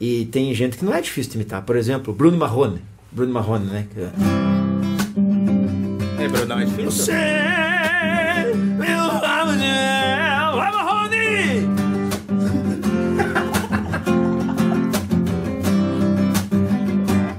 E 0.00 0.26
tem 0.26 0.52
gente 0.54 0.76
que 0.76 0.84
não 0.84 0.94
é 0.94 1.00
difícil 1.00 1.32
de 1.32 1.38
imitar. 1.38 1.62
Por 1.62 1.76
exemplo, 1.76 2.12
Bruno 2.14 2.36
Marrone. 2.36 2.82
Bruno 3.12 3.32
Marrone, 3.32 3.66
né? 3.66 3.86
Que- 3.92 4.00
É, 6.22 6.28
Bruno, 6.28 6.54
é 6.60 6.64
difícil. 6.64 6.90
Você, 6.90 7.12
meu 8.78 9.20
Marrone, 9.20 10.56
Marrone! 10.56 11.66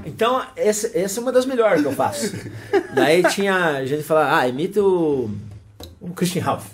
Então 0.06 0.42
esse- 0.56 0.96
essa 0.98 1.20
é 1.20 1.22
uma 1.22 1.32
das 1.32 1.46
melhores 1.46 1.80
que 1.82 1.86
eu 1.88 1.92
faço. 1.92 2.34
Daí 2.94 3.22
tinha 3.24 3.84
gente 3.86 4.02
falar, 4.02 4.38
ah, 4.40 4.48
imita 4.48 4.82
o, 4.82 5.30
o 6.00 6.10
Christian 6.10 6.42
Ralph. 6.42 6.66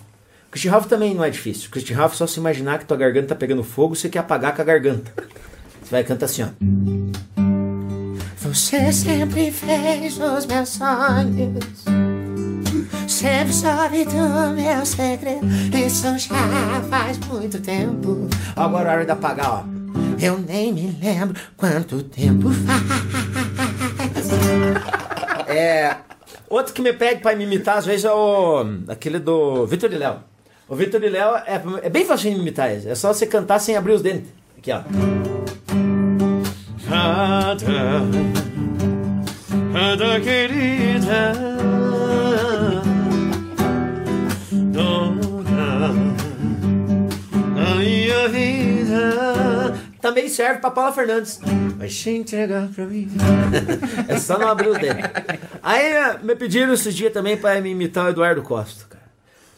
Christian 0.54 0.70
Ralph 0.70 0.86
também 0.86 1.12
não 1.16 1.24
é 1.24 1.30
difícil. 1.30 1.68
Christian 1.68 1.96
Ralph 1.96 2.14
só 2.14 2.28
se 2.28 2.38
imaginar 2.38 2.78
que 2.78 2.84
tua 2.84 2.96
garganta 2.96 3.26
tá 3.26 3.34
pegando 3.34 3.64
fogo, 3.64 3.96
você 3.96 4.08
quer 4.08 4.20
apagar 4.20 4.54
com 4.54 4.62
a 4.62 4.64
garganta. 4.64 5.12
Você 5.82 5.90
vai 5.90 6.04
cantar 6.04 6.26
assim, 6.26 6.44
ó. 6.44 6.48
Você 8.36 8.92
sempre 8.92 9.50
fez 9.50 10.16
os 10.16 10.46
meus 10.46 10.68
sonhos. 10.68 11.84
Sempre 13.08 13.52
soube 13.52 14.04
do 14.04 14.54
meu 14.54 14.86
segredo. 14.86 15.44
Isso 15.76 16.18
já 16.18 16.80
faz 16.88 17.18
muito 17.26 17.60
tempo. 17.60 18.28
Agora 18.54 18.90
é 18.90 18.92
a 18.92 18.94
hora 18.94 19.04
de 19.04 19.10
apagar, 19.10 19.50
ó. 19.50 19.64
Eu 20.24 20.38
nem 20.38 20.72
me 20.72 20.96
lembro 21.02 21.34
quanto 21.56 22.00
tempo 22.04 22.48
faz. 22.50 24.30
É. 25.48 25.96
Outro 26.48 26.72
que 26.72 26.80
me 26.80 26.92
pede 26.92 27.20
pra 27.20 27.34
me 27.34 27.42
imitar, 27.42 27.78
às 27.78 27.86
vezes, 27.86 28.04
é 28.04 28.12
o. 28.12 28.64
aquele 28.86 29.18
do 29.18 29.66
Vitor 29.66 29.90
de 29.90 29.98
Léo. 29.98 30.33
O 30.68 30.74
Vitor 30.74 30.98
de 31.00 31.08
Léo 31.08 31.36
é, 31.36 31.62
é 31.82 31.90
bem 31.90 32.06
fácil 32.06 32.30
de 32.30 32.40
imitar 32.40 32.72
esse. 32.72 32.88
É 32.88 32.94
só 32.94 33.12
você 33.12 33.26
cantar 33.26 33.58
sem 33.58 33.76
abrir 33.76 33.92
os 33.92 34.02
dentes. 34.02 34.30
Aqui, 34.58 34.72
ó. 34.72 34.80
Querida, 40.22 41.32
dona 44.72 45.92
da 47.54 47.74
minha 47.76 48.28
vida. 48.28 49.74
Também 50.00 50.28
serve 50.28 50.60
pra 50.60 50.70
Paula 50.70 50.92
Fernandes. 50.92 51.40
Vai 51.76 51.90
se 51.90 52.10
entregar 52.10 52.68
pra 52.68 52.86
mim. 52.86 53.10
é 54.08 54.18
só 54.18 54.38
não 54.38 54.48
abrir 54.48 54.68
os 54.68 54.78
dentes. 54.78 55.10
Aí 55.62 55.92
me 56.22 56.34
pediram 56.34 56.72
esses 56.72 56.94
dias 56.94 57.12
também 57.12 57.36
pra 57.36 57.60
me 57.60 57.70
imitar 57.70 58.06
o 58.06 58.08
Eduardo 58.08 58.42
Costa, 58.42 58.86
cara. 58.88 59.03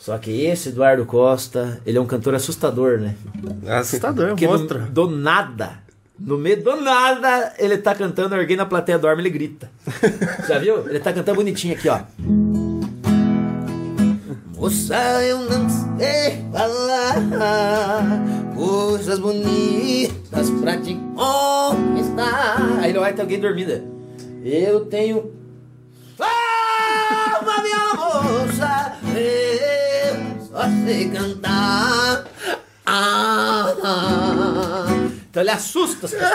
Só 0.07 0.17
que 0.19 0.45
esse 0.45 0.69
Eduardo 0.69 1.05
Costa, 1.05 1.81
ele 1.85 1.99
é 1.99 2.01
um 2.01 2.07
cantor 2.07 2.33
assustador, 2.37 3.01
né? 3.01 3.17
Assustador, 3.67 4.29
Porque 4.29 4.47
monstro. 4.47 4.79
do, 4.83 5.09
do 5.09 5.17
nada, 5.17 5.81
no 6.17 6.39
meio 6.39 6.63
do 6.63 6.81
nada, 6.81 7.53
ele 7.59 7.77
tá 7.77 7.93
cantando, 7.93 8.37
alguém 8.37 8.57
na 8.57 8.65
plateia 8.65 9.01
dorme, 9.01 9.21
ele 9.23 9.31
grita. 9.31 9.69
Já 10.47 10.61
viu? 10.61 10.89
Ele 10.89 11.01
tá 11.01 11.13
cantando 11.13 11.35
bonitinho 11.35 11.75
aqui, 11.75 11.89
ó. 11.89 12.03
Moça, 14.55 14.95
eu 15.25 15.41
não 15.41 15.69
sei 15.99 16.45
falar 16.53 18.23
coisas 18.55 19.19
bonitas 19.19 20.51
pra 20.61 20.77
te 20.79 20.95
conquistar. 21.17 22.79
Aí 22.81 22.93
não 22.93 23.01
vai 23.01 23.13
ter 23.13 23.23
alguém 23.23 23.41
dormindo. 23.41 23.83
Eu 24.45 24.85
tenho. 24.87 25.33
Uma 27.43 27.61
minha 27.61 27.95
moça, 27.95 28.99
eu 29.13 29.86
só 30.57 30.63
sei 30.87 31.11
cantar. 31.11 32.25
Ah. 32.87 33.75
Então 35.29 35.43
ele 35.43 35.51
assusta 35.51 36.07
as 36.07 36.13
pessoas. 36.13 36.31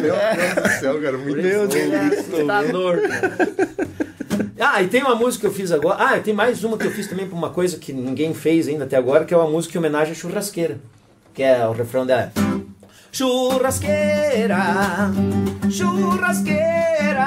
Meu 0.00 0.12
Deus 0.12 0.54
do 0.54 0.68
céu, 0.80 1.02
cara. 1.02 1.18
Muito 1.18 1.38
Ele 1.38 1.50
é 1.50 1.64
assustador. 2.20 3.00
Ah, 4.60 4.80
e 4.80 4.86
tem 4.86 5.02
uma 5.02 5.16
música 5.16 5.40
que 5.40 5.46
eu 5.48 5.52
fiz 5.52 5.72
agora. 5.72 5.96
Ah, 5.98 6.20
tem 6.20 6.32
mais 6.32 6.62
uma 6.62 6.78
que 6.78 6.86
eu 6.86 6.92
fiz 6.92 7.08
também 7.08 7.26
pra 7.26 7.36
uma 7.36 7.50
coisa 7.50 7.78
que 7.78 7.92
ninguém 7.92 8.32
fez 8.32 8.68
ainda 8.68 8.84
até 8.84 8.96
agora, 8.96 9.24
que 9.24 9.34
é 9.34 9.36
uma 9.36 9.50
música 9.50 9.76
em 9.76 9.80
homenagem 9.80 10.12
à 10.12 10.14
churrasqueira. 10.14 10.78
Que 11.34 11.42
é 11.42 11.66
o 11.66 11.72
refrão 11.72 12.06
dela. 12.06 12.30
Churrasqueira, 13.10 15.10
churrasqueira, 15.70 17.26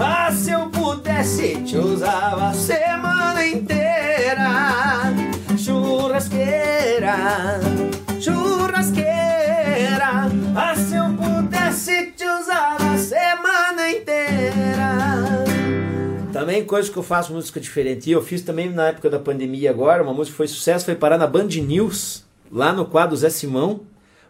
ah, 0.00 0.32
se 0.32 0.50
eu 0.50 0.70
pudesse 0.70 1.62
te 1.62 1.76
usava 1.76 2.48
a 2.48 2.54
semana 2.54 3.46
inteira. 3.46 3.94
Churrasqueira, 5.64 7.16
churrasqueira, 8.20 9.08
ah, 10.54 10.76
se 10.76 10.94
eu 10.94 11.04
pudesse 11.14 12.12
te 12.14 12.26
usava 12.26 12.92
a 12.92 12.98
semana 12.98 13.88
inteira. 13.90 14.92
Também 16.34 16.66
coisa 16.66 16.92
que 16.92 16.98
eu 16.98 17.02
faço 17.02 17.32
música 17.32 17.58
diferente. 17.58 18.10
E 18.10 18.12
eu 18.12 18.20
fiz 18.20 18.42
também 18.42 18.68
na 18.68 18.88
época 18.88 19.08
da 19.08 19.18
pandemia 19.18 19.70
agora, 19.70 20.02
uma 20.02 20.12
música 20.12 20.32
que 20.32 20.36
foi 20.36 20.48
sucesso, 20.48 20.84
foi 20.84 20.96
parar 20.96 21.16
na 21.16 21.26
Band 21.26 21.46
News, 21.46 22.26
lá 22.52 22.70
no 22.70 22.84
quadro 22.84 23.16
Zé 23.16 23.30
Simão. 23.30 23.80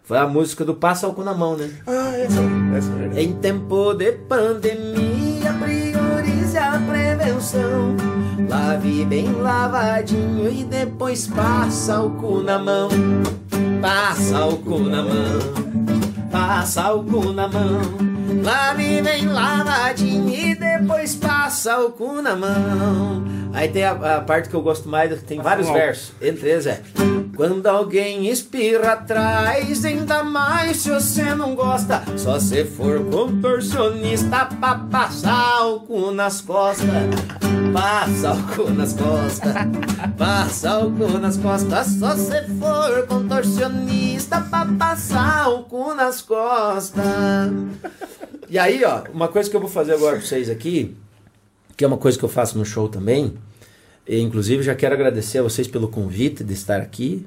Foi 0.05 0.19
a 0.19 0.29
música 0.29 0.65
do 0.65 0.77
Passa 0.77 1.07
Álcool 1.09 1.25
na 1.25 1.35
Mão, 1.35 1.57
né? 1.57 1.69
Ah, 1.85 2.17
essa, 2.17 2.41
essa 2.77 3.19
é. 3.19 3.23
Em 3.25 3.33
tempo 3.33 3.93
de 3.95 4.13
pandemia, 4.13 5.24
Lave 8.49 9.05
bem 9.05 9.33
lavadinho 9.33 10.51
e 10.51 10.65
depois 10.65 11.27
passa 11.27 11.97
álcool 11.97 12.43
na 12.43 12.59
mão. 12.59 12.89
Passa 13.81 14.39
álcool 14.39 14.81
na 14.81 15.03
mão. 15.03 15.41
Passa 16.31 16.83
álcool 16.83 17.33
na 17.33 17.49
mão. 17.49 17.81
Lave 18.43 19.03
bem 19.03 19.27
lavadinho 19.27 20.29
e 20.29 20.55
depois 20.55 21.15
passa 21.17 21.75
álcool 21.75 22.23
na 22.23 22.37
mão. 22.37 23.25
Aí 23.53 23.69
tem 23.69 23.85
a, 23.85 24.17
a 24.17 24.21
parte 24.21 24.49
que 24.49 24.55
eu 24.55 24.63
gosto 24.63 24.89
mais, 24.89 25.23
tem 25.23 25.41
vários 25.41 25.69
versos. 25.69 26.13
Entre 26.21 26.51
eles 26.51 26.67
é. 26.67 26.81
Quando 27.37 27.67
alguém 27.67 28.29
espirra 28.29 28.93
atrás, 28.93 29.85
ainda 29.85 30.23
mais 30.23 30.77
se 30.79 30.91
você 30.91 31.35
não 31.35 31.55
gosta. 31.55 32.03
Só 32.17 32.39
se 32.39 32.65
for 32.65 33.05
contorcionista 33.11 34.47
pra 34.47 34.77
passar 34.77 35.59
álcool 35.59 36.13
nas 36.13 36.41
costas. 36.41 36.89
Passa 37.73 38.29
álcool 38.29 38.71
nas 38.71 38.93
costas. 38.93 39.53
Passa 40.17 40.71
álcool 40.71 41.19
nas 41.19 41.37
costas. 41.37 41.87
Só 41.99 42.17
se 42.17 42.45
for 42.61 43.07
contorcionista 43.09 44.41
pra 44.41 44.67
passar 44.79 45.45
álcool 45.45 45.95
nas 45.95 46.23
costas. 46.23 47.03
E 48.49 48.59
aí, 48.59 48.85
ó, 48.85 49.03
uma 49.13 49.27
coisa 49.27 49.51
que 49.51 49.57
eu 49.57 49.61
vou 49.61 49.71
fazer 49.71 49.95
agora 49.95 50.19
pra 50.19 50.25
vocês 50.25 50.49
aqui, 50.49 50.97
que 51.77 51.85
é 51.85 51.89
uma 51.89 51.99
coisa 51.99 52.17
que 52.17 52.25
eu 52.25 52.29
faço 52.29 52.57
no 52.57 52.65
show 52.65 52.89
também. 52.89 53.35
E, 54.07 54.21
inclusive, 54.21 54.63
já 54.63 54.75
quero 54.75 54.95
agradecer 54.95 55.39
a 55.39 55.43
vocês 55.43 55.67
pelo 55.67 55.89
convite 55.89 56.45
de 56.45 56.53
estar 56.53 56.81
aqui. 56.81 57.27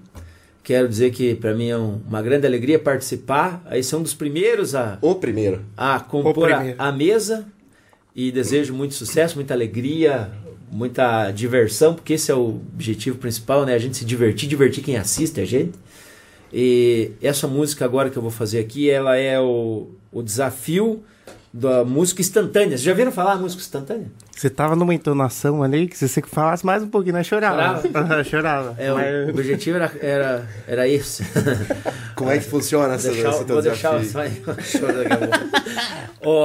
Quero 0.63 0.87
dizer 0.87 1.11
que 1.11 1.33
para 1.33 1.53
mim 1.55 1.69
é 1.69 1.77
um- 1.77 1.99
uma 2.07 2.21
grande 2.21 2.45
alegria 2.45 2.77
participar. 2.77 3.63
Aí 3.65 3.81
são 3.83 4.01
dos 4.03 4.13
primeiros 4.13 4.75
a, 4.75 4.97
O 5.01 5.15
primeiro. 5.15 5.61
a 5.75 5.99
compor 5.99 6.51
a, 6.51 6.57
primeiro. 6.57 6.81
a 6.81 6.91
mesa. 6.91 7.45
E 8.15 8.31
desejo 8.31 8.73
muito 8.73 8.93
sucesso, 8.95 9.35
muita 9.35 9.53
alegria, 9.53 10.29
muita 10.71 11.31
diversão, 11.31 11.93
porque 11.93 12.13
esse 12.13 12.31
é 12.31 12.35
o 12.35 12.59
objetivo 12.73 13.17
principal, 13.17 13.65
né? 13.65 13.73
A 13.73 13.77
gente 13.79 13.95
se 13.97 14.03
divertir, 14.05 14.49
divertir 14.49 14.83
quem 14.83 14.97
assiste 14.97 15.39
a 15.39 15.45
gente. 15.45 15.73
E 16.51 17.11
essa 17.21 17.47
música 17.47 17.85
agora 17.85 18.09
que 18.09 18.17
eu 18.17 18.21
vou 18.21 18.31
fazer 18.31 18.59
aqui, 18.59 18.89
ela 18.89 19.15
é 19.17 19.39
o, 19.39 19.87
o 20.11 20.21
desafio 20.23 21.03
da 21.53 21.84
música 21.84 22.22
instantânea. 22.22 22.69
Vocês 22.69 22.82
já 22.82 22.94
viram 22.94 23.11
falar 23.11 23.36
música 23.38 23.61
instantânea? 23.61 24.07
Você 24.36 24.49
tava 24.49 24.76
numa 24.76 24.94
entonação 24.94 25.64
ali 25.64 25.88
que 25.88 25.98
se 25.98 26.07
você 26.07 26.22
falasse 26.22 26.64
mais 26.65 26.84
um 26.84 26.88
pouquinho, 26.90 27.15
nós 27.15 27.26
chorava. 27.26 27.82
chorava. 28.24 28.76
É, 28.78 28.91
o, 28.91 28.95
Mas- 28.95 29.28
o 29.28 29.30
objetivo 29.32 29.78
era, 29.78 29.91
era, 29.99 30.48
era 30.68 30.88
esse. 30.88 31.24
Como 32.15 32.30
é 32.30 32.38
que 32.38 32.45
funciona 32.45 32.94
essa, 32.95 33.10
Deixar- 33.11 33.30
esse 33.30 33.44
vou 33.45 33.61
deixar 33.61 33.91
daqui 33.98 34.03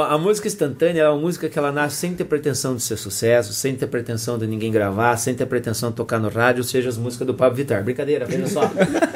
a 0.02 0.16
música 0.18 0.46
instantânea 0.48 1.02
é 1.02 1.08
uma 1.08 1.20
música 1.20 1.48
que 1.48 1.58
ela 1.58 1.72
nasce 1.72 1.96
sem 1.96 2.14
ter 2.14 2.24
pretensão 2.24 2.74
de 2.76 2.82
ser 2.82 2.96
sucesso, 2.96 3.52
sem 3.52 3.74
ter 3.74 3.86
pretensão 3.88 4.38
de 4.38 4.46
ninguém 4.46 4.70
gravar, 4.70 5.16
sem 5.16 5.34
ter 5.34 5.44
pretensão 5.46 5.90
de 5.90 5.96
tocar 5.96 6.18
no 6.18 6.28
rádio, 6.28 6.62
seja, 6.64 6.88
as 6.88 6.96
músicas 6.96 7.26
do 7.26 7.34
Pablo 7.34 7.56
Vittar. 7.56 7.82
Brincadeira, 7.82 8.24
veja 8.24 8.46
só. 8.46 8.70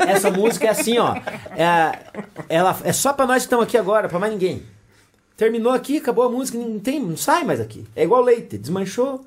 Essa 0.06 0.30
música 0.30 0.66
é 0.66 0.70
assim, 0.70 0.98
ó. 0.98 1.14
É, 1.56 1.98
ela, 2.48 2.76
é 2.84 2.92
só 2.92 3.12
pra 3.12 3.26
nós 3.26 3.36
que 3.38 3.42
estamos 3.46 3.64
aqui 3.64 3.78
agora, 3.78 4.08
pra 4.08 4.18
mais 4.18 4.32
ninguém. 4.32 4.62
Terminou 5.36 5.72
aqui, 5.72 5.98
acabou 5.98 6.24
a 6.24 6.30
música, 6.30 6.56
não, 6.56 6.78
tem, 6.78 6.98
não 6.98 7.16
sai 7.16 7.44
mais 7.44 7.60
aqui. 7.60 7.86
É 7.94 8.04
igual 8.04 8.22
leite, 8.22 8.56
desmanchou, 8.56 9.26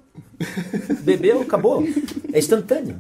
bebeu, 1.02 1.42
acabou. 1.42 1.84
É 2.34 2.40
instantâneo. 2.40 3.00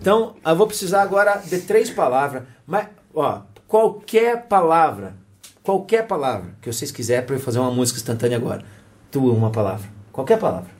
Então, 0.00 0.34
eu 0.44 0.56
vou 0.56 0.66
precisar 0.66 1.02
agora 1.02 1.36
de 1.36 1.60
três 1.60 1.88
palavras, 1.88 2.42
mas, 2.66 2.88
ó, 3.14 3.42
qualquer 3.68 4.48
palavra, 4.48 5.14
qualquer 5.62 6.08
palavra 6.08 6.56
que 6.60 6.72
vocês 6.72 6.90
quiserem 6.90 7.24
para 7.24 7.36
eu 7.36 7.40
fazer 7.40 7.60
uma 7.60 7.70
música 7.70 8.00
instantânea 8.00 8.36
agora. 8.36 8.64
Tu, 9.12 9.24
uma 9.24 9.50
palavra. 9.50 9.88
Qualquer 10.10 10.38
palavra. 10.38 10.70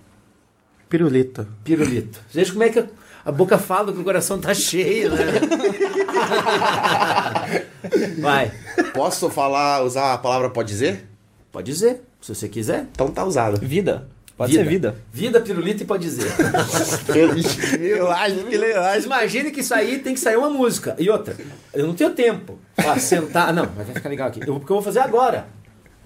Pirulito. 0.88 1.46
Pirulito. 1.62 2.20
Veja 2.32 2.50
como 2.50 2.64
é 2.64 2.70
que 2.70 2.84
a 3.24 3.30
boca 3.30 3.56
fala 3.56 3.92
que 3.92 4.00
o 4.00 4.04
coração 4.04 4.40
tá 4.40 4.52
cheio, 4.52 5.10
né? 5.10 5.26
Vai. 8.18 8.50
Posso 8.92 9.30
falar, 9.30 9.84
usar 9.84 10.12
a 10.12 10.18
palavra 10.18 10.50
pode 10.50 10.68
dizer? 10.68 11.11
Pode 11.52 11.70
dizer, 11.70 12.00
se 12.18 12.34
você 12.34 12.48
quiser. 12.48 12.86
Então 12.90 13.08
tá 13.08 13.24
usado. 13.24 13.60
Vida. 13.60 14.08
Pode 14.34 14.54
ser 14.54 14.66
vida. 14.66 14.96
Vida, 15.12 15.38
pirulito 15.38 15.82
e 15.82 15.86
pode 15.86 16.04
dizer. 16.04 16.32
eu 17.78 18.10
acho 18.10 18.36
que 18.36 18.54
ele 18.54 18.74
Mas 18.74 19.04
imagine 19.04 19.50
que 19.50 19.60
isso 19.60 19.74
aí 19.74 19.98
tem 19.98 20.14
que 20.14 20.20
sair 20.20 20.36
uma 20.36 20.48
música. 20.48 20.96
E 20.98 21.10
outra, 21.10 21.36
eu 21.74 21.86
não 21.86 21.94
tenho 21.94 22.10
tempo 22.10 22.58
pra 22.74 22.98
sentar. 22.98 23.52
Não, 23.52 23.68
mas 23.76 23.86
vai 23.86 23.94
ficar 23.94 24.08
legal 24.08 24.28
aqui. 24.28 24.40
Eu, 24.40 24.58
porque 24.58 24.72
eu 24.72 24.76
vou 24.76 24.82
fazer 24.82 25.00
agora. 25.00 25.46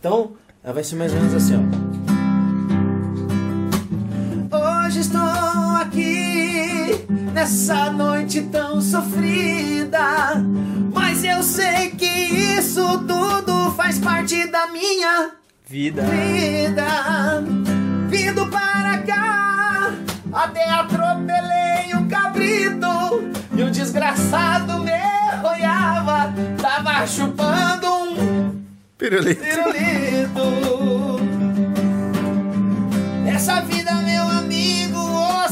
Então, 0.00 0.32
Ela 0.64 0.74
vai 0.74 0.82
ser 0.82 0.96
mais 0.96 1.14
ou 1.14 1.20
menos 1.20 1.34
assim, 1.34 1.54
ó. 1.54 1.96
Hoje 4.86 5.00
estou 5.00 5.20
aqui 5.20 6.15
nessa 7.36 7.90
noite 7.90 8.40
tão 8.50 8.80
sofrida. 8.80 10.00
Mas 10.94 11.22
eu 11.22 11.42
sei 11.42 11.90
que 11.90 12.06
isso 12.06 12.98
tudo 13.00 13.70
faz 13.72 13.98
parte 13.98 14.46
da 14.50 14.66
minha 14.68 15.32
Vida. 15.68 16.00
vida. 16.02 17.44
Vindo 18.08 18.46
para 18.46 18.98
cá, 19.02 19.92
até 20.32 20.70
atropelei 20.70 21.94
um 21.94 22.08
cabrito. 22.08 22.86
E 23.54 23.62
o 23.62 23.70
desgraçado 23.70 24.78
me 24.78 24.92
roiava, 25.42 26.32
tava 26.60 27.06
chupando 27.06 27.86
um 27.86 28.62
Pirulito. 28.96 29.42
pirulito. 29.42 30.40
Essa 33.28 33.60
vida, 33.60 33.85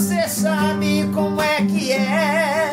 você 0.05 0.29
sabe 0.29 1.09
como 1.15 1.41
é 1.41 1.65
que 1.65 1.91
é. 1.93 2.73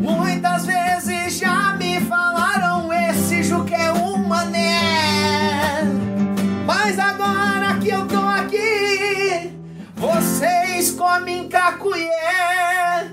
Muitas 0.00 0.66
vezes 0.66 1.38
já 1.38 1.76
me 1.78 2.00
falaram: 2.00 2.92
esse 2.92 3.44
Juca 3.44 3.76
é 3.76 3.92
um 3.92 4.16
mané. 4.16 5.82
Mas 6.66 6.98
agora 6.98 7.78
que 7.80 7.90
eu 7.90 8.08
tô 8.08 8.18
aqui, 8.18 9.52
vocês 9.94 10.90
comem 10.90 11.48
cacuié. 11.48 13.06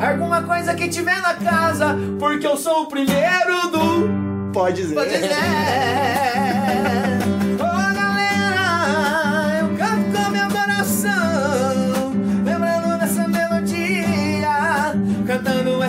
Alguma 0.00 0.44
coisa 0.44 0.72
que 0.72 0.88
tiver 0.88 1.20
na 1.20 1.34
casa, 1.34 1.96
porque 2.20 2.46
eu 2.46 2.56
sou 2.56 2.82
o 2.82 2.86
primeiro 2.86 3.68
do 3.72 4.52
Pode 4.52 4.82
dizer. 4.82 4.94
Pode 4.94 5.10
dizer. 5.10 5.30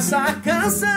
Essa 0.02 0.34
canção. 0.44 0.90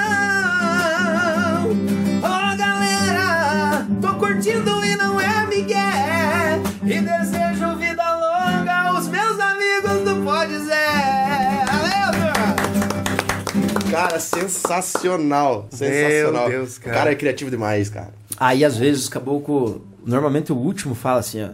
Ô 2.20 2.56
galera, 2.56 3.86
tô 4.00 4.14
curtindo 4.14 4.82
e 4.82 4.96
não 4.96 5.20
é 5.20 5.46
migué, 5.46 6.58
e 6.82 7.00
desejo 7.02 7.76
vida 7.76 8.02
longa 8.16 8.88
aos 8.88 9.06
meus 9.08 9.38
amigos 9.38 10.00
do 10.08 10.24
Pode 10.24 10.52
Dizer. 10.52 10.74
Valeu! 11.66 12.14
Cara, 13.90 14.18
sensacional. 14.18 15.68
Sensacional. 15.70 16.48
Deus, 16.48 16.78
O 16.78 16.80
cara. 16.80 16.96
cara 16.96 17.12
é 17.12 17.14
criativo 17.14 17.50
demais, 17.50 17.90
cara. 17.90 18.14
Aí 18.38 18.64
às 18.64 18.78
vezes 18.78 19.02
os 19.02 19.08
caboclos, 19.10 19.82
normalmente 20.06 20.50
o 20.50 20.56
último 20.56 20.94
fala 20.94 21.20
assim, 21.20 21.44
ó. 21.44 21.50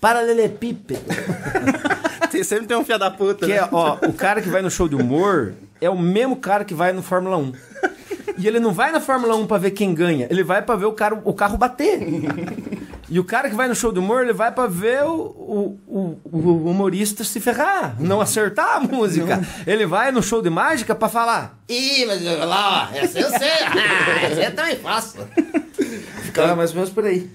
Paralelepípedo. 0.00 1.00
Sempre 2.44 2.66
tem 2.66 2.76
um 2.76 2.84
filho 2.84 2.98
da 3.00 3.10
puta, 3.10 3.46
Que 3.46 3.52
né? 3.52 3.58
é, 3.58 3.68
ó, 3.72 3.96
o 4.06 4.12
cara 4.12 4.40
que 4.42 4.48
vai 4.48 4.62
no 4.62 4.70
show 4.70 4.88
de 4.88 4.94
humor 4.94 5.54
é 5.84 5.90
o 5.90 5.98
mesmo 5.98 6.36
cara 6.36 6.64
que 6.64 6.74
vai 6.74 6.92
no 6.92 7.02
Fórmula 7.02 7.36
1. 7.36 7.52
E 8.36 8.48
ele 8.48 8.58
não 8.58 8.72
vai 8.72 8.90
na 8.90 9.00
Fórmula 9.00 9.36
1 9.36 9.46
pra 9.46 9.58
ver 9.58 9.70
quem 9.70 9.94
ganha, 9.94 10.26
ele 10.28 10.42
vai 10.42 10.60
pra 10.60 10.74
ver 10.74 10.86
o, 10.86 10.92
cara, 10.92 11.14
o 11.24 11.32
carro 11.32 11.56
bater. 11.56 12.00
E 13.08 13.20
o 13.20 13.24
cara 13.24 13.48
que 13.48 13.54
vai 13.54 13.68
no 13.68 13.74
show 13.76 13.92
de 13.92 14.00
humor, 14.00 14.22
ele 14.24 14.32
vai 14.32 14.50
pra 14.50 14.66
ver 14.66 15.04
o, 15.04 15.14
o, 15.14 15.78
o- 15.86 16.20
o 16.32 16.70
humorista 16.70 17.22
se 17.22 17.38
ferrar, 17.38 17.94
não 18.00 18.20
acertar 18.20 18.76
a 18.76 18.80
música. 18.80 19.40
Ele 19.66 19.86
vai 19.86 20.10
no 20.10 20.20
show 20.22 20.42
de 20.42 20.50
mágica 20.50 20.94
pra 20.96 21.08
falar. 21.08 21.56
Ih, 21.68 22.06
mas 22.06 22.22
lá, 22.24 22.90
ó, 22.92 22.96
essa 22.96 23.20
eu 23.20 23.28
sei. 23.28 23.48
Ah, 23.68 24.20
essa 24.26 24.40
eu 24.42 24.54
também 24.56 24.76
faço. 24.76 25.18
Fica 26.22 26.56
mais 26.56 26.70
ou 26.70 26.76
menos 26.76 26.90
por 26.90 27.04
aí. 27.04 27.30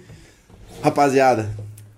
Rapaziada, 0.84 1.50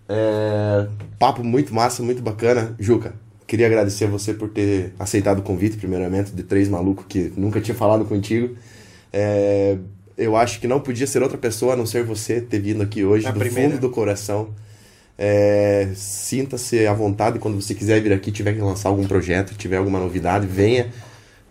é, 0.07 0.85
papo 1.17 1.43
muito 1.43 1.73
massa, 1.73 2.03
muito 2.03 2.21
bacana. 2.21 2.75
Juca, 2.79 3.13
queria 3.51 3.67
agradecer 3.67 4.05
a 4.05 4.07
você 4.07 4.33
por 4.33 4.47
ter 4.47 4.93
aceitado 4.97 5.39
o 5.39 5.41
convite, 5.41 5.75
primeiramente, 5.75 6.31
de 6.31 6.41
três 6.41 6.69
malucos 6.69 7.03
que 7.09 7.33
nunca 7.35 7.59
tinha 7.59 7.75
falado 7.75 8.05
contigo. 8.05 8.55
É, 9.11 9.75
eu 10.17 10.37
acho 10.37 10.61
que 10.61 10.67
não 10.67 10.79
podia 10.79 11.05
ser 11.05 11.21
outra 11.21 11.37
pessoa 11.37 11.73
a 11.73 11.75
não 11.75 11.85
ser 11.85 12.05
você 12.05 12.39
ter 12.39 12.59
vindo 12.59 12.81
aqui 12.81 13.03
hoje, 13.03 13.27
A 13.27 13.31
do 13.31 13.39
primeira. 13.39 13.71
fundo 13.71 13.81
do 13.81 13.89
coração. 13.89 14.51
É, 15.17 15.89
Sinta-se 15.93 16.87
à 16.87 16.93
vontade 16.93 17.39
quando 17.39 17.61
você 17.61 17.75
quiser 17.75 18.01
vir 18.01 18.13
aqui, 18.13 18.31
tiver 18.31 18.53
que 18.53 18.61
lançar 18.61 18.87
algum 18.87 19.05
projeto, 19.05 19.53
tiver 19.53 19.75
alguma 19.75 19.99
novidade, 19.99 20.47
venha. 20.47 20.87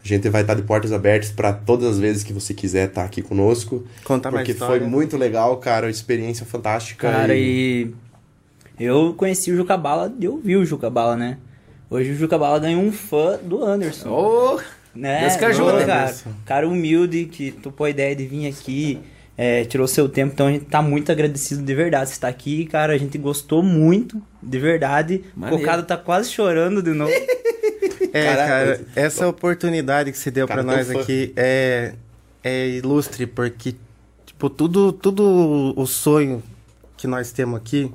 A 0.02 0.08
gente 0.08 0.26
vai 0.30 0.40
estar 0.40 0.54
de 0.54 0.62
portas 0.62 0.94
abertas 0.94 1.30
para 1.30 1.52
todas 1.52 1.86
as 1.86 1.98
vezes 1.98 2.24
que 2.24 2.32
você 2.32 2.54
quiser 2.54 2.88
estar 2.88 3.04
aqui 3.04 3.20
conosco. 3.20 3.84
Contar 4.04 4.30
mais 4.30 4.48
Porque 4.48 4.58
foi 4.58 4.80
muito 4.80 5.18
legal, 5.18 5.58
cara, 5.58 5.90
experiência 5.90 6.46
fantástica. 6.46 7.10
Cara, 7.12 7.36
e 7.36 7.92
eu 8.78 9.12
conheci 9.12 9.52
o 9.52 9.56
Juca 9.56 9.76
Bala 9.76 10.08
de 10.08 10.26
ouvir 10.26 10.56
o 10.56 10.64
Juca 10.64 10.88
Bala, 10.88 11.14
né? 11.14 11.36
Hoje 11.90 12.12
o 12.12 12.14
Juca 12.14 12.38
Bala 12.38 12.60
ganhou 12.60 12.80
um 12.80 12.92
fã 12.92 13.36
do 13.42 13.64
Anderson. 13.64 14.08
Ô, 14.08 14.60
né? 14.94 15.22
Deus 15.22 15.34
que 15.34 15.44
ajuda, 15.44 15.82
Ô, 15.82 15.86
cara. 15.86 16.02
Anderson. 16.02 16.30
Cara 16.46 16.68
humilde 16.68 17.24
que 17.24 17.50
topou 17.50 17.84
a 17.84 17.90
ideia 17.90 18.14
de 18.14 18.24
vir 18.24 18.46
aqui, 18.46 19.00
é, 19.36 19.64
tirou 19.64 19.88
seu 19.88 20.08
tempo, 20.08 20.32
então 20.32 20.46
a 20.46 20.52
gente 20.52 20.66
tá 20.66 20.80
muito 20.80 21.10
agradecido 21.10 21.62
de 21.64 21.74
verdade. 21.74 22.10
Você 22.10 22.20
tá 22.20 22.28
aqui, 22.28 22.64
cara, 22.66 22.92
a 22.92 22.96
gente 22.96 23.18
gostou 23.18 23.60
muito, 23.60 24.22
de 24.40 24.58
verdade. 24.60 25.24
Maneiro. 25.34 25.56
O 25.56 25.66
Cocado 25.66 25.82
tá 25.82 25.96
quase 25.96 26.30
chorando 26.30 26.80
de 26.80 26.92
novo. 26.92 27.10
É, 28.12 28.24
Caraca, 28.24 28.48
cara, 28.48 28.80
essa 28.96 29.28
oportunidade 29.28 30.10
que 30.10 30.18
você 30.18 30.32
deu 30.32 30.44
tão 30.44 30.64
nós 30.64 30.90
aqui 30.90 31.32
é, 31.36 31.92
é 32.42 32.68
ilustre, 32.68 33.24
porque, 33.24 33.76
tipo, 34.26 34.50
tudo, 34.50 34.92
tudo 34.92 35.72
o 35.76 35.86
sonho 35.86 36.42
que 36.96 37.06
nós 37.06 37.30
temos 37.30 37.60
aqui 37.60 37.92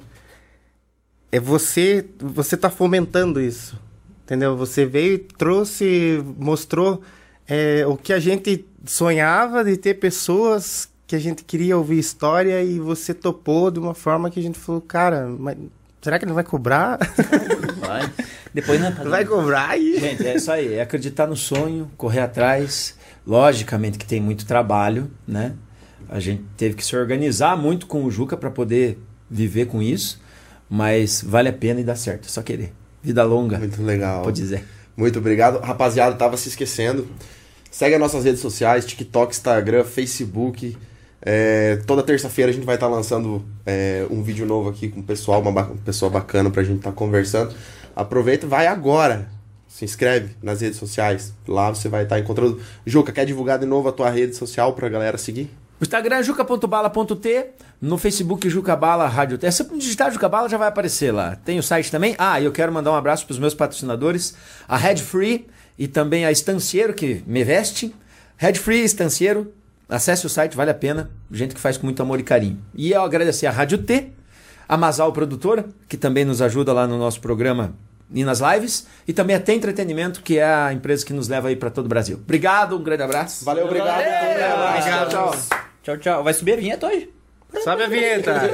é 1.34 1.40
você, 1.40 2.06
você 2.18 2.56
tá 2.56 2.70
fomentando 2.70 3.42
isso, 3.42 3.78
entendeu? 4.26 4.57
Você 4.57 4.85
veio 4.85 5.14
e 5.14 5.18
trouxe, 5.19 6.22
mostrou 6.38 7.02
é, 7.47 7.85
o 7.88 7.95
que 7.95 8.11
a 8.11 8.19
gente 8.19 8.65
sonhava 8.84 9.64
de 9.64 9.77
ter 9.77 9.93
pessoas 9.95 10.89
que 11.07 11.15
a 11.15 11.19
gente 11.19 11.43
queria 11.43 11.77
ouvir 11.77 11.99
história 11.99 12.61
e 12.64 12.80
você 12.80 13.14
topou 13.14 13.69
de 13.69 13.80
uma 13.80 13.93
forma 13.93 14.30
que 14.30 14.39
a 14.39 14.43
gente 14.43 14.57
falou, 14.57 14.81
cara, 14.81 15.27
mas 15.39 15.56
será 16.02 16.18
que 16.18 16.26
ele 16.26 16.34
vai 16.34 16.43
cobrar? 16.43 16.97
vai. 17.80 18.11
Depois 18.52 18.81
não 18.81 18.91
vai 19.10 19.23
cobrar 19.23 19.69
aí? 19.69 19.99
Gente, 19.99 20.26
é 20.26 20.35
isso 20.35 20.52
aí, 20.52 20.73
é 20.73 20.81
acreditar 20.81 21.27
no 21.27 21.35
sonho, 21.35 21.91
correr 21.95 22.22
atrás. 22.22 22.97
Logicamente 23.27 23.97
que 23.97 24.06
tem 24.06 24.22
muito 24.22 24.45
trabalho, 24.45 25.11
né? 25.27 25.53
A 26.07 26.19
gente 26.19 26.43
teve 26.56 26.76
que 26.76 26.85
se 26.85 26.95
organizar 26.95 27.57
muito 27.57 27.88
com 27.88 28.03
o 28.03 28.11
Juca 28.11 28.38
para 28.38 28.52
poder 28.52 28.99
viver 29.30 29.65
com 29.65 29.81
isso, 29.81 30.22
mas 30.69 31.23
vale 31.26 31.49
a 31.49 31.53
pena 31.53 31.81
e 31.81 31.84
dá 31.84 31.95
certo, 31.95 32.26
é 32.26 32.30
só 32.30 32.41
querer. 32.41 32.72
Vida 33.06 33.23
longa, 33.23 33.60
Muito 33.60 33.82
legal. 33.84 34.23
pode 34.23 34.41
dizer. 34.41 34.65
Muito 34.98 35.19
obrigado. 35.19 35.60
Rapaziada, 35.60 36.15
tava 36.15 36.36
se 36.38 36.49
esquecendo. 36.49 37.07
Segue 37.69 37.94
as 37.95 37.99
nossas 38.02 38.23
redes 38.26 38.40
sociais, 38.41 38.86
TikTok, 38.86 39.32
Instagram, 39.34 39.84
Facebook. 39.84 40.76
É, 41.22 41.77
toda 41.86 42.02
terça-feira 42.03 42.49
a 42.52 42.53
gente 42.53 42.65
vai 42.65 42.76
estar 42.76 42.88
lançando 42.88 43.44
é, 43.65 44.06
um 44.10 44.23
vídeo 44.23 44.45
novo 44.45 44.69
aqui 44.69 44.90
com 44.90 44.99
o 44.99 45.03
pessoal, 45.03 45.41
uma 45.41 45.52
ba- 45.52 45.72
pessoa 45.84 46.10
bacana 46.10 46.49
pra 46.49 46.64
gente 46.64 46.77
estar 46.77 46.91
conversando. 46.94 47.53
Aproveita, 47.95 48.48
vai 48.48 48.68
agora. 48.68 49.27
Se 49.68 49.84
inscreve 49.84 50.30
nas 50.41 50.61
redes 50.61 50.77
sociais. 50.80 51.34
Lá 51.48 51.69
você 51.69 51.90
vai 51.90 52.03
estar 52.03 52.18
encontrando. 52.19 52.60
Juca, 52.86 53.11
quer 53.11 53.26
divulgar 53.26 53.60
de 53.60 53.65
novo 53.65 53.90
a 53.90 53.91
tua 53.91 54.10
rede 54.10 54.36
social 54.36 54.73
pra 54.73 54.88
galera 54.90 55.18
seguir? 55.18 55.49
O 55.77 55.84
Instagram 55.84 56.15
é 56.15 56.23
juca.bala.t, 56.23 57.47
no 57.81 57.97
Facebook 57.97 58.49
Jucabala 58.49 59.10
Rádio 59.10 59.38
T. 59.38 59.45
É 59.45 59.52
sempre 59.52 59.77
digitar 59.77 60.10
Jucabala 60.10 60.47
já 60.47 60.57
vai 60.57 60.69
aparecer 60.69 61.11
lá. 61.11 61.35
Tem 61.35 61.60
o 61.60 61.64
site 61.64 61.91
também. 61.91 62.15
Ah, 62.18 62.39
eu 62.39 62.53
quero 62.53 62.72
mandar 62.72 62.93
um 62.93 62.95
abraço 62.95 63.26
para 63.26 63.34
os 63.34 63.39
meus 63.39 63.53
patrocinadores, 63.53 64.35
a 64.69 64.77
Red 64.77 64.97
Free 64.97 65.47
e 65.77 65.85
também 65.85 66.26
a 66.26 66.31
Estancieiro, 66.31 66.93
que 66.93 67.22
me 67.27 67.43
veste. 67.43 67.93
Red 68.38 68.53
Free 68.53 68.85
Estancieiro, 68.85 69.53
acesse 69.89 70.26
o 70.26 70.30
site, 70.30 70.56
vale 70.56 70.72
a 70.72 70.73
pena. 70.73 71.11
Gente 71.30 71.53
que 71.53 71.60
faz 71.60 71.77
com 71.77 71.85
muito 71.85 72.02
amor 72.02 72.22
e 72.22 72.23
carinho. 72.23 72.57
E 72.73 72.93
eu 72.93 73.02
agradecer 73.02 73.45
a 73.45 73.52
Rádio 73.52 73.80
T, 73.80 74.14
a 74.69 74.77
Masal 74.77 75.11
Produtora, 75.11 75.65
que 75.89 75.97
também 75.97 76.23
nos 76.23 76.41
ajuda 76.41 76.72
lá 76.72 76.88
no 76.88 76.97
nosso 76.97 77.19
programa 77.19 77.76
e 78.14 78.23
nas 78.23 78.40
lives, 78.40 78.88
e 79.07 79.14
também 79.14 79.36
a 79.36 79.40
T 79.40 79.53
Entretenimento, 79.53 80.22
que 80.22 80.38
é 80.38 80.45
a 80.45 80.73
empresa 80.73 81.06
que 81.06 81.14
nos 81.14 81.27
leva 81.27 81.48
aí 81.48 81.56
para 81.56 81.69
todo 81.69 81.86
o 81.86 81.90
Brasil. 81.90 82.18
Obrigado, 82.18 82.77
um 82.77 82.84
grande 82.84 83.03
abraço. 83.03 83.44
Valeu, 83.44 83.65
obrigado. 83.65 83.99
Obrigado. 83.99 85.10
tchau. 85.10 85.36
Tchau, 85.84 85.98
tchau. 85.98 86.23
Vai 86.23 86.34
subir 86.34 86.53
a 86.53 86.57
vinheta 86.57 86.88
hoje? 86.88 87.10
Sobe 87.64 87.84
a 87.84 87.88
vinheta. 87.88 88.41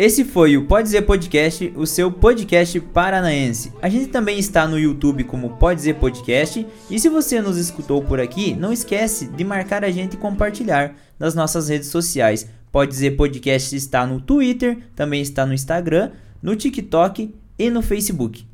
Esse 0.00 0.24
foi 0.24 0.56
o 0.56 0.64
Pode 0.64 0.84
Dizer 0.84 1.02
Podcast, 1.02 1.74
o 1.76 1.86
seu 1.86 2.10
podcast 2.10 2.80
paranaense. 2.80 3.70
A 3.82 3.88
gente 3.90 4.06
também 4.06 4.38
está 4.38 4.66
no 4.66 4.78
YouTube 4.78 5.24
como 5.24 5.58
Pode 5.58 5.76
Dizer 5.76 5.96
Podcast. 5.96 6.66
E 6.88 6.98
se 6.98 7.10
você 7.10 7.38
nos 7.42 7.58
escutou 7.58 8.02
por 8.02 8.18
aqui, 8.18 8.54
não 8.54 8.72
esquece 8.72 9.26
de 9.26 9.44
marcar 9.44 9.84
a 9.84 9.90
gente 9.90 10.14
e 10.14 10.16
compartilhar 10.16 10.94
nas 11.18 11.34
nossas 11.34 11.68
redes 11.68 11.88
sociais. 11.88 12.46
Pode 12.72 12.92
Dizer 12.92 13.16
Podcast 13.16 13.74
está 13.74 14.06
no 14.06 14.20
Twitter, 14.20 14.78
também 14.94 15.20
está 15.20 15.44
no 15.44 15.52
Instagram, 15.52 16.12
no 16.42 16.54
TikTok 16.54 17.34
e 17.58 17.70
no 17.70 17.82
Facebook. 17.82 18.49